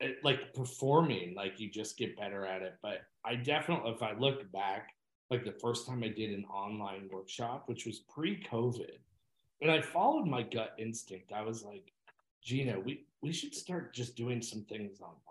it, 0.00 0.16
like 0.24 0.54
performing, 0.54 1.34
like 1.34 1.60
you 1.60 1.70
just 1.70 1.96
get 1.96 2.18
better 2.18 2.44
at 2.46 2.62
it. 2.62 2.74
But 2.82 3.02
I 3.24 3.36
definitely, 3.36 3.92
if 3.92 4.02
I 4.02 4.12
look 4.18 4.50
back, 4.50 4.90
like 5.30 5.44
the 5.44 5.52
first 5.52 5.86
time 5.86 6.02
I 6.02 6.08
did 6.08 6.30
an 6.30 6.44
online 6.44 7.08
workshop, 7.12 7.64
which 7.66 7.86
was 7.86 8.00
pre 8.00 8.42
COVID, 8.50 8.98
and 9.60 9.70
I 9.70 9.80
followed 9.80 10.26
my 10.26 10.42
gut 10.42 10.74
instinct. 10.78 11.32
I 11.32 11.42
was 11.42 11.64
like, 11.64 11.92
Gina, 12.42 12.78
we, 12.78 13.06
we 13.22 13.32
should 13.32 13.54
start 13.54 13.92
just 13.92 14.16
doing 14.16 14.40
some 14.40 14.62
things 14.62 15.00
online. 15.00 15.22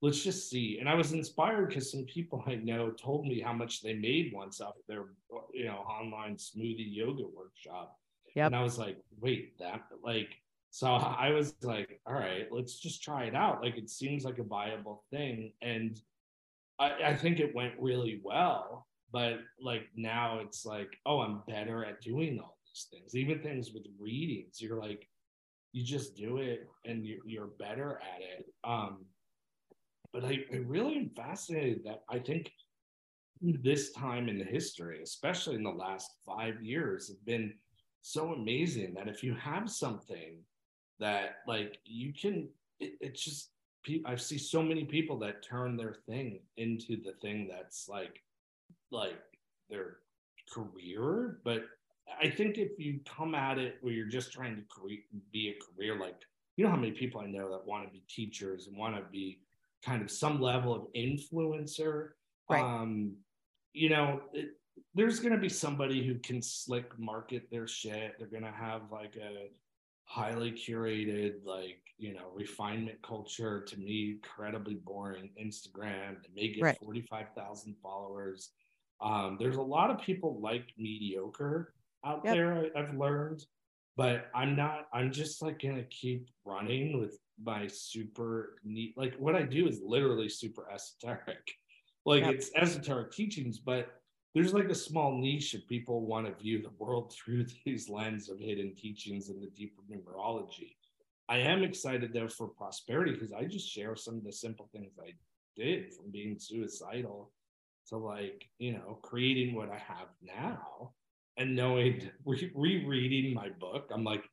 Let's 0.00 0.22
just 0.24 0.50
see. 0.50 0.78
And 0.80 0.88
I 0.88 0.94
was 0.94 1.12
inspired 1.12 1.68
because 1.68 1.90
some 1.90 2.04
people 2.04 2.42
I 2.46 2.56
know 2.56 2.90
told 2.90 3.26
me 3.26 3.40
how 3.40 3.52
much 3.52 3.82
they 3.82 3.94
made 3.94 4.32
once 4.34 4.60
off 4.60 4.74
their, 4.88 5.04
you 5.52 5.66
know, 5.66 5.76
online 5.76 6.36
smoothie 6.36 6.92
yoga 6.92 7.24
workshop. 7.36 7.98
Yep. 8.34 8.46
And 8.46 8.56
I 8.56 8.62
was 8.62 8.78
like, 8.78 8.96
wait, 9.20 9.58
that 9.58 9.82
like, 10.02 10.30
so 10.70 10.88
I 10.88 11.30
was 11.30 11.54
like, 11.62 12.00
all 12.06 12.14
right, 12.14 12.48
let's 12.50 12.80
just 12.80 13.02
try 13.02 13.24
it 13.24 13.34
out. 13.34 13.62
Like, 13.62 13.76
it 13.76 13.90
seems 13.90 14.24
like 14.24 14.38
a 14.38 14.42
viable 14.42 15.04
thing. 15.10 15.52
And 15.60 16.00
I, 16.78 16.92
I 17.08 17.14
think 17.14 17.38
it 17.38 17.54
went 17.54 17.74
really 17.78 18.22
well. 18.24 18.86
But 19.12 19.40
like 19.60 19.88
now 19.94 20.40
it's 20.40 20.64
like, 20.64 20.96
oh, 21.06 21.20
I'm 21.20 21.42
better 21.46 21.84
at 21.84 22.00
doing 22.00 22.38
all 22.40 22.58
these 22.66 22.86
things. 22.90 23.14
Even 23.14 23.40
things 23.40 23.72
with 23.72 23.84
readings, 23.98 24.60
you're 24.60 24.80
like, 24.80 25.06
you 25.72 25.84
just 25.84 26.16
do 26.16 26.38
it 26.38 26.68
and 26.84 27.04
you're, 27.04 27.26
you're 27.26 27.50
better 27.58 28.00
at 28.14 28.20
it. 28.20 28.46
Um, 28.64 29.04
but 30.12 30.24
I, 30.24 30.40
I 30.52 30.56
really 30.56 30.96
am 30.96 31.10
fascinated 31.16 31.82
that 31.84 32.02
I 32.10 32.18
think 32.18 32.52
this 33.40 33.92
time 33.92 34.28
in 34.28 34.44
history, 34.44 35.02
especially 35.02 35.56
in 35.56 35.62
the 35.62 35.70
last 35.70 36.10
five 36.24 36.62
years, 36.62 37.08
have 37.08 37.24
been 37.24 37.54
so 38.02 38.32
amazing 38.32 38.94
that 38.94 39.08
if 39.08 39.22
you 39.22 39.34
have 39.34 39.70
something 39.70 40.38
that 41.00 41.36
like 41.46 41.78
you 41.84 42.12
can, 42.12 42.48
it, 42.80 42.92
it's 43.00 43.24
just 43.24 43.50
I 44.06 44.14
see 44.16 44.38
so 44.38 44.62
many 44.62 44.84
people 44.84 45.18
that 45.20 45.42
turn 45.42 45.76
their 45.76 45.96
thing 46.06 46.40
into 46.56 46.96
the 47.02 47.14
thing 47.20 47.48
that's 47.50 47.88
like 47.88 48.20
like 48.92 49.18
their 49.68 49.96
career. 50.52 51.38
But 51.44 51.64
I 52.20 52.28
think 52.28 52.58
if 52.58 52.78
you 52.78 53.00
come 53.04 53.34
at 53.34 53.58
it 53.58 53.76
where 53.80 53.92
you're 53.92 54.06
just 54.06 54.32
trying 54.32 54.56
to 54.56 54.62
create, 54.68 55.04
be 55.32 55.48
a 55.48 55.54
career, 55.64 55.98
like 55.98 56.16
you 56.56 56.64
know 56.64 56.70
how 56.70 56.76
many 56.76 56.92
people 56.92 57.20
I 57.20 57.26
know 57.26 57.50
that 57.50 57.66
want 57.66 57.86
to 57.86 57.92
be 57.92 58.02
teachers 58.08 58.66
and 58.66 58.76
want 58.76 58.96
to 58.96 59.02
be 59.10 59.40
kind 59.84 60.02
of 60.02 60.10
some 60.10 60.40
level 60.40 60.74
of 60.74 60.82
influencer. 60.94 62.10
Right. 62.48 62.62
Um, 62.62 63.16
you 63.72 63.88
know, 63.88 64.20
it, 64.32 64.50
there's 64.94 65.20
going 65.20 65.32
to 65.32 65.40
be 65.40 65.48
somebody 65.48 66.06
who 66.06 66.16
can 66.16 66.42
slick 66.42 66.98
market 66.98 67.50
their 67.50 67.66
shit. 67.66 68.14
They're 68.18 68.28
going 68.28 68.44
to 68.44 68.50
have 68.50 68.82
like 68.90 69.16
a 69.16 69.48
highly 70.04 70.52
curated, 70.52 71.44
like, 71.44 71.80
you 71.98 72.14
know, 72.14 72.30
refinement 72.34 73.00
culture 73.02 73.62
to 73.62 73.78
me, 73.78 74.18
incredibly 74.22 74.74
boring 74.74 75.30
Instagram. 75.40 76.16
They 76.22 76.28
may 76.34 76.52
get 76.52 76.62
Right. 76.62 76.78
45,000 76.78 77.76
followers. 77.82 78.50
Um, 79.02 79.36
there's 79.38 79.56
a 79.56 79.62
lot 79.62 79.90
of 79.90 80.00
people 80.00 80.40
like 80.40 80.72
mediocre 80.78 81.74
out 82.04 82.22
Yep. 82.24 82.34
there, 82.34 82.52
I- 82.76 82.80
I've 82.80 82.94
learned. 82.96 83.44
but 83.94 84.30
I'm 84.34 84.56
not. 84.56 84.88
I'm 84.94 85.12
just 85.12 85.42
like 85.42 85.60
gonna 85.60 85.84
keep 85.84 86.26
running 86.46 86.98
with 86.98 87.18
my 87.38 87.66
super 87.66 88.56
neat. 88.64 88.96
Like 88.96 89.14
what 89.16 89.36
I 89.36 89.42
do 89.42 89.66
is 89.68 89.82
literally 89.82 90.28
super 90.30 90.70
esoteric. 90.70 91.46
Like 92.06 92.22
Yep. 92.22 92.34
it's 92.34 92.50
esoteric 92.56 93.12
teachings, 93.12 93.58
but 93.60 94.00
there's 94.34 94.52
like 94.54 94.70
a 94.70 94.74
small 94.74 95.16
niche 95.18 95.52
of 95.54 95.68
people 95.68 96.04
want 96.06 96.26
to 96.26 96.32
view 96.42 96.60
the 96.62 96.70
world 96.82 97.12
through 97.16 97.44
these 97.64 97.88
lens 97.90 98.28
of 98.30 98.40
hidden 98.40 98.74
teachings 98.74 99.28
and 99.28 99.40
the 99.42 99.50
deeper 99.50 99.82
numerology. 99.90 100.74
I 101.28 101.38
am 101.38 101.62
excited 101.62 102.12
though 102.14 102.28
for 102.28 102.48
prosperity 102.48 103.12
because 103.12 103.32
I 103.32 103.44
just 103.44 103.68
share 103.70 103.94
some 103.94 104.16
of 104.16 104.24
the 104.24 104.32
simple 104.32 104.68
things 104.72 104.98
I 104.98 105.12
did 105.54 105.92
from 105.92 106.10
being 106.10 106.38
suicidal 106.38 107.30
to 107.88 107.96
like, 107.96 108.44
you 108.58 108.72
know, 108.72 108.98
creating 109.02 109.54
what 109.54 109.70
I 109.70 109.78
have 109.78 110.08
now 110.22 110.92
and 111.36 111.54
knowing 111.56 112.10
re- 112.24 112.52
rereading 112.54 113.34
my 113.34 113.48
book. 113.60 113.90
I'm 113.92 114.04
like, 114.04 114.24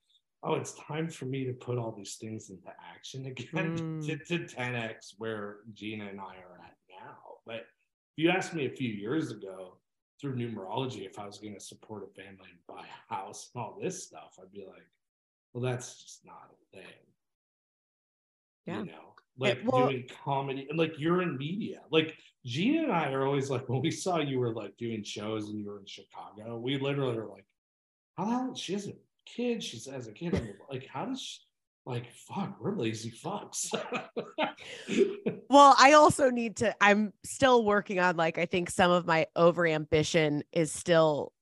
oh, 0.44 0.56
it's 0.56 0.74
time 0.88 1.10
for 1.10 1.26
me 1.26 1.44
to 1.46 1.54
put 1.54 1.78
all 1.78 1.92
these 1.92 2.16
things 2.16 2.50
into 2.50 2.70
action 2.96 3.26
again 3.26 3.78
Mm. 3.80 4.06
to, 4.06 4.18
to 4.18 4.46
10x 4.56 5.14
where 5.18 5.58
Gina 5.74 6.06
and 6.08 6.20
I 6.20 6.36
are 6.38 6.60
at 6.64 6.76
now. 6.90 7.18
But 7.46 7.56
if 7.56 8.18
you 8.18 8.30
asked 8.30 8.54
me 8.54 8.66
a 8.66 8.70
few 8.72 8.90
years 8.90 9.32
ago 9.32 9.78
through 10.22 10.36
numerology 10.36 11.06
if 11.06 11.18
I 11.20 11.26
was 11.26 11.38
going 11.40 11.54
to 11.56 11.60
support 11.60 12.04
a 12.04 12.14
family 12.22 12.50
and 12.52 12.60
buy 12.68 12.84
a 12.86 13.14
house 13.14 13.50
and 13.54 13.62
all 13.64 13.78
this 13.82 14.04
stuff, 14.06 14.38
I'd 14.42 14.52
be 14.52 14.66
like, 14.66 14.86
well, 15.54 15.64
that's 15.64 16.02
just 16.02 16.26
not 16.26 16.52
a 16.52 16.78
thing. 16.78 16.96
Yeah. 18.66 18.80
You 18.80 18.86
know, 18.86 19.14
like 19.38 19.60
well- 19.66 19.88
doing 19.88 20.08
comedy 20.24 20.68
and 20.70 20.78
like 20.78 20.94
you're 20.98 21.22
in 21.22 21.38
media. 21.38 21.82
Like 21.92 22.16
Gina 22.50 22.84
and 22.84 22.92
I 22.92 23.12
are 23.12 23.26
always 23.26 23.50
like, 23.50 23.70
when 23.70 23.82
we 23.82 23.92
saw 23.92 24.20
you 24.20 24.40
were 24.40 24.54
like 24.54 24.76
doing 24.78 25.04
shows 25.04 25.50
and 25.50 25.60
you 25.60 25.68
were 25.68 25.80
in 25.80 25.86
Chicago, 25.86 26.58
we 26.58 26.78
literally 26.80 27.18
are 27.18 27.28
like, 27.28 27.46
how 28.18 28.26
the 28.26 28.32
hell? 28.32 28.56
She 28.56 28.74
has 28.74 28.88
a 28.88 28.94
kid. 29.26 29.64
She 29.64 29.80
has 29.92 30.08
a 30.08 30.12
kid. 30.12 30.56
Like, 30.70 30.86
how 30.86 31.06
does 31.06 31.22
she, 31.22 31.40
like, 31.86 32.12
fuck, 32.28 32.58
we're 32.60 32.76
lazy 32.76 33.12
fucks. 33.12 33.74
Well, 35.52 35.76
I 35.80 35.94
also 35.94 36.30
need 36.30 36.58
to, 36.58 36.76
I'm 36.80 37.12
still 37.26 37.66
working 37.66 38.00
on 38.00 38.18
like, 38.18 38.38
I 38.38 38.46
think 38.46 38.70
some 38.70 38.92
of 38.92 39.08
my 39.08 39.26
over 39.36 39.66
ambition 39.66 40.44
is 40.52 40.72
still 40.72 41.34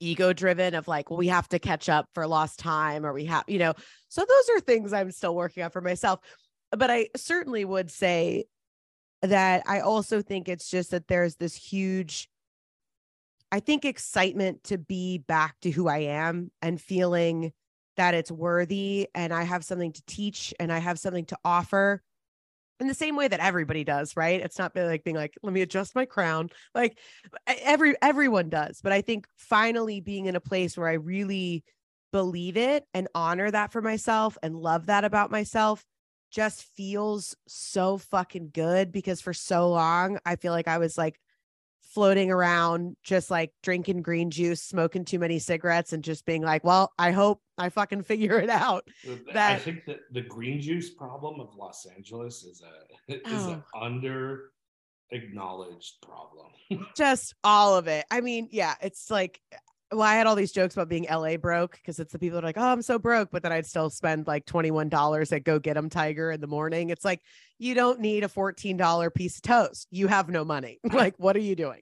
ego 0.00 0.32
driven 0.32 0.74
of 0.74 0.88
like, 0.88 1.10
we 1.10 1.28
have 1.28 1.48
to 1.50 1.60
catch 1.60 1.88
up 1.88 2.08
for 2.12 2.26
lost 2.26 2.58
time 2.58 3.06
or 3.06 3.12
we 3.12 3.26
have, 3.26 3.44
you 3.46 3.60
know, 3.60 3.72
so 4.08 4.22
those 4.22 4.56
are 4.56 4.60
things 4.60 4.92
I'm 4.92 5.12
still 5.12 5.36
working 5.36 5.62
on 5.62 5.70
for 5.70 5.80
myself. 5.80 6.18
But 6.72 6.90
I 6.90 7.10
certainly 7.16 7.64
would 7.64 7.88
say 7.88 8.46
that 9.22 9.62
I 9.66 9.80
also 9.80 10.20
think 10.20 10.48
it's 10.48 10.68
just 10.68 10.90
that 10.90 11.08
there's 11.08 11.36
this 11.36 11.54
huge, 11.54 12.28
I 13.50 13.60
think, 13.60 13.84
excitement 13.84 14.64
to 14.64 14.78
be 14.78 15.18
back 15.18 15.56
to 15.62 15.70
who 15.70 15.88
I 15.88 15.98
am 15.98 16.50
and 16.60 16.80
feeling 16.80 17.52
that 17.96 18.14
it's 18.14 18.32
worthy 18.32 19.08
and 19.14 19.32
I 19.32 19.44
have 19.44 19.64
something 19.64 19.92
to 19.92 20.02
teach 20.06 20.52
and 20.58 20.72
I 20.72 20.78
have 20.78 20.98
something 20.98 21.26
to 21.26 21.38
offer 21.44 22.02
in 22.80 22.88
the 22.88 22.94
same 22.94 23.14
way 23.14 23.28
that 23.28 23.38
everybody 23.38 23.84
does, 23.84 24.16
right? 24.16 24.40
It's 24.40 24.58
not 24.58 24.74
like 24.74 25.04
being 25.04 25.16
like, 25.16 25.34
let 25.42 25.52
me 25.52 25.60
adjust 25.60 25.94
my 25.94 26.04
crown. 26.04 26.50
Like 26.74 26.98
every 27.46 27.94
everyone 28.02 28.48
does. 28.48 28.80
But 28.82 28.92
I 28.92 29.02
think 29.02 29.26
finally 29.36 30.00
being 30.00 30.26
in 30.26 30.36
a 30.36 30.40
place 30.40 30.76
where 30.76 30.88
I 30.88 30.94
really 30.94 31.64
believe 32.12 32.56
it 32.56 32.84
and 32.92 33.08
honor 33.14 33.50
that 33.50 33.72
for 33.72 33.80
myself 33.80 34.36
and 34.42 34.56
love 34.56 34.86
that 34.86 35.04
about 35.04 35.30
myself 35.30 35.84
just 36.32 36.64
feels 36.76 37.36
so 37.46 37.98
fucking 37.98 38.50
good 38.52 38.90
because 38.90 39.20
for 39.20 39.32
so 39.34 39.68
long 39.68 40.18
I 40.26 40.36
feel 40.36 40.52
like 40.52 40.66
I 40.66 40.78
was 40.78 40.98
like 40.98 41.20
floating 41.82 42.30
around 42.30 42.96
just 43.02 43.30
like 43.30 43.52
drinking 43.62 44.00
green 44.00 44.30
juice, 44.30 44.62
smoking 44.62 45.04
too 45.04 45.18
many 45.18 45.38
cigarettes 45.38 45.92
and 45.92 46.02
just 46.02 46.24
being 46.24 46.40
like, 46.42 46.64
well, 46.64 46.90
I 46.98 47.10
hope 47.10 47.42
I 47.58 47.68
fucking 47.68 48.02
figure 48.04 48.38
it 48.38 48.48
out. 48.48 48.88
I 49.28 49.56
think 49.58 49.84
that 49.86 49.98
the 50.10 50.22
green 50.22 50.60
juice 50.60 50.88
problem 50.90 51.38
of 51.38 51.54
Los 51.54 51.84
Angeles 51.84 52.44
is 52.44 52.62
a 52.62 53.12
is 53.28 53.46
Oh. 53.46 53.52
an 53.52 53.62
under 53.78 54.52
acknowledged 55.10 56.00
problem. 56.00 56.48
just 56.96 57.34
all 57.44 57.76
of 57.76 57.86
it. 57.88 58.06
I 58.10 58.22
mean, 58.22 58.48
yeah, 58.50 58.74
it's 58.80 59.10
like, 59.10 59.40
well, 59.92 60.02
I 60.02 60.14
had 60.14 60.26
all 60.26 60.34
these 60.34 60.52
jokes 60.52 60.74
about 60.74 60.88
being 60.88 61.06
LA 61.10 61.36
broke 61.36 61.72
because 61.72 61.98
it's 61.98 62.12
the 62.12 62.18
people 62.18 62.36
that 62.36 62.44
are 62.44 62.48
like, 62.48 62.58
oh, 62.58 62.72
I'm 62.72 62.82
so 62.82 62.98
broke, 62.98 63.30
but 63.30 63.42
then 63.42 63.52
I'd 63.52 63.66
still 63.66 63.90
spend 63.90 64.26
like 64.26 64.46
$21 64.46 65.32
at 65.32 65.44
Go 65.44 65.58
Get 65.58 65.76
'em 65.76 65.90
Tiger 65.90 66.30
in 66.30 66.40
the 66.40 66.46
morning. 66.46 66.90
It's 66.90 67.04
like, 67.04 67.20
you 67.58 67.74
don't 67.74 68.00
need 68.00 68.24
a 68.24 68.28
$14 68.28 69.10
piece 69.14 69.36
of 69.36 69.42
toast. 69.42 69.88
You 69.90 70.08
have 70.08 70.28
no 70.28 70.44
money. 70.44 70.80
like, 70.92 71.14
what 71.18 71.36
are 71.36 71.40
you 71.40 71.54
doing? 71.54 71.80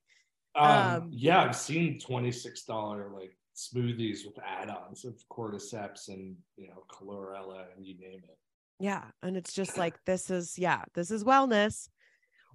Um, 0.55 0.67
Um, 0.67 1.09
yeah, 1.13 1.43
I've 1.43 1.55
seen 1.57 2.01
twenty 2.01 2.33
six 2.33 2.65
dollar 2.65 3.09
like 3.15 3.37
smoothies 3.55 4.27
with 4.27 4.37
add-ons 4.45 5.05
of 5.05 5.15
cordyceps 5.31 6.09
and 6.09 6.35
you 6.57 6.67
know 6.67 6.83
chlorella 6.91 7.67
and 7.77 7.87
you 7.87 7.95
name 7.99 8.21
it. 8.25 8.37
Yeah. 8.81 9.05
And 9.23 9.37
it's 9.37 9.53
just 9.53 9.77
like, 9.77 9.95
this 10.07 10.31
is, 10.31 10.59
yeah, 10.59 10.83
this 10.95 11.11
is 11.11 11.23
wellness. 11.23 11.89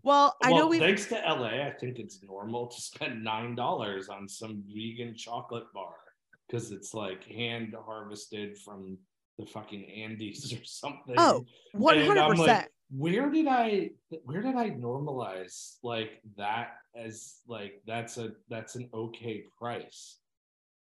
Well, 0.06 0.38
I 0.44 0.52
know 0.52 0.56
Well, 0.56 0.70
we, 0.70 0.80
thanks 0.80 1.08
to 1.08 1.16
LA, 1.16 1.66
I 1.66 1.74
think 1.80 1.98
it's 1.98 2.22
normal 2.22 2.68
to 2.68 2.80
spend 2.80 3.24
nine 3.24 3.56
dollars 3.56 4.08
on 4.08 4.30
some 4.30 4.64
vegan 4.68 5.16
chocolate 5.16 5.66
bar 5.74 5.96
because 6.48 6.72
it's 6.72 6.94
like 6.94 7.24
hand 7.26 7.76
harvested 7.86 8.56
from 8.60 9.00
the 9.40 9.48
fucking 9.48 9.84
Andes 9.86 10.54
or 10.54 10.60
something. 10.64 11.16
Oh, 11.18 11.44
I'm 11.74 11.82
100%. 11.82 12.38
like, 12.38 12.70
where 12.92 13.32
did 13.32 13.48
I 13.48 13.90
where 14.26 14.44
did 14.44 14.56
I 14.56 14.70
normalize 14.70 15.78
like 15.82 16.22
that 16.38 16.76
as 16.96 17.38
like 17.48 17.82
that's 17.88 18.18
a 18.18 18.34
that's 18.48 18.76
an 18.76 18.88
okay 18.94 19.44
price? 19.58 20.20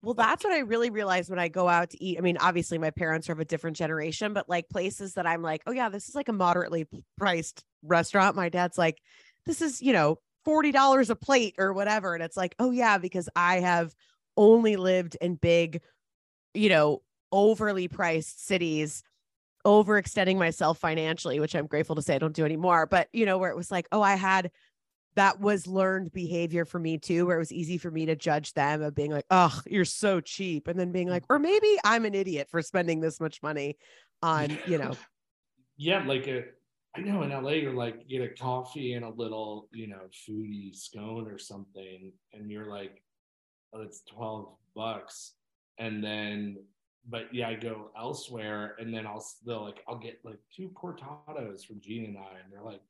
Well, 0.04 0.16
that's 0.16 0.44
what 0.44 0.54
I 0.54 0.60
really 0.60 0.90
realized 0.90 1.30
when 1.30 1.38
I 1.38 1.48
go 1.48 1.68
out 1.68 1.92
to 1.92 2.04
eat. 2.04 2.18
I 2.18 2.22
mean, 2.22 2.38
obviously, 2.38 2.80
my 2.80 2.90
parents 2.90 3.30
are 3.30 3.34
of 3.34 3.40
a 3.40 3.46
different 3.46 3.78
generation, 3.78 4.34
but 4.34 4.50
like 4.50 4.68
places 4.68 5.14
that 5.14 5.28
I'm 5.28 5.44
like, 5.44 5.62
oh, 5.68 5.72
yeah, 5.72 5.90
this 5.90 6.10
is 6.10 6.16
like 6.16 6.28
a 6.28 6.34
moderately 6.34 6.88
priced 7.18 7.64
restaurant. 7.84 8.36
My 8.36 8.50
dad's 8.50 8.80
like, 8.80 8.98
this 9.46 9.62
is, 9.62 9.80
you 9.82 9.94
know, 9.94 10.18
$40 10.44 11.12
a 11.12 11.16
plate 11.16 11.54
or 11.60 11.72
whatever. 11.74 12.16
And 12.16 12.24
it's 12.24 12.38
like, 12.38 12.56
oh, 12.58 12.72
yeah, 12.72 12.98
because 12.98 13.30
I 13.36 13.60
have 13.60 13.94
only 14.36 14.76
lived 14.76 15.18
in 15.22 15.36
big, 15.36 15.82
you 16.56 16.70
know, 16.70 17.04
overly 17.32 17.88
priced 17.88 18.46
cities, 18.48 19.04
overextending 19.68 20.38
myself 20.40 20.80
financially, 20.80 21.40
which 21.40 21.56
I'm 21.56 21.68
grateful 21.68 21.96
to 21.96 22.02
say 22.02 22.16
I 22.16 22.20
don't 22.20 22.36
do 22.36 22.44
anymore. 22.46 22.88
But, 22.88 23.08
you 23.14 23.28
know, 23.28 23.38
where 23.38 23.52
it 23.52 23.56
was 23.56 23.70
like, 23.70 23.88
oh, 23.92 24.02
I 24.02 24.16
had 24.16 24.50
that 25.16 25.40
was 25.40 25.68
learned 25.68 26.12
behavior 26.14 26.66
for 26.66 26.80
me 26.80 26.98
too, 26.98 27.26
where 27.26 27.36
it 27.36 27.40
was 27.40 27.52
easy 27.52 27.78
for 27.78 27.92
me 27.92 28.06
to 28.06 28.16
judge 28.16 28.54
them 28.54 28.82
of 28.82 28.96
being 28.96 29.12
like, 29.12 29.26
oh, 29.30 29.60
you're 29.68 29.86
so 29.86 30.22
cheap. 30.22 30.68
And 30.68 30.80
then 30.80 30.92
being 30.92 31.10
like, 31.10 31.24
or 31.30 31.40
maybe 31.40 31.78
I'm 31.84 32.06
an 32.06 32.16
idiot 32.16 32.48
for 32.50 32.62
spending 32.62 33.02
this 33.02 33.20
much 33.20 33.44
money 33.44 33.78
on, 34.22 34.58
you 34.68 34.78
know, 34.78 34.94
yeah, 35.78 36.04
like 36.06 36.28
a 36.28 36.46
I 36.96 37.00
know 37.00 37.24
in 37.24 37.30
LA 37.30 37.52
you're 37.52 37.74
like 37.74 38.08
get 38.08 38.22
a 38.22 38.30
coffee 38.30 38.94
and 38.94 39.06
a 39.06 39.10
little, 39.10 39.70
you 39.72 39.88
know, 39.88 40.02
foodie 40.30 40.76
scone 40.76 41.28
or 41.28 41.38
something, 41.38 42.12
and 42.34 42.52
you're 42.52 42.70
like, 42.70 43.02
oh, 43.74 43.82
it's 43.82 44.02
12 44.10 44.50
bucks. 44.76 45.34
And 45.78 46.04
then 46.04 46.58
but 47.10 47.34
yeah, 47.34 47.50
I 47.50 47.56
go 47.56 47.90
elsewhere 47.98 48.76
and 48.80 48.94
then 48.94 49.08
I'll 49.08 49.22
still 49.22 49.64
like 49.64 49.82
I'll 49.88 49.98
get 49.98 50.20
like 50.24 50.40
two 50.56 50.70
cortados 50.70 51.66
from 51.66 51.82
Gene 51.82 52.06
and 52.06 52.18
I, 52.18 52.40
and 52.44 52.52
they're 52.52 52.64
like, 52.64 52.82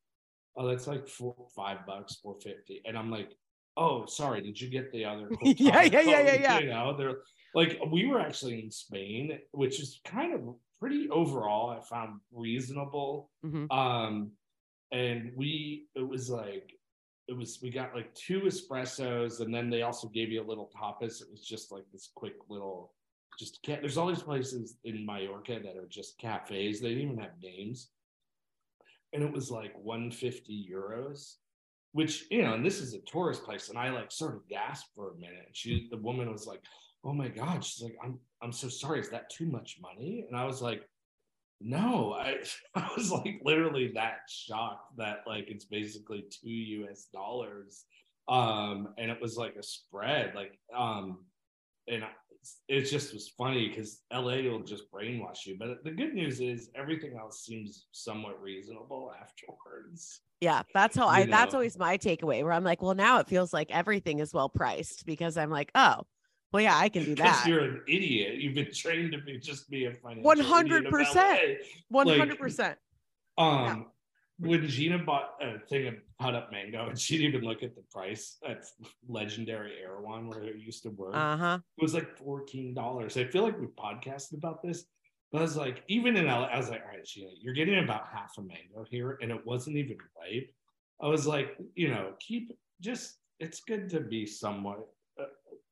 oh, 0.57 0.67
that's 0.67 0.87
like 0.87 1.07
four 1.07 1.35
five 1.55 1.85
bucks, 1.85 2.15
four 2.15 2.35
fifty. 2.41 2.81
And 2.85 2.97
I'm 2.97 3.09
like, 3.11 3.31
oh, 3.77 4.05
sorry, 4.05 4.41
did 4.41 4.59
you 4.59 4.69
get 4.69 4.91
the 4.91 5.05
other 5.05 5.29
Yeah, 5.41 5.83
yeah, 5.83 6.01
yeah, 6.01 6.21
yeah, 6.21 6.33
yeah. 6.41 6.59
You 6.59 6.69
know, 6.69 6.95
they're 6.97 7.17
like 7.53 7.79
we 7.91 8.05
were 8.05 8.19
actually 8.19 8.63
in 8.63 8.71
Spain, 8.71 9.39
which 9.51 9.79
is 9.79 9.99
kind 10.05 10.33
of 10.33 10.55
pretty 10.79 11.09
overall, 11.09 11.69
I 11.69 11.81
found 11.81 12.19
reasonable. 12.31 13.29
Mhm. 13.45 13.71
Um, 13.71 14.31
and 14.91 15.31
we 15.35 15.87
it 15.95 16.07
was 16.07 16.29
like 16.29 16.73
it 17.27 17.33
was 17.33 17.59
we 17.61 17.69
got 17.69 17.95
like 17.95 18.13
two 18.13 18.41
espressos, 18.41 19.39
and 19.39 19.53
then 19.53 19.69
they 19.69 19.83
also 19.83 20.07
gave 20.09 20.31
you 20.31 20.41
a 20.41 20.47
little 20.47 20.69
tapas. 20.75 21.21
It 21.21 21.27
was 21.31 21.41
just 21.41 21.71
like 21.71 21.83
this 21.93 22.11
quick 22.13 22.35
little 22.49 22.93
just 23.39 23.59
ca- 23.65 23.79
there's 23.79 23.97
all 23.97 24.07
these 24.07 24.21
places 24.23 24.77
in 24.83 25.05
Mallorca 25.05 25.59
that 25.63 25.77
are 25.77 25.87
just 25.87 26.17
cafes. 26.17 26.81
They 26.81 26.89
didn't 26.89 27.03
even 27.03 27.17
have 27.19 27.31
names. 27.41 27.91
And 29.13 29.23
it 29.23 29.31
was 29.31 29.51
like 29.51 29.73
150 29.81 30.69
euros, 30.71 31.35
which 31.91 32.25
you 32.31 32.43
know, 32.43 32.53
and 32.53 32.65
this 32.65 32.79
is 32.79 32.93
a 32.93 32.99
tourist 32.99 33.43
place. 33.43 33.69
And 33.69 33.77
I 33.77 33.89
like 33.89 34.11
sort 34.11 34.35
of 34.35 34.47
gasped 34.47 34.89
for 34.95 35.11
a 35.11 35.15
minute. 35.15 35.43
And 35.47 35.55
she 35.55 35.87
the 35.91 35.97
woman 35.97 36.31
was 36.31 36.47
like, 36.47 36.61
Oh 37.03 37.13
my 37.13 37.27
god, 37.27 37.63
she's 37.63 37.83
like, 37.83 37.97
I'm 38.03 38.19
I'm 38.41 38.51
so 38.51 38.69
sorry, 38.69 38.99
is 38.99 39.09
that 39.09 39.29
too 39.29 39.45
much 39.45 39.77
money? 39.81 40.25
And 40.27 40.37
I 40.37 40.45
was 40.45 40.61
like, 40.61 40.83
no, 41.63 42.13
I, 42.13 42.37
I 42.75 42.89
was 42.97 43.11
like 43.11 43.41
literally 43.43 43.91
that 43.95 44.19
shocked 44.27 44.97
that 44.97 45.19
like 45.27 45.45
it's 45.49 45.65
basically 45.65 46.25
two 46.29 46.49
US 46.49 47.07
dollars. 47.13 47.85
Um, 48.27 48.89
and 48.97 49.11
it 49.11 49.19
was 49.19 49.35
like 49.35 49.55
a 49.55 49.63
spread, 49.63 50.33
like, 50.35 50.57
um, 50.75 51.25
and 51.87 52.03
it 52.67 52.81
just 52.83 53.13
was 53.13 53.27
funny 53.29 53.69
because 53.69 54.01
LA 54.11 54.37
will 54.49 54.63
just 54.63 54.91
brainwash 54.91 55.45
you. 55.45 55.57
But 55.59 55.83
the 55.83 55.91
good 55.91 56.13
news 56.13 56.39
is 56.41 56.69
everything 56.75 57.17
else 57.17 57.43
seems 57.45 57.85
somewhat 57.91 58.41
reasonable 58.41 59.11
afterwards. 59.21 60.21
yeah, 60.39 60.63
that's 60.73 60.95
how 60.97 61.05
You 61.05 61.23
I, 61.23 61.25
that's 61.25 61.53
always 61.53 61.77
my 61.77 61.97
takeaway 61.97 62.43
where 62.43 62.53
I'm 62.53 62.63
like, 62.63 62.81
well, 62.81 62.95
now 62.95 63.19
it 63.19 63.27
feels 63.27 63.53
like 63.53 63.69
everything 63.71 64.19
is 64.19 64.33
well 64.33 64.49
priced 64.49 65.05
because 65.05 65.37
I'm 65.37 65.51
like, 65.51 65.71
oh, 65.75 66.01
Well, 66.51 66.63
yeah, 66.63 66.77
I 66.77 66.89
can 66.89 67.03
do 67.05 67.15
that. 67.15 67.45
you're 67.47 67.63
an 67.63 67.81
idiot. 67.87 68.35
You've 68.39 68.55
been 68.55 68.73
trained 68.73 69.11
to 69.13 69.19
be 69.19 69.37
just 69.37 69.69
be 69.69 69.85
a 69.85 69.93
financial 69.93 70.23
100%. 70.31 70.65
idiot 70.65 70.85
of 70.87 70.91
LA. 71.15 71.45
One 71.89 72.07
hundred 72.19 72.39
percent. 72.39 72.77
Um, 73.37 73.87
when 74.39 74.67
Gina 74.67 74.97
bought 74.99 75.35
a 75.41 75.59
thing 75.59 75.87
of 75.87 75.95
cut 76.21 76.35
up 76.35 76.51
mango, 76.51 76.87
and 76.89 76.99
she 76.99 77.17
didn't 77.17 77.35
even 77.35 77.47
look 77.47 77.63
at 77.63 77.75
the 77.75 77.83
price 77.91 78.37
at 78.47 78.63
legendary 79.07 79.73
Erewhon 79.83 80.27
where 80.27 80.43
it 80.43 80.57
used 80.57 80.83
to 80.83 80.89
work. 80.89 81.15
Uh 81.15 81.37
huh. 81.37 81.59
it 81.77 81.81
was 81.81 81.93
like 81.93 82.17
fourteen 82.17 82.73
dollars. 82.73 83.17
I 83.17 83.25
feel 83.25 83.43
like 83.43 83.59
we 83.59 83.67
podcasted 83.67 84.35
about 84.35 84.61
this, 84.61 84.85
but 85.31 85.39
I 85.39 85.41
was 85.41 85.57
like, 85.57 85.83
even 85.87 86.15
in 86.15 86.25
LA, 86.25 86.43
I 86.43 86.57
was 86.57 86.69
like, 86.69 86.81
all 86.83 86.91
right, 86.91 87.05
Gina, 87.05 87.29
you're 87.39 87.53
getting 87.53 87.83
about 87.83 88.07
half 88.13 88.31
a 88.37 88.41
mango 88.41 88.85
here, 88.89 89.17
and 89.21 89.31
it 89.31 89.45
wasn't 89.45 89.77
even 89.77 89.97
ripe. 90.19 90.53
I 91.01 91.07
was 91.07 91.25
like, 91.25 91.57
you 91.75 91.89
know, 91.89 92.13
keep 92.19 92.51
just. 92.79 93.17
It's 93.39 93.61
good 93.61 93.89
to 93.89 94.01
be 94.01 94.27
somewhat. 94.27 94.87
Uh, 95.19 95.23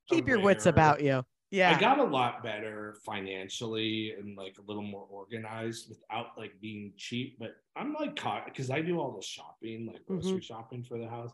Keep 0.09 0.27
your 0.27 0.39
wits 0.39 0.65
about 0.65 1.03
you. 1.03 1.23
Yeah. 1.51 1.75
I 1.75 1.79
got 1.79 1.97
a 1.97 2.03
lot 2.03 2.43
better 2.43 2.95
financially 3.03 4.13
and 4.19 4.37
like 4.37 4.57
a 4.59 4.67
little 4.67 4.83
more 4.83 5.07
organized 5.09 5.89
without 5.89 6.37
like 6.37 6.51
being 6.61 6.93
cheap. 6.95 7.37
But 7.39 7.55
I'm 7.75 7.93
like 7.93 8.15
caught 8.15 8.45
because 8.45 8.69
I 8.69 8.81
do 8.81 8.99
all 8.99 9.15
the 9.15 9.25
shopping, 9.25 9.87
like 9.91 10.05
grocery 10.05 10.41
shopping 10.41 10.83
for 10.83 10.99
the 10.99 11.07
house. 11.07 11.31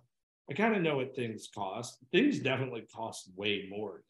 I 0.49 0.53
kind 0.53 0.75
of 0.75 0.81
know 0.81 0.97
what 0.97 1.15
things 1.15 1.49
cost. 1.53 1.97
Things 2.11 2.39
definitely 2.39 2.85
cost 2.93 3.29
way 3.35 3.67
more. 3.69 4.03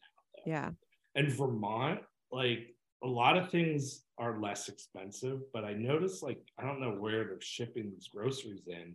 yeah. 0.44 0.70
And 1.14 1.32
Vermont, 1.32 2.00
like 2.30 2.74
a 3.02 3.08
lot 3.08 3.36
of 3.36 3.50
things 3.50 4.02
are 4.18 4.40
less 4.40 4.68
expensive, 4.68 5.40
but 5.52 5.64
I 5.64 5.72
noticed 5.72 6.22
like 6.22 6.38
I 6.58 6.64
don't 6.64 6.80
know 6.80 6.92
where 6.92 7.24
they're 7.24 7.40
shipping 7.40 7.90
these 7.90 8.08
groceries 8.14 8.68
in. 8.68 8.94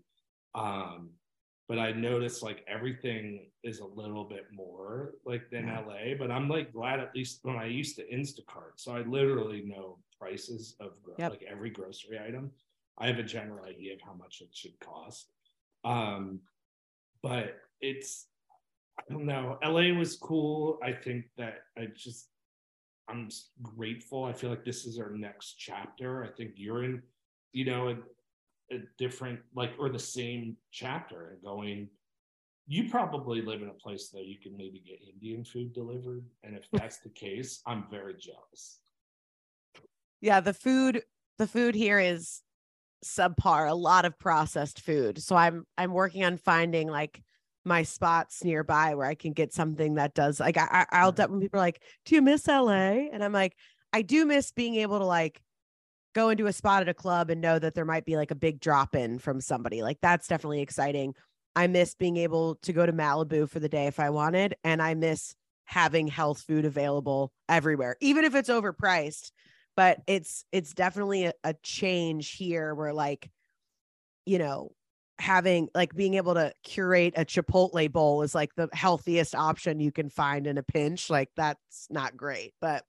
Um, 0.56 1.12
but 1.68 1.80
I 1.80 1.92
noticed 1.92 2.44
like 2.44 2.66
everything 2.68 3.50
is 3.64 3.80
a 3.80 3.86
little 3.86 4.24
bit 4.26 4.46
more 4.52 5.14
like 5.26 5.50
than 5.50 5.68
Yeah. 5.68 5.80
LA. 5.82 6.16
But 6.18 6.32
I'm 6.32 6.50
like 6.50 6.74
glad 6.74 7.00
at 7.00 7.16
least 7.16 7.40
when 7.44 7.56
I 7.56 7.66
used 7.66 7.96
to 7.98 8.08
Instacart, 8.10 8.74
so 8.78 8.94
I 8.94 9.02
literally 9.02 9.62
know 9.64 10.00
prices 10.20 10.76
of 10.80 11.02
gro- 11.02 11.16
Yep. 11.18 11.32
like 11.32 11.44
every 11.44 11.70
grocery 11.70 12.20
item. 12.20 12.52
I 12.98 13.08
have 13.08 13.18
a 13.20 13.24
general 13.24 13.66
idea 13.66 13.94
of 13.94 14.02
how 14.02 14.14
much 14.14 14.42
it 14.42 14.50
should 14.54 14.80
cost. 14.80 15.32
Um, 15.84 16.42
but 17.24 17.58
it's 17.80 18.28
I 19.00 19.14
don't 19.14 19.26
know. 19.26 19.58
LA 19.64 19.98
was 19.98 20.18
cool. 20.18 20.78
I 20.84 20.92
think 20.92 21.26
that 21.38 21.64
I 21.78 21.86
just 21.96 22.28
I'm 23.08 23.30
grateful. 23.64 24.24
I 24.26 24.34
feel 24.34 24.50
like 24.50 24.64
this 24.64 24.86
is 24.86 25.00
our 25.00 25.10
next 25.10 25.56
chapter. 25.56 26.24
I 26.24 26.30
think 26.30 26.52
you're 26.56 26.84
in, 26.84 27.02
you 27.52 27.66
know, 27.66 27.98
a, 28.72 28.80
different 28.98 29.40
like 29.56 29.74
or 29.80 29.90
the 29.90 30.00
same 30.00 30.58
chapter 30.72 31.32
and 31.32 31.44
going. 31.44 31.90
You 32.68 32.90
probably 32.90 33.42
live 33.42 33.62
in 33.62 33.70
a 33.70 33.74
place 33.74 34.10
that 34.10 34.26
you 34.26 34.38
can 34.42 34.56
maybe 34.56 34.82
get 34.86 35.00
Indian 35.14 35.44
food 35.44 35.74
delivered, 35.74 36.24
and 36.44 36.56
if 36.56 36.64
that's 36.72 37.00
the 37.00 37.10
case, 37.10 37.62
I'm 37.66 37.86
very 37.92 38.14
jealous. 38.14 38.80
Yeah. 40.22 40.40
The 40.40 40.54
food, 40.54 41.04
the 41.38 41.48
food 41.48 41.76
here 41.76 42.00
is 42.00 42.42
subpar, 43.04 43.70
a 43.70 43.74
lot 43.74 44.06
of 44.06 44.18
processed 44.20 44.82
food. 44.82 45.22
So 45.22 45.36
I'm 45.36 45.66
I'm 45.78 45.92
working 45.92 46.24
on 46.24 46.38
finding 46.38 46.88
like 46.88 47.22
my 47.66 47.84
spots 47.84 48.44
nearby 48.44 48.96
where 48.96 49.06
I 49.06 49.16
can 49.16 49.34
get 49.34 49.54
something 49.54 49.96
that 49.96 50.14
does 50.14 50.40
like 50.40 50.58
I, 50.58 50.68
I 50.72 50.86
I'll 50.92 51.12
when 51.12 51.40
people 51.40 51.60
are 51.60 51.64
like, 51.64 51.82
"Do 52.06 52.16
you 52.16 52.22
miss 52.22 52.48
LA?" 52.48 53.10
and 53.12 53.24
I'm 53.24 53.34
like, 53.34 53.56
I 53.94 54.02
do 54.02 54.26
miss 54.26 54.52
being 54.52 54.76
able 54.76 55.00
to 55.00 55.06
like 55.06 55.42
go 56.14 56.30
into 56.30 56.48
a 56.48 56.54
spot 56.54 56.82
at 56.82 56.90
a 56.90 56.94
club 56.94 57.30
and 57.30 57.42
know 57.42 57.58
that 57.58 57.74
there 57.74 57.86
might 57.86 58.06
be 58.06 58.18
like 58.18 58.32
a 58.32 58.36
big 58.36 58.60
drop 58.60 58.96
in 58.96 59.20
from 59.20 59.42
somebody. 59.42 59.82
Like 59.82 59.98
that's 60.02 60.28
definitely 60.28 60.62
exciting. 60.62 61.16
I 61.56 61.68
miss 61.68 61.96
being 61.96 62.18
able 62.18 62.56
to 62.64 62.74
go 62.74 62.86
to 62.86 62.94
Malibu 62.94 63.50
for 63.50 63.60
the 63.60 63.70
day 63.70 63.88
if 63.88 64.00
I 64.00 64.10
wanted, 64.10 64.56
and 64.64 64.82
I 64.82 64.94
miss 64.94 65.36
having 65.66 66.08
health 66.08 66.42
food 66.42 66.66
available 66.66 67.32
everywhere, 67.50 67.98
even 68.02 68.24
if 68.24 68.36
it's 68.36 68.50
overpriced. 68.50 69.32
But 69.76 70.00
it's 70.08 70.46
it's 70.52 70.74
definitely 70.74 71.26
a, 71.26 71.34
a 71.44 71.56
change 71.64 72.32
here 72.32 72.76
where 72.76 72.94
like, 72.94 73.30
you 74.26 74.38
know, 74.38 74.72
having 75.18 75.70
like 75.74 75.96
being 75.96 76.16
able 76.16 76.34
to 76.34 76.52
curate 76.64 77.14
a 77.16 77.24
Chipotle 77.24 77.92
bowl 77.92 78.22
is 78.22 78.36
like 78.36 78.54
the 78.56 78.68
healthiest 78.74 79.36
option 79.36 79.80
you 79.80 79.92
can 79.92 80.10
find 80.10 80.48
in 80.48 80.58
a 80.58 80.64
pinch. 80.64 81.10
Like 81.10 81.30
that's 81.38 81.88
not 81.90 82.18
great, 82.18 82.54
but 82.60 82.84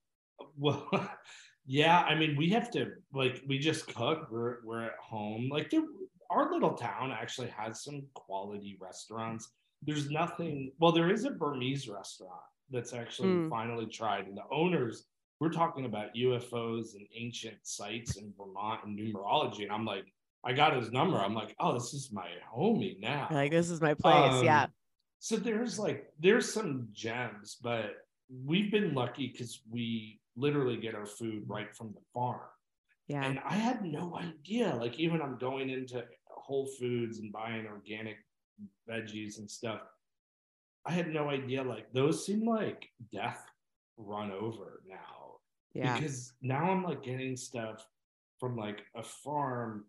Well, 0.58 0.88
yeah, 1.66 2.00
I 2.00 2.14
mean, 2.14 2.36
we 2.36 2.48
have 2.50 2.70
to 2.72 2.92
like 3.14 3.42
we 3.46 3.58
just 3.58 3.86
cook. 3.94 4.28
We're 4.30 4.56
we're 4.64 4.82
at 4.84 4.96
home. 5.00 5.48
Like 5.50 5.70
there, 5.70 5.82
our 6.30 6.50
little 6.52 6.74
town 6.74 7.12
actually 7.12 7.48
has 7.48 7.82
some 7.84 8.02
quality 8.14 8.76
restaurants. 8.80 9.50
There's 9.82 10.10
nothing. 10.10 10.72
Well, 10.78 10.92
there 10.92 11.10
is 11.10 11.24
a 11.24 11.30
Burmese 11.30 11.88
restaurant 11.88 12.40
that's 12.70 12.92
actually 12.92 13.28
Mm. 13.28 13.50
finally 13.50 13.86
tried, 13.86 14.26
and 14.26 14.36
the 14.36 14.44
owners. 14.50 15.06
We're 15.40 15.50
talking 15.50 15.86
about 15.86 16.14
UFOs 16.14 16.94
and 16.94 17.04
ancient 17.16 17.56
sites 17.64 18.16
in 18.16 18.32
Vermont 18.38 18.84
and 18.84 18.96
numerology, 18.96 19.62
and 19.64 19.72
I'm 19.72 19.84
like, 19.84 20.04
I 20.44 20.52
got 20.52 20.76
his 20.76 20.92
number. 20.92 21.18
I'm 21.18 21.34
like, 21.34 21.56
oh, 21.58 21.72
this 21.74 21.92
is 21.94 22.10
my 22.12 22.28
homie 22.56 23.00
now. 23.00 23.26
like 23.30 23.50
this 23.50 23.68
is 23.68 23.80
my 23.80 23.94
place. 23.94 24.42
yeah. 24.44 24.64
Um, 24.64 24.70
So 25.18 25.36
there's 25.36 25.78
like 25.80 26.06
there's 26.20 26.52
some 26.52 26.88
gems, 26.92 27.56
but 27.62 27.86
we've 28.44 28.70
been 28.70 28.94
lucky 28.94 29.28
because 29.32 29.60
we 29.70 30.20
literally 30.36 30.76
get 30.76 30.94
our 30.94 31.06
food 31.06 31.44
right 31.46 31.74
from 31.74 31.92
the 31.92 32.00
farm. 32.14 32.40
Yeah. 33.08 33.24
And 33.24 33.40
I 33.44 33.54
had 33.54 33.84
no 33.84 34.16
idea. 34.18 34.74
Like 34.80 34.98
even 34.98 35.20
I'm 35.20 35.38
going 35.38 35.70
into 35.70 36.04
Whole 36.26 36.68
Foods 36.78 37.18
and 37.18 37.32
buying 37.32 37.66
organic 37.66 38.16
veggies 38.88 39.38
and 39.38 39.50
stuff. 39.50 39.80
I 40.86 40.92
had 40.92 41.08
no 41.12 41.28
idea. 41.30 41.62
Like 41.62 41.92
those 41.92 42.24
seem 42.24 42.46
like 42.46 42.88
death 43.12 43.44
run 43.96 44.30
over 44.30 44.82
now 44.88 45.36
Yeah. 45.74 45.94
because 45.94 46.32
now 46.42 46.70
I'm 46.70 46.82
like 46.82 47.02
getting 47.02 47.36
stuff 47.36 47.86
from 48.40 48.56
like 48.56 48.82
a 48.96 49.02
farm 49.02 49.84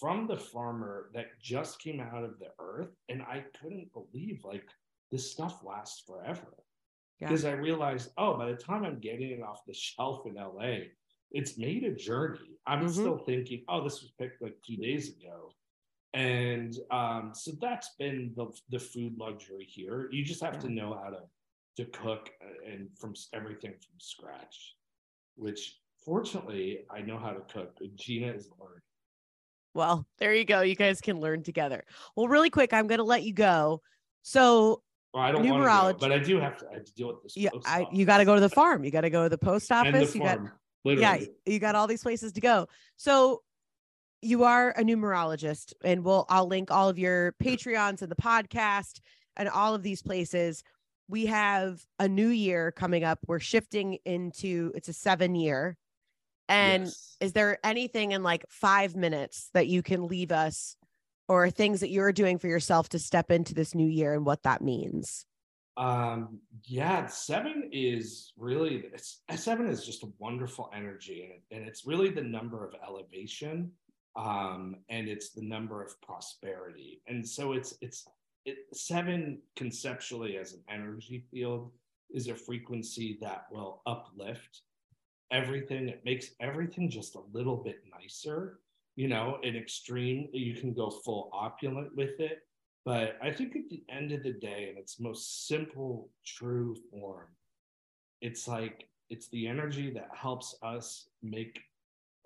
from 0.00 0.26
the 0.26 0.36
farmer 0.36 1.10
that 1.14 1.26
just 1.42 1.80
came 1.80 1.98
out 1.98 2.22
of 2.22 2.38
the 2.38 2.48
earth, 2.60 2.90
and 3.08 3.22
I 3.22 3.44
couldn't 3.58 3.90
believe 3.94 4.44
like 4.44 4.64
this 5.10 5.30
stuff 5.32 5.60
lasts 5.64 6.02
forever. 6.06 6.54
Yeah. 7.20 7.28
Because 7.28 7.44
I 7.44 7.52
realized, 7.52 8.10
oh, 8.16 8.36
by 8.38 8.46
the 8.52 8.56
time 8.56 8.84
I'm 8.84 9.00
getting 9.00 9.30
it 9.30 9.42
off 9.42 9.64
the 9.66 9.74
shelf 9.74 10.26
in 10.26 10.34
LA, 10.34 10.90
it's 11.32 11.58
made 11.58 11.84
a 11.84 11.94
journey. 11.94 12.58
I'm 12.66 12.86
Mhm. 12.86 12.90
still 12.90 13.18
thinking, 13.18 13.64
oh, 13.68 13.82
this 13.82 14.00
was 14.02 14.12
picked 14.12 14.40
like 14.40 14.56
two 14.62 14.76
days 14.76 15.16
ago. 15.16 15.52
And 16.14 16.74
um, 16.90 17.32
so 17.34 17.52
that's 17.60 17.90
been 17.98 18.32
the 18.34 18.46
the 18.70 18.78
food 18.78 19.18
luxury 19.18 19.64
here. 19.64 20.08
You 20.10 20.24
just 20.24 20.40
have 20.42 20.58
to 20.60 20.68
know 20.70 20.94
how 20.94 21.10
to 21.10 21.20
to 21.76 21.84
cook 21.90 22.30
uh, 22.42 22.70
and 22.72 22.88
from 22.98 23.14
everything 23.34 23.72
from 23.72 24.00
scratch, 24.00 24.76
which 25.36 25.80
fortunately 26.04 26.86
I 26.90 27.02
know 27.02 27.18
how 27.18 27.32
to 27.32 27.40
cook. 27.40 27.76
but 27.78 27.94
Gina 27.96 28.32
is 28.32 28.50
learning. 28.58 28.80
Well, 29.74 30.06
there 30.18 30.34
you 30.34 30.44
go. 30.46 30.62
You 30.62 30.74
guys 30.74 31.00
can 31.00 31.20
learn 31.20 31.42
together. 31.42 31.84
Well, 32.16 32.26
really 32.26 32.50
quick, 32.50 32.72
I'm 32.72 32.86
going 32.86 32.98
to 32.98 33.04
let 33.04 33.22
you 33.22 33.34
go. 33.34 33.82
So, 34.22 34.82
Well, 35.14 35.22
I 35.22 35.32
don't 35.32 35.48
want 35.48 35.62
Numerology- 35.62 35.92
to, 35.94 35.98
but 36.00 36.12
I 36.12 36.18
do 36.18 36.38
have 36.40 36.58
to. 36.58 36.68
I 36.70 36.74
have 36.74 36.84
to 36.84 36.92
deal 36.94 37.08
with 37.08 37.22
this. 37.22 37.36
yeah, 37.36 37.50
I, 37.64 37.86
you 37.92 38.04
got 38.04 38.18
to 38.18 38.24
go 38.24 38.34
to 38.34 38.40
the 38.40 38.48
farm. 38.50 38.84
You 38.84 38.90
got 38.90 39.00
to 39.02 39.10
go 39.10 39.22
to 39.24 39.28
the 39.28 39.38
post 39.38 39.70
and 39.72 39.94
the 39.94 39.98
office. 40.00 40.14
You 40.14 40.20
got 40.22 40.40
literally. 40.84 41.02
yeah, 41.46 41.52
you 41.52 41.58
got 41.58 41.74
all 41.74 41.86
these 41.86 42.02
places 42.02 42.32
to 42.32 42.40
go. 42.40 42.68
So 42.96 43.42
you 44.20 44.44
are 44.44 44.70
a 44.70 44.82
numerologist, 44.82 45.72
and 45.82 46.04
we'll 46.04 46.26
I'll 46.28 46.46
link 46.46 46.70
all 46.70 46.88
of 46.88 46.98
your 46.98 47.32
Patreons 47.42 48.02
and 48.02 48.10
the 48.10 48.16
podcast 48.16 49.00
and 49.36 49.48
all 49.48 49.74
of 49.74 49.82
these 49.82 50.02
places. 50.02 50.62
We 51.08 51.24
have 51.26 51.82
a 51.98 52.06
new 52.06 52.28
year 52.28 52.70
coming 52.70 53.02
up. 53.02 53.18
We're 53.26 53.38
shifting 53.40 53.94
into 54.04 54.72
it's 54.74 54.88
a 54.88 54.92
seven 54.92 55.34
year. 55.34 55.78
And 56.50 56.84
Yes. 56.84 57.16
is 57.20 57.32
there 57.32 57.58
anything 57.64 58.12
in 58.12 58.22
like 58.22 58.44
five 58.50 58.94
minutes 58.96 59.48
that 59.54 59.68
you 59.68 59.82
can 59.82 60.06
leave 60.06 60.32
us 60.32 60.76
or 61.28 61.50
things 61.50 61.80
that 61.80 61.90
you're 61.90 62.12
doing 62.12 62.38
for 62.38 62.48
yourself 62.48 62.88
to 62.90 62.98
step 62.98 63.30
into 63.30 63.54
this 63.54 63.74
new 63.74 63.86
year 63.86 64.14
and 64.14 64.24
what 64.24 64.42
that 64.42 64.62
means? 64.62 65.26
Um, 65.76 66.40
yeah, 66.64 67.06
seven 67.06 67.70
is 67.72 68.32
really 68.36 68.90
seven 69.36 69.68
is 69.68 69.86
just 69.86 70.02
a 70.02 70.08
wonderful 70.18 70.70
energy, 70.74 71.22
and, 71.22 71.32
it, 71.32 71.42
and 71.54 71.68
it's 71.68 71.86
really 71.86 72.10
the 72.10 72.22
number 72.22 72.66
of 72.66 72.74
elevation, 72.84 73.70
um, 74.16 74.74
and 74.88 75.08
it's 75.08 75.30
the 75.30 75.42
number 75.42 75.80
of 75.80 76.00
prosperity, 76.00 77.00
and 77.06 77.26
so 77.26 77.52
it's 77.52 77.74
it's 77.80 78.08
it, 78.44 78.56
seven 78.72 79.38
conceptually 79.54 80.36
as 80.36 80.54
an 80.54 80.64
energy 80.68 81.24
field 81.30 81.70
is 82.10 82.26
a 82.26 82.34
frequency 82.34 83.16
that 83.20 83.46
will 83.52 83.82
uplift 83.86 84.62
everything. 85.30 85.88
It 85.88 86.04
makes 86.04 86.30
everything 86.40 86.90
just 86.90 87.14
a 87.14 87.22
little 87.32 87.56
bit 87.56 87.82
nicer. 87.88 88.58
You 88.98 89.06
know, 89.06 89.38
an 89.44 89.54
extreme, 89.54 90.28
you 90.32 90.54
can 90.54 90.74
go 90.74 90.90
full 90.90 91.30
opulent 91.32 91.94
with 91.94 92.18
it. 92.18 92.40
But 92.84 93.16
I 93.22 93.30
think 93.30 93.54
at 93.54 93.68
the 93.70 93.84
end 93.88 94.10
of 94.10 94.24
the 94.24 94.32
day, 94.32 94.70
in 94.72 94.76
its 94.76 94.98
most 94.98 95.46
simple, 95.46 96.10
true 96.26 96.74
form, 96.90 97.28
it's 98.20 98.48
like 98.48 98.88
it's 99.08 99.28
the 99.28 99.46
energy 99.46 99.90
that 99.90 100.10
helps 100.12 100.56
us 100.64 101.10
make 101.22 101.60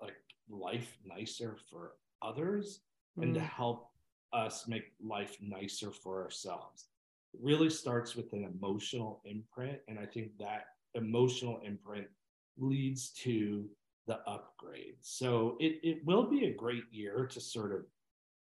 like 0.01 0.17
life 0.49 0.97
nicer 1.05 1.57
for 1.69 1.93
others 2.23 2.81
and 3.21 3.35
to 3.35 3.39
Mm. 3.39 3.43
help 3.43 3.91
us 4.33 4.67
make 4.67 4.87
life 4.99 5.37
nicer 5.41 5.91
for 5.91 6.23
ourselves. 6.23 6.87
It 7.35 7.39
really 7.43 7.69
starts 7.69 8.15
with 8.15 8.33
an 8.33 8.45
emotional 8.45 9.21
imprint. 9.25 9.79
And 9.87 9.99
I 9.99 10.07
think 10.07 10.35
that 10.39 10.63
emotional 10.95 11.61
imprint 11.63 12.07
leads 12.57 13.11
to 13.25 13.69
the 14.07 14.19
upgrade. 14.27 14.95
So 15.01 15.57
it, 15.59 15.79
it 15.83 16.05
will 16.05 16.29
be 16.29 16.45
a 16.45 16.53
great 16.53 16.83
year 16.91 17.25
to 17.31 17.39
sort 17.39 17.73
of 17.73 17.81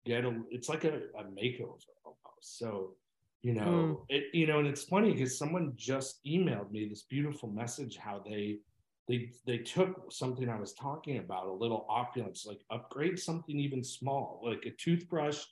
get 0.05 0.25
a 0.25 0.41
it's 0.51 0.69
like 0.69 0.85
a, 0.85 1.01
a 1.19 1.25
makeover 1.25 1.79
almost. 2.05 2.59
So 2.59 2.95
you 3.43 3.55
know 3.55 4.05
it 4.09 4.25
you 4.33 4.47
know 4.49 4.59
and 4.59 4.67
it's 4.67 4.83
funny 4.85 5.13
because 5.13 5.39
someone 5.39 5.73
just 5.77 6.19
emailed 6.27 6.73
me 6.73 6.89
this 6.89 7.05
beautiful 7.05 7.49
message 7.49 7.97
how 7.97 8.21
they 8.29 8.59
they 9.09 9.31
they 9.47 9.59
took 9.59 10.13
something 10.13 10.49
I 10.49 10.61
was 10.61 10.75
talking 10.75 11.19
about, 11.19 11.47
a 11.47 11.53
little 11.53 11.87
opulence, 11.89 12.45
like 12.47 12.61
upgrade 12.71 13.19
something 13.19 13.59
even 13.59 13.83
small, 13.83 14.41
like 14.45 14.65
a 14.67 14.71
toothbrush, 14.73 15.43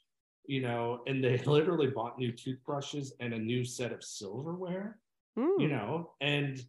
you 0.46 0.60
know, 0.60 1.00
and 1.06 1.24
they 1.24 1.38
literally 1.46 1.86
bought 1.88 2.18
new 2.18 2.32
toothbrushes 2.32 3.14
and 3.18 3.32
a 3.32 3.38
new 3.38 3.64
set 3.64 3.92
of 3.92 4.04
silverware, 4.04 4.98
Mm. 5.38 5.60
you 5.60 5.68
know, 5.68 6.12
and 6.22 6.64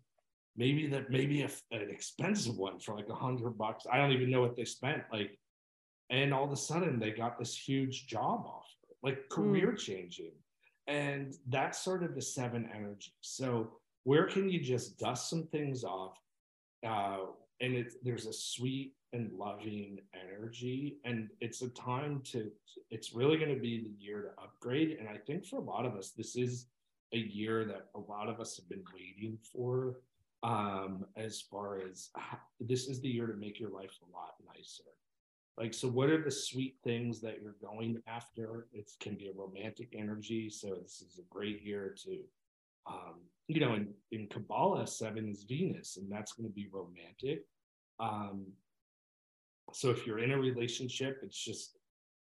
maybe 0.58 0.88
that 0.88 1.10
maybe 1.10 1.44
a, 1.44 1.50
an 1.72 1.90
expensive 1.90 2.58
one 2.58 2.80
for 2.80 2.96
like 2.96 3.10
a 3.10 3.16
hundred 3.16 3.58
bucks. 3.58 3.86
I 3.92 3.98
don't 3.98 4.12
even 4.12 4.32
know 4.32 4.42
what 4.42 4.56
they 4.56 4.66
spent. 4.66 5.04
Like, 5.12 5.38
and 6.10 6.34
all 6.34 6.46
of 6.46 6.52
a 6.52 6.58
sudden 6.58 7.00
they 7.00 7.12
got 7.12 7.38
this 7.38 7.56
huge 7.56 8.08
job 8.08 8.46
offer, 8.46 8.96
like 9.04 9.30
career 9.30 9.74
changing. 9.74 10.32
And 10.88 11.36
that's 11.48 11.80
sort 11.80 12.04
of 12.04 12.16
the 12.16 12.22
seven 12.22 12.70
energy. 12.74 13.12
So 13.22 13.72
where 14.04 14.26
can 14.26 14.50
you 14.50 14.60
just 14.60 14.98
dust 14.98 15.30
some 15.30 15.48
things 15.48 15.84
off? 15.84 16.18
Uh, 16.86 17.18
and 17.60 17.74
it's 17.74 17.96
there's 18.04 18.26
a 18.26 18.34
sweet 18.34 18.94
and 19.14 19.32
loving 19.34 20.00
energy, 20.14 20.98
and 21.06 21.30
it's 21.42 21.62
a 21.62 21.70
time 21.70 22.22
to. 22.32 22.52
It's 22.92 23.14
really 23.14 23.38
going 23.38 23.54
to 23.54 23.60
be 23.60 23.80
the 23.80 24.04
year 24.04 24.22
to 24.22 24.42
upgrade, 24.42 24.98
and 25.00 25.10
I 25.10 25.18
think 25.18 25.46
for 25.46 25.58
a 25.58 25.62
lot 25.62 25.86
of 25.86 25.96
us, 25.96 26.12
this 26.12 26.36
is 26.36 26.68
a 27.14 27.18
year 27.18 27.66
that 27.66 27.88
a 27.96 28.00
lot 28.00 28.30
of 28.30 28.40
us 28.40 28.56
have 28.58 28.70
been 28.70 28.84
waiting 28.94 29.38
for. 29.52 29.98
Um, 30.44 31.06
as 31.16 31.42
far 31.42 31.82
as 31.82 32.10
how, 32.16 32.38
this 32.60 32.88
is 32.88 33.02
the 33.02 33.10
year 33.10 33.28
to 33.28 33.34
make 33.34 33.60
your 33.60 33.72
life 33.72 33.98
a 34.04 34.16
lot 34.16 34.36
nicer. 34.48 34.84
Like, 35.58 35.74
so 35.74 35.88
what 35.88 36.10
are 36.10 36.24
the 36.24 36.32
sweet 36.32 36.76
things 36.84 37.20
that 37.22 37.42
you're 37.42 37.56
going 37.60 38.02
after? 38.08 38.68
It 38.72 38.92
can 39.00 39.16
be 39.16 39.28
a 39.28 39.34
romantic 39.34 39.96
energy. 39.98 40.50
So 40.50 40.76
this 40.82 41.02
is 41.02 41.20
a 41.20 41.34
great 41.34 41.64
year 41.64 41.96
to 42.04 42.20
um, 42.88 43.16
you 43.48 43.60
know, 43.60 43.74
in, 43.76 43.88
in 44.12 44.28
Kabbalah, 44.28 44.88
seven 44.88 45.30
is 45.30 45.44
Venus, 45.44 45.98
and 45.98 46.12
that's 46.12 46.34
going 46.34 46.48
to 46.48 46.54
be 46.54 46.68
romantic. 46.72 47.46
Um, 48.00 48.46
so 49.74 49.90
if 49.90 50.06
you're 50.06 50.20
in 50.20 50.32
a 50.32 50.38
relationship, 50.40 51.20
it's 51.24 51.38
just, 51.38 51.78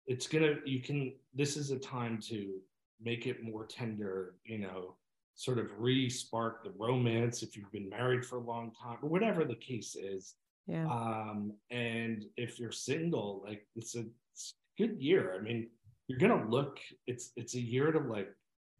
it's 0.07 0.27
gonna, 0.27 0.55
you 0.65 0.81
can, 0.81 1.13
this 1.33 1.57
is 1.57 1.71
a 1.71 1.77
time 1.77 2.19
to 2.29 2.55
make 3.01 3.27
it 3.27 3.43
more 3.43 3.65
tender, 3.65 4.35
you 4.43 4.59
know, 4.59 4.95
sort 5.39 5.57
of 5.57 5.67
re 5.77 6.09
spark 6.09 6.63
the 6.63 6.73
romance 6.77 7.43
if 7.43 7.55
you've 7.55 7.71
been 7.71 7.89
married 7.89 8.25
for 8.25 8.37
a 8.37 8.43
long 8.43 8.71
time, 8.71 8.97
or 9.01 9.09
whatever 9.09 9.45
the 9.45 9.55
case 9.55 9.95
is. 9.95 10.35
Yeah. 10.67 10.85
Um, 10.85 11.53
and 11.71 12.25
if 12.37 12.59
you're 12.59 12.71
single, 12.71 13.41
like 13.45 13.65
it's 13.75 13.95
a, 13.95 14.05
it's 14.33 14.53
a 14.77 14.83
good 14.83 15.01
year. 15.01 15.35
I 15.37 15.41
mean, 15.41 15.69
you're 16.07 16.19
gonna 16.19 16.47
look, 16.49 16.79
it's 17.07 17.31
it's 17.35 17.55
a 17.55 17.61
year 17.61 17.91
to 17.91 17.99
like 17.99 18.29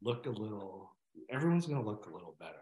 look 0.01 0.25
a 0.25 0.31
little 0.31 0.91
everyone's 1.31 1.65
going 1.65 1.81
to 1.81 1.87
look 1.87 2.05
a 2.05 2.13
little 2.13 2.35
better. 2.39 2.53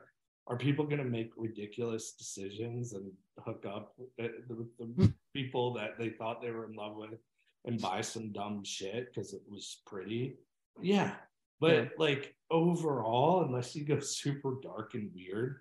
Are 0.48 0.58
people 0.58 0.86
going 0.86 1.00
to 1.00 1.04
make 1.04 1.32
ridiculous 1.36 2.14
decisions 2.14 2.94
and 2.94 3.12
hook 3.40 3.66
up 3.68 3.94
with 3.98 4.10
the, 4.18 4.56
with 4.56 4.78
the 4.78 5.14
people 5.34 5.74
that 5.74 5.98
they 5.98 6.10
thought 6.10 6.42
they 6.42 6.52
were 6.52 6.66
in 6.66 6.76
love 6.76 6.96
with 6.96 7.20
and 7.66 7.82
buy 7.82 8.02
some 8.02 8.32
dumb 8.32 8.64
shit 8.64 9.14
because 9.14 9.34
it 9.34 9.42
was 9.50 9.82
pretty? 9.86 10.38
Yeah. 10.82 11.16
But 11.60 11.76
Yeah. 11.76 11.90
like 11.98 12.36
overall, 12.52 13.44
unless 13.44 13.76
you 13.76 13.86
go 13.86 14.00
super 14.00 14.56
dark 14.62 14.94
and 14.94 15.12
weird, 15.14 15.60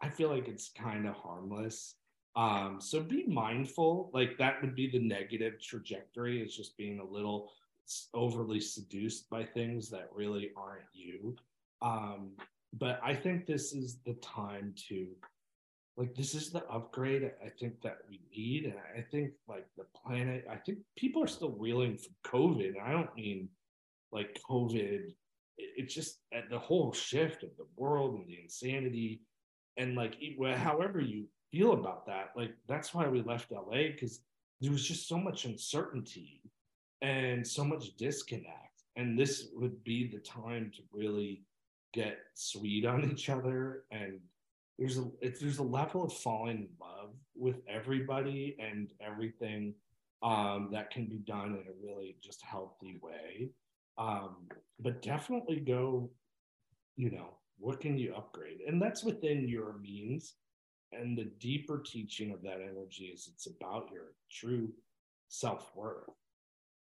I 0.00 0.08
feel 0.08 0.28
like 0.28 0.48
it's 0.48 0.70
kind 0.70 1.06
of 1.06 1.14
harmless. 1.14 1.96
Um, 2.36 2.80
so 2.80 3.02
be 3.02 3.26
mindful. 3.26 4.10
Like 4.12 4.38
that 4.38 4.60
would 4.62 4.74
be 4.74 4.88
the 4.88 5.00
negative 5.00 5.60
trajectory. 5.60 6.40
It's 6.40 6.56
just 6.56 6.76
being 6.76 7.00
a 7.00 7.04
little 7.04 7.50
overly 8.14 8.60
seduced 8.60 9.28
by 9.30 9.44
things 9.44 9.88
that 9.90 10.08
really 10.14 10.50
aren't 10.56 10.84
you 10.92 11.34
um 11.82 12.32
but 12.74 13.00
i 13.02 13.14
think 13.14 13.46
this 13.46 13.72
is 13.72 13.98
the 14.04 14.14
time 14.14 14.74
to 14.76 15.08
like 15.96 16.14
this 16.14 16.34
is 16.34 16.50
the 16.50 16.64
upgrade 16.66 17.30
i 17.44 17.48
think 17.48 17.80
that 17.82 17.98
we 18.08 18.20
need 18.36 18.64
and 18.64 18.74
i 18.96 19.00
think 19.00 19.32
like 19.48 19.66
the 19.76 19.86
planet 19.96 20.46
i 20.50 20.56
think 20.56 20.78
people 20.96 21.22
are 21.22 21.28
still 21.28 21.52
reeling 21.52 21.96
from 21.96 22.14
covid 22.24 22.74
i 22.84 22.92
don't 22.92 23.14
mean 23.16 23.48
like 24.12 24.38
covid 24.48 25.14
it's 25.58 25.94
just 25.94 26.20
at 26.32 26.48
the 26.48 26.58
whole 26.58 26.92
shift 26.92 27.42
of 27.42 27.50
the 27.56 27.66
world 27.76 28.14
and 28.14 28.26
the 28.26 28.38
insanity 28.42 29.20
and 29.76 29.94
like 29.94 30.16
however 30.56 31.00
you 31.00 31.24
feel 31.50 31.72
about 31.72 32.06
that 32.06 32.30
like 32.36 32.52
that's 32.68 32.94
why 32.94 33.06
we 33.08 33.22
left 33.22 33.50
la 33.50 33.64
because 33.70 34.20
there 34.60 34.72
was 34.72 34.86
just 34.86 35.08
so 35.08 35.18
much 35.18 35.44
uncertainty 35.44 36.42
and 37.02 37.46
so 37.46 37.64
much 37.64 37.96
disconnect. 37.96 38.82
And 38.96 39.18
this 39.18 39.48
would 39.54 39.82
be 39.84 40.08
the 40.08 40.18
time 40.18 40.72
to 40.76 40.82
really 40.92 41.44
get 41.92 42.18
sweet 42.34 42.84
on 42.84 43.10
each 43.12 43.28
other. 43.28 43.84
And 43.90 44.18
there's 44.78 44.98
a 44.98 45.06
there's 45.40 45.58
a 45.58 45.62
level 45.62 46.04
of 46.04 46.12
falling 46.12 46.58
in 46.58 46.68
love 46.80 47.10
with 47.36 47.56
everybody 47.68 48.56
and 48.60 48.92
everything 49.00 49.74
um, 50.22 50.68
that 50.72 50.90
can 50.90 51.06
be 51.06 51.18
done 51.18 51.50
in 51.50 51.64
a 51.68 51.86
really 51.86 52.16
just 52.20 52.42
healthy 52.42 52.98
way 53.00 53.50
um, 53.98 54.36
but 54.80 55.02
definitely 55.02 55.60
go 55.60 56.10
you 56.96 57.10
know 57.10 57.38
what 57.58 57.80
can 57.80 57.98
you 57.98 58.14
upgrade? 58.14 58.60
And 58.66 58.80
that's 58.80 59.02
within 59.02 59.48
your 59.48 59.74
means. 59.78 60.34
And 60.92 61.18
the 61.18 61.30
deeper 61.40 61.82
teaching 61.84 62.32
of 62.32 62.40
that 62.42 62.60
energy 62.62 63.10
is 63.12 63.28
it's 63.32 63.46
about 63.46 63.90
your 63.92 64.12
true 64.30 64.72
self-worth. 65.28 66.08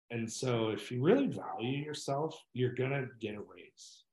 And 0.09 0.31
so 0.31 0.69
if 0.69 0.91
you 0.91 1.01
really 1.01 1.27
value 1.27 1.77
yourself 1.84 2.41
you're 2.53 2.73
gonna 2.73 3.07
get 3.19 3.35
a 3.35 3.39
raise 3.39 4.03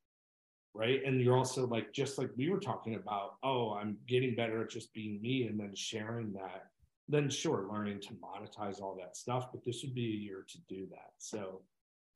right? 0.73 1.01
And 1.05 1.21
you're 1.21 1.37
also 1.37 1.67
like 1.67 1.93
just 1.93 2.17
like 2.17 2.31
we 2.37 2.49
were 2.49 2.61
talking 2.61 2.95
about 2.95 3.35
oh 3.43 3.73
i'm 3.73 3.99
getting 4.07 4.37
better 4.37 4.63
at 4.63 4.71
just 4.71 4.93
being 4.95 5.21
me 5.21 5.49
and 5.49 5.59
then 5.59 5.75
sharing 5.75 6.33
that 6.33 6.67
then 7.09 7.29
sure 7.29 7.67
learning 7.73 8.01
to 8.01 8.15
monetize 8.15 8.81
all 8.81 8.97
that 8.99 9.17
stuff 9.17 9.51
but 9.53 9.65
this 9.65 9.83
would 9.83 9.95
be 9.95 10.07
a 10.07 10.23
year 10.27 10.45
to 10.49 10.59
do 10.69 10.87
that. 10.91 11.11
So 11.19 11.63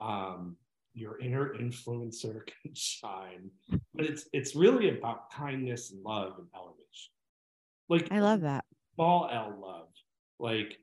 um 0.01 0.56
your 0.94 1.20
inner 1.20 1.54
influencer 1.54 2.46
can 2.62 2.74
shine 2.74 3.50
but 3.94 4.06
it's 4.06 4.26
it's 4.32 4.54
really 4.54 4.96
about 4.96 5.30
kindness 5.30 5.90
and 5.90 6.02
love 6.02 6.34
and 6.38 6.46
elevation 6.54 7.14
like 7.88 8.10
I 8.10 8.20
love 8.20 8.40
that. 8.42 8.64
small 8.94 9.28
L 9.30 9.56
love. 9.60 9.88
Like, 10.38 10.78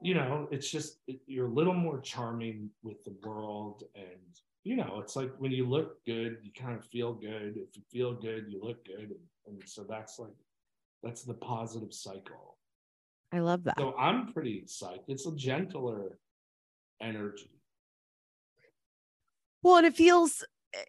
you 0.00 0.14
know, 0.14 0.48
it's 0.50 0.70
just 0.70 0.98
it, 1.06 1.20
you're 1.26 1.48
a 1.48 1.52
little 1.52 1.74
more 1.74 2.00
charming 2.00 2.70
with 2.82 3.02
the 3.04 3.14
world, 3.24 3.84
and 3.94 4.40
you 4.64 4.76
know, 4.76 5.00
it's 5.02 5.16
like 5.16 5.32
when 5.38 5.52
you 5.52 5.66
look 5.66 6.04
good, 6.04 6.38
you 6.42 6.50
kind 6.52 6.78
of 6.78 6.84
feel 6.86 7.12
good. 7.12 7.56
If 7.56 7.76
you 7.76 7.82
feel 7.90 8.14
good, 8.14 8.46
you 8.48 8.60
look 8.62 8.84
good, 8.84 9.10
and, 9.10 9.20
and 9.46 9.62
so 9.66 9.84
that's 9.88 10.18
like 10.18 10.34
that's 11.02 11.22
the 11.22 11.34
positive 11.34 11.92
cycle. 11.92 12.56
I 13.32 13.40
love 13.40 13.64
that. 13.64 13.78
So 13.78 13.94
I'm 13.98 14.32
pretty 14.32 14.64
psyched. 14.66 15.04
It's 15.08 15.26
a 15.26 15.34
gentler 15.34 16.18
energy. 17.02 17.50
Well, 19.66 19.78
and 19.78 19.86
it 19.88 19.96
feels, 19.96 20.44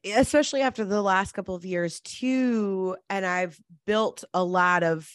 especially 0.06 0.62
after 0.62 0.86
the 0.86 1.02
last 1.02 1.32
couple 1.32 1.56
of 1.56 1.66
years 1.66 2.00
too, 2.00 2.96
and 3.10 3.26
I've 3.26 3.60
built 3.88 4.24
a 4.36 4.44
lot 4.44 4.84
of 4.84 5.12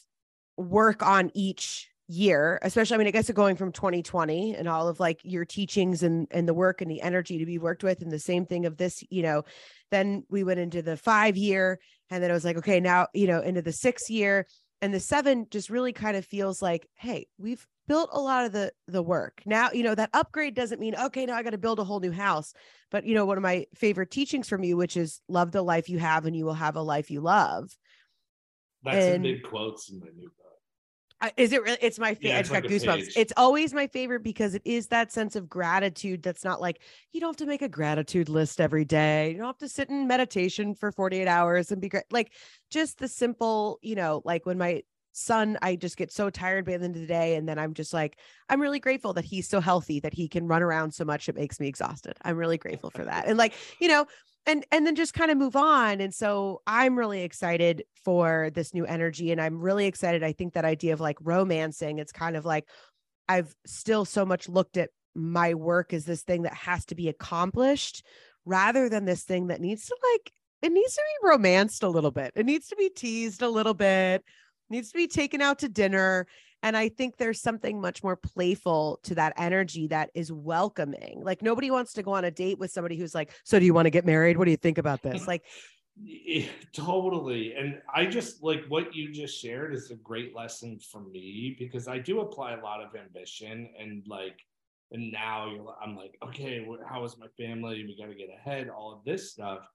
work 0.56 1.00
on 1.00 1.30
each 1.32 1.88
year, 2.08 2.58
especially, 2.62 2.96
I 2.96 2.98
mean, 2.98 3.06
I 3.06 3.12
guess 3.12 3.30
going 3.30 3.54
from 3.54 3.70
2020 3.70 4.56
and 4.56 4.66
all 4.66 4.88
of 4.88 4.98
like 4.98 5.20
your 5.22 5.44
teachings 5.44 6.02
and, 6.02 6.26
and 6.32 6.48
the 6.48 6.54
work 6.54 6.80
and 6.80 6.90
the 6.90 7.02
energy 7.02 7.38
to 7.38 7.46
be 7.46 7.58
worked 7.58 7.84
with, 7.84 8.02
and 8.02 8.10
the 8.10 8.18
same 8.18 8.46
thing 8.46 8.66
of 8.66 8.78
this, 8.78 9.04
you 9.10 9.22
know, 9.22 9.44
then 9.92 10.24
we 10.28 10.42
went 10.42 10.58
into 10.58 10.82
the 10.82 10.96
five 10.96 11.36
year, 11.36 11.78
and 12.10 12.20
then 12.20 12.32
it 12.32 12.34
was 12.34 12.44
like, 12.44 12.56
okay, 12.56 12.80
now, 12.80 13.06
you 13.14 13.28
know, 13.28 13.42
into 13.42 13.62
the 13.62 13.70
six 13.70 14.10
year. 14.10 14.44
And 14.82 14.92
the 14.92 15.00
seven 15.00 15.46
just 15.50 15.70
really 15.70 15.92
kind 15.92 16.16
of 16.16 16.24
feels 16.26 16.60
like, 16.60 16.88
hey, 16.94 17.28
we've 17.38 17.66
built 17.88 18.10
a 18.12 18.20
lot 18.20 18.44
of 18.44 18.52
the 18.52 18.72
the 18.88 19.02
work. 19.02 19.42
Now, 19.46 19.70
you 19.72 19.82
know, 19.84 19.94
that 19.94 20.10
upgrade 20.12 20.54
doesn't 20.54 20.80
mean, 20.80 20.94
okay, 20.96 21.24
now 21.24 21.34
I 21.36 21.42
got 21.42 21.50
to 21.50 21.58
build 21.58 21.78
a 21.78 21.84
whole 21.84 22.00
new 22.00 22.12
house 22.12 22.52
but 22.90 23.06
you 23.06 23.14
know 23.14 23.24
one 23.24 23.38
of 23.38 23.42
my 23.42 23.64
favorite 23.74 24.10
teachings 24.10 24.46
from 24.48 24.62
you 24.62 24.76
which 24.76 24.98
is 24.98 25.22
love 25.26 25.50
the 25.50 25.62
life 25.62 25.88
you 25.88 25.98
have 25.98 26.26
and 26.26 26.36
you 26.36 26.44
will 26.44 26.52
have 26.52 26.76
a 26.76 26.82
life 26.82 27.10
you 27.10 27.22
love 27.22 27.74
That's 28.84 29.06
in 29.06 29.12
And- 29.14 29.22
big 29.22 29.42
quotes 29.44 29.90
in 29.90 29.98
my 29.98 30.08
new 30.14 30.28
book. 30.28 30.41
Is 31.36 31.52
it 31.52 31.62
really 31.62 31.78
it's 31.80 31.98
my 31.98 32.14
favorite 32.14 32.28
Yeah, 32.30 32.36
i 32.36 32.40
it's 32.40 32.48
just 32.48 32.62
got 32.62 32.62
like 32.64 32.72
goosebumps. 32.72 33.12
it's 33.16 33.32
always 33.36 33.72
my 33.72 33.86
favorite 33.86 34.22
because 34.22 34.54
it 34.54 34.62
is 34.64 34.88
that 34.88 35.12
sense 35.12 35.36
of 35.36 35.48
gratitude 35.48 36.22
that's 36.22 36.44
not 36.44 36.60
like 36.60 36.80
you 37.12 37.20
don't 37.20 37.30
have 37.30 37.36
to 37.36 37.46
make 37.46 37.62
a 37.62 37.68
gratitude 37.68 38.28
list 38.28 38.60
every 38.60 38.84
day. 38.84 39.30
You 39.30 39.38
don't 39.38 39.46
have 39.46 39.58
to 39.58 39.68
sit 39.68 39.88
in 39.88 40.06
meditation 40.06 40.74
for 40.74 40.90
48 40.92 41.28
hours 41.28 41.70
and 41.70 41.80
be 41.80 41.88
great 41.88 42.04
like 42.10 42.32
just 42.70 42.98
the 42.98 43.08
simple 43.08 43.78
you 43.82 43.94
know 43.94 44.22
like 44.24 44.46
when 44.46 44.58
my 44.58 44.82
son 45.14 45.58
i 45.60 45.76
just 45.76 45.98
get 45.98 46.10
so 46.10 46.30
tired 46.30 46.64
by 46.64 46.76
the 46.78 46.84
end 46.84 46.96
of 46.96 47.02
the 47.02 47.06
day 47.06 47.36
and 47.36 47.46
then 47.46 47.58
i'm 47.58 47.74
just 47.74 47.92
like 47.92 48.16
i'm 48.48 48.60
really 48.62 48.80
grateful 48.80 49.12
that 49.12 49.26
he's 49.26 49.46
so 49.46 49.60
healthy 49.60 50.00
that 50.00 50.14
he 50.14 50.26
can 50.26 50.46
run 50.46 50.62
around 50.62 50.90
so 50.92 51.04
much 51.04 51.28
it 51.28 51.34
makes 51.34 51.60
me 51.60 51.68
exhausted. 51.68 52.14
I'm 52.22 52.36
really 52.36 52.56
grateful 52.56 52.88
for 52.90 53.04
that. 53.04 53.26
And 53.28 53.36
like 53.36 53.52
you 53.78 53.88
know 53.88 54.06
and 54.46 54.64
and 54.72 54.86
then 54.86 54.94
just 54.94 55.14
kind 55.14 55.30
of 55.30 55.36
move 55.36 55.56
on 55.56 56.00
and 56.00 56.14
so 56.14 56.60
i'm 56.66 56.98
really 56.98 57.22
excited 57.22 57.84
for 58.04 58.50
this 58.54 58.74
new 58.74 58.84
energy 58.84 59.30
and 59.30 59.40
i'm 59.40 59.60
really 59.60 59.86
excited 59.86 60.22
i 60.22 60.32
think 60.32 60.54
that 60.54 60.64
idea 60.64 60.92
of 60.92 61.00
like 61.00 61.16
romancing 61.20 61.98
it's 61.98 62.12
kind 62.12 62.36
of 62.36 62.44
like 62.44 62.66
i've 63.28 63.54
still 63.66 64.04
so 64.04 64.24
much 64.24 64.48
looked 64.48 64.76
at 64.76 64.90
my 65.14 65.54
work 65.54 65.92
as 65.92 66.04
this 66.04 66.22
thing 66.22 66.42
that 66.42 66.54
has 66.54 66.84
to 66.86 66.94
be 66.94 67.08
accomplished 67.08 68.04
rather 68.44 68.88
than 68.88 69.04
this 69.04 69.22
thing 69.22 69.48
that 69.48 69.60
needs 69.60 69.86
to 69.86 69.96
like 70.12 70.32
it 70.62 70.72
needs 70.72 70.94
to 70.94 71.02
be 71.02 71.28
romanced 71.28 71.82
a 71.82 71.88
little 71.88 72.10
bit 72.10 72.32
it 72.34 72.46
needs 72.46 72.68
to 72.68 72.76
be 72.76 72.88
teased 72.88 73.42
a 73.42 73.48
little 73.48 73.74
bit 73.74 74.24
needs 74.70 74.90
to 74.90 74.96
be 74.96 75.06
taken 75.06 75.40
out 75.40 75.58
to 75.58 75.68
dinner 75.68 76.26
and 76.62 76.76
I 76.76 76.88
think 76.88 77.16
there's 77.16 77.40
something 77.40 77.80
much 77.80 78.02
more 78.02 78.16
playful 78.16 79.00
to 79.04 79.14
that 79.16 79.32
energy 79.36 79.88
that 79.88 80.10
is 80.14 80.32
welcoming. 80.32 81.20
Like 81.22 81.42
nobody 81.42 81.70
wants 81.70 81.92
to 81.94 82.02
go 82.02 82.12
on 82.12 82.24
a 82.24 82.30
date 82.30 82.58
with 82.58 82.70
somebody 82.70 82.96
who's 82.96 83.14
like, 83.14 83.30
"So 83.44 83.58
do 83.58 83.64
you 83.64 83.74
want 83.74 83.86
to 83.86 83.90
get 83.90 84.06
married? 84.06 84.36
What 84.36 84.44
do 84.44 84.50
you 84.50 84.56
think 84.56 84.78
about 84.78 85.02
this?" 85.02 85.26
Like 85.26 85.42
Yeah, 85.96 86.46
totally. 86.72 87.54
And 87.54 87.80
I 87.94 88.06
just 88.06 88.42
like 88.42 88.64
what 88.68 88.94
you 88.94 89.12
just 89.12 89.40
shared 89.40 89.74
is 89.74 89.90
a 89.90 89.96
great 89.96 90.34
lesson 90.34 90.78
for 90.78 91.00
me 91.00 91.56
because 91.58 91.88
I 91.88 91.98
do 91.98 92.20
apply 92.20 92.54
a 92.54 92.62
lot 92.62 92.82
of 92.82 92.94
ambition 92.94 93.70
and 93.78 94.04
like 94.06 94.38
and 94.92 95.10
now 95.10 95.50
you're 95.50 95.74
I'm 95.82 95.96
like, 95.96 96.16
okay, 96.22 96.66
how 96.88 97.04
is 97.04 97.16
my 97.18 97.28
family? 97.36 97.84
We 97.84 97.96
got 97.98 98.10
to 98.10 98.14
get 98.14 98.28
ahead, 98.30 98.68
all 98.68 98.92
of 98.92 99.04
this 99.04 99.32
stuff. 99.32 99.66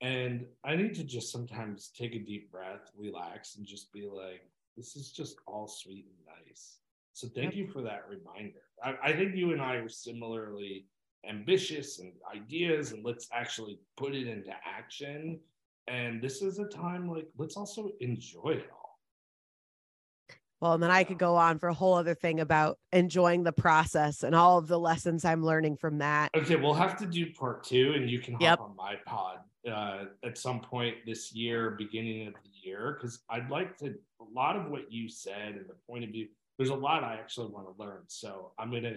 And 0.00 0.46
I 0.64 0.74
need 0.76 0.94
to 0.96 1.04
just 1.04 1.30
sometimes 1.30 1.90
take 1.96 2.14
a 2.14 2.18
deep 2.18 2.50
breath, 2.50 2.90
relax, 2.96 3.56
and 3.56 3.66
just 3.66 3.92
be 3.92 4.08
like, 4.12 4.42
this 4.76 4.96
is 4.96 5.12
just 5.12 5.36
all 5.46 5.66
sweet 5.66 6.06
and 6.06 6.46
nice. 6.46 6.78
So 7.12 7.28
thank 7.28 7.54
you 7.54 7.68
for 7.68 7.80
that 7.82 8.04
reminder. 8.08 8.60
I, 8.82 9.10
I 9.10 9.12
think 9.12 9.36
you 9.36 9.52
and 9.52 9.62
I 9.62 9.76
are 9.76 9.88
similarly 9.88 10.86
ambitious 11.28 12.00
and 12.00 12.12
ideas, 12.34 12.92
and 12.92 13.04
let's 13.04 13.28
actually 13.32 13.78
put 13.96 14.14
it 14.14 14.26
into 14.26 14.50
action. 14.66 15.38
And 15.86 16.20
this 16.20 16.42
is 16.42 16.58
a 16.58 16.66
time 16.66 17.08
like 17.08 17.28
let's 17.36 17.56
also 17.56 17.90
enjoy 18.00 18.50
it 18.50 18.68
all. 18.72 18.98
Well, 20.60 20.72
and 20.74 20.82
then 20.82 20.90
I 20.90 21.04
could 21.04 21.18
go 21.18 21.36
on 21.36 21.58
for 21.58 21.68
a 21.68 21.74
whole 21.74 21.94
other 21.94 22.14
thing 22.14 22.40
about 22.40 22.78
enjoying 22.92 23.42
the 23.42 23.52
process 23.52 24.22
and 24.22 24.34
all 24.34 24.56
of 24.56 24.66
the 24.66 24.78
lessons 24.78 25.24
I'm 25.24 25.44
learning 25.44 25.76
from 25.76 25.98
that. 25.98 26.30
Okay, 26.34 26.56
we'll 26.56 26.72
have 26.74 26.96
to 26.98 27.06
do 27.06 27.30
part 27.32 27.64
two, 27.64 27.92
and 27.96 28.08
you 28.08 28.18
can 28.18 28.34
hop 28.34 28.42
Yep. 28.42 28.60
on 28.60 28.76
my 28.76 28.96
pod 29.04 29.38
uh, 29.70 30.04
at 30.24 30.38
some 30.38 30.60
point 30.60 30.96
this 31.06 31.34
year, 31.34 31.72
beginning 31.72 32.28
of 32.28 32.34
the 32.34 32.48
because 32.64 33.20
I'd 33.30 33.50
like 33.50 33.76
to. 33.78 33.94
A 34.20 34.34
lot 34.34 34.56
of 34.56 34.70
what 34.70 34.90
you 34.90 35.08
said 35.08 35.54
and 35.54 35.68
the 35.68 35.76
point 35.88 36.04
of 36.04 36.10
view, 36.10 36.28
there's 36.56 36.70
a 36.70 36.74
lot 36.74 37.04
I 37.04 37.14
actually 37.14 37.48
want 37.48 37.66
to 37.66 37.82
learn. 37.82 38.02
So 38.06 38.52
I'm 38.58 38.70
gonna, 38.70 38.96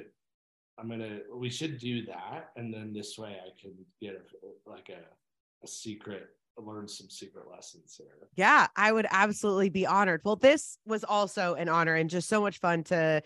I'm 0.79 0.89
gonna. 0.89 1.19
We 1.33 1.49
should 1.49 1.77
do 1.77 2.05
that, 2.05 2.51
and 2.55 2.73
then 2.73 2.93
this 2.93 3.17
way 3.17 3.37
I 3.45 3.49
can 3.61 3.73
get 4.01 4.13
a, 4.15 4.69
like 4.69 4.89
a, 4.89 5.65
a 5.65 5.67
secret, 5.67 6.27
learn 6.57 6.87
some 6.87 7.09
secret 7.09 7.45
lessons 7.51 7.95
here. 7.97 8.29
Yeah, 8.35 8.67
I 8.75 8.91
would 8.91 9.07
absolutely 9.09 9.69
be 9.69 9.85
honored. 9.85 10.21
Well, 10.23 10.35
this 10.35 10.77
was 10.85 11.03
also 11.03 11.55
an 11.55 11.69
honor 11.69 11.95
and 11.95 12.09
just 12.09 12.29
so 12.29 12.41
much 12.41 12.59
fun 12.59 12.83
to, 12.85 13.21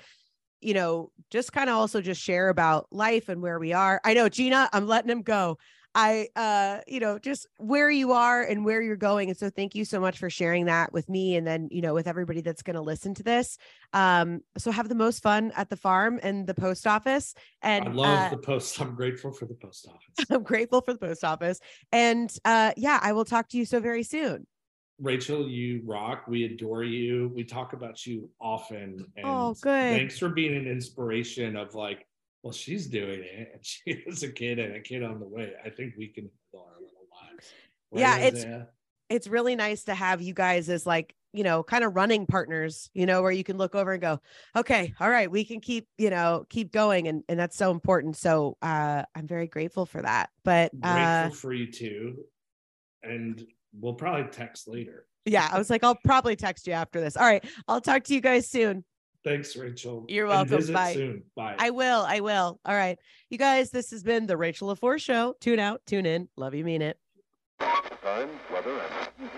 you 0.60 0.74
know, 0.74 1.12
just 1.30 1.54
kind 1.54 1.70
of 1.70 1.76
also 1.76 2.02
just 2.02 2.22
share 2.22 2.50
about 2.50 2.88
life 2.92 3.30
and 3.30 3.42
where 3.42 3.60
we 3.60 3.74
are. 3.74 4.02
I 4.04 4.14
know, 4.14 4.30
Gina, 4.30 4.70
I'm 4.74 4.88
letting 4.88 5.12
him 5.12 5.22
go. 5.22 5.58
I, 5.94 6.30
uh, 6.36 6.80
you 6.88 7.00
know, 7.00 7.20
just 7.20 7.48
where 7.58 7.90
you 7.90 8.14
are 8.14 8.42
and 8.42 8.64
where 8.64 8.82
you're 8.82 8.96
going. 8.96 9.30
And 9.30 9.38
so 9.38 9.50
thank 9.50 9.76
you 9.76 9.84
so 9.84 10.00
much 10.00 10.18
for 10.18 10.30
sharing 10.30 10.66
that 10.66 10.94
with 10.94 11.10
me 11.10 11.36
and 11.36 11.46
then, 11.46 11.68
you 11.72 11.82
know, 11.82 11.94
with 11.94 12.08
everybody 12.08 12.42
that's 12.42 12.62
going 12.62 12.76
to 12.76 12.82
listen 12.82 13.14
to 13.16 13.24
this. 13.24 13.58
Um, 13.94 14.42
so 14.58 14.72
have 14.72 14.88
the 14.88 14.96
most 14.96 15.22
fun 15.22 15.52
at 15.56 15.70
the 15.70 15.76
farm 15.76 16.20
and 16.24 16.48
the 16.48 16.54
post 16.54 16.88
office. 16.88 17.34
And 17.62 17.90
I 17.90 17.92
love 17.92 18.28
uh, 18.28 18.30
the 18.30 18.38
post. 18.38 18.80
I'm 18.80 18.96
grateful 18.96 19.34
for 19.34 19.46
the 19.46 19.56
post 19.56 19.88
office. 19.90 20.26
I'm 20.30 20.44
grateful 20.44 20.82
for 20.82 20.94
the 20.94 21.00
post 21.00 21.24
office. 21.24 21.60
And 21.92 22.34
uh, 22.46 22.72
yeah, 22.78 23.00
I 23.02 23.12
will 23.12 23.26
talk 23.26 23.50
to 23.50 23.58
you 23.58 23.66
so 23.66 23.80
very 23.80 24.04
soon. 24.04 24.48
Rachel, 25.02 25.50
you 25.50 25.82
rock. 25.84 26.26
We 26.28 26.46
adore 26.46 26.84
you. 26.84 27.32
We 27.36 27.44
talk 27.44 27.74
about 27.74 28.06
you 28.06 28.30
often. 28.40 29.06
And 29.18 29.26
Oh, 29.26 29.56
good. 29.60 29.90
Thanks 29.90 30.18
for 30.18 30.30
being 30.30 30.56
an 30.56 30.68
inspiration 30.68 31.56
of 31.58 31.74
like, 31.76 32.06
well, 32.44 32.54
she's 32.54 32.88
doing 32.88 33.22
it 33.24 33.52
and 33.54 33.66
she 33.66 34.04
has 34.08 34.24
a 34.24 34.32
kid 34.32 34.60
and 34.60 34.76
a 34.76 34.80
kid 34.80 35.04
on 35.04 35.20
the 35.20 35.28
way. 35.28 35.54
I 35.64 35.70
think 35.70 35.94
we 35.98 36.08
can 36.08 36.30
handle 36.54 36.68
our 36.68 36.80
little 36.82 37.08
lives. 37.12 37.54
Yeah, 37.94 38.18
it's- 38.28 38.44
Isaiah? 38.44 38.68
it's 39.10 39.28
really 39.28 39.56
nice 39.58 39.84
to 39.84 39.94
have 39.94 40.22
you 40.22 40.34
guys 40.34 40.70
as 40.70 40.86
like 40.86 41.14
you 41.34 41.44
know 41.44 41.64
kind 41.64 41.84
of 41.84 41.96
running 41.96 42.26
partners 42.26 42.90
you 42.94 43.06
know 43.06 43.22
where 43.22 43.32
you 43.32 43.44
can 43.44 43.58
look 43.58 43.76
over 43.76 43.92
and 43.94 44.02
go 44.02 44.20
okay 44.56 44.94
all 45.02 45.10
right 45.10 45.30
we 45.32 45.44
can 45.46 45.60
keep 45.60 45.86
you 45.98 46.10
know 46.10 46.46
keep 46.50 46.72
going 46.72 47.08
and 47.10 47.24
and 47.30 47.38
that's 47.40 47.58
so 47.58 47.72
important 47.72 48.16
so 48.18 48.58
uh 48.62 49.04
i'm 49.16 49.28
very 49.28 49.48
grateful 49.48 49.86
for 49.86 50.02
that 50.02 50.30
but 50.46 50.72
grateful 50.80 51.00
uh 51.00 51.30
for 51.30 51.54
you 51.54 51.70
too. 51.72 52.18
And 53.04 53.46
we'll 53.78 53.94
probably 53.96 54.30
text 54.32 54.68
later. 54.68 55.06
yeah 55.26 55.50
i 55.52 55.58
was 55.58 55.70
like 55.70 55.84
i'll 55.84 56.00
probably 56.06 56.36
text 56.38 56.66
you 56.68 56.74
after 56.74 57.00
this 57.02 57.16
all 57.18 57.26
right 57.26 57.44
i'll 57.68 57.82
talk 57.82 58.04
to 58.06 58.14
you 58.14 58.22
guys 58.22 58.50
soon 58.50 58.84
Thanks, 59.24 59.56
Rachel. 59.56 60.06
You're 60.08 60.26
And 60.26 60.32
welcome. 60.32 60.58
visit 60.58 60.74
Bye. 60.74 60.94
soon. 60.94 61.24
Bye. 61.36 61.56
i 61.60 61.70
will 61.70 62.04
i 62.08 62.20
will 62.22 62.60
all 62.66 62.76
right 62.76 62.98
you 63.30 63.38
guys 63.38 63.70
this 63.70 63.92
has 63.92 64.04
been 64.04 64.26
the 64.26 64.36
rachel 64.38 64.74
laforce 64.74 65.02
show 65.02 65.36
tune 65.40 65.60
out 65.60 65.82
tune 65.86 66.06
in 66.06 66.28
love 66.38 66.54
you 66.56 66.64
mean 66.64 66.82
it 66.82 66.98
Time, 67.60 68.30
weather, 68.52 68.72
and 68.72 69.30
Always. 69.30 69.32